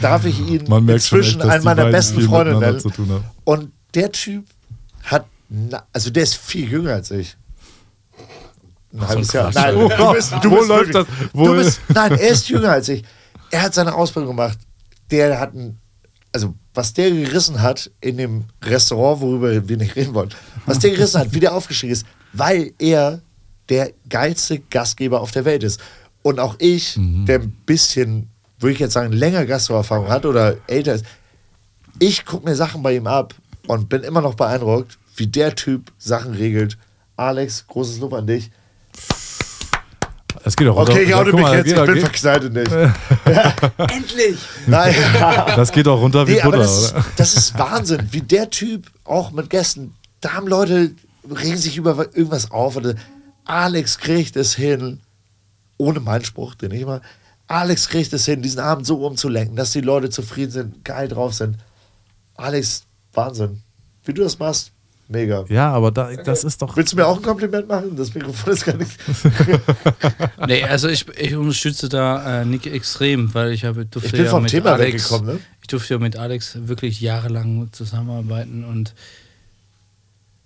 darf 0.00 0.24
ich 0.24 0.38
ihn 0.40 0.64
Man 0.68 0.88
inzwischen 0.88 1.40
echt, 1.40 1.50
einen 1.50 1.64
meiner 1.64 1.86
besten 1.90 2.20
Freunde 2.22 2.58
nennen. 2.58 2.80
zu 2.80 2.90
tun 2.90 3.08
haben. 3.10 3.24
Und 3.44 3.72
der 3.94 4.12
Typ 4.12 4.44
hat, 5.04 5.26
na, 5.48 5.84
also 5.92 6.10
der 6.10 6.22
ist 6.24 6.36
viel 6.36 6.68
jünger 6.70 6.92
als 6.94 7.10
ich. 7.10 7.36
Ein 8.92 9.08
halbes 9.08 9.32
Jahr. 9.32 9.50
Nein, 9.54 9.74
du 9.74 10.12
bist, 10.12 10.32
du 10.42 10.50
Wo 10.50 10.56
bist 10.56 10.68
läuft 10.68 10.92
wirklich- 10.94 11.06
das? 11.18 11.28
Wo- 11.34 11.46
Du 11.46 11.54
bist, 11.56 11.80
nein, 11.94 12.12
er 12.12 12.28
ist 12.30 12.48
jünger 12.48 12.70
als 12.72 12.88
ich. 12.88 13.02
Er 13.50 13.62
hat 13.62 13.74
seine 13.74 13.94
Ausbildung 13.94 14.36
gemacht. 14.36 14.58
Der 15.10 15.38
hat 15.38 15.54
ein, 15.54 15.78
also 16.32 16.54
was 16.74 16.92
der 16.92 17.10
gerissen 17.10 17.60
hat 17.62 17.90
in 18.00 18.16
dem 18.18 18.44
Restaurant, 18.62 19.20
worüber 19.20 19.66
wir 19.68 19.76
nicht 19.76 19.96
reden 19.96 20.14
wollen, 20.14 20.30
was 20.66 20.78
der 20.78 20.90
gerissen 20.90 21.20
hat, 21.20 21.32
wie 21.32 21.40
der 21.40 21.54
aufgestiegen 21.54 21.92
ist, 21.92 22.04
weil 22.32 22.72
er 22.78 23.20
der 23.68 23.92
geilste 24.08 24.58
Gastgeber 24.60 25.20
auf 25.20 25.30
der 25.30 25.44
Welt 25.44 25.62
ist. 25.62 25.80
Und 26.22 26.40
auch 26.40 26.56
ich, 26.58 26.94
der 26.98 27.40
ein 27.40 27.50
bisschen, 27.66 28.28
würde 28.58 28.72
ich 28.72 28.78
jetzt 28.78 28.94
sagen, 28.94 29.12
länger 29.12 29.44
Gastroerfahrung 29.46 30.08
hat 30.08 30.26
oder 30.26 30.56
älter 30.66 30.94
ist, 30.94 31.04
ich 31.98 32.24
gucke 32.24 32.48
mir 32.48 32.56
Sachen 32.56 32.82
bei 32.82 32.94
ihm 32.96 33.06
ab 33.06 33.34
und 33.66 33.88
bin 33.88 34.02
immer 34.02 34.20
noch 34.20 34.34
beeindruckt, 34.34 34.98
wie 35.16 35.26
der 35.26 35.54
Typ 35.54 35.92
Sachen 35.98 36.34
regelt. 36.34 36.76
Alex, 37.16 37.66
großes 37.66 37.98
Lob 38.00 38.12
an 38.12 38.26
dich. 38.26 38.50
Es 40.44 40.54
geht 40.56 40.68
auch 40.68 40.76
Okay, 40.76 41.02
ich 41.02 41.14
oute 41.14 41.32
mich 41.32 41.42
mal, 41.42 41.56
jetzt, 41.56 41.72
ich 41.72 41.74
bin 41.74 42.00
verkneidet 42.00 42.52
nicht. 42.52 42.70
Endlich! 43.78 44.38
Nein. 44.66 44.94
Das 45.56 45.72
geht 45.72 45.88
auch 45.88 46.00
runter 46.00 46.26
wie 46.28 46.34
Nee, 46.34 46.40
Butter, 46.42 46.58
das 46.58 46.84
ist, 46.84 46.92
oder? 46.92 47.04
das 47.16 47.34
ist 47.34 47.58
Wahnsinn, 47.58 48.08
wie 48.10 48.20
der 48.20 48.50
Typ 48.50 48.86
auch 49.04 49.32
mit 49.32 49.50
Gästen, 49.50 49.94
da 50.20 50.34
haben 50.34 50.46
Leute, 50.46 50.92
regen 51.28 51.56
sich 51.56 51.76
über 51.76 51.98
irgendwas 52.14 52.50
auf. 52.50 52.76
Oder 52.76 52.94
Alex 53.44 53.98
kriegt 53.98 54.36
es 54.36 54.54
hin, 54.54 55.00
ohne 55.78 56.00
meinen 56.00 56.24
Spruch, 56.24 56.54
den 56.54 56.70
ich 56.70 56.82
immer, 56.82 57.00
Alex 57.48 57.88
kriegt 57.88 58.12
es 58.12 58.24
hin, 58.24 58.42
diesen 58.42 58.60
Abend 58.60 58.86
so 58.86 59.04
umzulenken, 59.06 59.56
dass 59.56 59.70
die 59.70 59.80
Leute 59.80 60.10
zufrieden 60.10 60.50
sind, 60.50 60.84
geil 60.84 61.08
drauf 61.08 61.34
sind. 61.34 61.56
Alex, 62.34 62.84
Wahnsinn. 63.12 63.62
Wie 64.04 64.12
du 64.12 64.22
das 64.22 64.38
machst, 64.38 64.72
mega. 65.08 65.44
Ja, 65.48 65.72
aber 65.72 65.90
da, 65.90 66.14
das 66.14 66.44
ist 66.44 66.60
doch. 66.60 66.76
Willst 66.76 66.92
du 66.92 66.96
mir 66.96 67.06
auch 67.06 67.16
ein 67.16 67.22
Kompliment 67.22 67.68
machen? 67.68 67.96
Das 67.96 68.14
Mikrofon 68.14 68.52
ist 68.52 68.64
gar 68.64 68.76
nicht. 68.76 68.90
Nee, 70.46 70.62
also 70.62 70.88
ich, 70.88 71.06
ich 71.18 71.34
unterstütze 71.34 71.88
da 71.88 72.42
äh, 72.42 72.44
Nick 72.44 72.66
extrem, 72.66 73.34
weil 73.34 73.52
ich 73.52 73.64
habe 73.64 73.84
durfte 73.84 74.06
Ich 74.06 74.12
bin 74.12 74.24
ja 74.24 74.30
vom 74.30 74.42
mit 74.42 74.52
Thema 74.52 74.72
Alex, 74.74 75.10
weggekommen, 75.10 75.34
ne? 75.34 75.40
Ich 75.60 75.66
durfte 75.66 75.94
ja 75.94 75.98
mit 75.98 76.16
Alex 76.16 76.56
wirklich 76.68 77.00
jahrelang 77.00 77.68
zusammenarbeiten 77.72 78.64
und 78.64 78.94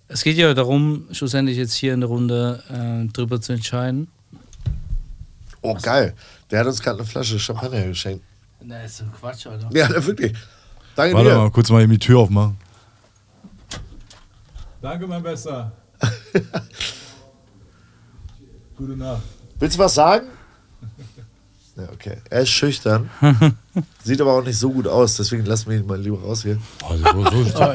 Es 0.08 0.22
geht 0.22 0.36
ja 0.38 0.54
darum, 0.54 1.06
schlussendlich 1.12 1.58
jetzt 1.58 1.74
hier 1.74 1.92
in 1.92 2.00
der 2.00 2.08
Runde 2.08 2.62
äh, 2.70 3.12
drüber 3.12 3.40
zu 3.40 3.52
entscheiden. 3.52 4.08
Oh, 5.60 5.76
geil. 5.82 6.14
Der 6.50 6.60
hat 6.60 6.66
uns 6.66 6.80
gerade 6.82 6.98
eine 6.98 7.06
Flasche 7.06 7.38
Champagner 7.38 7.86
geschenkt. 7.86 8.24
Na, 8.62 8.82
ist 8.82 8.98
so 8.98 9.04
Quatsch, 9.18 9.46
Alter. 9.46 9.68
Ja, 9.72 9.88
wirklich. 10.06 10.36
Danke 10.96 11.14
Warte 11.14 11.30
dir. 11.30 11.36
mal, 11.36 11.50
kurz 11.50 11.70
mal 11.70 11.82
eben 11.82 11.92
die 11.92 11.98
Tür 11.98 12.18
aufmachen. 12.20 12.56
Danke, 14.82 15.06
mein 15.06 15.22
Bester. 15.22 15.72
Gute 18.76 18.96
Nacht. 18.96 19.22
Willst 19.58 19.76
du 19.76 19.82
was 19.82 19.94
sagen? 19.94 20.26
Ja, 21.80 21.88
okay. 21.92 22.18
Er 22.28 22.42
ist 22.42 22.50
schüchtern. 22.50 23.08
Sieht 24.04 24.20
aber 24.20 24.34
auch 24.34 24.44
nicht 24.44 24.58
so 24.58 24.70
gut 24.72 24.86
aus, 24.86 25.16
deswegen 25.16 25.44
lassen 25.46 25.70
wir 25.70 25.78
ihn 25.78 25.86
mal 25.86 25.98
lieber 26.00 26.20
raus 26.20 26.42
hier. 26.42 26.58
Also, 26.88 27.04
so, 27.30 27.44
so, 27.44 27.74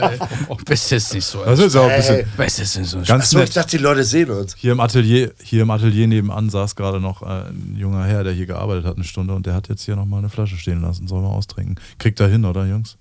Oh, 0.49 0.57
bist 0.65 0.91
jetzt 0.91 1.13
nicht 1.13 1.25
so. 1.25 1.43
das 1.43 1.59
ist 1.59 1.75
auch 1.75 1.85
ein 1.85 1.91
Ey, 1.91 1.97
bisschen 1.97 2.27
Bist 2.37 2.59
jetzt 2.59 2.77
nicht 2.77 2.89
so. 2.89 2.97
ganz 2.97 3.11
Achso, 3.11 3.37
ich 3.39 3.45
nett. 3.45 3.55
dachte, 3.55 3.77
die 3.77 3.83
Leute 3.83 4.03
sehen 4.03 4.29
uns. 4.29 4.55
Hier 4.57 4.73
im 4.73 4.79
Atelier, 4.79 5.31
hier 5.41 5.61
im 5.63 5.71
Atelier 5.71 6.07
nebenan 6.07 6.49
saß 6.49 6.75
gerade 6.75 6.99
noch 6.99 7.21
äh, 7.21 7.49
ein 7.49 7.75
junger 7.77 8.03
Herr, 8.05 8.23
der 8.23 8.33
hier 8.33 8.45
gearbeitet 8.45 8.85
hat 8.85 8.95
eine 8.95 9.05
Stunde 9.05 9.33
und 9.33 9.45
der 9.45 9.53
hat 9.53 9.69
jetzt 9.69 9.83
hier 9.83 9.95
nochmal 9.95 10.19
eine 10.19 10.29
Flasche 10.29 10.57
stehen 10.57 10.81
lassen. 10.81 11.07
Sollen 11.07 11.23
wir 11.23 11.29
austrinken? 11.29 11.75
Kriegt 11.97 12.19
er 12.19 12.27
hin, 12.27 12.45
oder 12.45 12.65
Jungs? 12.65 12.97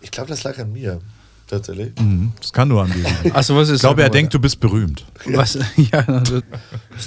Ich 0.00 0.10
glaube, 0.10 0.28
das 0.30 0.42
lag 0.44 0.58
an 0.58 0.72
mir. 0.72 1.00
Tatsächlich. 1.52 1.92
Mhm. 2.00 2.32
Das 2.40 2.50
kann 2.50 2.68
nur 2.68 2.82
an 2.82 2.90
dir 2.90 3.06
liegen. 3.06 3.36
Achso, 3.36 3.54
was 3.54 3.68
ist 3.68 3.74
Ich 3.76 3.80
glaube, 3.82 4.02
er 4.02 4.08
denkt, 4.08 4.32
du 4.32 4.38
bist 4.38 4.58
berühmt. 4.58 5.04
Was, 5.26 5.58
ja, 5.76 5.98
also, 5.98 6.40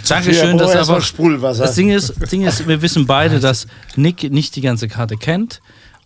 Dankeschön, 0.08 0.56
dass 0.60 0.76
aber. 0.88 1.02
Sprudelwasser. 1.02 1.64
Das 1.64 1.74
Ding 1.74 1.90
ist, 1.90 2.14
Ding 2.32 2.44
ist, 2.44 2.68
wir 2.68 2.80
wissen 2.84 3.08
beide, 3.08 3.40
dass 3.40 3.66
Nick 3.96 4.32
nicht 4.32 4.56
die 4.56 4.62
ganze 4.62 4.88
Karte 4.88 5.18
kennt. 5.18 5.62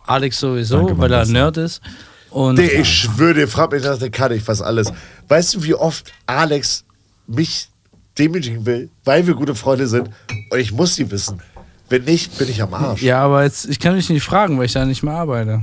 Alex 0.06 0.40
sowieso, 0.40 0.78
Danke, 0.78 0.96
weil 0.96 1.12
er 1.12 1.20
ein. 1.20 1.32
Nerd 1.32 1.58
ist. 1.58 1.82
Und 2.30 2.54
Nee, 2.54 2.68
ich 2.68 2.88
schwöre 2.88 3.34
dir, 3.34 3.46
frag 3.46 3.72
mich 3.72 3.84
nach 3.84 3.98
der 3.98 4.08
Karte, 4.08 4.36
ich 4.36 4.48
weiß 4.48 4.62
alles. 4.62 4.90
Weißt 5.28 5.56
du, 5.56 5.62
wie 5.62 5.74
oft 5.74 6.10
Alex 6.24 6.86
mich 7.26 7.68
demütigen 8.16 8.64
will, 8.64 8.88
weil 9.04 9.26
wir 9.26 9.34
gute 9.34 9.54
Freunde 9.54 9.86
sind 9.86 10.08
und 10.50 10.58
ich 10.58 10.72
muss 10.72 10.96
die 10.96 11.10
wissen. 11.10 11.42
Wenn 11.90 12.04
nicht, 12.04 12.38
bin 12.38 12.48
ich 12.48 12.62
am 12.62 12.72
Arsch. 12.72 13.02
ja, 13.02 13.20
aber 13.20 13.42
jetzt, 13.42 13.68
ich 13.68 13.78
kann 13.78 13.94
mich 13.96 14.08
nicht 14.08 14.22
fragen, 14.22 14.56
weil 14.56 14.64
ich 14.64 14.72
da 14.72 14.86
nicht 14.86 15.02
mehr 15.02 15.12
arbeite. 15.14 15.60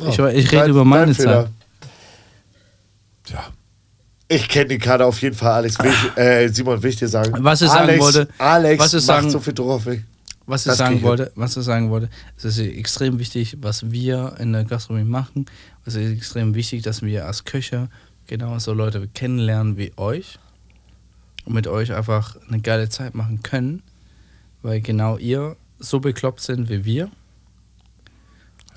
Oh, 0.00 0.08
ich, 0.08 0.44
ich 0.44 0.52
rede 0.52 0.70
über 0.70 0.84
meine. 0.84 1.12
Zeit. 1.14 1.48
Ja. 3.28 3.48
Ich 4.28 4.48
kenne 4.48 4.66
die 4.68 4.78
Karte 4.78 5.04
auf 5.04 5.20
jeden 5.22 5.34
Fall, 5.34 5.52
Alex. 5.54 5.78
Will 5.80 5.90
ich, 5.90 6.16
äh, 6.16 6.48
Simon, 6.48 6.80
will 6.82 6.90
ich 6.90 6.96
dir 6.96 7.08
sagen. 7.08 7.32
Was 7.44 7.62
ich 7.62 7.68
sagen 7.68 7.88
Alex, 7.88 8.04
wollte- 8.04 8.28
Alex 8.38 8.82
was 8.84 8.94
ich 8.94 9.02
sagen- 9.04 9.30
so 9.30 9.40
viel 9.40 9.52
drauf. 9.54 9.86
ey. 9.86 10.04
Was 10.46 10.62
ich 10.62 10.70
Das 10.70 10.78
sagen 10.78 11.02
wollte, 11.02 11.30
was 11.36 11.56
ich 11.56 11.62
sagen 11.64 11.90
wollte, 11.90 12.08
es 12.36 12.44
ist 12.44 12.58
extrem 12.58 13.18
wichtig, 13.20 13.56
was 13.60 13.90
wir 13.92 14.34
in 14.40 14.52
der 14.52 14.64
Gastronomie 14.64 15.08
machen. 15.08 15.46
Es 15.84 15.94
ist 15.94 16.10
extrem 16.12 16.54
wichtig, 16.54 16.82
dass 16.82 17.02
wir 17.02 17.26
als 17.26 17.44
Köche 17.44 17.88
genauso 18.26 18.72
Leute 18.72 19.06
kennenlernen 19.14 19.76
wie 19.76 19.92
euch 19.96 20.38
und 21.44 21.54
mit 21.54 21.66
euch 21.68 21.92
einfach 21.92 22.36
eine 22.48 22.60
geile 22.60 22.88
Zeit 22.88 23.14
machen 23.14 23.42
können, 23.42 23.82
weil 24.62 24.80
genau 24.80 25.18
ihr 25.18 25.56
so 25.78 26.00
bekloppt 26.00 26.40
sind 26.40 26.68
wie 26.68 26.84
wir. 26.84 27.10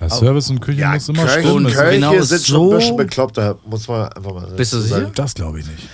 Ja, 0.09 0.15
Service 0.15 0.49
und 0.49 0.59
Küche 0.59 0.81
Ja, 0.81 0.93
muss 0.93 1.09
immer 1.09 1.23
Köche, 1.25 1.39
stimmen. 1.41 1.65
ist 1.67 1.75
Köche 1.75 1.91
genau 1.91 2.21
sind 2.21 2.45
schon 2.45 2.55
so- 2.57 2.71
ein 2.71 2.77
bisschen 2.79 2.97
bekloppter, 2.97 3.57
muss 3.65 3.87
man 3.87 4.07
einfach 4.09 4.33
mal 4.33 4.47
Bist 4.55 4.73
du 4.73 4.79
sicher? 4.81 4.95
sagen. 5.01 5.11
Das 5.15 5.33
glaube 5.33 5.59
ich 5.59 5.67
nicht. 5.67 5.87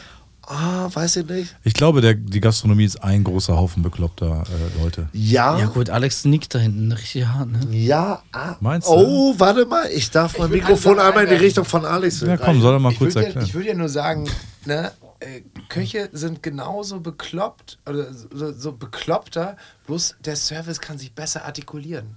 Ah, 0.51 0.89
weiß 0.91 1.17
ich 1.17 1.27
nicht. 1.27 1.55
Ich 1.63 1.75
glaube, 1.75 2.01
der, 2.01 2.15
die 2.15 2.39
Gastronomie 2.39 2.83
ist 2.85 3.03
ein 3.03 3.23
großer 3.23 3.55
Haufen 3.55 3.83
bekloppter 3.83 4.45
äh, 4.47 4.81
Leute. 4.83 5.07
Ja, 5.13 5.59
Ja 5.59 5.67
gut, 5.67 5.91
Alex 5.91 6.25
nickt 6.25 6.55
da 6.55 6.59
hinten 6.59 6.91
richtig 6.91 7.27
hart, 7.27 7.51
ne? 7.51 7.59
ja. 7.69 8.23
Ah. 8.31 8.55
Meinst 8.59 8.87
du? 8.87 8.93
Oh, 8.93 9.35
warte 9.37 9.67
mal, 9.67 9.85
ich 9.93 10.09
darf 10.09 10.39
mein 10.39 10.49
würd 10.49 10.61
Mikrofon 10.61 10.93
einmal 10.97 11.09
in 11.09 11.13
die 11.13 11.19
einwerfen. 11.35 11.45
Richtung 11.45 11.65
von 11.65 11.85
Alex. 11.85 12.21
Ja, 12.21 12.35
komm, 12.37 12.61
soll 12.61 12.73
er 12.73 12.79
mal 12.79 12.91
Ich 12.91 12.97
kurz 12.97 13.13
würde 13.13 13.19
ja, 13.21 13.25
erklären. 13.27 13.45
ich 13.45 13.53
würd 13.53 13.65
ja 13.67 13.73
nur 13.75 13.89
sagen, 13.89 14.27
ne, 14.65 14.91
äh, 15.19 15.41
Köche 15.67 16.09
sind 16.13 16.41
genauso 16.41 16.99
bekloppt 16.99 17.77
oder 17.87 18.07
so, 18.11 18.51
so 18.51 18.71
bekloppter, 18.71 19.55
bloß 19.85 20.15
der 20.25 20.35
Service 20.35 20.79
kann 20.81 20.97
sich 20.97 21.13
besser 21.13 21.45
artikulieren. 21.45 22.15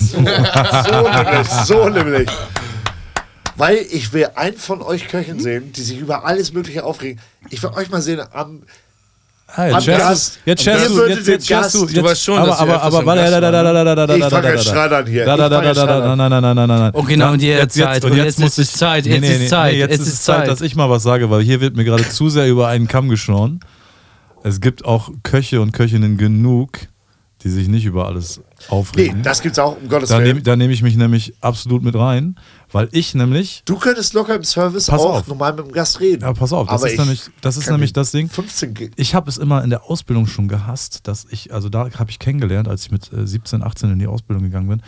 So 0.00 0.20
nämlich, 0.20 1.48
so 1.66 1.88
nämlich. 1.88 2.28
Weil 3.56 3.76
ich 3.90 4.12
will 4.12 4.28
einen 4.36 4.56
von 4.56 4.82
euch 4.82 5.08
Köchen 5.08 5.40
sehen, 5.40 5.72
die 5.72 5.82
sich 5.82 5.98
über 5.98 6.24
alles 6.24 6.52
Mögliche 6.52 6.84
aufregen. 6.84 7.20
Ich 7.50 7.62
will 7.62 7.70
euch 7.70 7.90
mal 7.90 8.00
sehen 8.02 8.20
am. 8.32 8.62
Ah, 9.50 9.62
Am 9.62 9.68
jetzt 9.70 9.84
scherst 9.86 9.98
Gast. 9.98 10.36
du, 10.44 10.50
jetzt 10.50 10.62
scherst 10.62 10.90
du, 10.90 11.06
jetzt, 11.06 11.26
jetzt 11.26 11.46
scherst 11.48 11.74
du, 11.74 11.86
Du 11.86 12.04
weißt 12.04 12.22
schon, 12.22 12.38
aber, 12.38 12.48
dass 12.48 12.58
aber, 12.60 12.74
öfters 12.74 12.84
aber, 12.86 13.00
im 13.00 13.06
warte, 13.06 13.20
Gast 13.22 13.32
da, 13.32 13.40
da, 13.40 13.50
da, 13.50 13.62
da, 13.62 13.72
da, 13.72 13.94
da, 13.94 14.06
da, 14.06 14.14
Ich 14.14 14.20
da, 14.20 14.30
fang 14.30 14.42
da, 14.42 14.50
jetzt 14.50 14.66
da, 14.66 14.70
Schreddern 14.72 15.06
hier. 15.06 15.24
Da, 15.24 15.36
da, 15.38 15.48
da, 15.48 15.60
da, 15.62 15.72
da, 15.72 15.86
da, 15.86 16.16
nein, 16.16 16.30
nein, 16.30 16.42
nein, 16.42 16.56
nein, 16.56 16.68
nein, 16.68 16.78
nein. 16.80 16.90
Oh, 16.94 17.02
genau, 17.02 17.32
und 17.32 17.40
jetzt 17.42 17.74
Zeit, 17.74 18.04
und 18.04 18.14
jetzt 18.14 18.38
muss 18.38 18.58
ist 18.58 18.68
es 18.68 18.74
ich- 18.74 18.78
Zeit, 18.78 19.06
jetzt 19.06 19.24
ist 19.26 19.48
Zeit, 19.48 19.74
jetzt 19.74 20.00
ist 20.00 20.22
Zeit. 20.24 20.48
dass 20.48 20.60
ich 20.60 20.76
mal 20.76 20.90
was 20.90 21.02
sage, 21.02 21.30
weil 21.30 21.40
hier 21.42 21.62
wird 21.62 21.76
mir 21.76 21.84
gerade 21.84 22.06
zu 22.06 22.28
sehr 22.28 22.46
über 22.46 22.68
einen 22.68 22.88
Kamm 22.88 23.08
geschoren. 23.08 23.60
Es 24.44 24.60
gibt 24.60 24.84
auch 24.84 25.10
Köche 25.22 25.62
und 25.62 25.72
Köchinnen 25.72 26.18
genug, 26.18 26.80
die 27.42 27.50
sich 27.50 27.68
nicht 27.68 27.84
über 27.84 28.06
alles 28.06 28.38
Nee, 28.38 28.44
aufregen. 28.68 29.22
das 29.22 29.40
gibt's 29.42 29.58
auch, 29.60 29.80
um 29.80 29.88
Gottes 29.88 30.08
da 30.08 30.18
nehme 30.18 30.34
Willen. 30.34 30.44
da 30.44 30.56
nehm 30.56 30.70
ich 30.72 30.82
mich 30.82 30.96
nämlich 30.96 31.34
absolut 31.40 31.82
mit 31.84 31.94
rein, 31.94 32.34
weil 32.72 32.88
ich 32.92 33.14
nämlich 33.14 33.62
Du 33.64 33.76
könntest 33.76 34.12
locker 34.14 34.34
im 34.34 34.42
Service 34.42 34.90
auch 34.90 35.18
auf. 35.20 35.26
normal 35.28 35.52
mit 35.54 35.66
dem 35.66 35.72
Gast 35.72 36.00
reden. 36.00 36.22
Ja, 36.22 36.32
pass 36.32 36.52
auf, 36.52 36.66
das 36.66 36.80
Aber 36.80 36.86
ist 36.88 36.94
ich 36.94 36.98
nämlich, 36.98 37.22
das, 37.40 37.56
ist 37.56 37.70
nämlich 37.70 37.92
das 37.92 38.10
Ding. 38.10 38.28
15 38.28 38.74
ge- 38.74 38.90
Ich 38.96 39.14
habe 39.14 39.30
es 39.30 39.38
immer 39.38 39.62
in 39.62 39.70
der 39.70 39.84
Ausbildung 39.84 40.26
schon 40.26 40.48
gehasst, 40.48 41.06
dass 41.06 41.26
ich, 41.30 41.52
also 41.54 41.68
da 41.68 41.88
habe 41.98 42.10
ich 42.10 42.18
kennengelernt, 42.18 42.66
als 42.66 42.86
ich 42.86 42.90
mit 42.90 43.12
äh, 43.12 43.24
17, 43.26 43.62
18 43.62 43.92
in 43.92 43.98
die 44.00 44.08
Ausbildung 44.08 44.42
gegangen 44.44 44.68
bin, 44.68 44.82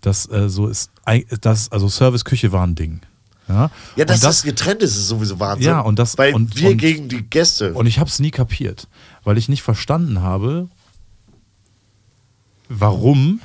dass 0.00 0.26
äh, 0.30 0.48
so 0.48 0.66
ist, 0.68 0.90
ei- 1.04 1.26
das, 1.42 1.70
also 1.70 1.88
Service-Küche 1.90 2.50
war 2.52 2.66
ein 2.66 2.74
Ding. 2.74 3.00
Ja, 3.46 3.70
Ja, 3.96 4.04
dass 4.06 4.18
und 4.18 4.24
das, 4.24 4.42
getrennt 4.44 4.80
ist, 4.82 4.96
ist 4.96 5.08
sowieso 5.08 5.38
Wahnsinn. 5.40 5.66
Ja, 5.66 5.80
und 5.80 5.98
das- 5.98 6.16
Weil 6.16 6.32
und- 6.34 6.56
wir 6.56 6.70
und- 6.70 6.78
gegen 6.78 7.08
die 7.10 7.22
Gäste. 7.28 7.74
Und 7.74 7.86
ich 7.86 7.98
habe 7.98 8.08
es 8.08 8.18
nie 8.20 8.30
kapiert, 8.30 8.86
weil 9.24 9.36
ich 9.36 9.48
nicht 9.50 9.62
verstanden 9.62 10.22
habe, 10.22 10.68
warum 12.70 13.40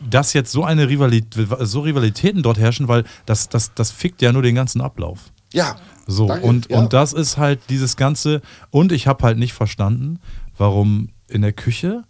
das 0.00 0.32
jetzt 0.32 0.50
so 0.50 0.64
eine 0.64 0.88
Rivalität, 0.88 1.46
so 1.60 1.80
Rivalitäten 1.80 2.42
dort 2.42 2.58
herrschen, 2.58 2.88
weil 2.88 3.04
das, 3.26 3.48
das, 3.48 3.72
das 3.74 3.92
fickt 3.92 4.20
ja 4.20 4.32
nur 4.32 4.42
den 4.42 4.56
ganzen 4.56 4.80
Ablauf. 4.80 5.20
ja. 5.52 5.76
So, 6.08 6.26
Danke, 6.26 6.44
und, 6.44 6.68
ja. 6.68 6.78
und 6.78 6.92
das 6.92 7.12
ist 7.12 7.36
halt 7.36 7.60
dieses 7.68 7.96
Ganze. 7.96 8.42
Und 8.70 8.90
ich 8.90 9.06
habe 9.06 9.22
halt 9.24 9.38
nicht 9.38 9.52
verstanden, 9.52 10.18
warum 10.58 11.10
in 11.28 11.42
der 11.42 11.52
Küche 11.52 12.02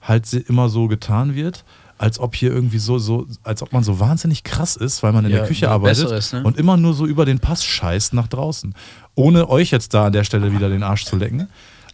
halt 0.00 0.32
immer 0.32 0.68
so 0.68 0.88
getan 0.88 1.36
wird, 1.36 1.64
als 1.96 2.18
ob 2.18 2.34
hier 2.34 2.50
irgendwie 2.50 2.78
so, 2.78 2.98
so, 2.98 3.24
als 3.44 3.62
ob 3.62 3.72
man 3.72 3.84
so 3.84 4.00
wahnsinnig 4.00 4.42
krass 4.42 4.74
ist, 4.74 5.04
weil 5.04 5.12
man 5.12 5.24
in 5.26 5.30
Ja, 5.30 5.38
der 5.38 5.46
Küche 5.46 5.70
arbeitet 5.70 6.02
Bessere 6.02 6.18
ist, 6.18 6.32
ne? 6.32 6.42
und 6.42 6.58
immer 6.58 6.76
nur 6.76 6.92
so 6.92 7.06
über 7.06 7.24
den 7.24 7.38
Pass 7.38 7.64
scheißt 7.64 8.14
nach 8.14 8.26
draußen. 8.26 8.74
Ohne 9.14 9.48
euch 9.48 9.70
jetzt 9.70 9.94
da 9.94 10.06
an 10.06 10.12
der 10.12 10.24
Stelle 10.24 10.52
wieder 10.52 10.68
den 10.68 10.82
Arsch 10.82 11.04
zu 11.04 11.14
lecken. 11.14 11.48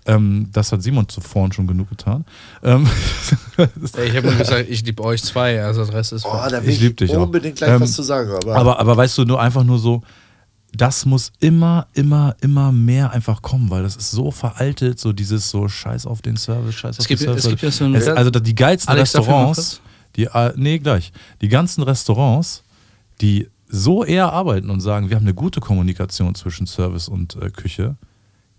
Ähm, 0.05 0.49
das 0.53 0.73
hat 0.73 0.83
Simon 0.83 1.09
zuvor 1.09 1.53
schon 1.53 1.67
genug 1.67 1.89
getan. 1.91 2.25
Ähm, 2.63 2.89
Ich 4.05 4.17
habe 4.17 4.27
nur 4.29 4.37
gesagt, 4.37 4.69
ich 4.69 4.85
liebe 4.85 5.03
euch 5.05 5.23
zwei, 5.23 5.63
also 5.63 5.85
der 5.85 5.95
Rest 5.95 6.13
ist. 6.13 6.25
Oh, 6.27 6.33
da 6.51 6.63
will 6.63 6.71
Ich 6.71 6.83
ich, 6.83 6.97
dich 6.97 7.17
auch. 7.17 7.23
unbedingt 7.25 7.57
gleich 7.57 7.71
Ähm, 7.71 7.81
was 7.81 7.93
zu 7.93 8.03
sagen. 8.03 8.31
Aber, 8.31 8.57
Aber, 8.57 8.81
aber 8.81 8.97
weißt 8.97 9.19
du, 9.19 9.25
nur 9.25 9.41
einfach 9.41 9.63
nur 9.63 9.79
so, 9.79 10.03
das 10.75 11.05
muss 11.07 11.31
immer, 11.39 11.87
immer, 11.93 12.35
immer 12.41 12.73
mehr 12.73 13.13
einfach 13.13 13.43
kommen, 13.43 13.71
weil 13.71 13.83
das 13.85 13.95
ist 13.95 14.11
so 14.11 14.31
veraltet, 14.31 14.99
so 14.99 15.13
dieses 15.13 15.51
so 15.51 15.69
Scheiß 15.69 16.07
auf 16.07 16.23
den 16.23 16.37
Service, 16.37 16.75
Scheiß 16.75 16.97
auf 16.97 17.01
Es 17.01 17.07
gibt- 17.09 17.21
den 17.21 17.27
Service. 17.27 17.45
es 17.45 17.51
gibt 17.51 17.63
ja 17.63 17.71
so 17.71 17.85
ein- 17.85 17.95
es, 17.95 18.09
also 18.09 18.31
die 18.31 18.55
geilsten 18.55 18.91
Alex, 18.91 19.15
Restaurants, 19.15 19.81
die, 20.17 20.25
äh, 20.25 20.53
nee, 20.57 20.79
gleich, 20.79 21.13
die 21.43 21.49
ganzen 21.49 21.83
Restaurants, 21.85 22.63
die 23.21 23.49
so 23.69 24.05
eher 24.05 24.33
arbeiten 24.33 24.69
und 24.71 24.81
sagen, 24.81 25.09
wir 25.11 25.17
haben 25.17 25.25
eine 25.25 25.35
gute 25.35 25.61
Kommunikation 25.61 26.35
zwischen 26.35 26.67
Service 26.67 27.07
und 27.09 27.37
äh, 27.37 27.51
Küche, 27.51 27.97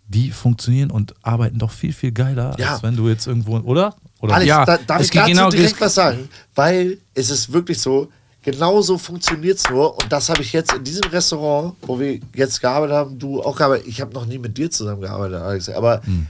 die 0.08 0.32
funktionieren 0.32 0.91
und 0.91 1.14
arbeiten 1.24 1.58
doch 1.60 1.72
viel, 1.72 1.93
viel 1.93 2.12
geiler, 2.12 2.56
Ja. 2.60 2.74
als 2.74 2.84
wenn 2.84 2.95
du 2.95 3.08
jetzt 3.10 3.26
irgendwo, 3.28 3.58
oder? 3.60 3.95
oder 4.20 4.36
Alex, 4.36 4.47
Ja, 4.49 4.66
da, 4.66 4.78
darf 4.78 4.99
es 5.01 5.06
ich 5.08 5.12
dazu 5.12 5.28
genau 5.32 5.49
direkt 5.49 5.80
was 5.82 5.95
sagen? 5.95 6.30
Weil 6.56 6.97
es 7.14 7.30
ist 7.30 7.51
wirklich 7.51 7.80
so, 7.80 8.10
genauso 8.41 8.97
funktioniert 8.97 9.58
es 9.58 9.70
nur. 9.70 9.97
Und 9.97 10.12
das 10.12 10.30
habe 10.30 10.41
ich 10.41 10.51
jetzt 10.54 10.74
in 10.74 10.84
diesem 10.84 11.04
Restaurant, 11.10 11.76
wo 11.82 11.99
wir 11.99 12.20
jetzt 12.36 12.60
gearbeitet 12.62 12.95
haben, 12.95 13.18
du 13.20 13.41
auch 13.41 13.56
gearbeitet. 13.56 13.88
Ich 13.88 14.01
habe 14.01 14.14
noch 14.14 14.26
nie 14.26 14.38
mit 14.38 14.58
dir 14.58 14.70
zusammengearbeitet, 14.70 15.41
Alex. 15.41 15.70
Aber 15.70 16.01
Hm. 16.06 16.28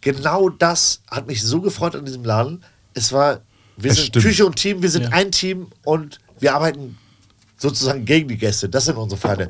genau 0.00 0.48
das 0.48 1.00
hat 1.10 1.26
mich 1.26 1.42
so 1.42 1.60
gefreut 1.60 1.94
an 1.96 2.04
diesem 2.04 2.24
Laden. 2.24 2.62
Es 2.94 3.12
war, 3.12 3.40
wir 3.76 3.90
Es 3.90 3.96
sind 3.98 4.06
stimmt. 4.06 4.24
Küche 4.24 4.46
und 4.46 4.56
Team, 4.56 4.82
wir 4.82 4.90
sind 4.90 5.02
Ja. 5.02 5.08
ein 5.10 5.30
Team 5.32 5.66
und 5.84 6.18
wir 6.38 6.54
arbeiten 6.54 6.96
sozusagen 7.58 8.04
gegen 8.04 8.28
die 8.28 8.36
Gäste. 8.36 8.68
Das 8.68 8.84
sind 8.86 8.96
unsere 8.96 9.20
Feinde. 9.20 9.48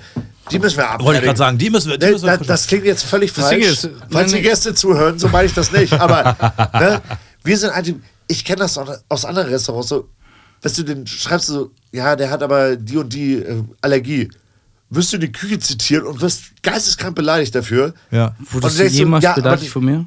Die 0.51 0.59
müssen 0.59 0.77
wir 0.77 0.85
abfertigen. 0.85 1.07
Wollte 1.07 1.19
ich 1.21 1.25
gerade 1.25 1.39
sagen, 1.39 1.59
die 1.59 1.71
müssen 1.71 1.91
wir, 1.91 1.99
die 1.99 2.07
Ne, 2.07 2.13
müssen 2.13 2.27
wir 2.27 2.37
da, 2.39 2.45
das 2.45 2.67
klingt 2.67 2.85
jetzt 2.85 3.05
völlig 3.05 3.33
Das 3.33 3.49
falsch. 3.49 3.65
ist, 3.67 3.91
falls 4.11 4.33
die 4.33 4.43
Gäste 4.43 4.75
zuhören, 4.75 5.19
so 5.19 5.29
meine 5.29 5.47
ich 5.47 5.55
das 5.55 5.73
nicht. 5.73 5.93
Aber 6.01 6.37
ne, 6.75 7.01
wir 7.45 7.59
sind 7.59 7.73
Team. 7.85 8.03
Ich 8.29 8.45
kenne 8.45 8.59
das 8.61 8.77
auch 8.79 8.93
aus 9.09 9.25
anderen 9.25 9.49
Restaurants. 9.49 9.89
So, 9.89 10.09
weißt 10.63 10.79
du, 10.79 10.83
den 10.83 11.07
schreibst 11.07 11.49
du 11.49 11.53
so, 11.53 11.71
ja, 11.93 12.17
der 12.17 12.31
hat 12.31 12.43
aber 12.43 12.77
die 12.77 12.97
und 12.97 13.13
die 13.13 13.35
äh, 13.35 13.63
Allergie. 13.81 14.29
Wirst 14.91 15.13
du 15.13 15.19
die 15.19 15.31
Küche 15.33 15.59
zitieren 15.59 16.07
und 16.07 16.21
wirst 16.21 16.43
geisteskrank 16.63 17.15
beleidigt 17.17 17.55
dafür. 17.55 17.95
Ja. 18.11 18.35
Wurdest 18.51 18.75
du 18.75 18.79
du 18.79 18.83
denkst 18.85 18.93
so, 18.95 18.99
jemals 18.99 19.25
ja, 19.25 19.33
beleidigt 19.35 19.65
die- 19.67 19.69
von 19.71 19.85
mir? 19.85 20.07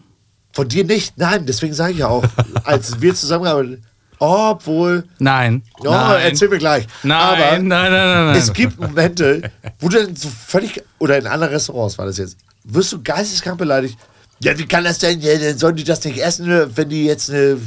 Von 0.51 0.67
dir 0.67 0.83
nicht? 0.83 1.17
Nein, 1.17 1.45
deswegen 1.45 1.73
sage 1.73 1.93
ich 1.93 1.99
ja 1.99 2.07
auch, 2.07 2.25
als 2.63 2.99
wir 2.99 3.13
zusammengearbeitet 3.13 3.81
Obwohl, 4.20 5.05
Nein. 5.20 5.63
oh, 5.80 5.84
nein. 5.86 6.22
erzähl 6.24 6.49
mir 6.49 6.57
gleich. 6.57 6.86
Nein, 7.03 7.17
Aber 7.17 7.38
nein, 7.38 7.67
nein, 7.67 7.91
nein, 7.91 8.26
nein. 8.28 8.36
es 8.36 8.51
gibt 8.51 8.78
Momente, 8.80 9.49
wo 9.80 9.88
du 9.88 9.97
dann 9.97 10.15
so 10.15 10.28
völlig, 10.30 10.82
oder 10.99 11.17
in 11.17 11.26
anderen 11.26 11.53
Restaurants 11.53 11.97
war 11.97 12.05
das 12.05 12.17
jetzt, 12.17 12.36
wirst 12.65 12.91
du 12.91 13.01
geisteskrank 13.01 13.57
beleidigt. 13.57 13.97
Ja, 14.41 14.57
wie 14.57 14.65
kann 14.65 14.84
das 14.84 14.99
denn? 14.99 15.20
Ja, 15.22 15.38
dann 15.38 15.57
sollen 15.57 15.76
die 15.78 15.84
das 15.86 16.03
nicht 16.03 16.17
essen, 16.20 16.47
ne, 16.47 16.70
wenn 16.76 16.89
die 16.89 17.05
jetzt 17.05 17.30
eine 17.30 17.57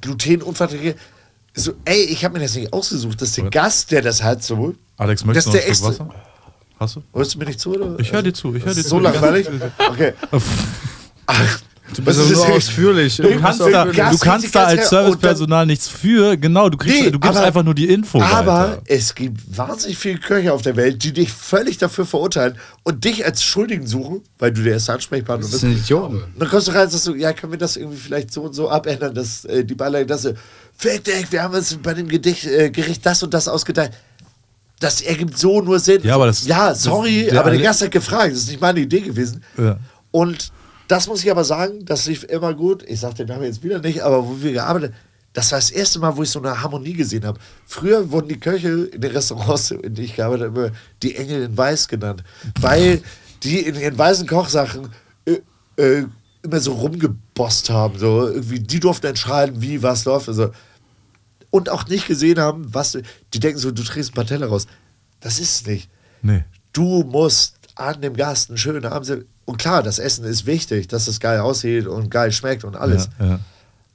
glutenunverträgliche. 0.00 0.96
So, 1.54 1.72
ey, 1.86 2.02
ich 2.04 2.24
habe 2.24 2.34
mir 2.38 2.44
das 2.44 2.54
nicht 2.54 2.72
ausgesucht. 2.72 3.20
Das 3.20 3.28
ist 3.30 3.36
der 3.38 3.50
Gast, 3.50 3.90
der 3.90 4.02
das 4.02 4.22
hat 4.22 4.42
so. 4.42 4.74
Alex, 4.98 5.24
möchtest 5.24 5.48
du 5.48 5.52
noch 5.52 5.58
ein 5.66 5.74
Stück 5.74 5.86
Wasser? 5.88 6.14
Hast 6.78 6.96
du? 6.96 7.02
Hörst 7.14 7.34
du 7.34 7.38
mir 7.38 7.46
nicht 7.46 7.60
zu? 7.60 7.74
Oder? 7.74 7.98
Ich 7.98 8.12
höre 8.12 8.22
dir 8.22 8.34
zu. 8.34 8.54
Ich 8.54 8.60
höre 8.62 8.66
Das 8.66 8.74
dir 8.74 8.80
ist 8.80 8.88
zu. 8.88 8.96
so 8.96 8.98
langweilig. 8.98 9.48
Okay. 9.90 10.12
Ach, 11.26 11.58
Du 11.94 12.02
bist 12.02 12.18
so 12.18 12.24
ist 12.24 12.32
nur 12.34 12.46
das? 12.46 12.56
ausführlich. 12.56 13.16
Du 13.16 13.38
kannst 13.40 13.60
da, 13.60 13.84
du 13.84 14.18
kannst 14.18 14.54
da 14.54 14.64
als 14.64 14.88
Servicepersonal 14.88 15.66
nichts 15.66 15.86
für. 15.88 16.36
Genau, 16.36 16.68
du, 16.68 16.76
kriegst, 16.76 17.00
Nee, 17.00 17.10
du 17.12 17.20
gibst 17.20 17.36
aber- 17.38 17.46
einfach 17.46 17.62
nur 17.62 17.74
die 17.74 17.86
Info 17.88 18.20
Aber 18.20 18.46
weiter. 18.70 18.82
es 18.86 19.14
gibt 19.14 19.56
wahnsinnig 19.56 19.96
viele 19.96 20.18
Köche 20.18 20.52
auf 20.52 20.62
der 20.62 20.74
Welt, 20.76 21.02
die 21.04 21.12
dich 21.12 21.32
völlig 21.32 21.78
dafür 21.78 22.04
verurteilen 22.04 22.56
und 22.82 23.04
dich 23.04 23.24
als 23.24 23.44
Schuldigen 23.44 23.86
suchen, 23.86 24.22
weil 24.40 24.50
du 24.52 24.62
der 24.64 24.72
erste 24.74 24.94
Ansprechpartner 24.94 25.42
Das 25.44 25.52
bist. 25.52 25.60
sind 25.60 25.78
Idioten. 25.78 26.16
Und 26.16 26.40
dann 26.40 26.48
kommst 26.48 26.66
du 26.66 26.72
rein 26.72 26.84
und 26.86 26.90
sagst 26.90 27.06
du, 27.06 27.14
ja, 27.14 27.32
können 27.32 27.52
wir 27.52 27.58
das 27.58 27.76
irgendwie 27.76 27.96
vielleicht 27.98 28.32
so 28.32 28.42
und 28.42 28.52
so 28.54 28.68
abändern, 28.68 29.14
dass 29.14 29.44
äh, 29.44 29.64
die 29.64 29.74
Beilage, 29.76 30.06
dass 30.06 30.24
äh, 30.24 30.34
Fick 30.76 31.04
dich, 31.04 31.30
wir 31.30 31.42
haben 31.42 31.54
uns 31.54 31.78
bei 31.82 31.94
dem 31.94 32.08
Gedicht, 32.08 32.44
äh, 32.46 32.68
Gericht 32.70 33.06
das 33.06 33.22
und 33.22 33.32
das 33.32 33.46
ausgeteilt. 33.48 33.92
Das 34.80 35.00
ergibt 35.00 35.38
so 35.38 35.62
nur 35.62 35.78
Sinn. 35.78 36.02
Ja, 36.02 36.16
aber 36.16 36.26
das- 36.26 36.46
ja, 36.46 36.70
das- 36.70 36.82
sorry, 36.82 37.28
der 37.30 37.40
aber 37.40 37.50
der 37.50 37.60
Gast 37.60 37.80
hat 37.82 37.90
gefragt, 37.92 38.32
das 38.32 38.40
ist 38.40 38.48
nicht 38.48 38.60
meine 38.60 38.80
Idee 38.80 39.00
gewesen. 39.00 39.42
Ja. 39.56 39.78
Und 40.10 40.50
das 40.88 41.06
muss 41.08 41.24
ich 41.24 41.30
aber 41.30 41.44
sagen, 41.44 41.84
das 41.84 42.06
lief 42.06 42.24
immer 42.24 42.54
gut. 42.54 42.84
Ich 42.86 43.00
sag 43.00 43.14
den 43.14 43.28
Namen 43.28 43.44
jetzt 43.44 43.62
wieder 43.62 43.80
nicht, 43.80 44.02
aber 44.02 44.26
wo 44.26 44.40
wir 44.40 44.52
gearbeitet 44.52 44.92
das 45.36 45.52
war 45.52 45.58
das 45.58 45.70
erste 45.70 45.98
Mal, 45.98 46.16
wo 46.16 46.22
ich 46.22 46.30
so 46.30 46.38
eine 46.38 46.62
Harmonie 46.62 46.94
gesehen 46.94 47.26
habe. 47.26 47.38
Früher 47.66 48.10
wurden 48.10 48.28
die 48.28 48.40
Köche 48.40 48.86
in 48.86 49.02
den 49.02 49.12
Restaurants, 49.12 49.70
in 49.70 49.94
denen 49.94 50.06
ich 50.06 50.16
gearbeitet 50.16 50.46
habe, 50.46 50.60
immer 50.60 50.70
die 51.02 51.14
Engel 51.14 51.42
in 51.42 51.56
Weiß 51.56 51.88
genannt. 51.88 52.24
Weil 52.58 53.02
die 53.42 53.60
in 53.60 53.74
ihren 53.74 53.98
weißen 53.98 54.26
Kochsachen 54.26 54.88
äh, 55.26 55.40
äh, 55.76 56.06
immer 56.40 56.60
so 56.60 56.72
rumgebosst 56.72 57.68
haben. 57.68 57.98
So 57.98 58.28
irgendwie, 58.28 58.60
die 58.60 58.80
durften 58.80 59.08
entscheiden, 59.08 59.60
wie 59.60 59.82
was 59.82 60.06
läuft. 60.06 60.28
Also, 60.28 60.52
und 61.50 61.68
auch 61.68 61.86
nicht 61.86 62.06
gesehen 62.06 62.38
haben, 62.38 62.72
was. 62.72 62.98
Die 63.34 63.38
denken 63.38 63.58
so, 63.58 63.70
du 63.72 63.82
trägst 63.82 64.12
ein 64.12 64.14
paar 64.14 64.24
Teller 64.24 64.46
raus. 64.46 64.66
Das 65.20 65.38
ist 65.38 65.60
es 65.60 65.66
nicht. 65.66 65.90
Nee. 66.22 66.44
Du 66.72 67.02
musst 67.02 67.58
an 67.74 68.00
dem 68.00 68.16
Gast 68.16 68.48
einen 68.48 68.56
schönen 68.56 68.86
Abend. 68.86 69.26
Und 69.46 69.58
klar, 69.58 69.82
das 69.82 69.98
Essen 69.98 70.24
ist 70.24 70.44
wichtig, 70.44 70.88
dass 70.88 71.06
es 71.06 71.20
geil 71.20 71.38
aussieht 71.38 71.86
und 71.86 72.10
geil 72.10 72.32
schmeckt 72.32 72.64
und 72.64 72.76
alles. 72.76 73.08
Ja, 73.20 73.26
ja, 73.26 73.40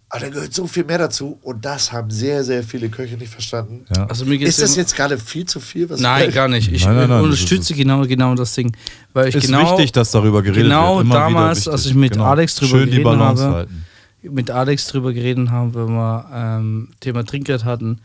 Aber 0.08 0.22
da 0.22 0.30
gehört 0.30 0.54
so 0.54 0.66
viel 0.66 0.86
mehr 0.86 0.98
dazu 0.98 1.38
und 1.44 1.66
das 1.66 1.92
haben 1.92 2.10
sehr, 2.10 2.46
sehr 2.46 2.64
viele 2.64 2.88
Köche 2.88 3.18
nicht 3.18 3.32
verstanden. 3.32 3.86
ja. 3.94 4.06
Also 4.06 4.24
mir 4.26 4.38
geht's 4.38 4.52
Ist 4.52 4.62
das 4.62 4.76
jetzt 4.78 4.96
gerade 4.96 5.18
viel 5.18 5.46
zu 5.46 5.60
viel? 5.60 5.90
Was 5.90 6.00
Nein, 6.00 6.32
gar 6.32 6.48
nicht. 6.48 6.72
Ich 6.72 6.86
Nein, 6.86 6.96
nein, 6.96 7.10
nein, 7.10 7.22
unterstütze 7.22 7.74
genau, 7.74 8.02
genau 8.08 8.34
das 8.34 8.56
Ding. 8.56 8.76
Weil 9.12 9.28
ich 9.28 9.36
ist 9.36 9.48
genau, 9.48 9.74
wichtig, 9.74 9.92
dass 9.92 10.12
darüber 10.12 10.42
geredet 10.42 10.64
genau 10.64 10.98
wird. 10.98 11.08
Immer 11.08 11.16
damals, 11.16 11.68
als 11.68 11.86
ich 11.86 11.96
mit 11.96 12.14
genau. 12.14 12.26
Alex 12.26 12.56
drüber 12.56 12.80
Schön 12.80 12.90
geredet 12.90 13.20
habe, 13.20 13.42
halten. 13.42 13.86
mit 14.22 14.50
Alex 14.50 14.88
drüber 14.88 15.12
geredet 15.12 15.50
haben, 15.50 15.76
wenn 15.76 15.90
wir 15.90 16.26
ähm, 16.34 16.90
Thema 17.02 17.26
Trinkgeld 17.26 17.66
hatten, 17.66 18.00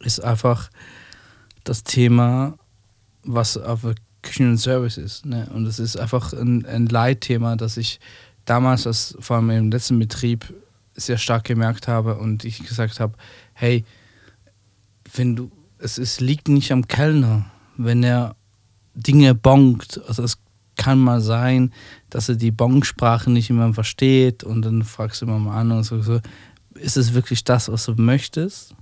ist 0.00 0.22
einfach 0.22 0.68
das 1.64 1.82
Thema, 1.82 2.58
was 3.24 3.56
auf 3.56 3.80
der 3.82 3.94
Küchen 4.22 4.50
und 4.50 4.58
Service 4.58 4.96
ist. 4.96 5.26
Ne? 5.26 5.48
Und 5.52 5.66
es 5.66 5.78
ist 5.78 5.96
einfach 5.96 6.32
ein, 6.32 6.64
ein 6.66 6.86
Leitthema, 6.86 7.56
das 7.56 7.76
ich 7.76 8.00
damals, 8.44 8.86
als, 8.86 9.16
vor 9.20 9.36
allem 9.36 9.50
im 9.50 9.70
letzten 9.70 9.98
Betrieb, 9.98 10.52
sehr 10.94 11.18
stark 11.18 11.44
gemerkt 11.44 11.88
habe 11.88 12.16
und 12.16 12.44
ich 12.44 12.62
gesagt 12.64 13.00
habe, 13.00 13.14
hey, 13.54 13.84
wenn 15.14 15.36
du, 15.36 15.50
es, 15.78 15.98
es 15.98 16.20
liegt 16.20 16.48
nicht 16.48 16.70
am 16.70 16.86
Kellner, 16.86 17.46
wenn 17.76 18.02
er 18.02 18.36
Dinge 18.94 19.34
bongt. 19.34 20.00
Also 20.06 20.22
es 20.22 20.38
kann 20.76 20.98
mal 20.98 21.20
sein, 21.20 21.72
dass 22.10 22.28
er 22.28 22.36
die 22.36 22.50
Bong-Sprache 22.50 23.30
nicht 23.30 23.50
immer 23.50 23.72
versteht 23.72 24.44
und 24.44 24.62
dann 24.62 24.82
fragst 24.82 25.22
du 25.22 25.26
immer 25.26 25.38
mal 25.38 25.58
an 25.58 25.72
und 25.72 25.84
so, 25.84 26.00
so 26.02 26.20
ist 26.74 26.96
es 26.96 27.14
wirklich 27.14 27.44
das, 27.44 27.70
was 27.70 27.84
du 27.84 27.94
möchtest? 27.94 28.74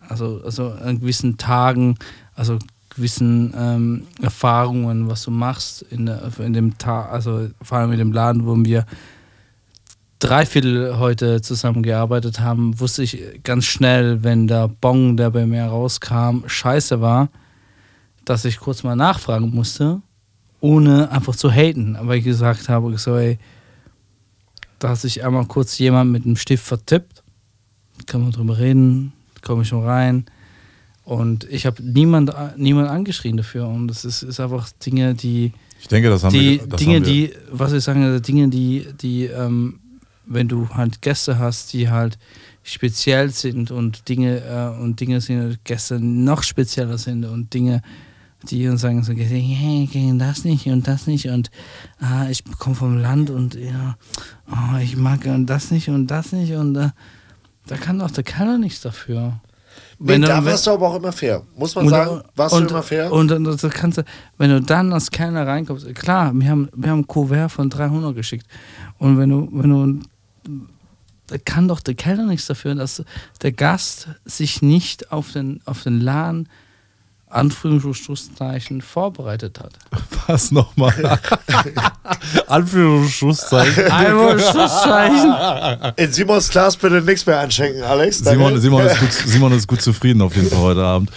Also, 0.00 0.40
also 0.44 0.70
an 0.72 1.00
gewissen 1.00 1.36
Tagen, 1.36 1.96
also 2.34 2.58
gewissen 2.90 3.54
ähm, 3.56 4.06
Erfahrungen, 4.20 5.08
was 5.08 5.22
du 5.22 5.30
machst 5.30 5.82
in, 5.82 6.06
der, 6.06 6.30
in 6.38 6.52
dem 6.52 6.78
Tag, 6.78 7.10
also 7.10 7.48
vor 7.62 7.78
allem 7.78 7.92
in 7.92 7.98
dem 7.98 8.12
Laden, 8.12 8.46
wo 8.46 8.56
wir 8.56 8.84
drei 10.18 10.44
Viertel 10.44 10.98
heute 10.98 11.40
zusammengearbeitet 11.40 12.40
haben, 12.40 12.78
wusste 12.78 13.02
ich 13.02 13.42
ganz 13.42 13.64
schnell, 13.64 14.22
wenn 14.22 14.46
der 14.46 14.68
Bong, 14.68 15.16
der 15.16 15.30
bei 15.30 15.46
mir 15.46 15.64
rauskam, 15.64 16.44
scheiße 16.46 17.00
war, 17.00 17.28
dass 18.24 18.44
ich 18.44 18.60
kurz 18.60 18.82
mal 18.82 18.96
nachfragen 18.96 19.50
musste, 19.50 20.02
ohne 20.60 21.10
einfach 21.10 21.34
zu 21.34 21.50
haten. 21.50 21.96
Aber 21.96 22.16
ich 22.16 22.24
gesagt 22.24 22.68
habe, 22.68 22.96
so, 22.98 23.16
ey, 23.16 23.38
da 24.78 24.90
hat 24.90 24.98
sich 24.98 25.24
einmal 25.24 25.46
kurz 25.46 25.78
jemand 25.78 26.12
mit 26.12 26.24
einem 26.24 26.36
Stift 26.36 26.64
vertippt, 26.64 27.22
kann 28.06 28.22
man 28.22 28.32
drüber 28.32 28.58
reden, 28.58 29.12
komme 29.42 29.62
ich 29.62 29.68
schon 29.68 29.84
rein. 29.84 30.26
Und 31.10 31.42
ich 31.50 31.66
habe 31.66 31.82
niemand, 31.82 32.32
niemand 32.56 32.88
angeschrien 32.88 33.36
dafür. 33.36 33.66
Und 33.66 33.90
es 33.90 34.04
ist, 34.04 34.22
ist 34.22 34.38
einfach 34.38 34.70
Dinge, 34.86 35.14
die, 35.14 35.52
Ich 35.80 35.88
denke, 35.88 36.08
das 36.08 36.22
haben 36.22 36.32
die 36.32 36.60
wir. 36.60 36.66
Das 36.68 36.78
Dinge, 36.78 36.96
haben 36.98 37.04
wir. 37.04 37.12
die, 37.12 37.32
was 37.50 37.72
ich 37.72 37.82
sagen, 37.82 38.22
Dinge, 38.22 38.48
die, 38.48 38.86
die, 39.02 39.24
ähm, 39.24 39.80
wenn 40.24 40.46
du 40.46 40.68
halt 40.68 41.02
Gäste 41.02 41.36
hast, 41.36 41.72
die 41.72 41.90
halt 41.90 42.16
speziell 42.62 43.30
sind 43.30 43.72
und 43.72 44.08
Dinge 44.08 44.38
äh, 44.38 44.80
und 44.80 45.00
Dinge 45.00 45.20
sind 45.20 45.64
Gäste 45.64 45.98
noch 45.98 46.44
spezieller 46.44 46.96
sind 46.96 47.24
und 47.24 47.52
Dinge, 47.52 47.82
die 48.44 48.68
uns 48.68 48.82
sagen 48.82 49.02
so, 49.02 49.12
hey, 49.12 49.88
gegen 49.90 50.20
das 50.20 50.44
nicht 50.44 50.66
und 50.66 50.86
das 50.86 51.08
nicht 51.08 51.26
und 51.26 51.50
ah, 51.98 52.28
ich 52.30 52.44
komme 52.60 52.76
vom 52.76 52.98
Land 52.98 53.30
und 53.30 53.56
ja, 53.56 53.96
oh, 54.48 54.78
ich 54.80 54.96
mag 54.96 55.22
das 55.46 55.72
nicht 55.72 55.88
und 55.88 56.06
das 56.06 56.30
nicht 56.30 56.52
und 56.52 56.76
äh, 56.76 56.90
da 57.66 57.76
kann 57.76 57.98
doch 57.98 58.12
der 58.12 58.22
Keller 58.22 58.58
nichts 58.58 58.80
dafür. 58.80 59.40
Nee, 60.02 60.14
Wenn 60.14 60.22
du- 60.22 60.28
da 60.28 60.42
warst 60.42 60.66
du 60.66 60.70
aber 60.70 60.88
auch 60.88 60.96
immer 60.96 61.12
fair. 61.12 61.42
Muss 61.54 61.74
man 61.74 61.84
und, 61.84 61.90
sagen, 61.90 62.22
warst 62.34 62.54
und, 62.54 62.64
du 62.64 62.70
immer 62.70 62.82
fair? 62.82 63.12
Und 63.12 63.28
dann 63.28 63.44
das 63.44 63.60
kannst 63.68 63.98
du, 63.98 64.04
wenn 64.38 64.48
du 64.48 64.62
dann 64.62 64.92
als 64.94 65.10
Kellner 65.10 65.46
reinkommst, 65.46 65.94
klar, 65.94 66.32
wir 66.34 66.48
haben, 66.48 66.70
wir 66.74 66.90
haben 66.90 67.00
ein 67.00 67.06
Kuvert 67.06 67.52
von 67.52 67.68
300 67.68 68.14
geschickt. 68.14 68.46
Und 68.98 69.18
wenn 69.18 69.28
du, 69.28 69.48
wenn 69.52 69.70
du, 69.70 70.00
da 71.26 71.36
kann 71.36 71.68
doch 71.68 71.80
der 71.80 71.94
Kellner 71.94 72.24
nichts 72.24 72.46
dafür, 72.46 72.74
dass 72.74 73.04
der 73.42 73.52
Gast 73.52 74.08
sich 74.24 74.62
nicht 74.62 75.12
auf 75.12 75.32
den, 75.32 75.60
auf 75.66 75.82
den 75.82 76.00
Laden 76.00 76.48
Anführungszeichen 77.30 78.82
vorbereitet 78.82 79.60
hat. 79.60 79.72
Was 80.26 80.50
nochmal? 80.50 80.92
Anführungsschlusszeichen. 82.46 83.90
Anführungszeichen. 83.90 85.92
In 85.96 86.12
Simons 86.12 86.50
Glas 86.50 86.76
bitte 86.76 87.00
nichts 87.02 87.26
mehr 87.26 87.40
anschenken, 87.40 87.82
Alex. 87.82 88.18
Simon. 88.18 88.60
Simon, 88.60 88.86
ist 88.86 89.00
gut, 89.00 89.12
Simon 89.12 89.52
ist 89.52 89.66
gut 89.66 89.80
zufrieden 89.80 90.20
auf 90.22 90.36
jeden 90.36 90.50
Fall 90.50 90.58
heute 90.58 90.84
Abend. 90.84 91.10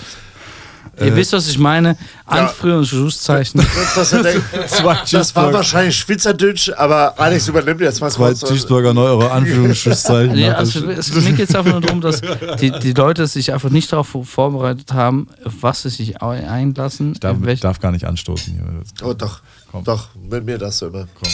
Ihr 1.05 1.15
wisst, 1.15 1.33
was 1.33 1.47
ich 1.47 1.57
meine? 1.57 1.97
Anführungszeichen. 2.25 3.61
Das, 3.61 3.97
was 3.97 4.09
denkt. 4.21 4.43
Zwei 4.69 4.97
das 5.11 5.35
war 5.35 5.51
wahrscheinlich 5.53 5.97
Schweizerdeutsch, 5.97 6.69
aber 6.75 7.19
Alex 7.19 7.47
übernimmt 7.47 7.81
jetzt 7.81 8.01
mal 8.01 8.09
zwei 8.09 8.27
kurz. 8.27 8.43
und- 8.43 8.49
Cheeseburger, 8.49 8.93
neu 8.93 9.03
eure 9.03 9.31
Anführungsschlusszeichen. 9.31 10.35
Nee, 10.35 10.49
also 10.49 10.87
es, 10.89 11.13
mir 11.13 11.33
geht 11.33 11.49
es 11.49 11.55
einfach 11.55 11.71
nur 11.71 11.81
darum, 11.81 12.01
dass 12.01 12.21
die, 12.59 12.71
die 12.71 12.93
Leute 12.93 13.27
sich 13.27 13.53
einfach 13.53 13.69
nicht 13.69 13.91
darauf 13.91 14.15
vorbereitet 14.23 14.93
haben, 14.93 15.27
auf 15.43 15.53
was 15.61 15.83
sie 15.83 15.89
sich 15.89 16.21
einlassen. 16.21 17.13
ich 17.13 17.19
darf, 17.19 17.37
darf 17.59 17.79
gar 17.79 17.91
nicht 17.91 18.05
anstoßen 18.05 18.53
hier. 18.53 18.63
Oh, 19.07 19.13
doch. 19.13 19.41
Komm. 19.71 19.83
Doch, 19.83 20.09
mit 20.29 20.45
mir 20.45 20.57
das 20.57 20.77
so 20.77 20.87
immer. 20.87 21.07
Komm. 21.19 21.31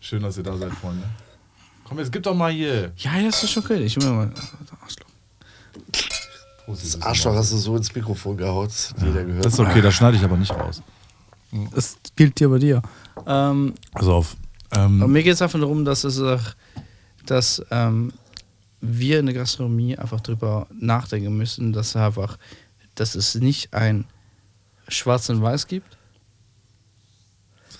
Schön, 0.00 0.22
dass 0.22 0.36
ihr 0.36 0.42
da 0.42 0.56
seid, 0.56 0.72
Freunde. 0.72 1.02
Komm, 1.84 1.98
jetzt 1.98 2.12
gib 2.12 2.22
doch 2.22 2.34
mal 2.34 2.52
hier. 2.52 2.92
Ja, 2.96 3.16
ja, 3.18 3.28
ist 3.28 3.42
das 3.42 3.56
okay. 3.56 3.82
Ich 3.84 3.96
will 4.00 4.08
mal. 4.10 4.30
Das 6.66 7.02
Arschloch 7.02 7.34
hast 7.34 7.52
du 7.52 7.56
so 7.58 7.76
ins 7.76 7.94
Mikrofon 7.94 8.36
gehaut, 8.36 8.68
das 8.70 8.90
hat 8.90 9.02
jeder 9.02 9.24
gehört. 9.24 9.44
Das 9.44 9.52
ist 9.54 9.60
okay, 9.60 9.80
das 9.82 9.94
schneide 9.94 10.16
ich 10.16 10.22
aber 10.24 10.36
nicht 10.36 10.50
raus. 10.52 10.82
Das 11.74 11.96
gilt 12.16 12.38
hier 12.38 12.48
bei 12.48 12.58
dir. 12.58 12.82
Ähm, 13.26 13.74
Also 13.92 14.14
auf. 14.14 14.36
aber 14.70 14.84
Ähm, 14.86 15.12
mir 15.12 15.22
geht 15.22 15.34
es 15.34 15.42
einfach 15.42 15.58
darum, 15.60 15.84
dass, 15.84 16.04
es, 16.04 16.20
auch- 16.20 16.54
dass 17.26 17.62
ähm, 17.70 18.12
wir 18.80 19.20
in 19.20 19.26
der 19.26 19.34
Gastronomie 19.34 19.96
einfach 19.96 20.20
drüber 20.20 20.66
nachdenken 20.72 21.36
müssen, 21.36 21.72
dass, 21.72 21.94
einfach, 21.96 22.38
dass 22.94 23.14
es 23.14 23.34
nicht 23.36 23.72
ein 23.74 24.04
Schwarz 24.88 25.28
und 25.28 25.42
Weiß 25.42 25.66
gibt. 25.66 25.96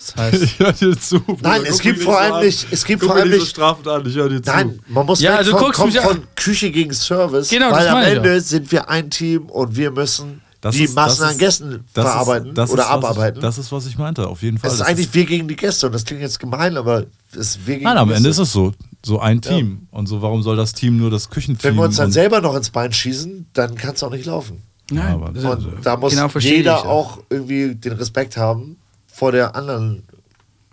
Das 0.07 0.16
heißt. 0.16 0.42
ich 0.42 0.59
höre 0.59 0.72
dir 0.72 0.98
zu. 0.98 1.20
Bruder. 1.20 1.38
Nein, 1.42 1.62
es 1.66 1.78
gibt 1.80 2.02
vor 2.02 2.18
allem 2.20 2.34
an. 2.34 2.44
nicht- 2.44 2.66
es 2.70 2.84
gibt 2.84 3.00
Guck 3.00 3.11
vor 3.11 3.16
allem 3.20 3.30
nicht 3.30 3.46
strafend 3.48 3.86
an, 3.88 4.05
ich 4.07 4.14
höre 4.14 4.28
dir 4.28 4.42
zu. 4.42 4.50
Nein, 4.50 4.78
man 4.88 5.07
muss 5.07 5.20
Ja, 5.20 5.42
du 5.42 5.50
von, 5.50 5.61
guckst 5.61 5.80
kommt 5.80 5.96
von 5.96 6.22
Küche 6.36 6.70
gegen 6.70 6.92
Service, 6.92 7.48
Genau, 7.48 7.70
weil 7.72 7.84
das 7.84 7.94
am 7.94 8.02
Ende 8.02 8.40
sind 8.40 8.70
wir 8.72 8.88
ein 8.88 9.11
Team 9.11 9.46
und 9.46 9.76
wir 9.76 9.90
müssen 9.90 10.40
Das 10.61 10.74
die 10.74 10.84
ist- 10.84 10.94
Massen 10.94 11.20
das 11.20 11.26
an 11.28 11.32
ist- 11.32 11.38
Gästen 11.38 11.84
Das 11.94 12.05
verarbeiten 12.05 12.48
ist, 12.50 12.59
das 12.59 12.70
oder 12.70 12.82
ist, 12.84 12.88
abarbeiten. 12.90 13.38
Ich, 13.38 13.42
das 13.42 13.59
ist, 13.59 13.70
was 13.72 13.86
ich 13.86 13.98
meinte, 13.98 14.26
auf 14.26 14.42
jeden 14.42 14.59
Fall. 14.59 14.68
es 14.68 14.74
ist 14.74 14.80
Das 14.80 14.88
eigentlich 14.88 15.12
wir 15.14 15.24
gegen 15.26 15.48
die 15.48 15.57
Gäste 15.57 15.86
und 15.86 15.92
das 15.92 16.05
klingt 16.05 16.20
jetzt 16.22 16.38
gemein, 16.40 16.76
aber 16.76 17.05
es 17.32 17.38
ist 17.38 17.66
wir 17.66 17.74
gegen 17.74 17.84
Nein, 17.84 17.94
die 17.96 18.00
am 18.00 18.09
Gäste. 18.09 18.16
Ende 18.18 18.28
ist 18.30 18.38
es 18.38 18.52
so. 18.52 18.72
so 19.05 19.20
ein 19.20 19.40
Team. 19.40 19.86
Und 19.90 20.07
so, 20.07 20.20
warum 20.22 20.42
soll 20.42 20.57
das 20.57 20.72
Team 20.72 20.96
nur 20.96 21.11
das 21.11 21.28
Küchenteam? 21.30 21.70
Wenn 21.70 21.76
wir 21.76 21.84
uns 21.84 21.96
dann 21.96 22.11
selber 22.12 22.40
noch 22.40 22.55
ins 22.55 22.70
Bein 22.70 22.92
schießen, 22.92 23.46
dann 23.52 23.74
kann 23.74 23.94
es 23.94 24.02
auch 24.02 24.11
nicht 24.11 24.24
laufen. 24.26 24.62
Nein, 24.90 25.14
aber- 25.14 25.32
das- 25.32 25.44
Und 25.44 25.66
da 25.82 25.96
muss 25.96 26.12
genau 26.14 26.28
jeder 26.38 26.76
ich, 26.78 26.84
ja. 26.84 26.90
auch 26.90 27.18
irgendwie 27.30 27.74
den 27.74 27.92
Respekt 27.94 28.36
haben 28.36 28.76
vor 29.15 29.31
der 29.31 29.55
anderen, 29.55 30.03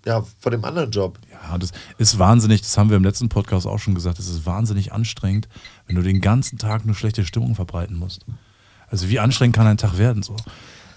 ja, 0.03 0.23
vor 0.39 0.51
dem 0.51 0.65
anderen 0.65 0.89
Job. 0.89 1.19
Ja, 1.31 1.59
das 1.59 1.71
ist 1.99 2.17
wahnsinnig, 2.17 2.61
das 2.61 2.75
haben 2.75 2.89
wir 2.89 2.97
im 2.97 3.03
letzten 3.03 3.29
Podcast 3.29 3.67
auch 3.67 3.77
schon 3.77 3.93
gesagt, 3.93 4.17
es 4.17 4.27
ist 4.27 4.47
wahnsinnig 4.47 4.91
anstrengend, 4.91 5.47
wenn 5.85 5.95
du 5.95 6.01
den 6.01 6.21
ganzen 6.21 6.57
Tag 6.57 6.83
nur 6.83 6.95
schlechte 6.95 7.23
Stimmung 7.23 7.53
verbreiten 7.53 7.97
musst. 7.97 8.25
Also 8.87 9.09
wie 9.09 9.19
anstrengend 9.19 9.55
kann 9.55 9.67
ein 9.67 9.77
Tag 9.77 9.99
werden 9.99 10.23
so? 10.23 10.35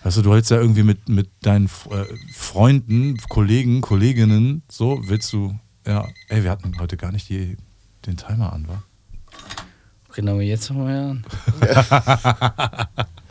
Weißt 0.04 0.16
du, 0.16 0.22
du 0.22 0.32
hältst 0.32 0.50
ja 0.50 0.56
irgendwie 0.56 0.84
mit, 0.84 1.06
mit 1.10 1.28
deinen 1.42 1.66
äh, 1.66 2.04
Freunden, 2.32 3.18
Kollegen, 3.28 3.82
Kolleginnen, 3.82 4.62
so 4.70 5.02
willst 5.04 5.30
du, 5.34 5.54
ja, 5.86 6.08
ey, 6.28 6.44
wir 6.44 6.50
hatten 6.50 6.78
heute 6.80 6.96
gar 6.96 7.12
nicht 7.12 7.28
die, 7.28 7.58
den 8.06 8.16
Timer 8.16 8.54
an, 8.54 8.66
wa? 8.68 8.82
Genau, 10.14 10.40
jetzt 10.40 10.70
haben 10.70 10.86
wir 10.86 11.10
an. 11.10 12.86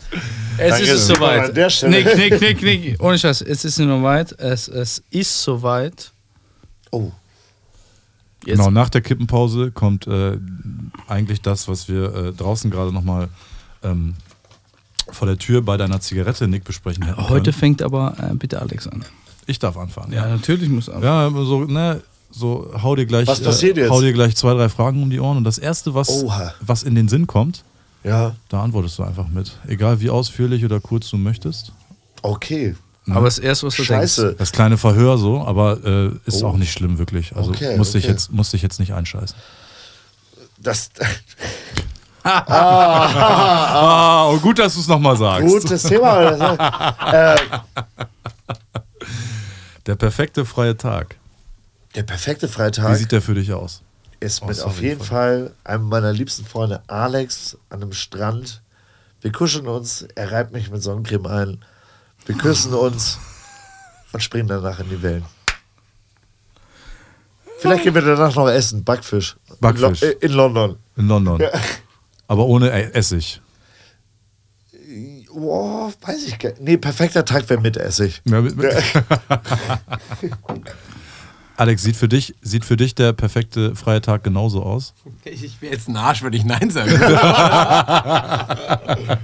es 0.58 0.70
Danke, 0.70 0.92
ist 0.92 1.08
soweit. 1.08 1.56
Nick, 1.56 2.18
Nick, 2.18 2.42
Nick, 2.42 2.62
Nick. 2.62 3.00
Ohne 3.04 3.18
Scheiß, 3.18 3.42
es 3.42 3.66
ist 3.66 3.80
nicht 3.80 3.88
mehr 3.88 4.04
weit. 4.04 4.34
Es, 4.40 4.68
es 4.68 5.04
ist 5.10 5.42
soweit. 5.42 6.12
Oh, 6.92 7.12
Jetzt. 8.46 8.58
Genau, 8.58 8.72
nach 8.72 8.90
der 8.90 9.02
Kippenpause 9.02 9.72
kommt 9.72 10.06
äh, 10.06 10.38
eigentlich 11.08 11.42
das, 11.42 11.68
was 11.68 11.88
wir 11.88 12.14
äh, 12.14 12.32
draußen 12.34 12.70
gerade 12.70 12.92
nochmal 12.92 13.30
ähm, 13.84 14.16
vor 15.10 15.28
der 15.28 15.38
Tür 15.38 15.62
bei 15.62 15.78
deiner 15.78 16.02
Zigarette, 16.02 16.48
Nick, 16.48 16.66
besprechen 16.66 17.06
hätten. 17.06 17.30
Heute 17.30 17.52
können. 17.52 17.54
fängt 17.54 17.82
aber 17.82 18.16
äh, 18.20 18.34
bitte 18.36 18.62
Alex 18.62 18.88
an. 18.88 19.06
Ich 19.46 19.60
darf 19.60 19.78
anfangen. 19.78 20.12
Ja, 20.12 20.28
natürlich 20.28 20.70
muss 20.70 20.90
er. 20.90 21.02
Ja, 21.02 21.30
so, 21.30 21.64
ne, 21.66 22.02
so 22.32 22.74
hau 22.82 22.96
dir 22.96 23.06
gleich, 23.06 23.28
Was 23.28 23.42
passiert 23.42 23.78
äh, 23.78 23.82
jetzt? 23.82 23.92
hau 23.92 24.02
dir 24.02 24.12
gleich 24.12 24.36
zwei, 24.36 24.54
drei 24.54 24.68
Fragen 24.68 25.02
um 25.02 25.10
die 25.10 25.20
Ohren 25.20 25.38
und 25.38 25.44
das 25.46 25.58
erste, 25.58 25.94
was, 25.94 26.10
Oha. 26.10 26.54
was 26.60 26.84
in 26.84 26.96
den 26.96 27.08
Sinn 27.08 27.28
kommt, 27.28 27.64
ja, 28.04 28.36
da 28.50 28.62
antwortest 28.64 28.98
du 29.00 29.04
einfach 29.04 29.28
mit. 29.28 29.52
Egal 29.68 30.00
wie 30.02 30.10
ausführlich 30.10 30.64
oder 30.66 30.80
kurz 30.80 31.10
du 31.10 31.18
möchtest. 31.18 31.72
okay. 32.22 32.76
Aber 33.10 33.26
das 33.26 33.38
erste, 33.38 33.68
was 33.68 33.76
du 33.76 33.84
Scheiße. 33.84 34.36
Das 34.38 34.54
kleine 34.54 34.78
Verhör 34.78 35.18
so, 35.18 35.46
aber 35.46 35.78
äh, 35.84 36.12
ist 36.26 36.42
Oh. 36.42 36.48
auch 36.48 36.56
nicht 36.56 36.72
schlimm 36.72 37.00
wirklich. 37.00 37.36
Also 37.36 37.52
Okay, 37.52 37.76
musste 37.76 37.98
ich 37.98 38.06
okay. 38.06 38.14
jetzt 38.14 38.32
musste 38.32 38.56
ich 38.56 38.64
jetzt 38.64 38.80
nicht 38.80 38.94
einscheißen. 38.94 39.36
Das, 40.58 40.90
Ah, 42.24 44.30
oh, 44.30 44.38
gut, 44.40 44.58
dass 44.58 44.76
du 44.76 44.80
es 44.80 44.88
nochmal 44.88 45.18
sagst. 45.18 45.46
gutes 45.46 45.84
Thema. 45.84 46.32
Das, 46.32 46.58
äh, 47.14 47.36
Der 49.86 49.96
perfekte 49.96 50.46
freie 50.46 50.78
Tag. 50.78 51.18
der 51.96 52.04
perfekte 52.04 52.48
Wie 52.48 52.52
Freitag 52.54 52.96
sieht 52.96 53.12
der 53.12 53.22
für 53.22 53.34
dich 53.36 53.52
aus? 53.52 53.82
Ist 54.24 54.42
Oh, 54.42 54.48
mit 54.48 54.62
auf 54.62 54.82
jeden. 54.82 55.04
Fall 55.04 55.54
einem 55.64 55.90
meiner 55.90 56.12
liebsten 56.14 56.46
Freunde, 56.46 56.82
Alex, 56.88 57.58
an 57.70 57.82
einem 57.82 57.92
Strand. 57.94 58.62
Wir 59.22 59.32
kuscheln 59.32 59.68
uns, 59.68 60.06
er 60.16 60.32
reibt 60.32 60.52
mich 60.54 60.70
mit 60.72 60.82
Sonnencreme 60.82 61.28
ein. 61.28 61.66
Wir 62.26 62.36
küssen 62.38 62.74
uns 62.74 63.18
und 64.12 64.22
springen 64.24 64.48
danach 64.48 64.80
in 64.80 64.90
die 64.90 65.02
Wellen. 65.02 65.26
Vielleicht 67.60 67.84
gehen 67.84 67.96
wir 67.96 68.02
danach 68.02 68.36
noch 68.36 68.50
essen, 68.50 68.84
Backfisch. 68.84 69.36
Backfisch. 69.62 70.02
In, 70.04 70.10
Lo 70.10 70.14
äh, 70.14 70.26
in 70.26 70.32
London. 70.34 70.78
In 70.98 71.08
London. 71.08 71.42
Aber 72.28 72.46
ohne 72.46 72.70
E- 72.72 72.92
Essig. 72.94 73.42
Oh, 75.36 75.92
weiß 76.02 76.24
ich 76.26 76.38
gar 76.40 76.50
nicht. 76.50 76.62
Nee, 76.62 76.78
perfekter 76.78 77.26
Tag 77.26 77.50
wäre 77.50 77.60
mit 77.62 77.78
Essig. 77.78 78.22
Ja, 78.26 78.42
mit- 78.42 78.56
mit- 78.56 78.72
Alex, 81.56 81.84
sieht 81.84 81.96
für, 81.96 82.08
dich, 82.08 82.34
sieht 82.42 82.66
für 82.66 82.78
dich 82.78 82.96
der 82.96 83.14
perfekte 83.14 83.76
freie 83.76 84.02
Tag 84.02 84.24
genauso 84.24 84.64
aus? 84.64 84.94
Ich, 85.24 85.44
ich 85.44 85.62
wäre 85.62 85.74
jetzt 85.74 85.88
ein 85.88 85.96
Arsch, 85.98 86.24
wenn 86.24 86.34
ich 86.34 86.44
Nein 86.46 86.70
sagen 86.70 86.92
würde. 86.92 87.20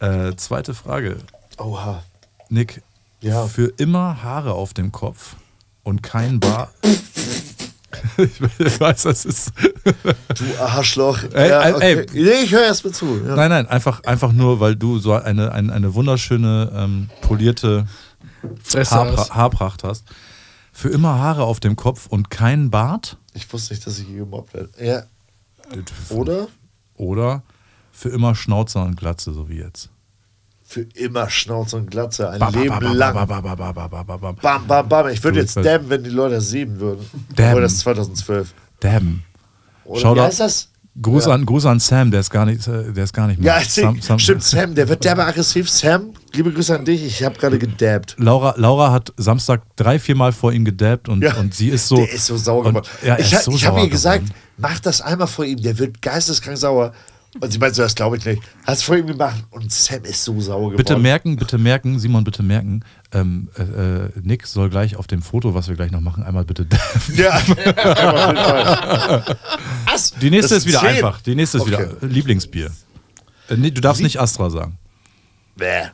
Äh, 0.00 0.36
zweite 0.36 0.74
Frage. 0.74 1.16
Oha. 1.58 2.04
Nick, 2.50 2.82
Ja. 3.20 3.48
für 3.48 3.72
immer 3.78 4.22
Haare 4.22 4.52
auf 4.52 4.72
dem 4.72 4.92
Kopf 4.92 5.34
und 5.82 6.04
kein 6.04 6.38
Bart. 6.38 6.70
ich 8.16 8.80
weiß, 8.80 9.02
das 9.02 9.24
ist. 9.24 9.50
Du 9.84 10.44
Arschloch. 10.62 11.18
Ey, 11.32 11.48
ja, 11.50 11.74
okay. 11.74 12.06
ey. 12.12 12.22
Nee, 12.22 12.44
ich 12.44 12.52
höre 12.52 12.62
erst 12.62 12.84
mal 12.84 12.92
zu. 12.92 13.20
Ja. 13.26 13.34
Nein, 13.34 13.50
nein, 13.50 13.66
einfach, 13.66 14.04
einfach 14.04 14.30
nur, 14.30 14.60
weil 14.60 14.76
du 14.76 15.00
so 15.00 15.14
eine, 15.14 15.50
eine, 15.50 15.72
eine 15.72 15.94
wunderschöne, 15.94 16.70
ähm, 16.76 17.10
polierte 17.22 17.86
Haarpra. 18.72 19.30
Haarpracht 19.34 19.82
hast. 19.82 20.04
Für 20.78 20.90
immer 20.90 21.18
Haare 21.18 21.42
auf 21.42 21.58
dem 21.58 21.74
Kopf 21.74 22.06
und 22.06 22.30
kein 22.30 22.70
Bart? 22.70 23.16
Ich 23.34 23.52
wusste 23.52 23.74
nicht, 23.74 23.84
dass 23.84 23.98
ich 23.98 24.06
hier 24.06 24.18
gemobbt 24.18 24.54
werde. 24.54 24.70
Ja. 24.80 25.02
Oder? 26.10 26.46
Oder 26.94 27.42
für 27.90 28.10
immer 28.10 28.36
Schnauzer 28.36 28.84
und 28.84 28.94
Glatze, 28.94 29.32
so 29.32 29.48
wie 29.48 29.56
jetzt. 29.56 29.90
Für 30.62 30.82
immer 30.94 31.28
Schnauze 31.30 31.78
und 31.78 31.90
Glatze, 31.90 32.30
ein 32.30 32.52
Leben 32.52 32.80
lang. 32.92 33.12
ba, 33.12 33.24
ba, 33.24 33.40
ba, 33.40 33.56
ba, 33.56 33.72
ba, 33.72 33.88
ba, 33.88 34.02
ba, 34.04 34.16
ba. 34.16 34.32
Bam, 34.40 34.68
bam, 34.68 34.88
bam. 34.88 35.08
Ich 35.08 35.24
würde 35.24 35.40
jetzt 35.40 35.56
dabben, 35.56 35.90
wenn 35.90 36.04
die 36.04 36.10
Leute 36.10 36.36
das 36.36 36.50
sehen 36.50 36.78
würden. 36.78 37.04
Dabben. 37.30 37.48
Obwohl 37.48 37.62
das 37.62 37.72
ist 37.72 37.80
2012. 37.80 38.54
Damn. 38.78 39.24
Oder 39.84 40.00
Schau 40.00 40.14
wie 40.14 40.20
heißt 40.20 40.38
das? 40.38 40.70
Gruß, 41.00 41.26
Ja. 41.26 41.32
an, 41.34 41.46
Gruß 41.46 41.66
an 41.66 41.78
Sam, 41.80 42.10
der 42.10 42.20
ist 42.20 42.30
gar 42.30 42.44
nicht, 42.46 42.66
äh, 42.66 42.92
der 42.92 43.04
ist 43.04 43.12
gar 43.12 43.26
nicht 43.26 43.40
mehr. 43.40 43.56
Ja, 43.58 43.62
Sam, 43.64 44.00
Sam, 44.00 44.18
stimmt, 44.18 44.42
Sam, 44.42 44.74
der 44.74 44.88
wird 44.88 45.04
derbe 45.04 45.24
aggressiv. 45.24 45.70
Sam, 45.70 46.10
liebe 46.34 46.52
Grüße 46.52 46.76
an 46.76 46.84
dich. 46.84 47.04
Ich 47.04 47.22
habe 47.24 47.36
gerade 47.38 47.58
gedabbt. 47.58 48.16
Laura, 48.18 48.54
Laura 48.56 48.90
hat 48.92 49.12
Samstag 49.16 49.62
drei, 49.76 49.98
vier 49.98 50.16
Mal 50.16 50.32
vor 50.32 50.52
ihm 50.52 50.64
gedabbt 50.64 51.08
und, 51.08 51.22
Ja. 51.22 51.36
und 51.36 51.54
sie 51.54 51.68
ist 51.68 51.86
so. 51.88 51.96
Der 51.96 52.12
ist 52.12 52.26
so 52.26 52.36
sauer 52.36 52.64
geworden. 52.64 52.86
Ja, 53.04 53.18
ich 53.18 53.36
so 53.38 53.52
ich 53.52 53.64
habe 53.66 53.80
ihr 53.80 53.88
gesagt, 53.88 54.24
geworden. 54.24 54.34
mach 54.56 54.80
das 54.80 55.00
einmal 55.00 55.26
vor 55.28 55.44
ihm, 55.44 55.60
der 55.62 55.78
wird 55.78 56.02
geisteskrank 56.02 56.58
sauer. 56.58 56.92
Und 57.40 57.52
sie 57.52 57.58
meinte 57.58 57.76
so, 57.76 57.82
das 57.82 57.94
glaube 57.94 58.16
ich 58.16 58.24
nicht. 58.24 58.42
Hast 58.66 58.82
vor 58.84 58.96
ihm 58.96 59.06
gemacht 59.06 59.44
und 59.50 59.70
Sam 59.70 60.02
ist 60.04 60.24
so 60.24 60.40
sauer 60.40 60.60
geworden. 60.70 60.76
Bitte 60.78 60.96
merken, 60.98 61.36
bitte 61.36 61.58
merken, 61.58 61.98
Simon, 61.98 62.24
bitte 62.24 62.42
merken, 62.42 62.82
ähm, 63.12 63.48
äh, 63.58 63.62
äh, 63.62 64.10
Nick 64.22 64.46
soll 64.46 64.68
gleich 64.70 64.96
auf 64.96 65.06
dem 65.06 65.22
Foto, 65.22 65.54
was 65.54 65.68
wir 65.68 65.76
gleich 65.76 65.90
noch 65.90 66.00
machen, 66.02 66.22
einmal 66.22 66.44
bitte. 66.44 66.66
Ja, 67.14 67.32
Fall. 67.38 69.36
Was? 69.86 70.12
Die 70.20 70.30
nächste 70.30 70.54
Das 70.54 70.64
ist 70.64 70.68
wieder 70.68 70.80
zehn. 70.80 70.88
einfach. 70.88 71.20
Die 71.22 71.34
nächste 71.34 71.58
ist 71.58 71.62
Okay. 71.64 71.88
wieder 72.00 72.06
Lieblingsbier. 72.06 72.70
Äh, 73.48 73.56
nee, 73.56 73.70
du 73.70 73.80
darfst 73.80 74.02
nicht 74.02 74.20
Astra 74.20 74.50
sagen. 74.50 74.78
Bäh. 75.56 75.86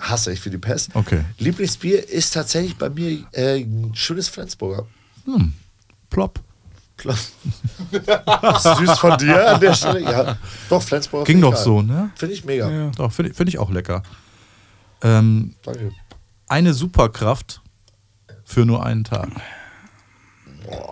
Hasse 0.00 0.32
ich 0.32 0.40
für 0.40 0.50
die 0.50 0.58
Pest. 0.58 0.90
Okay. 0.94 1.24
Lieblingsbier 1.38 2.08
ist 2.08 2.32
tatsächlich 2.34 2.76
bei 2.76 2.90
mir 2.90 3.18
äh, 3.32 3.60
ein 3.62 3.92
schönes 3.94 4.28
Flensburger. 4.28 4.86
Plopp. 6.10 6.40
Klar. 6.96 7.16
Süß 8.78 8.98
von 8.98 9.16
dir 9.18 9.54
an 9.54 9.60
der 9.60 9.74
Stelle. 9.74 10.00
Ja, 10.02 10.38
doch, 10.68 10.82
Flensburger. 10.82 11.24
Ging 11.26 11.36
ich 11.36 11.42
doch 11.42 11.54
geil. 11.54 11.62
so, 11.62 11.82
ne? 11.82 12.10
Finde 12.16 12.34
ich 12.34 12.44
mega. 12.44 12.90
Doch, 12.96 13.12
finde 13.12 13.30
ich, 13.30 13.36
find 13.36 13.48
ich 13.48 13.58
auch 13.58 13.70
lecker. 13.70 14.02
Ähm, 15.02 15.54
Danke. 15.64 15.92
Eine 16.52 16.74
Superkraft 16.74 17.62
für 18.44 18.66
nur 18.66 18.84
einen 18.84 19.04
Tag. 19.04 19.30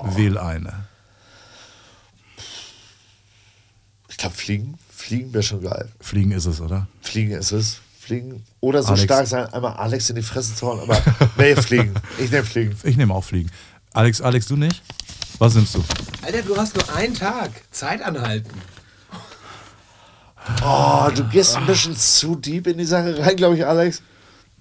Wähl 0.05 0.39
eine. 0.39 0.87
Ich 4.09 4.17
glaube, 4.17 4.35
Fliegen. 4.35 4.79
Fliegen 4.89 5.35
wäre 5.35 5.43
schon 5.43 5.61
geil. 5.61 5.91
Fliegen 6.01 6.33
ist 6.33 6.47
es, 6.47 6.63
oder? 6.63 6.87
Fliegen 7.03 7.33
ist 7.33 7.53
es. 7.53 7.81
Fliegen. 7.99 8.43
Oder 8.61 8.83
so 8.83 8.89
Alex. 8.95 9.03
stark 9.03 9.27
sein, 9.27 9.53
einmal 9.53 9.75
Alex 9.75 10.09
in 10.09 10.17
die 10.17 10.23
Fresse 10.23 10.55
zu 10.55 10.67
hauen. 10.67 10.81
Aber 10.81 10.99
nee, 11.37 11.55
Fliegen. 11.55 11.95
Ich 12.19 12.31
nehme 12.31 12.45
Fliegen. 12.45 12.75
Ich 12.83 12.97
nehme 12.97 13.13
auch 13.13 13.25
Fliegen. 13.25 13.51
Alex, 13.93 14.23
Alex, 14.23 14.47
du 14.47 14.57
nicht? 14.57 14.83
Was 15.39 15.55
nimmst 15.55 15.75
du? 15.75 15.85
Alter, 16.23 16.41
du 16.41 16.57
hast 16.57 16.75
nur 16.75 16.95
einen 16.95 17.15
Tag. 17.15 17.51
Zeit 17.71 18.01
anhalten. 18.01 18.51
Oh, 20.65 21.11
du 21.15 21.23
gehst 21.29 21.55
ein 21.55 21.67
bisschen 21.67 21.95
zu 21.95 22.35
deep 22.35 22.67
in 22.67 22.79
die 22.79 22.87
Sache 22.87 23.19
rein, 23.19 23.37
glaube 23.37 23.57
ich, 23.57 23.67
Alex. 23.67 24.03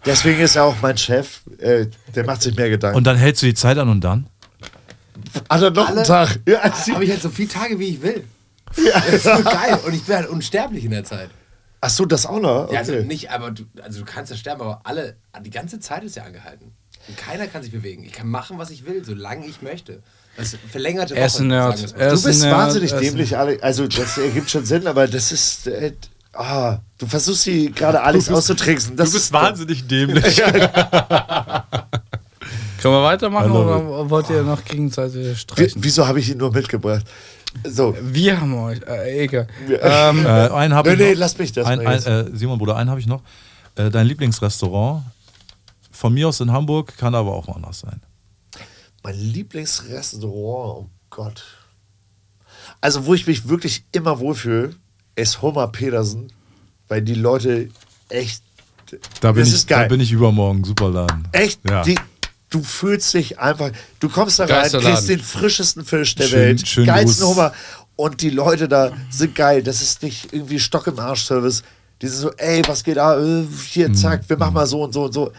Deswegen 0.05 0.39
ist 0.39 0.55
er 0.55 0.63
auch 0.63 0.75
mein 0.81 0.97
Chef. 0.97 1.41
Äh, 1.57 1.87
der 2.15 2.25
macht 2.25 2.41
sich 2.41 2.55
mehr 2.55 2.69
Gedanken. 2.69 2.97
Und 2.97 3.03
dann 3.05 3.17
hältst 3.17 3.41
du 3.41 3.45
die 3.47 3.53
Zeit 3.53 3.77
an 3.77 3.89
und 3.89 4.01
dann? 4.01 4.27
Er 5.49 5.69
noch 5.71 5.89
einen 5.89 6.03
Tag? 6.03 6.39
Ja, 6.47 6.61
Habe 6.63 7.03
ich 7.03 7.11
halt 7.11 7.21
so 7.21 7.29
viele 7.29 7.49
Tage, 7.49 7.77
wie 7.79 7.89
ich 7.89 8.01
will. 8.01 8.23
Das 8.75 9.07
ist 9.09 9.23
so 9.23 9.43
geil. 9.43 9.79
Und 9.85 9.93
ich 9.93 10.03
bin 10.03 10.15
halt 10.15 10.29
unsterblich 10.29 10.85
in 10.85 10.91
der 10.91 11.03
Zeit. 11.03 11.29
Ach 11.81 11.89
so, 11.89 12.05
das 12.05 12.25
auch 12.25 12.39
noch? 12.39 12.65
Okay. 12.65 12.73
Ja, 12.73 12.79
also 12.79 12.93
nicht, 12.95 13.31
aber 13.31 13.51
du, 13.51 13.63
also 13.81 13.99
du 13.99 14.05
kannst 14.05 14.31
ja 14.31 14.37
sterben, 14.37 14.61
aber 14.61 14.81
alle, 14.83 15.15
die 15.43 15.49
ganze 15.49 15.79
Zeit 15.79 16.03
ist 16.03 16.15
ja 16.15 16.23
angehalten. 16.23 16.71
Und 17.07 17.17
keiner 17.17 17.47
kann 17.47 17.63
sich 17.63 17.71
bewegen. 17.71 18.03
Ich 18.03 18.11
kann 18.11 18.27
machen, 18.27 18.57
was 18.57 18.69
ich 18.69 18.85
will, 18.85 19.03
solange 19.03 19.45
ich 19.45 19.61
möchte. 19.61 20.01
Das 20.37 20.55
verlängerte 20.69 21.15
Er 21.15 21.25
ist 21.25 21.35
Woche, 21.35 21.43
ein 21.43 21.47
Nerd. 21.47 21.93
Er 21.97 22.09
Du 22.09 22.15
ist 22.15 22.23
bist 22.23 22.43
wahnsinnig 22.43 22.91
ist 22.91 22.93
ein- 22.97 23.01
dämlich, 23.03 23.37
Alex. 23.37 23.63
Also, 23.63 23.87
das 23.87 24.17
ergibt 24.17 24.49
schon 24.49 24.65
Sinn, 24.65 24.87
aber 24.87 25.07
das 25.07 25.31
ist. 25.31 25.67
Äh, 25.67 25.93
ah, 26.39 26.79
du 26.97 27.05
versuchst 27.05 27.43
sie 27.43 27.71
gerade 27.71 28.01
Alex 28.01 28.29
auszutricksen. 28.29 28.95
Das 28.95 29.13
ist 29.13 29.33
dämlich. 29.33 30.41
Können 32.81 32.93
wir 32.93 33.03
weitermachen 33.03 33.51
oder 33.51 34.09
wollt 34.09 34.29
ihr 34.29 34.41
noch 34.43 34.63
gegenseitig 34.63 35.27
Wie, 35.31 35.35
streichen? 35.35 35.83
wieso 35.83 36.07
habe 36.07 36.19
ich 36.19 36.29
ihn 36.29 36.37
nur 36.37 36.51
mitgebracht? 36.53 37.05
So. 37.67 37.95
Wir 38.01 38.39
haben 38.39 38.53
euch. 38.53 38.79
Äh, 38.87 39.23
egal. 39.23 39.47
Ähm, 39.81 40.25
äh, 40.25 40.29
einen 40.29 40.73
habe 40.73 40.89
Nee, 40.89 40.93
ich 40.95 40.99
nee, 41.01 41.11
noch. 41.11 41.19
lass 41.19 41.37
mich 41.37 41.51
das 41.51 41.67
ein, 41.67 41.83
mal 41.83 42.01
ein, 42.01 42.03
äh, 42.03 42.37
Simon, 42.37 42.57
Bruder, 42.57 42.77
einen 42.77 42.89
habe 42.89 42.99
ich 43.01 43.07
noch. 43.07 43.21
Äh, 43.75 43.89
dein 43.89 44.07
Lieblingsrestaurant. 44.07 45.03
Von 45.91 46.13
mir 46.13 46.29
aus 46.29 46.39
in 46.39 46.51
Hamburg, 46.53 46.95
kann 46.97 47.13
aber 47.15 47.33
auch 47.33 47.47
woanders 47.47 47.81
sein. 47.81 48.01
Mein 49.03 49.15
Lieblingsrestaurant. 49.19 50.87
Gott. 51.09 51.43
Also, 52.79 53.05
wo 53.05 53.13
ich 53.13 53.27
mich 53.27 53.49
wirklich 53.49 53.83
immer 53.91 54.19
wohlfühle, 54.19 54.73
ist 55.15 55.41
Homer 55.41 55.67
Petersen, 55.67 56.31
weil 56.87 57.01
die 57.01 57.15
Leute 57.15 57.69
echt. 58.09 58.43
Da 59.21 59.31
bin, 59.31 59.41
das 59.41 59.49
ich, 59.49 59.55
ist 59.55 59.67
geil. 59.67 59.83
da 59.83 59.87
bin 59.89 59.99
ich 60.01 60.11
übermorgen. 60.11 60.63
Super 60.63 60.89
Laden. 60.89 61.27
Echt? 61.31 61.59
Ja. 61.69 61.83
Die, 61.83 61.95
du 62.49 62.63
fühlst 62.63 63.13
dich 63.13 63.37
einfach. 63.39 63.71
Du 63.99 64.09
kommst 64.09 64.39
da 64.39 64.45
rein, 64.45 64.69
kriegst 64.71 65.09
den 65.09 65.19
frischesten 65.19 65.85
Fisch 65.85 66.15
der 66.15 66.25
Schön- 66.27 66.39
Welt, 66.39 66.67
schönen 66.67 66.87
geilsten 66.87 67.25
Gruß. 67.25 67.35
Hummer. 67.35 67.53
Und 67.95 68.21
die 68.21 68.29
Leute 68.29 68.67
da 68.67 68.91
sind 69.11 69.35
geil. 69.35 69.61
Das 69.61 69.81
ist 69.81 70.01
nicht 70.03 70.31
irgendwie 70.33 70.59
Stock 70.59 70.87
im 70.87 70.97
Arsch-Service. 70.99 71.63
Die 72.01 72.07
sind 72.07 72.19
so, 72.21 72.31
ey, 72.37 72.61
was 72.65 72.83
geht 72.83 72.95
da? 72.97 73.19
Äh, 73.21 73.45
Hier, 73.67 73.93
zack, 73.93 74.27
wir 74.29 74.37
machen 74.37 74.53
mal 74.53 74.65
so 74.65 74.83
und 74.83 74.93
so 74.93 75.03
und 75.05 75.13
so. 75.13 75.31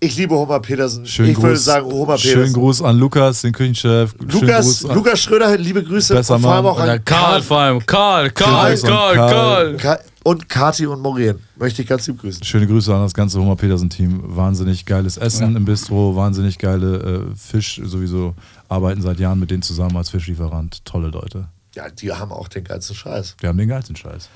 Ich 0.00 0.16
liebe 0.16 0.34
Homer 0.34 0.60
Petersen. 0.60 1.04
Schönen 1.06 1.30
ich 1.30 1.34
Gruß, 1.34 1.44
würde 1.44 1.56
sagen, 1.56 1.90
Homer 1.90 2.18
Schönen 2.18 2.34
Petersen. 2.34 2.54
Gruß 2.54 2.82
an 2.82 2.98
Lukas, 2.98 3.40
den 3.40 3.52
Küchenchef. 3.52 4.14
Schönen 4.18 4.30
Lukas, 4.30 4.82
Lukas 4.82 5.20
Schröder, 5.20 5.58
liebe 5.58 5.82
Grüße. 5.82 6.14
Besser 6.14 6.36
und 6.36 6.42
vor 6.42 6.52
allem 6.52 6.66
auch 6.66 6.78
an 6.78 7.04
Karl 7.04 7.42
vor 7.42 7.58
allem. 7.58 7.84
Karl, 7.84 8.30
Karl, 8.30 8.76
Karl, 8.76 9.14
Karl. 9.16 9.30
Karl. 9.30 9.76
Ka 9.76 9.98
und 10.22 10.48
Kati 10.48 10.86
und 10.86 11.00
Maureen. 11.00 11.40
Möchte 11.56 11.82
ich 11.82 11.88
ganz 11.88 12.06
lieb 12.06 12.20
grüßen. 12.20 12.44
Schöne 12.44 12.68
Grüße 12.68 12.94
an 12.94 13.02
das 13.02 13.14
ganze 13.14 13.40
Homer 13.40 13.56
Petersen-Team. 13.56 14.20
Wahnsinnig 14.36 14.84
geiles 14.84 15.16
Essen 15.16 15.56
im 15.56 15.64
Bistro, 15.64 16.14
wahnsinnig 16.14 16.58
geile 16.58 17.30
äh, 17.32 17.36
Fisch, 17.36 17.80
sowieso 17.82 18.34
arbeiten 18.68 19.02
seit 19.02 19.18
Jahren 19.18 19.40
mit 19.40 19.50
denen 19.50 19.62
zusammen 19.62 19.96
als 19.96 20.10
Fischlieferant. 20.10 20.84
Tolle 20.84 21.08
Leute. 21.08 21.48
Ja, 21.74 21.88
die 21.90 22.12
haben 22.12 22.30
auch 22.30 22.46
den 22.48 22.62
geilsten 22.62 22.94
Scheiß. 22.94 23.36
Wir 23.40 23.48
haben 23.48 23.58
den 23.58 23.68
geilsten 23.68 23.96
Scheiß. 23.96 24.28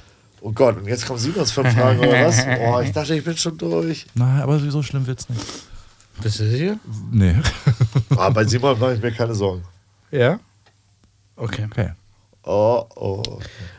Oh 0.45 0.51
Gott, 0.51 0.77
und 0.77 0.89
jetzt 0.89 1.07
kommen 1.07 1.21
Simons 1.21 1.53
fünf 1.53 1.73
Fragen 1.73 2.01
oder 2.01 2.27
was? 2.27 2.45
Oh, 2.61 2.81
ich 2.81 2.91
dachte, 2.91 3.15
ich 3.15 3.25
bin 3.25 3.37
schon 3.37 3.57
durch. 3.57 4.07
Nein, 4.15 4.43
aber 4.43 4.59
so 4.59 4.83
schlimm 4.83 5.07
wird's 5.07 5.29
nicht. 5.29 5.41
Bist 6.21 6.41
du 6.41 6.51
sicher? 6.51 6.79
Nee. 7.13 7.37
Ah, 8.17 8.29
bei 8.31 8.45
Simon 8.45 8.79
mache 8.79 8.95
ich 8.95 9.03
mir 9.03 9.13
keine 9.13 9.35
Sorgen. 9.35 9.63
Ja. 10.11 10.41
Okay. 11.37 11.67
Okay. 11.71 11.91
Oh, 12.43 12.85
oh. 12.97 13.23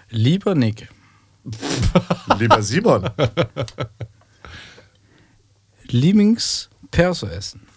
Lieber 0.09 0.55
Nick, 0.55 0.87
Lieber 2.39 2.61
Simon. 2.63 3.09
Lieblings-Perso 5.87 7.27
essen. 7.27 7.67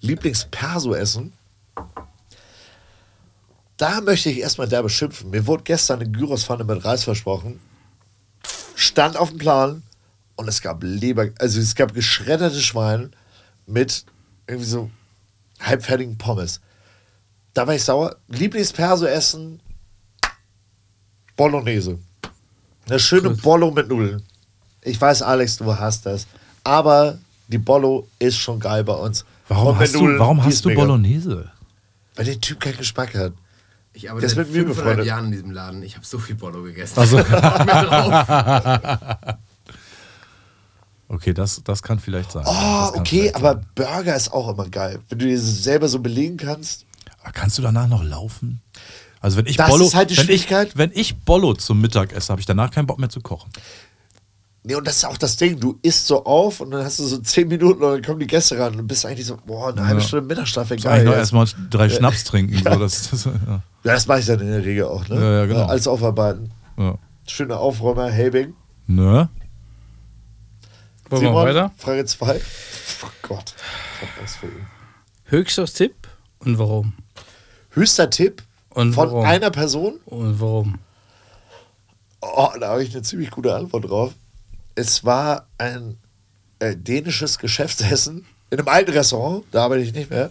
Lieblings-Perso-Essen. 0.00 1.32
Da 3.82 4.00
möchte 4.00 4.30
ich 4.30 4.38
erstmal 4.38 4.68
derbe 4.68 4.88
schimpfen. 4.88 5.30
Mir 5.30 5.44
wurde 5.44 5.64
gestern 5.64 5.98
eine 5.98 6.08
Gyrospfanne 6.08 6.62
mit 6.62 6.84
Reis 6.84 7.02
versprochen. 7.02 7.58
Stand 8.76 9.16
auf 9.16 9.30
dem 9.30 9.38
Plan 9.38 9.82
und 10.36 10.46
es 10.46 10.62
gab 10.62 10.84
Leber, 10.84 11.30
also 11.40 11.58
es 11.58 11.74
gab 11.74 11.92
geschredderte 11.92 12.60
Schwein 12.60 13.10
mit 13.66 14.04
irgendwie 14.46 14.68
so 14.68 14.88
halbfertigen 15.58 16.16
Pommes. 16.16 16.60
Da 17.54 17.66
war 17.66 17.74
ich 17.74 17.82
sauer. 17.82 18.14
Lieblings-Perso-Essen. 18.28 19.58
Bolognese. 21.34 21.98
Eine 22.86 23.00
schöne 23.00 23.30
Bollo 23.30 23.72
mit 23.72 23.88
Nudeln. 23.88 24.22
Ich 24.82 25.00
weiß, 25.00 25.22
Alex, 25.22 25.56
du 25.56 25.76
hast 25.76 26.06
das. 26.06 26.28
Aber 26.62 27.18
die 27.48 27.58
Bollo 27.58 28.06
ist 28.20 28.36
schon 28.36 28.60
geil 28.60 28.84
bei 28.84 28.94
uns. 28.94 29.24
Warum 29.48 29.76
hast 29.76 29.96
du, 29.96 30.18
warum 30.20 30.44
hast 30.44 30.64
du 30.64 30.68
mega. 30.68 30.82
Bolognese? 30.82 31.50
Weil 32.14 32.26
der 32.26 32.40
Typ 32.40 32.60
keinen 32.60 32.76
Geschmack 32.76 33.12
hat. 33.16 33.32
Ich 33.94 34.10
arbeite 34.10 34.26
ist 34.26 34.34
seit 34.36 34.46
mit 34.46 34.54
mir 34.54 34.62
500 34.64 34.76
befreundet. 34.76 35.06
Jahren 35.06 35.24
in 35.26 35.32
diesem 35.32 35.50
Laden. 35.50 35.82
Ich 35.82 35.96
habe 35.96 36.06
so 36.06 36.18
viel 36.18 36.34
Bollo 36.34 36.62
gegessen. 36.62 36.98
Also, 36.98 37.18
okay, 41.08 41.32
das, 41.34 41.62
das 41.64 41.82
kann 41.82 41.98
vielleicht 41.98 42.32
sein. 42.32 42.44
Oh, 42.46 42.52
Das 42.52 42.92
kann 42.92 43.00
okay, 43.00 43.20
vielleicht 43.20 43.36
aber 43.36 43.54
sein. 43.54 43.66
Burger 43.74 44.16
ist 44.16 44.32
auch 44.32 44.48
immer 44.50 44.68
geil. 44.68 45.00
Wenn 45.08 45.18
du 45.18 45.26
dir 45.26 45.36
das 45.36 45.62
selber 45.62 45.88
so 45.88 45.98
belegen 46.00 46.36
kannst. 46.36 46.84
Aber 47.22 47.32
kannst 47.32 47.56
du 47.58 47.62
danach 47.62 47.88
noch 47.88 48.02
laufen? 48.02 48.60
Also 49.20 49.36
wenn 49.36 49.46
ich 49.46 49.56
Das 49.56 49.70
Bollo, 49.70 49.84
ist 49.86 49.94
halt 49.94 50.10
die 50.10 50.16
wenn 50.16 50.24
ich, 50.24 50.42
Schwierigkeit. 50.42 50.76
wenn 50.76 50.90
ich 50.94 51.16
Bollo 51.20 51.54
zum 51.54 51.80
Mittag 51.80 52.12
esse, 52.12 52.30
habe 52.30 52.40
ich 52.40 52.46
danach 52.46 52.70
keinen 52.72 52.86
Bock 52.86 52.98
mehr 52.98 53.10
zu 53.10 53.20
kochen. 53.20 53.50
Nee, 54.64 54.76
und 54.76 54.86
das 54.86 54.98
ist 54.98 55.04
auch 55.04 55.16
das 55.18 55.36
Ding. 55.36 55.58
Du 55.58 55.78
isst 55.82 56.06
so 56.06 56.24
auf 56.24 56.60
und 56.60 56.70
dann 56.70 56.84
hast 56.84 57.00
du 57.00 57.04
so 57.04 57.18
10 57.18 57.48
Minuten 57.48 57.82
und 57.82 57.90
dann 57.94 58.02
kommen 58.02 58.20
die 58.20 58.28
Gäste 58.28 58.56
ran 58.58 58.78
und 58.78 58.86
bist 58.86 59.04
eigentlich 59.04 59.26
so, 59.26 59.36
boah, 59.44 59.70
eine 59.70 59.84
halbe 59.86 60.00
Ja. 60.00 60.06
Stunde 60.06 60.26
Mittagsschlaf 60.26 60.70
wäre 60.70 60.78
Ich 60.78 60.84
geil. 60.84 61.02
noch 61.04 61.12
jetzt. 61.12 61.32
erstmal 61.32 61.46
drei 61.68 61.88
Schnaps 61.88 62.22
trinken. 62.22 62.56
So, 62.58 62.78
das, 62.78 63.10
das, 63.10 63.24
ja. 63.24 63.32
Ja, 63.48 63.60
das 63.82 64.06
mache 64.06 64.20
ich 64.20 64.26
dann 64.26 64.38
in 64.38 64.46
der 64.46 64.64
Regel 64.64 64.84
auch, 64.84 65.08
ne? 65.08 65.16
Ja, 65.16 65.32
ja, 65.40 65.46
genau. 65.46 65.64
Alles 65.66 65.88
aufarbeiten. 65.88 66.52
Ja. 66.78 66.96
Schöner 67.26 67.58
Aufräumer, 67.58 68.08
Helbing. 68.08 68.54
Ne? 68.86 69.28
Wollen 71.10 71.22
wir 71.22 71.34
weiter? 71.34 71.72
Frage 71.76 72.04
2. 72.04 72.40
Oh 73.04 73.08
Gott, 73.28 73.54
ich 74.00 74.08
hab 74.08 74.20
Angst 74.20 74.36
vor 74.36 74.48
ihm. 74.48 74.66
Höchster 75.24 75.66
Tipp 75.66 76.06
und 76.38 76.56
warum? 76.58 76.92
Höchster 77.70 78.08
Tipp 78.10 78.44
Und 78.70 78.92
von 78.92 79.08
warum? 79.10 79.24
einer 79.24 79.50
Person. 79.50 79.94
Und 80.04 80.38
warum? 80.40 80.78
Oh, 82.20 82.48
da 82.60 82.68
habe 82.68 82.84
ich 82.84 82.94
eine 82.94 83.02
ziemlich 83.02 83.30
gute 83.32 83.54
Antwort 83.56 83.88
drauf. 83.90 84.12
Es 84.74 85.04
war 85.04 85.48
ein 85.58 85.98
äh, 86.58 86.76
dänisches 86.76 87.38
Geschäftsessen 87.38 88.24
in 88.50 88.58
einem 88.58 88.68
alten 88.68 88.90
Restaurant, 88.92 89.44
da 89.50 89.64
arbeite 89.64 89.82
ich 89.82 89.94
nicht 89.94 90.10
mehr. 90.10 90.30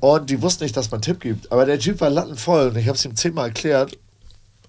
Und 0.00 0.28
die 0.28 0.42
wussten 0.42 0.64
nicht, 0.64 0.76
dass 0.76 0.90
man 0.90 0.98
einen 0.98 1.02
Tipp 1.02 1.20
gibt. 1.20 1.50
Aber 1.52 1.64
der 1.64 1.78
Typ 1.78 2.00
war 2.00 2.10
lattenvoll 2.10 2.68
und 2.68 2.76
ich 2.76 2.88
habe 2.88 2.96
es 2.96 3.04
ihm 3.04 3.14
zehnmal 3.14 3.46
erklärt. 3.46 3.96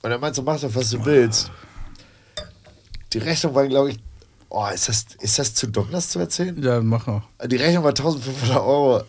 Und 0.03 0.11
er 0.11 0.19
meinte 0.19 0.37
so, 0.37 0.43
mach 0.43 0.59
doch, 0.59 0.73
was 0.73 0.91
du 0.91 1.03
willst. 1.03 1.51
Die 3.13 3.17
Rechnung 3.17 3.55
war, 3.55 3.67
glaube 3.67 3.91
ich, 3.91 3.99
oh, 4.49 4.67
ist 4.67 4.87
das, 4.87 5.05
ist 5.19 5.39
das 5.39 5.53
zu 5.55 5.67
dumm, 5.67 5.87
das 5.91 6.09
zu 6.09 6.19
erzählen? 6.19 6.61
Ja, 6.61 6.79
mach 6.79 7.07
noch. 7.07 7.23
Die 7.45 7.55
Rechnung 7.55 7.83
war 7.83 7.89
1500 7.89 8.57
Euro. 8.57 9.03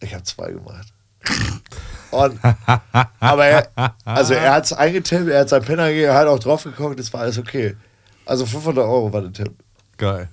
Ich 0.00 0.12
habe 0.12 0.24
zwei 0.24 0.52
gemacht. 0.52 0.92
Und, 2.10 2.38
aber 3.20 3.46
er, 3.46 3.94
also 4.04 4.34
er 4.34 4.52
hat 4.52 4.64
es 4.64 4.72
eingetippt, 4.72 5.28
er 5.28 5.40
hat 5.40 5.48
sein 5.48 5.62
Penner 5.62 5.88
gegeben, 5.88 6.08
er 6.08 6.14
hat 6.14 6.28
auch 6.28 6.38
drauf 6.38 6.64
geguckt, 6.64 7.00
es 7.00 7.12
war 7.12 7.22
alles 7.22 7.38
okay. 7.38 7.76
Also 8.26 8.44
500 8.44 8.84
Euro 8.84 9.12
war 9.12 9.22
der 9.22 9.32
Tipp. 9.32 9.52
Geil. 9.96 10.28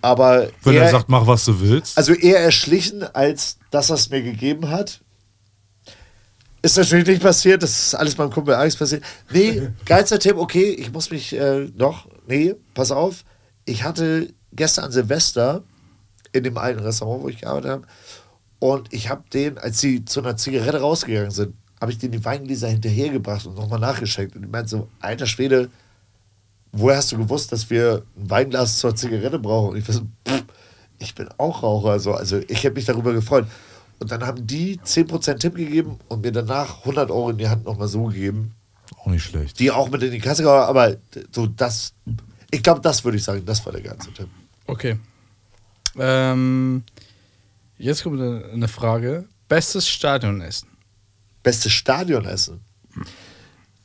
Aber 0.00 0.48
Wenn 0.62 0.74
er 0.74 0.84
eher, 0.84 0.90
sagt, 0.90 1.08
mach 1.08 1.26
was 1.26 1.44
du 1.44 1.60
willst. 1.60 1.98
also 1.98 2.12
eher 2.14 2.38
erschlichen, 2.40 3.02
als 3.02 3.58
dass 3.70 3.90
er 3.90 3.96
es 3.96 4.08
mir 4.10 4.22
gegeben 4.22 4.70
hat. 4.70 5.00
Ist 6.62 6.76
natürlich 6.76 7.06
nicht 7.06 7.22
passiert, 7.22 7.62
das 7.62 7.78
ist 7.78 7.94
alles 7.94 8.16
meinem 8.16 8.30
Kumpel 8.30 8.54
Alex 8.54 8.76
passiert. 8.76 9.02
Nee, 9.30 9.68
geilster 9.84 10.18
Tipp, 10.18 10.36
okay, 10.36 10.70
ich 10.70 10.92
muss 10.92 11.10
mich 11.10 11.32
äh, 11.34 11.68
noch, 11.76 12.08
nee, 12.26 12.54
pass 12.74 12.90
auf. 12.90 13.24
Ich 13.64 13.82
hatte 13.84 14.32
gestern 14.52 14.86
an 14.86 14.92
Silvester 14.92 15.62
in 16.32 16.44
dem 16.44 16.56
alten 16.58 16.80
Restaurant, 16.80 17.22
wo 17.22 17.28
ich 17.28 17.40
gearbeitet 17.40 17.70
habe, 17.70 17.82
und 18.60 18.92
ich 18.92 19.08
habe 19.08 19.22
den, 19.32 19.56
als 19.58 19.78
sie 19.80 20.04
zu 20.04 20.20
einer 20.20 20.36
Zigarette 20.36 20.80
rausgegangen 20.80 21.30
sind, 21.30 21.54
habe 21.80 21.92
ich 21.92 21.98
denen 21.98 22.12
die 22.12 22.24
Weingläser 22.24 22.68
hinterhergebracht 22.68 23.46
und 23.46 23.54
nochmal 23.54 23.78
nachgeschenkt. 23.78 24.34
Und 24.34 24.42
die 24.42 24.48
meinten 24.48 24.68
so, 24.68 24.88
alter 25.00 25.26
Schwede, 25.26 25.70
woher 26.72 26.96
hast 26.98 27.12
du 27.12 27.18
gewusst, 27.18 27.52
dass 27.52 27.68
wir 27.70 28.02
ein 28.16 28.30
Weinglas 28.30 28.78
zur 28.78 28.94
Zigarette 28.94 29.38
brauchen? 29.38 29.70
Und 29.70 29.76
ich 29.78 29.86
war 29.88 29.94
so, 29.94 30.02
pff, 30.26 30.44
ich 30.98 31.14
bin 31.14 31.28
auch 31.38 31.62
Raucher. 31.62 31.98
So. 32.00 32.12
Also 32.14 32.40
ich 32.48 32.64
habe 32.64 32.74
mich 32.74 32.84
darüber 32.84 33.12
gefreut. 33.12 33.46
Und 34.00 34.10
dann 34.12 34.24
haben 34.24 34.46
die 34.46 34.78
10% 34.78 35.38
Tipp 35.38 35.56
gegeben 35.56 35.98
und 36.08 36.22
mir 36.22 36.30
danach 36.32 36.78
100 36.80 37.10
Euro 37.10 37.30
in 37.30 37.38
die 37.38 37.48
Hand 37.48 37.64
nochmal 37.64 37.88
so 37.88 38.04
gegeben, 38.04 38.54
Auch 38.96 39.06
nicht 39.06 39.24
schlecht. 39.24 39.58
die 39.58 39.70
auch 39.72 39.90
mit 39.90 40.02
in 40.04 40.12
die 40.12 40.20
Kasse 40.20 40.44
gehauen. 40.44 40.62
Aber 40.68 40.96
so 41.32 41.46
das, 41.48 41.94
ich 42.50 42.62
glaube, 42.62 42.80
das 42.80 43.04
würde 43.04 43.16
ich 43.18 43.24
sagen, 43.24 43.44
das 43.44 43.64
war 43.66 43.72
der 43.72 43.82
ganze 43.82 44.12
Tipp. 44.12 44.28
Okay. 44.66 44.98
Ähm, 45.98 46.84
jetzt 47.76 48.02
kommt 48.04 48.20
eine 48.20 48.44
eine 48.52 48.68
Frage. 48.68 49.24
Bestes 49.48 49.88
Stadionessen. 49.88 50.68
Bestes 51.42 51.72
Stadionessen. 51.72 52.60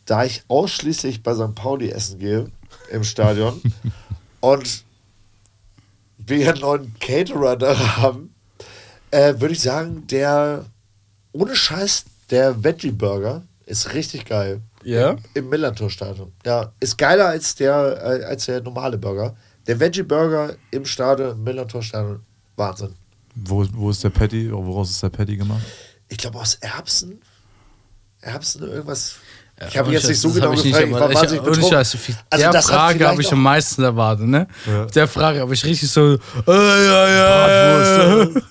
Da 0.06 0.26
ich 0.26 0.44
ausschließlich 0.48 1.24
bei 1.24 1.34
St. 1.34 1.56
Pauli 1.56 1.90
essen 1.90 2.20
gehe 2.20 2.52
im 2.94 3.04
Stadion 3.04 3.62
und 4.40 4.84
wir 6.18 6.50
einen 6.50 6.62
neuen 6.62 7.00
Caterer 7.00 7.58
da 7.58 7.98
haben, 7.98 8.34
äh, 9.12 9.34
würde 9.40 9.54
ich 9.54 9.62
sagen, 9.62 10.08
der 10.08 10.66
ohne 11.34 11.56
Scheiß, 11.56 12.06
der 12.30 12.64
Veggie 12.64 12.92
Burger 12.92 13.44
ist 13.66 13.94
richtig 13.94 14.26
geil. 14.26 14.62
Ja? 14.84 15.16
Im 15.34 15.50
Millantor-Stadion. 15.50 16.32
Ja, 16.46 16.72
ist 16.80 16.98
geiler 16.98 17.28
als 17.28 17.56
der, 17.56 18.22
äh, 18.22 18.24
als 18.26 18.46
der 18.46 18.62
normale 18.62 18.98
Burger. 18.98 19.36
Der 19.66 19.80
Veggie 19.80 20.04
Burger 20.04 20.56
im 20.72 20.86
Stadion, 20.86 21.32
im 21.32 21.44
Millantor-Stadion, 21.44 22.20
Wahnsinn. 22.56 22.96
Wo, 23.36 23.66
wo 23.74 23.90
ist 23.90 24.04
der 24.04 24.10
Patty? 24.12 24.52
Woraus 24.52 24.92
ist 24.92 25.02
der 25.02 25.10
Patty 25.10 25.38
gemacht? 25.38 25.64
Ich 26.08 26.18
glaube 26.18 26.40
aus 26.40 26.56
Erbsen. 26.56 27.20
Erbsen, 28.22 28.64
irgendwas. 28.64 29.16
Ich 29.70 29.78
habe 29.78 29.92
jetzt 29.92 30.08
nicht 30.08 30.20
so 30.20 30.32
genau 30.32 30.48
hab 30.48 30.56
ich 30.56 30.64
nicht, 30.64 30.74
gefragt. 30.74 30.90
Ich 30.92 31.00
war 31.00 31.14
wahnsinnig 31.14 31.44
betrunken. 31.44 31.76
Also 31.76 32.52
der 32.52 32.62
Frage 32.64 33.08
habe 33.08 33.22
ich 33.22 33.32
am 33.32 33.42
meisten 33.44 33.84
erwartet, 33.84 34.26
ne? 34.28 34.48
Ja. 34.66 34.86
Der 34.88 35.08
Frage 35.08 35.40
habe 35.40 35.54
ich 35.54 35.64
richtig 35.64 35.90
so. 35.90 36.14
Äh. 36.14 36.18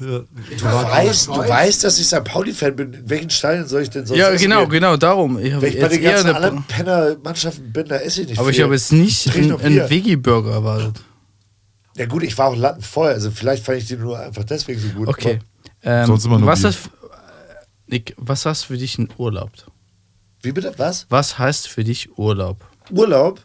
Du 0.00 0.64
weißt, 0.64 1.28
du 1.28 1.36
weißt, 1.36 1.84
dass 1.84 1.98
ich 1.98 2.06
St. 2.06 2.24
Pauli-Fan 2.24 2.76
bin. 2.76 2.92
In 2.94 3.10
welchen 3.10 3.30
Stadien 3.30 3.66
soll 3.66 3.82
ich 3.82 3.90
denn 3.90 4.06
sonst 4.06 4.18
Ja, 4.18 4.30
genau, 4.34 4.60
gehen? 4.62 4.70
genau, 4.70 4.96
darum. 4.96 5.38
Ich 5.38 5.52
habe 5.52 5.62
Wenn 5.62 5.72
ich 5.72 5.80
bei 5.80 5.82
jetzt 5.86 5.94
den 5.96 6.02
ganzen 6.02 6.26
eine, 6.28 6.36
anderen 6.36 6.64
Penner-Mannschaften 6.64 7.72
bin, 7.72 7.88
da 7.88 7.96
esse 7.96 8.22
ich 8.22 8.28
nicht 8.28 8.38
aber 8.38 8.50
ich 8.50 8.56
viel. 8.56 8.64
habe 8.64 8.74
jetzt 8.74 8.92
nicht 8.92 9.34
einen, 9.34 9.60
einen. 9.60 9.90
Veggie-Burger 9.90 10.52
erwartet. 10.52 11.00
Ja 11.96 12.06
gut, 12.06 12.22
ich 12.22 12.38
war 12.38 12.46
auch 12.48 12.56
lattenvoll. 12.56 13.08
Also 13.08 13.30
vielleicht 13.30 13.64
fand 13.64 13.78
ich 13.78 13.86
die 13.86 13.96
nur 13.96 14.18
einfach 14.18 14.44
deswegen 14.44 14.80
so 14.80 14.88
gut. 14.88 15.08
Okay. 15.08 15.40
Ähm, 15.82 16.06
Sonst 16.06 16.24
immer 16.24 16.38
nur 16.38 16.48
was 16.48 16.62
das. 16.62 16.76
Nick, 17.86 18.14
was 18.16 18.46
heißt 18.46 18.66
für 18.66 18.78
dich 18.78 18.96
ein 18.98 19.08
Urlaub? 19.18 19.50
Wie 20.42 20.50
bitte? 20.50 20.74
Was? 20.76 21.06
Was 21.08 21.38
heißt 21.38 21.68
für 21.68 21.84
dich 21.84 22.18
Urlaub? 22.18 22.66
Urlaub? 22.90 23.44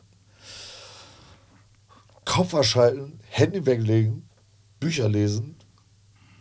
Kopf 2.26 2.56
ausschalten, 2.56 3.19
Handy 3.30 3.65
weglegen, 3.65 4.28
Bücher 4.80 5.07
lesen. 5.07 5.56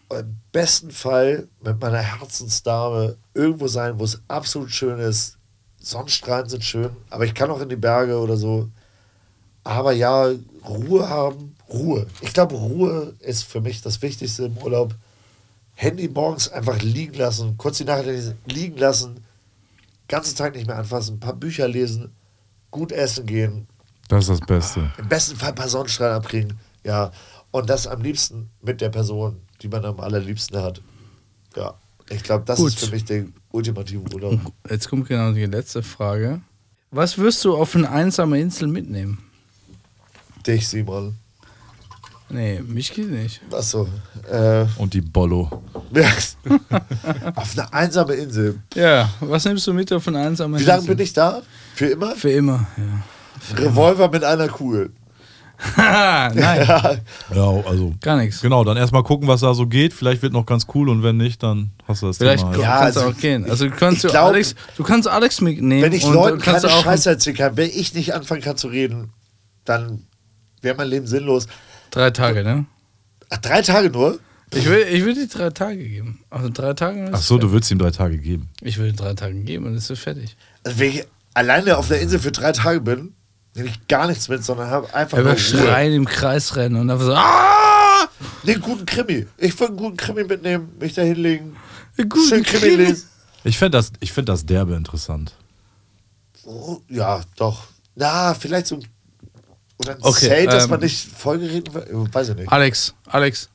Und 0.09 0.19
Im 0.19 0.37
besten 0.53 0.91
Fall 0.91 1.49
mit 1.62 1.81
meiner 1.81 1.99
Herzensdame 1.99 3.19
irgendwo 3.35 3.69
sein, 3.69 3.99
wo 3.99 4.05
es 4.05 4.20
absolut 4.28 4.70
schön 4.70 4.99
ist. 4.99 5.37
Sonnenstrahlen 5.78 6.49
sind 6.49 6.65
schön, 6.65 6.91
aber 7.11 7.27
ich 7.27 7.35
kann 7.35 7.51
auch 7.51 7.61
in 7.61 7.69
die 7.69 7.77
Berge 7.77 8.19
oder 8.19 8.37
so. 8.37 8.70
Aber 9.62 9.93
ja, 9.93 10.33
Ruhe 10.66 11.09
haben, 11.09 11.55
Ruhe. 11.69 12.07
Ich 12.23 12.33
glaube, 12.33 12.55
Ruhe 12.55 13.15
ist 13.20 13.45
für 13.45 13.61
mich 13.61 13.83
das 13.83 14.01
Wichtigste 14.01 14.47
im 14.47 14.57
Urlaub. 14.57 14.95
Handy 15.74 16.09
morgens 16.09 16.49
einfach 16.49 16.81
liegen 16.81 17.15
lassen, 17.15 17.57
kurz 17.59 17.78
die 17.78 17.85
Nachricht 17.85 18.35
liegen 18.47 18.78
lassen, 18.78 19.26
ganzen 20.09 20.37
Tag 20.37 20.55
nicht 20.55 20.66
mehr 20.66 20.77
anfassen, 20.78 21.16
ein 21.16 21.20
paar 21.20 21.35
Bücher 21.35 21.69
lesen, 21.69 22.12
gut 22.70 22.93
essen 22.93 23.27
gehen, 23.27 23.66
Das 24.09 24.28
ist 24.28 24.41
das 24.41 24.47
Beste. 24.47 24.91
im 24.99 25.09
besten 25.09 25.37
Fall 25.37 25.51
ein 25.51 25.55
paar 25.55 25.69
Sonnenstrahlen 25.69 26.16
abkriegen. 26.16 26.59
Ja, 26.85 27.11
und 27.51 27.69
das 27.70 27.87
am 27.87 28.01
liebsten 28.03 28.51
mit 28.62 28.81
der 28.81 28.91
Person, 28.91 29.41
die 29.62 29.69
man 29.69 29.85
am 29.85 29.99
allerliebsten 30.01 30.61
hat. 30.62 30.81
Ja, 31.57 31.74
ich 32.11 32.23
glaube, 32.23 32.45
das 32.45 32.59
Gut. 32.59 32.69
ist 32.69 32.78
für 32.85 32.91
mich 32.91 33.05
der 33.05 33.24
ultimative 33.51 34.03
Urlaub. 34.15 34.39
Jetzt 34.70 34.89
kommt 34.89 35.09
genau 35.09 35.33
die 35.33 35.47
letzte 35.47 35.83
Frage. 35.83 36.41
Was 36.91 37.19
wirst 37.19 37.45
du 37.45 37.57
auf 37.57 37.74
eine 37.74 37.91
einsame 37.91 38.41
Insel 38.41 38.69
mitnehmen? 38.69 39.19
Dich, 40.47 40.69
Simon. 40.69 41.16
Nee, 42.28 42.61
mich 42.66 42.93
geht 42.93 43.09
nicht. 43.11 43.40
Achso. 43.53 43.86
Äh, 44.31 44.65
Und 44.78 44.93
die 44.94 45.01
Bollo. 45.01 45.62
auf 47.36 47.53
eine 47.59 47.73
einsame 47.73 48.15
Insel. 48.15 48.59
Ja, 48.74 49.09
was 49.20 49.44
nimmst 49.44 49.66
du 49.66 49.73
mit 49.73 49.93
auf 49.93 50.07
eine 50.09 50.19
einsame 50.19 50.57
Wie 50.57 50.61
Insel? 50.62 50.74
lange 50.74 50.86
bin 50.89 50.98
ich 50.98 51.12
da? 51.12 51.43
Für 51.74 51.86
immer? 51.86 52.16
Für 52.16 52.31
immer, 52.31 52.66
ja. 52.77 53.57
Revolver 53.62 54.09
mit 54.11 54.24
einer 54.24 54.48
Kugel. 54.48 54.90
Haha, 55.77 56.28
Nein, 56.35 56.66
Ja, 57.35 57.51
also. 57.66 57.94
gar 58.03 58.16
nichts. 58.19 58.40
Genau, 58.43 58.62
dann 58.65 58.77
erstmal 58.77 59.03
gucken, 59.05 59.27
was 59.28 59.40
da 59.40 59.55
so 59.55 59.66
geht. 59.66 59.94
Vielleicht 59.94 60.20
wird 60.20 60.32
noch 60.32 60.44
ganz 60.44 60.66
cool 60.74 60.89
und 60.90 61.03
wenn 61.03 61.16
nicht, 61.16 61.43
dann 61.43 61.70
hast 61.86 62.03
du 62.03 62.09
das 62.09 62.19
Vielleicht 62.19 62.43
Thema. 62.43 62.55
ko- 62.57 62.61
Ja, 62.62 62.78
kannst 62.81 62.97
du 62.97 63.01
also 63.03 63.12
auch 63.12 63.20
gehen. 63.20 63.48
Also 63.48 63.65
du 63.66 63.70
kannst 63.70 63.97
ich 63.98 64.03
du 64.03 64.09
glaub- 64.09 64.28
Alex, 64.28 64.55
du 64.77 64.82
kannst 64.82 65.09
Alex 65.09 65.40
mitnehmen. 65.40 65.82
Wenn 65.82 65.93
ich 65.93 66.05
und 66.05 66.12
Leuten 66.12 66.40
kannst 66.40 66.65
keine 66.66 66.77
du 66.77 66.82
Scheiße 66.82 67.09
erzählen 67.11 67.36
kann, 67.36 67.57
wenn 67.57 67.70
ich 67.70 67.94
nicht 67.94 68.12
anfangen 68.15 68.43
kann 68.43 68.57
zu 68.59 68.66
reden, 68.69 69.12
dann 69.65 70.03
wäre 70.61 70.77
mein 70.77 70.89
Leben 70.89 71.07
sinnlos. 71.07 71.47
Drei 71.97 72.10
Tage, 72.10 72.44
ne? 72.44 72.66
Ach, 73.31 73.39
drei 73.39 73.62
Tage 73.62 73.90
nur? 73.90 74.18
Ich 74.52 74.66
will, 74.66 74.86
ich 74.90 75.05
will 75.05 75.14
dir 75.14 75.27
drei 75.27 75.51
Tage 75.51 75.77
geben. 75.77 76.20
Also 76.31 76.48
drei 76.51 76.73
Tage. 76.74 77.10
Ach 77.12 77.20
so, 77.20 77.39
du 77.39 77.51
würdest 77.51 77.70
ihm 77.73 77.78
drei 77.78 77.90
Tage 77.90 78.18
geben. 78.18 78.48
Ich 78.60 78.78
will 78.78 78.93
drei 78.93 79.14
Tage 79.14 79.35
geben 79.35 79.66
und 79.66 79.74
ist 79.74 79.93
fertig. 79.98 80.36
Also 80.62 80.78
wenn 80.78 80.90
ich 80.90 81.05
alleine 81.35 81.77
auf 81.77 81.89
der 81.89 82.01
Insel 82.01 82.18
für 82.20 82.32
drei 82.32 82.52
Tage 82.52 82.81
bin, 82.81 83.14
nehme 83.55 83.68
ich 83.68 83.89
gar 83.89 84.06
nichts 84.06 84.28
mit, 84.28 84.44
sondern 84.44 84.70
habe 84.70 84.94
einfach 84.94 85.18
nur 85.18 85.36
schreien 85.36 85.93
im 85.94 86.05
Kreis 86.05 86.55
rennen 86.55 86.77
und 86.77 86.90
einfach 86.90 87.06
so, 87.06 87.14
ah! 87.14 88.09
Nee, 88.44 88.52
einen 88.52 88.62
guten 88.62 88.86
Krimi. 88.86 89.27
Ich 89.39 89.59
würde 89.59 89.73
einen 89.73 89.78
guten 89.78 89.97
Krimi 89.97 90.24
mitnehmen, 90.24 90.73
mich 90.78 90.94
da 90.94 91.02
hinlegen, 91.02 91.56
schön 91.97 92.43
Krimi, 92.43 92.43
Krimi. 92.44 92.77
lesen. 92.77 93.09
Ich 93.44 93.59
fände 93.59 93.78
das, 93.78 93.93
ich 94.01 94.12
find 94.12 94.28
das 94.28 94.47
derbe 94.47 94.74
interessant. 94.74 95.35
Oh, 96.44 96.81
ja, 96.89 97.23
doch. 97.36 97.64
Na, 97.94 98.35
vielleicht 98.35 98.68
so 98.68 98.77
ein, 98.77 98.86
oder 99.78 99.97
Okay, 100.01 100.28
Zelt, 100.28 100.53
dass 100.53 100.65
ähm, 100.65 100.70
man 100.70 100.81
nicht 100.81 101.09
vollgereden 101.12 101.74
wird. 101.74 102.15
Weiß 102.15 102.31
ich 102.31 102.36
nicht. 102.36 102.53
Alex, 102.53 102.94
Alex, 103.07 103.48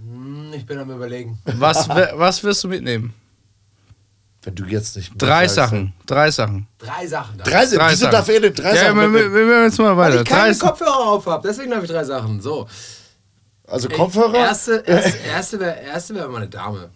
Hm, 0.00 0.52
Ich 0.54 0.66
bin 0.66 0.78
am 0.78 0.90
überlegen. 0.90 1.38
was, 1.44 1.88
was 2.14 2.42
wirst 2.44 2.64
du 2.64 2.68
mitnehmen? 2.68 3.14
Wenn 4.44 4.54
du 4.56 4.64
jetzt 4.64 4.96
nicht 4.96 5.10
mehr 5.10 5.18
Drei 5.18 5.46
sagst, 5.46 5.54
Sachen, 5.70 5.92
drei 6.04 6.30
Sachen. 6.30 6.66
Drei 6.78 7.06
Sachen. 7.06 7.38
Drei, 7.38 7.44
Drei 7.50 7.62
Wieso 7.62 7.76
Sachen. 8.00 8.10
darf 8.12 8.28
er 8.28 8.40
denn 8.40 8.52
drei 8.54 8.74
Ja, 8.74 8.84
Sachen 8.86 8.96
wir, 8.98 9.12
wir, 9.12 9.32
werden 9.46 9.64
jetzt 9.66 9.78
mal 9.78 9.96
Weil 9.96 10.10
weiter. 10.12 10.22
ich 10.22 10.28
keine 10.28 10.52
Drei, 10.52 10.66
Kopfhörer 10.66 10.98
auf 11.10 11.26
habe, 11.26 11.46
deswegen 11.46 11.72
habe 11.72 11.84
ich 11.84 11.90
drei 11.92 12.02
Sachen. 12.02 12.40
So. 12.40 12.66
Also 13.68 13.88
Kopfhörer? 13.88 14.34
Erste, 14.34 14.78
erste, 14.86 15.18
erste 15.18 15.60
wäre 15.60 15.80
erste 15.80 16.14
wär 16.16 16.28
meine 16.28 16.48
Dame. 16.48 16.90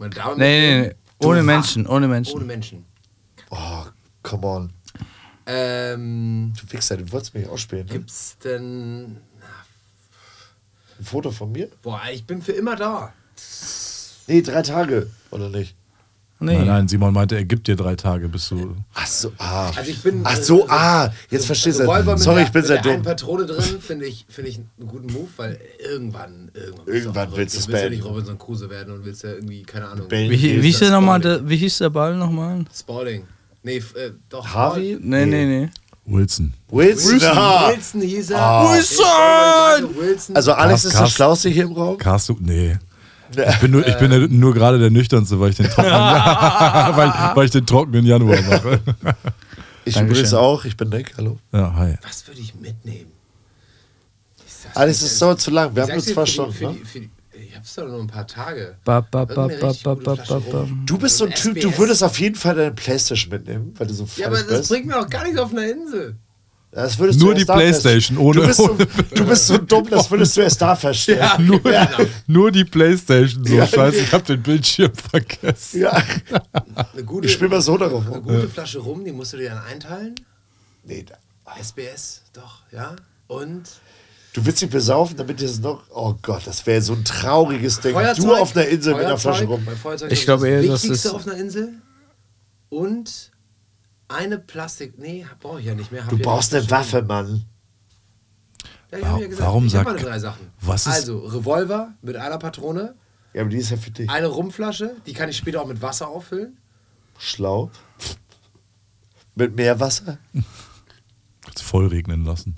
Meine 0.00 0.14
Dame 0.14 0.36
nee, 0.36 0.80
nee, 0.80 0.86
nee. 0.88 0.94
Ohne 1.18 1.38
Du- 1.40 1.44
Menschen, 1.46 1.86
ohne 1.86 2.08
Menschen. 2.08 2.34
Ohne 2.34 2.44
Menschen. 2.44 2.84
Oh, 3.50 3.84
come 4.24 4.44
on. 4.46 4.72
Ähm, 5.46 6.52
Du 6.58 6.72
Wichser, 6.72 6.96
du 6.96 7.10
wolltest 7.12 7.34
mich 7.34 7.48
ausspielen. 7.48 7.86
Ne? 7.86 7.92
gibt's 7.92 8.38
denn. 8.38 9.18
Ein 10.98 11.04
Foto 11.04 11.30
von 11.30 11.50
mir? 11.52 11.68
Boah, 11.82 12.00
ich 12.12 12.24
bin 12.24 12.40
für 12.40 12.52
immer 12.52 12.76
da. 12.76 13.12
Nee, 14.26 14.42
drei 14.42 14.62
Tage, 14.62 15.10
oder 15.30 15.48
nicht? 15.50 15.74
Nee. 16.40 16.58
Nein, 16.58 16.66
nein, 16.66 16.88
Simon 16.88 17.12
meinte, 17.14 17.36
er 17.36 17.44
gibt 17.44 17.68
dir 17.68 17.76
drei 17.76 17.94
Tage, 17.94 18.28
bis 18.28 18.48
du. 18.48 18.76
Ach 18.94 19.06
so, 19.06 19.32
ah. 19.38 19.70
Also 19.74 19.90
ich 19.90 20.02
bin. 20.02 20.20
Ach 20.24 20.36
so, 20.36 20.64
äh, 20.66 20.70
ah, 20.70 21.12
jetzt 21.30 21.46
verstehst 21.46 21.80
du. 21.80 21.84
Mit 21.90 22.18
Sorry, 22.18 22.36
der, 22.36 22.44
ich 22.44 22.52
bin 22.52 22.64
sehr 22.64 22.82
dumm. 22.82 23.02
Patrone 23.02 23.46
drin 23.46 23.80
finde 23.80 24.06
ich, 24.06 24.26
find 24.28 24.48
ich 24.48 24.56
einen 24.58 24.88
guten 24.88 25.12
Move, 25.12 25.28
weil 25.36 25.60
irgendwann. 25.78 26.50
Irgendwann, 26.54 26.86
Irgendwann 26.86 27.30
du 27.30 27.36
willst 27.36 27.54
du 27.54 27.60
es 27.60 27.68
willst 27.68 27.82
ja 27.84 27.88
nicht 27.90 28.04
Robinson 28.04 28.38
Crusoe 28.38 28.68
werden 28.68 28.92
und 28.92 29.04
willst 29.04 29.22
ja 29.22 29.30
irgendwie, 29.30 29.62
keine 29.62 29.88
Ahnung. 29.88 30.10
Wie, 30.10 30.30
wie, 30.30 30.50
Ist 30.56 30.64
hieß 30.64 30.78
der 30.80 30.90
nochmal, 30.90 31.20
Spalding? 31.20 31.42
der, 31.44 31.50
wie 31.50 31.56
hieß 31.56 31.78
der 31.78 31.90
Ball 31.90 32.16
nochmal? 32.16 32.64
Spalding. 32.74 33.26
Nee, 33.64 33.78
äh, 33.78 34.12
doch. 34.28 34.46
Harvey? 34.46 34.96
Nee, 35.00 35.26
nee, 35.26 35.44
nee. 35.46 35.68
Wilson. 36.06 36.52
Wilson. 36.70 37.12
Wilson. 37.12 37.30
Wilson 37.70 38.00
hieß 38.02 38.30
er. 38.30 38.38
Ah. 38.40 38.72
Wilson! 38.72 39.96
Wilson! 39.96 40.36
Also 40.36 40.52
Alex 40.52 40.82
Cast- 40.82 40.84
ist 40.84 40.92
der 40.92 41.00
Cast- 41.00 41.12
Schlauste 41.14 41.48
hier 41.48 41.64
im 41.64 41.72
Raum. 41.72 41.96
Carsten, 41.98 42.36
nee. 42.40 42.76
Ich 43.36 43.58
bin 43.58 43.70
nur, 43.72 43.84
ich 43.86 43.96
bin 43.96 44.10
der, 44.10 44.20
nur 44.28 44.52
gerade 44.54 44.78
der 44.78 44.90
nüchternste, 44.90 45.40
weil 45.40 45.50
ich 45.50 45.56
den 45.56 45.66
trockenen, 45.66 45.92
weil, 46.96 47.08
ich- 47.08 47.36
weil 47.36 47.44
ich 47.46 47.50
den 47.50 47.66
trockenen 47.66 48.04
Januar 48.06 48.40
mache. 48.42 48.80
Ich 49.86 49.98
übrigens 50.00 50.34
auch. 50.34 50.64
Ich 50.66 50.76
bin 50.76 50.90
Nick. 50.90 51.14
Hallo. 51.16 51.38
Ja, 51.52 51.74
hi. 51.74 51.94
Was 52.02 52.28
würde 52.28 52.40
ich 52.42 52.54
mitnehmen? 52.54 53.10
Alles 54.74 55.02
ist 55.02 55.18
so 55.18 55.34
zu 55.34 55.50
lang. 55.50 55.74
Wir 55.74 55.82
haben 55.82 55.88
nur 55.90 56.00
sag's 56.00 56.06
dir, 56.06 56.14
zwei 56.14 56.20
für 56.22 56.26
die- 56.26 56.32
Stunden. 56.32 56.52
Für 56.52 56.66
Ne? 56.66 56.72
die, 56.74 56.84
für 56.84 57.00
die, 57.00 57.10
hab's 57.64 57.74
doch 57.76 57.86
nur 57.88 58.00
ein 58.00 58.06
paar 58.06 58.26
Tage. 58.26 58.76
Ba, 58.84 59.00
ba, 59.00 59.24
ba. 59.24 59.48
Du 60.86 60.98
bist 60.98 61.16
so 61.18 61.24
ein 61.24 61.32
Typ, 61.34 61.60
du 61.60 61.76
würdest 61.78 62.02
auf 62.02 62.18
jeden 62.20 62.34
Fall 62.34 62.54
deine 62.54 62.72
Playstation 62.72 63.30
mitnehmen, 63.32 63.74
weil 63.78 63.86
du 63.86 63.94
so 63.94 64.06
Ja, 64.16 64.26
aber 64.26 64.36
das 64.42 64.46
bist. 64.58 64.68
bringt 64.70 64.86
mir 64.86 64.94
doch 64.94 65.08
gar 65.08 65.24
nichts 65.24 65.38
auf 65.38 65.50
einer 65.52 65.66
Insel. 65.68 66.16
Das 66.72 66.98
würdest 66.98 67.20
Nur 67.20 67.34
du 67.34 67.38
die 67.40 67.44
Playstation, 67.44 68.18
ohne- 68.18 68.40
Du 68.40 68.46
bist, 68.48 68.56
so, 68.58 68.76
du 69.14 69.26
bist 69.26 69.46
so 69.46 69.58
dumm, 69.58 69.88
das 69.88 70.10
würdest 70.10 70.36
du 70.36 70.40
erst 70.40 70.60
da 70.60 70.74
feststellen. 70.74 71.46
Nur, 71.46 71.62
genau. 71.62 71.86
nur 72.26 72.50
die 72.50 72.64
Playstation. 72.64 73.44
So, 73.46 73.54
Ja. 73.54 73.66
scheiße, 73.66 73.98
ich 73.98 74.12
hab 74.12 74.24
den 74.26 74.42
Bildschirm 74.42 74.92
vergessen. 74.92 75.80
Ja. 75.82 76.02
Eine 76.92 77.04
gute, 77.04 77.28
Ich 77.28 77.32
spiel 77.34 77.48
mal 77.48 77.62
so 77.62 77.78
darauf. 77.78 78.04
eine 78.10 78.20
gute 78.20 78.48
Flasche 78.48 78.80
rum, 78.80 79.04
die 79.04 79.12
musst 79.12 79.32
du 79.32 79.36
dir 79.36 79.50
dann 79.50 79.64
einteilen. 79.64 80.16
Nee, 80.82 81.04
da. 81.04 81.14
SBS, 81.60 82.22
doch, 82.32 82.62
ja. 82.72 82.96
Und 83.28 83.62
Du 84.34 84.44
willst 84.44 84.60
dich 84.60 84.68
besaufen, 84.68 85.16
damit 85.16 85.40
dir 85.40 85.46
das 85.46 85.60
noch. 85.60 85.84
Oh 85.90 86.14
Gott, 86.20 86.46
das 86.46 86.66
wäre 86.66 86.82
so 86.82 86.92
ein 86.92 87.04
trauriges 87.04 87.80
Ding. 87.80 87.94
Feuerzeug. 87.94 88.24
Du 88.24 88.34
auf 88.34 88.54
einer 88.56 88.66
Insel 88.66 88.94
mit 88.96 89.04
einer 89.06 89.16
Feuerzeug. 89.16 89.48
Flasche 89.48 89.68
rum. 89.70 89.76
Feuerzeug 89.80 90.12
Ich 90.12 90.18
ist 90.18 90.24
glaube 90.26 90.48
eher, 90.48 90.60
das 90.60 90.66
dass 90.70 90.82
Wichtigste 90.82 91.08
es- 91.08 91.14
auf 91.14 91.26
einer 91.26 91.36
Insel. 91.36 91.72
Und 92.68 93.30
eine 94.08 94.38
Plastik. 94.38 94.98
Nee, 94.98 95.24
brauche 95.40 95.60
ich 95.60 95.66
ja 95.66 95.74
nicht 95.74 95.90
mehr. 95.92 96.02
Hab 96.02 96.10
Du 96.10 96.18
brauchst 96.18 96.52
eine 96.54 96.68
Waffe, 96.70 97.02
Mann. 97.02 97.44
Ja, 98.90 98.98
ich 98.98 99.04
hab 99.06 99.20
ja 99.20 99.26
gesagt, 99.28 99.46
Warum 99.46 99.68
sagt- 99.68 100.02
drei 100.02 100.18
Sachen. 100.18 100.50
was 100.60 100.82
ist- 100.86 100.92
also 100.92 101.20
Revolver 101.20 101.94
mit 102.02 102.16
einer 102.16 102.38
Patrone, 102.38 102.94
Ja, 103.32 103.40
aber 103.42 103.50
die 103.50 103.56
ist 103.58 103.70
ja 103.70 103.76
für 103.76 103.90
dich. 103.92 104.10
eine 104.10 104.26
Rumflasche, 104.26 104.96
die 105.06 105.12
kann 105.12 105.28
ich 105.28 105.36
später 105.36 105.62
auch 105.62 105.66
mit 105.66 105.80
Wasser 105.80 106.08
auffüllen. 106.08 106.58
Schlau. 107.18 107.70
Mit 109.36 109.54
Meerwasser? 109.56 110.18
Kannst 111.42 111.62
voll 111.62 111.86
regnen 111.86 112.24
lassen. 112.24 112.56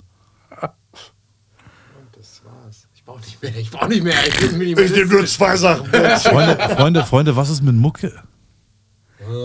Und 0.61 2.15
das 2.15 2.41
brauche 3.17 3.25
nicht 3.25 3.41
mehr. 3.41 3.57
Ich 3.57 3.71
brauche 3.71 3.87
nicht 3.89 4.03
mehr. 4.03 4.13
Ich. 4.27 4.41
Ich 4.87 4.91
nehme 4.91 5.05
nur 5.11 5.25
zwei 5.25 5.55
Sachen. 5.57 5.85
Freunde, 6.19 6.57
Freunde, 6.75 7.05
Freunde, 7.05 7.35
was 7.35 7.49
ist 7.49 7.61
mit 7.63 7.75
Mucke? 7.75 8.13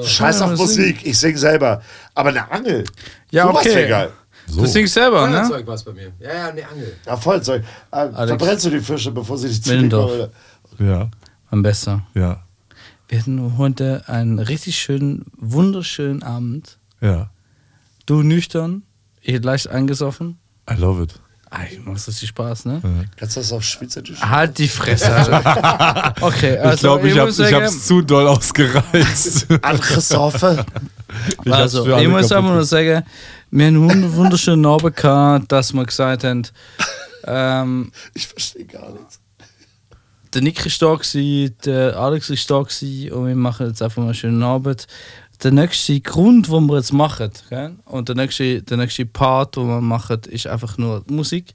Scheiß 0.05 0.43
auf 0.43 0.57
Musik, 0.57 1.05
ich 1.05 1.19
sing 1.19 1.37
selber. 1.37 1.83
Aber 2.15 2.29
eine 2.29 2.51
Angel. 2.51 2.85
Ja, 3.31 3.49
sowas 3.49 3.67
okay. 3.67 3.89
geil. 3.89 4.13
So. 4.47 4.61
Du 4.61 4.67
singst 4.67 4.95
selber, 4.95 5.29
ne? 5.29 5.39
Feuerzeug 5.45 5.67
war's 5.67 5.83
bei 5.83 5.93
mir. 5.93 6.13
Ja, 6.21 6.35
ja, 6.35 6.49
eine 6.49 6.69
Angel. 6.69 6.97
Ja, 7.07 7.17
Feuerzeug. 7.17 7.65
Äh, 7.91 8.27
verbrennst 8.27 8.65
du 8.67 8.71
die 8.71 8.81
Fische, 8.81 9.11
bevor 9.11 9.39
sie 9.39 9.49
dich 9.49 9.63
zurückkommen? 9.63 10.29
Ja, 10.79 11.11
Am 11.51 11.63
besten. 11.63 12.03
ja, 12.15 12.43
Wir 13.09 13.19
hatten 13.19 13.57
heute 13.59 14.05
einen 14.09 14.39
richtig 14.39 14.77
schönen, 14.79 15.27
wunderschönen 15.37 16.23
Abend. 16.23 16.79
ja. 17.01 17.31
Du 18.05 18.23
nüchtern, 18.25 18.83
ich 19.21 19.43
leicht 19.45 19.69
eingesoffen. 19.69 20.39
I 20.69 20.75
love 20.75 21.05
it. 21.05 21.15
Ey, 21.53 21.79
macht 21.85 22.09
richtig 22.09 22.31
Spaß, 22.31 22.65
ne? 22.65 22.81
Kannst 23.17 23.37
du 23.37 23.41
das 23.41 23.53
auf 23.53 23.63
Schweizerdeutsch? 23.63 24.21
Halt 24.23 24.57
die 24.57 24.69
Fresse. 24.69 25.15
Alter. 25.15 26.15
okay, 26.23 26.57
also 26.57 26.75
ich 26.75 26.81
glaube, 26.81 27.09
ich, 27.09 27.15
muss 27.15 27.39
hab's, 27.39 27.51
ich 27.51 27.55
hab's 27.55 27.87
zu 27.87 28.01
doll 28.01 28.27
ausgereizt. 28.27 29.47
Angesoffen. 29.63 30.65
Ich 31.45 31.53
also, 31.53 31.99
ich 31.99 32.09
muss 32.09 32.33
einfach 32.33 32.53
nur 32.53 32.65
sagen, 32.65 33.05
wir 33.51 33.67
haben 33.67 33.91
einen 33.91 34.15
wunderschönen 34.15 34.65
Abend 34.65 34.97
gehabt, 34.97 35.53
dass 35.53 35.75
wir 35.75 35.85
gesagt 35.85 36.25
haben, 36.25 36.43
ähm, 37.27 37.93
Ich 38.15 38.27
verstehe 38.27 38.65
gar 38.65 38.91
nichts. 38.91 39.21
der 40.33 40.41
Nick 40.41 40.65
ist 40.65 40.81
da, 40.81 40.95
gewesen, 40.95 41.55
der 41.67 41.99
Alex 41.99 42.31
ist 42.31 42.51
da 42.51 42.63
gewesen 42.63 43.13
und 43.13 43.27
wir 43.27 43.37
machen 43.37 43.69
jetzt 43.69 43.83
einfach 43.83 43.99
mal 43.99 44.05
einen 44.05 44.15
schönen 44.15 44.43
Abend. 44.43 44.87
Der 45.43 45.51
nächste 45.51 46.01
Grund, 46.01 46.49
den 46.49 46.67
wir 46.67 46.77
jetzt 46.77 46.93
machen, 46.93 47.31
gell? 47.51 47.75
und 47.87 48.09
der 48.09 48.17
nächste, 48.17 48.63
der 48.63 48.77
nächste 48.77 49.07
Part, 49.07 49.57
den 49.57 49.67
wir 49.67 49.81
machen, 49.81 50.21
ist 50.31 50.47
einfach 50.47 50.79
nur 50.79 51.03
Musik. 51.09 51.55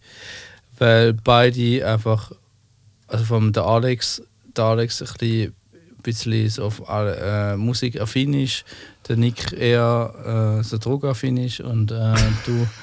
Weil 0.78 1.14
beide 1.14 1.88
einfach, 1.88 2.32
also 3.08 3.24
vom 3.26 3.54
der 3.54 3.64
Alex, 3.66 4.22
der 4.56 4.66
Alex 4.66 5.02
ein 5.02 5.08
bisschen, 5.18 5.54
ein 5.74 6.02
bisschen 6.04 6.50
so 6.50 6.64
auf 6.66 6.82
äh, 6.90 7.56
Musik 7.56 8.00
affin 8.02 8.34
ist, 8.34 8.66
der 9.08 9.16
Nick 9.18 9.54
eher 9.54 10.58
äh, 10.60 10.64
so 10.64 10.78
drogaffin 10.78 11.38
ist 11.38 11.62
und 11.62 11.92
äh, 11.92 12.14
du 12.46 12.68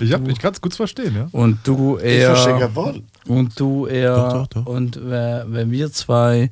Ich, 0.00 0.12
hab- 0.12 0.28
ich 0.28 0.38
kann 0.38 0.52
es 0.52 0.60
gut 0.60 0.74
verstehen, 0.74 1.16
ja. 1.16 1.28
und 1.32 1.58
du 1.64 1.98
Ich 1.98 2.04
eher 2.04 2.36
verstehe 2.36 2.58
kein 2.60 2.74
Wort. 2.76 3.02
und 3.26 3.58
du 3.58 3.86
eher 3.88 4.14
Doch, 4.14 4.32
doch, 4.32 4.62
doch. 4.62 4.66
und 4.66 5.00
wenn 5.02 5.72
wir 5.72 5.90
zwei 5.90 6.50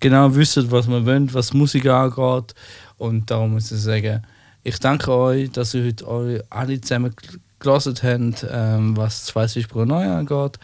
genau 0.00 0.34
wüsstet, 0.34 0.70
was 0.70 0.88
wir 0.88 1.04
wollen, 1.06 1.32
was 1.34 1.52
Musik 1.52 1.86
angeht 1.86 2.54
und 2.98 3.30
darum 3.30 3.52
muss 3.52 3.70
ich 3.72 3.80
sagen, 3.80 4.22
ich 4.62 4.78
danke 4.78 5.10
euch, 5.12 5.50
dass 5.50 5.74
ihr 5.74 5.84
heute 5.86 6.08
euch 6.08 6.40
alle 6.50 6.80
zusammen 6.80 7.14
gel- 7.14 7.40
gelassen 7.58 7.94
habt, 8.02 8.46
ähm, 8.50 8.96
was 8.96 9.30
Sprüche 9.30 9.86
neu 9.86 10.04
angeht 10.10 10.58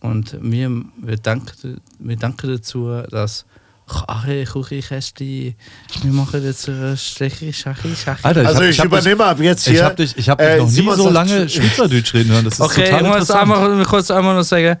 und 0.00 0.36
wir, 0.40 0.70
wir, 1.02 1.16
danken, 1.16 1.80
wir 1.98 2.16
danken 2.16 2.48
dazu, 2.56 3.02
dass 3.10 3.44
Ach, 3.88 4.26
Kuchikästchen, 4.52 5.54
wir 6.02 6.12
machen 6.12 6.42
jetzt 6.42 6.66
äh, 6.66 6.96
Stechi, 6.96 7.52
Schachi, 7.52 7.94
Schachi. 7.94 8.24
Alter, 8.24 8.44
Also 8.44 8.62
hab- 8.62 8.68
ich, 8.68 8.80
hab 8.80 8.86
übernehme 8.86 9.24
ab 9.24 9.38
jetzt 9.40 9.64
hier. 9.64 9.74
ich 9.74 9.82
habe 9.82 9.94
dich, 9.94 10.16
ich 10.16 10.28
hab 10.28 10.38
dich 10.38 10.46
äh, 10.48 10.58
noch 10.58 10.66
nie 10.70 10.96
so 10.96 11.08
lange 11.08 11.48
Schweizerdeutsch 11.48 12.12
reden 12.14 12.32
hören. 12.32 12.44
Das 12.44 12.54
ist 12.54 12.60
Okay, 12.62 12.84
total 12.90 13.02
ich 13.04 13.18
muss 13.20 13.30
einmal, 13.30 13.84
kurz 13.84 14.10
einmal 14.10 14.34
noch 14.34 14.42
sagen, 14.42 14.76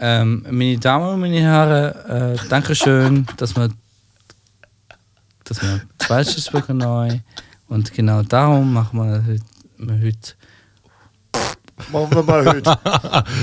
ähm, 0.00 0.46
meine 0.50 0.78
Damen 0.78 1.14
und 1.14 1.20
meine 1.20 1.40
Herren, 1.40 2.34
äh, 2.34 2.38
Dankeschön, 2.48 3.26
dass 3.36 3.56
wir, 3.56 3.68
dass 5.44 5.62
wir 5.62 5.80
zwei 5.98 6.22
Cheeseburger 6.24 6.74
neu 6.74 7.20
und 7.68 7.92
genau 7.92 8.22
darum 8.22 8.72
machen 8.72 8.98
wir 8.98 9.24
heute, 9.26 9.42
wir 9.78 10.00
heute 10.00 10.34
Machen 11.92 12.14
wir 12.14 12.22
mal 12.22 12.44
heute. 12.44 12.76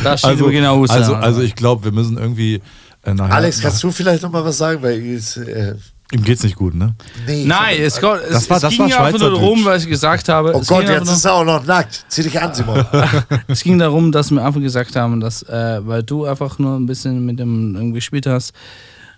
das 0.04 0.20
steht 0.20 0.32
also, 0.32 0.48
genau 0.50 0.84
aus. 0.84 0.90
also, 0.90 1.16
also 1.16 1.42
ich 1.42 1.56
glaube, 1.56 1.86
wir 1.86 1.92
müssen 1.92 2.18
irgendwie 2.18 2.62
äh, 3.04 3.14
nachher. 3.14 3.36
Alex, 3.36 3.62
kannst 3.62 3.82
du 3.84 3.92
vielleicht 3.92 4.24
noch 4.24 4.32
mal 4.32 4.44
was 4.44 4.58
sagen? 4.58 4.82
Weil 4.82 5.00
ich, 5.00 5.38
äh, 5.38 5.76
Ihm 6.12 6.24
geht's 6.24 6.44
nicht 6.44 6.56
gut, 6.56 6.76
ne? 6.76 6.94
nee, 7.26 7.46
Nein, 7.46 7.78
es, 7.82 8.00
geht, 8.00 8.10
es, 8.28 8.30
Das 8.30 8.50
war- 8.50 8.58
es 8.58 8.62
das 8.62 8.70
ging 8.72 8.80
war 8.82 8.88
ja 8.90 9.04
einfach 9.06 9.20
nur 9.20 9.32
darum, 9.32 9.66
was 9.66 9.84
ich 9.84 9.90
gesagt 9.90 10.30
habe. 10.30 10.54
Oh 10.56 10.62
Gott, 10.62 10.88
jetzt 10.88 11.10
ist 11.12 11.26
er 11.26 11.34
auch 11.34 11.44
noch 11.44 11.66
nackt. 11.66 12.06
Zieh 12.10 12.22
dich 12.24 12.40
an, 12.40 12.54
Simon. 12.54 12.86
es 13.48 13.64
ging 13.64 13.80
darum, 13.80 14.12
dass 14.12 14.30
wir 14.32 14.46
einfach 14.46 14.62
gesagt 14.62 14.96
haben, 14.96 15.20
dass, 15.20 15.42
äh, 15.44 15.80
weil 15.86 16.04
du 16.04 16.26
einfach 16.26 16.60
nur 16.60 16.76
ein 16.78 16.86
bisschen 16.86 17.26
mit 17.26 17.40
dem 17.40 17.92
gespielt 17.94 18.28
hast, 18.28 18.54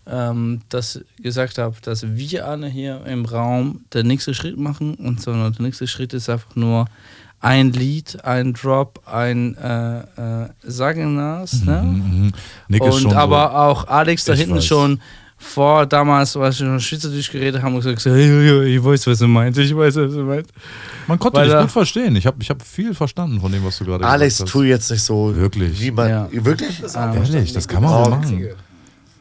ähm, 0.10 0.62
dass 0.70 1.02
ich 1.18 1.24
gesagt 1.24 1.58
habe, 1.58 1.76
dass 1.82 2.04
wir 2.16 2.48
alle 2.48 2.68
hier 2.68 3.02
im 3.06 3.26
Raum 3.26 3.82
den 3.94 4.08
nächsten 4.08 4.34
Schritt 4.34 4.58
machen 4.58 4.96
und 4.96 5.22
so 5.22 5.34
der 5.34 5.52
nächste 5.60 5.88
Schritt 5.88 6.14
ist 6.14 6.30
einfach 6.30 6.56
nur 6.56 6.86
ein 7.42 7.74
Lied, 7.74 8.24
ein 8.24 8.54
Drop, 8.54 9.02
ein 9.06 9.56
äh, 9.58 10.00
äh, 10.46 10.50
Sagenas, 10.64 11.64
ne? 11.64 11.82
Mhm. 11.84 12.32
Nick 12.70 12.82
ist 12.84 12.96
Und 12.96 13.02
schon 13.02 13.14
aber 13.14 13.50
so, 13.52 13.58
auch 13.58 13.88
Alex 13.90 14.24
da 14.26 14.34
Ich 14.34 14.40
hinten 14.40 14.56
weiß. 14.56 14.66
schon 14.66 15.02
vor 15.38 15.86
damals, 15.86 16.36
als 16.36 16.60
wir 16.60 16.68
schon 16.68 16.80
Schweizerdeutsch 16.80 17.32
geredet 17.32 17.62
haben, 17.62 17.76
und 17.76 17.82
gesagt, 17.82 18.04
hey, 18.06 18.76
ich 18.76 18.84
weiß, 18.84 19.08
was 19.08 19.20
du 19.20 19.28
meinst, 19.28 19.60
ich 19.60 19.76
weiß, 19.76 19.96
was 19.96 20.14
du 20.14 20.24
meinst. 20.24 20.52
man 21.08 21.20
konnte 21.20 21.40
weil 21.40 21.50
dich 21.50 21.60
gut 21.60 21.72
verstehen. 21.72 22.16
Ich 22.16 22.26
habe 22.26 22.38
ich 22.42 22.50
hab 22.50 22.62
viel 22.64 22.94
verstanden 22.94 23.40
von 23.40 23.52
dem, 23.52 23.64
was 23.64 23.78
du 23.78 23.86
gerade 23.86 24.06
Alex, 24.06 24.38
gesagt 24.38 24.52
tu 24.52 24.64
jetzt 24.64 24.90
nicht 24.90 25.04
so. 25.04 25.36
Wirklich? 25.36 25.80
Wie 25.80 25.92
man, 25.92 26.10
Ja. 26.10 26.30
Wirklich? 26.32 26.84
Ah, 26.96 27.14
hast. 27.16 27.34
Ehrlich, 27.34 27.54
das 27.54 27.68
kann 27.68 27.84
man 27.84 28.04
so 28.04 28.10
machen. 28.10 28.48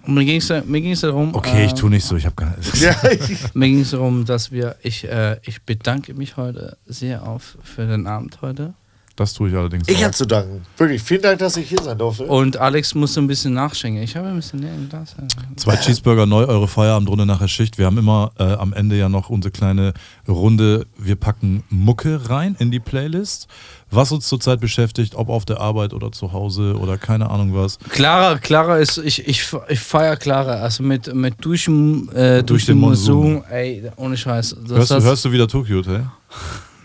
Und 0.06 0.14
mir 0.14 0.24
ging 0.24 0.36
es 0.36 0.48
mir 0.66 0.80
ging's 0.80 1.00
darum, 1.00 1.34
Okay, 1.34 1.62
äh, 1.62 1.66
ich 1.66 1.74
tu 1.74 1.88
nicht 1.88 2.04
so. 2.04 2.16
Ich 2.16 2.26
habe 2.26 2.36
gar 2.36 2.54
Ja, 2.74 2.94
Mir 3.54 3.66
ging 3.68 3.80
es 3.80 3.90
darum, 3.90 4.24
dass 4.24 4.52
wir, 4.52 4.76
ich, 4.82 5.04
äh, 5.04 5.38
ich 5.42 5.62
bedanke 5.62 6.14
mich 6.14 6.36
heute 6.36 6.76
sehr 6.86 7.26
auf 7.26 7.58
für 7.64 7.86
den 7.86 8.06
Abend 8.06 8.38
heute. 8.40 8.74
Das 9.16 9.32
tue 9.32 9.48
ich 9.48 9.56
allerdings 9.56 9.88
ich 9.88 10.04
habe 10.04 10.12
zu 10.12 10.26
danken. 10.26 10.62
Wirklich, 10.76 11.02
vielen 11.02 11.22
Dank, 11.22 11.38
dass 11.38 11.56
ich 11.56 11.70
hier 11.70 11.82
sein 11.82 11.96
durfte. 11.96 12.24
Und 12.24 12.58
Alex 12.58 12.94
muss 12.94 13.16
ein 13.16 13.26
bisschen 13.26 13.54
nachschenken. 13.54 14.02
Ich 14.02 14.14
habe 14.14 14.28
ein 14.28 14.36
bisschen 14.36 14.58
leer 14.58 14.74
im 14.74 14.90
Glas. 14.90 15.16
Zwei 15.56 15.76
Cheeseburger 15.76 16.26
neu, 16.26 16.44
eure 16.44 16.68
Feierabendrunde 16.68 17.24
nach 17.24 17.38
der 17.38 17.48
Schicht. 17.48 17.78
Wir 17.78 17.86
haben 17.86 17.96
immer 17.96 18.32
äh, 18.38 18.42
am 18.42 18.74
Ende 18.74 18.96
ja 18.96 19.08
noch 19.08 19.30
unsere 19.30 19.52
kleine 19.52 19.94
Runde. 20.28 20.86
Wir 20.98 21.16
packen 21.16 21.64
Mucke 21.70 22.28
rein 22.28 22.56
in 22.58 22.70
die 22.70 22.78
Playlist. 22.78 23.48
Was 23.90 24.12
uns 24.12 24.28
zurzeit 24.28 24.60
beschäftigt, 24.60 25.14
ob 25.14 25.30
auf 25.30 25.46
der 25.46 25.60
Arbeit 25.60 25.94
oder 25.94 26.12
zu 26.12 26.32
Hause 26.32 26.76
oder 26.78 26.98
keine 26.98 27.30
Ahnung 27.30 27.54
was. 27.54 27.78
Clara, 27.88 28.36
Clara 28.36 28.78
ist, 28.78 28.98
ich, 28.98 29.26
ich, 29.26 29.46
ich 29.68 29.80
feiere 29.80 30.16
Clara. 30.16 30.56
Also 30.56 30.82
mit, 30.82 31.14
mit 31.14 31.36
durch, 31.40 31.68
äh, 31.68 32.42
durch, 32.42 32.66
den 32.66 32.76
den 32.76 32.80
Monsun. 32.80 33.44
Ey, 33.50 33.90
ohne 33.96 34.16
Scheiß. 34.16 34.56
Das 34.68 34.76
Hörst, 34.76 34.90
du, 34.90 35.02
hörst 35.02 35.24
du 35.24 35.32
wieder 35.32 35.48
Tokyo 35.48 35.78
Hotel? 35.78 36.04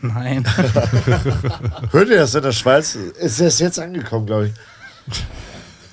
Nein. 0.01 0.45
Hört 1.91 2.09
ihr 2.09 2.17
das 2.17 2.35
in 2.35 2.41
der 2.43 2.51
Schweiz? 2.51 2.95
Ist 2.95 3.39
das 3.39 3.59
jetzt 3.59 3.79
angekommen, 3.79 4.25
glaube 4.25 4.47
ich. 4.47 4.53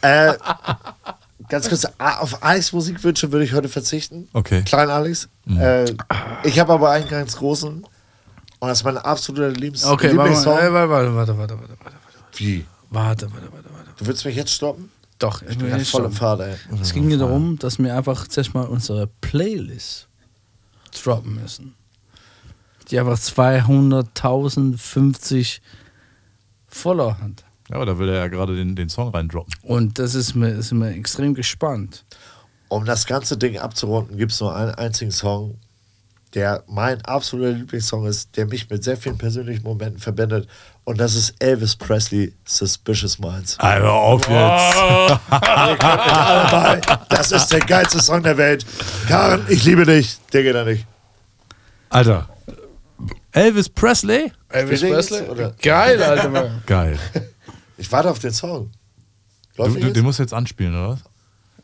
Äh, 0.02 0.34
ganz 1.48 1.68
kurz, 1.68 1.86
auf 1.98 2.42
Alex 2.42 2.72
Musikwünsche 2.72 3.30
würde 3.32 3.44
ich 3.44 3.52
heute 3.52 3.68
verzichten. 3.68 4.28
Okay. 4.32 4.62
Klein 4.62 4.90
Alex. 4.90 5.28
Mhm. 5.44 5.60
Äh, 5.60 5.84
ich 6.44 6.58
habe 6.58 6.72
aber 6.72 6.90
einen 6.90 7.08
ganz 7.08 7.36
großen. 7.36 7.84
Und 8.60 8.68
das 8.68 8.78
ist 8.78 8.84
mein 8.84 8.98
absoluter 8.98 9.50
Liebs 9.50 9.84
Okay, 9.84 10.16
warte, 10.16 10.30
Lieblingssong. 10.30 10.54
mal, 10.54 10.62
äh, 10.66 10.72
warte, 10.72 10.90
warte, 10.90 11.14
warte, 11.14 11.38
warte, 11.38 11.58
warte, 11.60 11.76
warte. 11.84 11.96
Wie? 12.34 12.64
Warte, 12.90 13.30
warte, 13.32 13.52
warte, 13.52 13.68
warte. 13.72 13.90
Du 13.98 14.06
willst 14.06 14.24
mich 14.24 14.36
jetzt 14.36 14.52
stoppen? 14.52 14.90
Doch, 15.18 15.42
ich 15.42 15.50
Ich 15.50 15.58
bin 15.58 15.84
voll 15.84 16.04
im. 16.04 16.12
Fahrt, 16.12 16.40
ey. 16.40 16.54
Es 16.80 16.92
ging 16.92 17.06
mir 17.06 17.18
darum, 17.18 17.58
dass 17.58 17.78
wir 17.78 17.94
einfach 17.96 18.26
zuerst 18.28 18.54
mal 18.54 18.64
unsere 18.66 19.08
Playlist 19.20 20.06
droppen 21.02 21.40
müssen. 21.40 21.74
Die 22.90 22.98
einfach 22.98 23.18
200.050 23.18 25.60
Follower 26.66 27.18
hat. 27.20 27.44
Ja, 27.68 27.76
aber 27.76 27.86
da 27.86 27.98
will 27.98 28.08
er 28.08 28.16
ja 28.16 28.28
gerade 28.28 28.56
den, 28.56 28.76
den 28.76 28.88
Song 28.88 29.10
reindroppen. 29.10 29.52
Und 29.62 29.98
das 29.98 30.14
ist 30.14 30.34
mir, 30.34 30.48
ist 30.48 30.72
mir 30.72 30.94
extrem 30.94 31.34
gespannt. 31.34 32.04
Um 32.68 32.84
das 32.84 33.06
ganze 33.06 33.36
Ding 33.36 33.58
abzurunden, 33.58 34.16
gibt 34.16 34.32
es 34.32 34.40
nur 34.40 34.54
einen 34.54 34.74
einzigen 34.74 35.10
Song, 35.10 35.58
der 36.34 36.62
mein 36.66 37.02
absoluter 37.04 37.52
Lieblingssong 37.52 38.06
ist, 38.06 38.36
der 38.36 38.46
mich 38.46 38.68
mit 38.68 38.84
sehr 38.84 38.96
vielen 38.96 39.16
persönlichen 39.16 39.62
Momenten 39.62 39.98
verbindet. 39.98 40.48
Und 40.84 41.00
das 41.00 41.14
ist 41.14 41.34
Elvis 41.38 41.76
Presley, 41.76 42.34
Suspicious 42.44 43.18
Minds. 43.18 43.58
Alter, 43.58 43.92
auf 43.92 44.28
jetzt. 44.28 44.30
Alle 45.30 46.50
bei. 46.50 46.80
Das 47.08 47.32
ist 47.32 47.48
der 47.48 47.60
geilste 47.60 48.00
Song 48.00 48.22
der 48.22 48.36
Welt. 48.36 48.64
Karen, 49.06 49.44
ich 49.48 49.64
liebe 49.64 49.84
dich. 49.84 50.18
Der 50.32 50.42
geht 50.42 50.54
da 50.54 50.64
nicht. 50.64 50.86
Alter. 51.90 52.28
Elvis 53.32 53.68
Presley? 53.68 54.32
Elvis 54.48 54.80
Presley? 54.80 55.28
oder? 55.28 55.54
Geil, 55.62 56.02
Alter. 56.02 56.28
Mann. 56.30 56.62
Geil. 56.66 56.98
Ich 57.76 57.90
warte 57.92 58.10
auf 58.10 58.18
den 58.18 58.32
Song. 58.32 58.70
Du, 59.56 59.62
Läuft 59.62 59.76
du, 59.76 59.80
der 59.80 59.90
den 59.90 60.04
musst 60.04 60.18
du 60.18 60.22
jetzt 60.22 60.34
anspielen, 60.34 60.74
oder 60.74 60.90
was? 60.90 61.00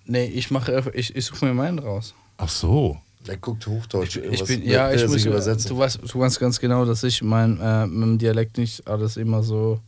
nee, 0.07 0.27
ich 0.27 0.51
mache 0.51 0.91
ich, 0.95 1.15
ich 1.16 1.24
suche 1.27 1.47
mir 1.47 1.55
meinen 1.55 1.78
raus. 1.78 2.15
Ach 2.36 2.49
so. 2.49 2.99
Der 3.27 3.39
guckt 3.39 3.66
Hochdeutsch. 3.66 4.16
Ich 4.16 4.24
Irgendwas 4.24 4.49
bin, 4.49 4.62
ja, 4.66 4.93
ich 4.93 5.07
muss, 5.09 5.24
übersetzen. 5.24 5.70
du 5.70 5.78
weißt, 5.78 6.01
du 6.07 6.19
weißt 6.19 6.39
ganz 6.41 6.61
genau, 6.61 6.85
dass 6.85 7.03
ich 7.05 7.23
mein, 7.23 7.59
äh, 7.59 7.86
mit 7.86 8.03
dem 8.03 8.19
Dialekt 8.19 8.59
nicht 8.59 8.86
alles 8.86 9.16
immer 9.16 9.43
so. 9.43 9.81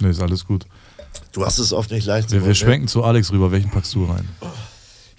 Nee, 0.00 0.10
ist 0.10 0.20
alles 0.20 0.44
gut. 0.46 0.64
Du 1.32 1.44
hast 1.44 1.58
es 1.58 1.72
oft 1.72 1.90
nicht 1.90 2.06
leicht. 2.06 2.30
Wir, 2.30 2.44
wir 2.46 2.54
schwenken 2.54 2.86
zu 2.86 3.02
Alex 3.02 3.32
rüber. 3.32 3.50
Welchen 3.50 3.70
packst 3.70 3.94
du 3.94 4.04
rein? 4.04 4.28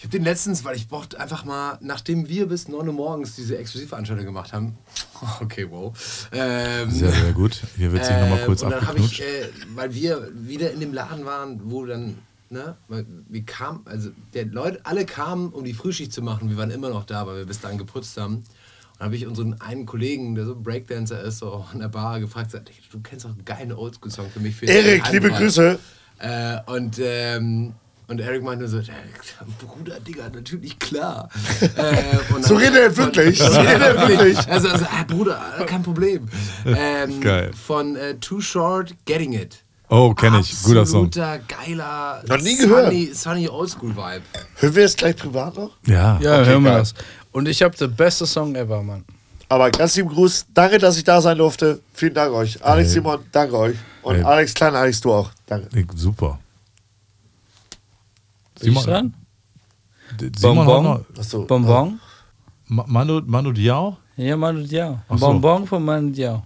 Ich 0.04 0.08
habe 0.08 0.18
den 0.18 0.26
letztens, 0.26 0.66
weil 0.66 0.76
ich 0.76 0.90
brauchte 0.90 1.18
einfach 1.18 1.46
mal, 1.46 1.78
nachdem 1.80 2.28
wir 2.28 2.48
bis 2.48 2.68
9 2.68 2.86
Uhr 2.90 2.94
morgens 2.94 3.38
diese 3.38 3.58
Exklusivveranstaltung 3.58 4.26
gemacht 4.26 4.52
haben. 4.52 4.78
Okay, 5.40 5.66
wow. 5.70 5.94
Ähm, 6.34 6.92
Sehr, 6.92 7.10
sehr 7.14 7.32
gut. 7.32 7.62
Hier 7.78 7.94
wird 7.94 8.04
sich 8.04 8.14
nochmal 8.14 8.42
äh, 8.42 8.46
kurz 8.46 8.62
und 8.62 8.72
dann 8.72 8.86
habe 8.86 9.00
ich, 9.00 9.22
äh, 9.22 9.48
weil 9.74 9.94
wir 9.94 10.28
wieder 10.34 10.74
in 10.74 10.82
dem 10.82 10.92
Laden 10.92 11.24
waren, 11.24 11.62
wo 11.72 11.86
dann, 11.86 12.18
ne, 12.50 12.76
weil 12.90 13.06
wir 13.30 13.46
kamen, 13.46 13.84
also 13.86 14.10
der 14.34 14.48
Leute, 14.48 14.82
alle 14.84 15.06
kamen, 15.06 15.54
um 15.54 15.64
die 15.64 15.74
Frühschicht 15.74 16.12
zu 16.12 16.22
machen. 16.22 16.50
Wir 16.50 16.58
waren 16.58 16.72
immer 16.72 16.90
noch 16.90 17.06
da, 17.06 17.26
weil 17.26 17.38
wir 17.38 17.46
bis 17.46 17.62
dahin 17.62 17.78
geputzt 17.78 18.18
haben. 18.18 18.36
Und 18.36 18.46
dann 18.98 19.06
habe 19.06 19.16
ich 19.16 19.26
unseren 19.26 19.62
einen 19.62 19.86
Kollegen, 19.86 20.36
der 20.36 20.46
so 20.46 20.60
Breakdancer 20.60 21.22
ist, 21.22 21.38
so 21.38 21.66
an 21.72 21.80
der 21.80 21.88
Bar 21.88 22.20
gefragt, 22.20 22.52
sagt, 22.52 22.70
du 22.92 23.00
kennst 23.00 23.24
doch 23.24 23.30
einen 23.30 23.46
geilen 23.46 23.72
Oldschool-Song 23.72 24.30
für 24.30 24.42
mich. 24.42 24.58
Für 24.58 24.66
Erik, 24.66 25.10
liebe 25.10 25.28
Heimpreis." 25.28 25.40
Grüße. 25.56 25.80
Äh, 26.20 26.58
und, 26.70 27.00
ähm, 27.02 27.76
und 28.08 28.20
Eric 28.20 28.44
meinte 28.44 28.68
so, 28.68 28.80
"Ja, 28.80 28.94
Bruder, 29.60 30.00
Digga, 30.00 30.30
natürlich 30.34 30.78
klar. 30.80 31.30
äh, 31.62 32.34
und 32.34 32.46
So 32.46 32.56
redet 32.56 32.76
er 32.82 32.98
wirklich. 32.98 33.40
So 33.40 33.46
redet 33.60 33.82
er 33.82 34.08
wirklich. 34.08 34.38
Also, 34.48 34.70
also 34.70 34.86
ah, 34.86 35.04
Bruder, 35.08 35.40
kein 35.68 35.84
Problem. 35.84 36.28
Ähm, 36.66 37.22
Geil. 37.22 37.52
Von 37.54 37.96
äh, 37.96 38.16
Too 38.16 38.42
Short, 38.42 38.94
Getting 39.06 39.34
It. 39.34 39.64
Oh, 39.90 40.14
kenne 40.14 40.40
ich. 40.40 40.64
Guter 40.64 40.86
Song. 40.86 41.06
Absoluter, 41.06 41.40
geiler, 41.48 42.24
Noch 42.28 42.40
nie 42.42 42.58
gehört. 42.58 42.86
sunny, 42.86 43.12
sunny 43.14 43.48
Oldschool-Vibe. 43.48 44.22
Hören 44.56 44.76
wir 44.76 44.86
es 44.86 44.96
gleich 44.96 45.16
privat 45.16 45.56
noch? 45.56 45.72
Ja. 45.86 46.20
Ja, 46.20 46.40
Okay, 46.42 46.50
hören 46.50 46.64
wir 46.64 46.78
das. 46.80 46.94
Und 47.32 47.48
ich 47.48 47.62
habe 47.62 47.76
den 47.78 47.96
besten 47.96 48.26
Song 48.26 48.56
ever, 48.56 48.82
Mann. 48.82 49.04
Aber 49.50 49.70
ganz 49.70 49.96
lieben 49.96 50.10
Gruß. 50.10 50.48
Danke, 50.54 50.80
dass 50.80 50.98
ich 50.98 51.04
da 51.04 51.22
sein 51.22 51.38
durfte. 51.38 51.80
Vielen 51.94 52.14
Dank 52.16 52.34
euch. 52.34 52.64
Alex, 52.66 52.88
Ey. 52.90 52.94
Simon, 52.96 53.20
danke 53.32 53.56
euch. 53.56 53.76
Und 54.02 54.16
Ey. 54.16 54.24
Alex, 54.24 54.54
klein 54.54 54.74
Alex, 54.76 55.00
du 55.02 55.12
auch. 55.14 55.30
Danke. 55.46 55.68
Super. 55.96 56.40
Bin 58.64 58.74
ich 58.74 58.80
Simon- 58.80 58.86
dran? 58.86 59.14
D- 60.20 60.32
Simon 60.38 60.66
Bonbon? 60.66 61.06
Achso. 61.18 61.46
Bonbon? 61.46 62.00
Ma- 62.68 62.86
Manu, 62.88 63.22
Manu 63.26 63.52
Diao? 63.52 63.98
Ja, 64.18 64.38
Manu 64.38 64.64
Diao. 64.64 65.00
So. 65.10 65.18
Bonbon 65.18 65.66
von 65.68 65.84
Manu 65.84 66.12
Diao. 66.12 66.44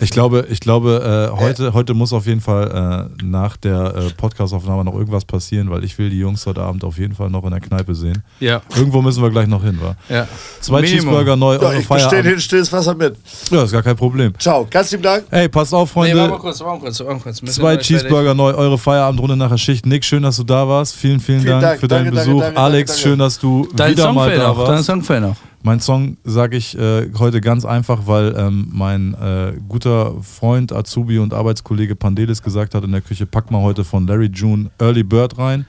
Ich 0.00 0.10
glaube, 0.10 0.46
ich 0.50 0.60
glaube 0.60 1.30
äh, 1.34 1.38
heute, 1.40 1.72
heute 1.74 1.94
muss 1.94 2.12
auf 2.12 2.26
jeden 2.26 2.40
Fall 2.40 3.08
äh, 3.20 3.24
nach 3.24 3.56
der 3.56 3.94
äh, 3.96 4.10
Podcastaufnahme 4.16 4.84
noch 4.84 4.94
irgendwas 4.94 5.24
passieren, 5.24 5.70
weil 5.70 5.84
ich 5.84 5.96
will 5.98 6.10
die 6.10 6.18
Jungs 6.18 6.44
heute 6.46 6.62
Abend 6.62 6.84
auf 6.84 6.98
jeden 6.98 7.14
Fall 7.14 7.30
noch 7.30 7.44
in 7.44 7.50
der 7.50 7.60
Kneipe 7.60 7.94
sehen. 7.94 8.22
Ja. 8.40 8.60
Irgendwo 8.76 9.02
müssen 9.02 9.22
wir 9.22 9.30
gleich 9.30 9.46
noch 9.46 9.62
hin, 9.62 9.78
wa? 9.80 9.96
ja. 10.08 10.26
Zwei 10.60 10.80
Minimum. 10.80 11.00
Cheeseburger 11.00 11.36
neu, 11.36 11.54
Ja, 11.54 11.60
eure 11.60 11.78
ich 11.80 11.86
Feierabend. 11.86 12.26
hin 12.26 12.40
stilles 12.40 12.72
Wasser 12.72 12.94
mit. 12.94 13.16
Ja, 13.50 13.62
ist 13.64 13.72
gar 13.72 13.82
kein 13.82 13.96
Problem. 13.96 14.32
Ciao, 14.38 14.66
ganz 14.70 14.90
lieben 14.90 15.02
Dank. 15.02 15.24
Ey, 15.30 15.48
passt 15.48 15.72
auf, 15.74 15.88
Nee, 15.90 15.92
Freunde. 15.92 16.16
warte 16.18 16.30
mal 16.32 16.38
kurz, 16.38 16.60
warte 16.60 16.72
mal 16.72 16.80
kurz, 16.84 17.00
warte 17.00 17.12
mal 17.14 17.20
kurz. 17.22 17.54
Zwei. 17.54 17.76
Cheeseburger 17.76 18.34
neu, 18.34 18.52
eure 18.54 18.78
Feierabendrunde 18.78 19.36
nach 19.36 19.50
der 19.50 19.58
Schicht. 19.58 19.86
Nick, 19.86 20.04
schön, 20.04 20.22
dass 20.22 20.36
du 20.36 20.44
da 20.44 20.66
warst. 20.68 20.96
Vielen, 20.96 21.20
vielen, 21.20 21.40
Vielen 21.40 21.52
Dank, 21.52 21.62
Dank. 21.62 21.80
für 21.80 21.88
deinen 21.88 22.04
Danke, 22.14 22.20
Besuch. 22.30 22.40
danke, 22.40 22.60
Alex, 22.60 22.90
danke, 22.92 23.02
schön, 23.02 23.18
dass 23.18 23.38
du 23.38 23.68
Dein 23.74 23.92
wieder 23.92 24.02
Song 24.04 24.14
mal 24.14 24.30
da. 24.36 24.48
Dein 24.52 24.56
warst. 24.56 24.84
Song 24.84 25.02
fehlt 25.02 25.22
noch. 25.22 25.36
Mein 25.66 25.80
Song 25.80 26.18
sage 26.24 26.58
ich 26.58 26.76
äh, 26.78 27.10
heute 27.18 27.40
ganz 27.40 27.64
einfach, 27.64 28.02
weil 28.04 28.36
ähm, 28.36 28.68
mein 28.70 29.14
äh, 29.14 29.54
guter 29.66 30.12
Freund, 30.20 30.72
Azubi 30.72 31.18
und 31.18 31.32
Arbeitskollege 31.32 31.96
Pandelis 31.96 32.42
gesagt 32.42 32.74
hat 32.74 32.84
in 32.84 32.92
der 32.92 33.00
Küche, 33.00 33.24
pack 33.24 33.50
mal 33.50 33.62
heute 33.62 33.82
von 33.82 34.06
Larry 34.06 34.26
June 34.26 34.70
Early 34.78 35.02
Bird 35.02 35.38
rein. 35.38 35.64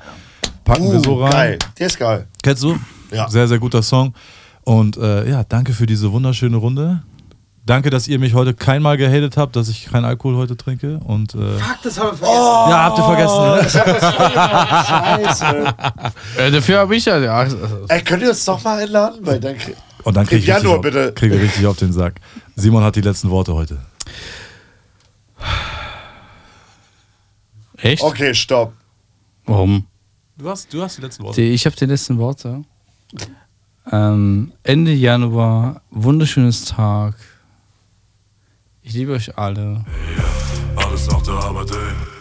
Packen 0.66 0.92
wir 0.92 1.00
so 1.00 1.24
rein. 1.24 1.30
Uh, 1.30 1.32
Geil, 1.32 1.60
der 1.80 1.88
ist 1.88 1.98
geil. 1.98 2.28
Kennst 2.44 2.64
du? 2.64 2.78
Ja. 3.14 3.30
Sehr, 3.30 3.48
sehr 3.48 3.58
guter 3.58 3.82
Song. 3.82 4.14
Und 4.66 4.98
äh, 4.98 5.30
ja, 5.30 5.46
danke 5.46 5.72
für 5.72 5.86
diese 5.86 6.12
wunderschöne 6.12 6.58
Runde. 6.58 7.02
Danke, 7.66 7.90
dass 7.90 8.08
ihr 8.08 8.20
mich 8.20 8.36
heute 8.36 8.54
keinmal 8.54 8.96
gehatet 8.96 9.38
habt, 9.38 9.56
dass 9.56 9.70
ich 9.70 9.86
keinen 9.86 10.06
Alkohol 10.06 10.36
heute 10.38 10.56
trinke. 10.56 11.00
Und, 11.00 11.34
äh, 11.34 11.58
Fuck, 11.58 11.78
das 11.82 12.00
haben 12.00 12.12
wir 12.12 12.18
vergessen. 12.18 12.70
ja, 12.70 12.84
habt 12.84 12.98
ihr 13.00 13.04
vergessen. 13.04 13.42
Ne? 15.24 15.26
Scheiße. 15.36 15.76
Äh, 16.38 16.52
dafür 16.52 16.80
habe 16.80 16.96
ich 16.96 17.06
ja. 17.06 17.18
ja 17.18 17.48
Ey, 17.88 18.02
könnt 18.04 18.22
ihr 18.22 18.30
uns 18.30 18.46
noch 18.46 18.64
mal 18.64 18.84
einladen? 18.84 19.18
Weil 19.22 19.40
dann 19.40 19.56
Und 20.04 20.16
dann 20.16 20.28
kriege 20.28 20.44
ich, 20.44 20.50
richtig 20.56 20.68
auf- 20.70 21.16
krieg 21.16 21.34
ich 21.34 21.42
richtig 21.42 21.66
auf 21.66 21.78
den 21.78 21.92
Sack. 21.92 22.16
Simon 22.56 22.84
hat 22.84 22.96
die 22.98 23.02
letzten 23.02 23.32
Worte 23.32 23.56
heute. 23.56 23.80
echt? 27.78 28.04
Okay, 28.04 28.34
stopp. 28.36 28.74
Warum? 29.46 29.86
Du 30.38 30.50
hast, 30.50 30.72
du 30.72 30.84
hast 30.84 30.98
die 30.98 31.02
letzten 31.02 31.24
Worte. 31.24 31.42
Ich 31.42 31.66
habe 31.66 31.76
die 31.76 31.86
letzten 31.86 32.18
Worte. 32.20 32.62
Ähm, 33.92 34.52
Ende 34.64 34.92
Januar, 34.92 35.82
wunderschönes 35.92 36.66
Tag. 36.66 37.16
Ich 38.88 38.94
liebe 38.94 39.14
euch 39.14 39.36
alle. 39.36 39.84
Alles 40.76 41.08
nach 41.08 41.24
der 41.24 41.34
Arbeit, 41.34 41.72
ey. 41.72 42.15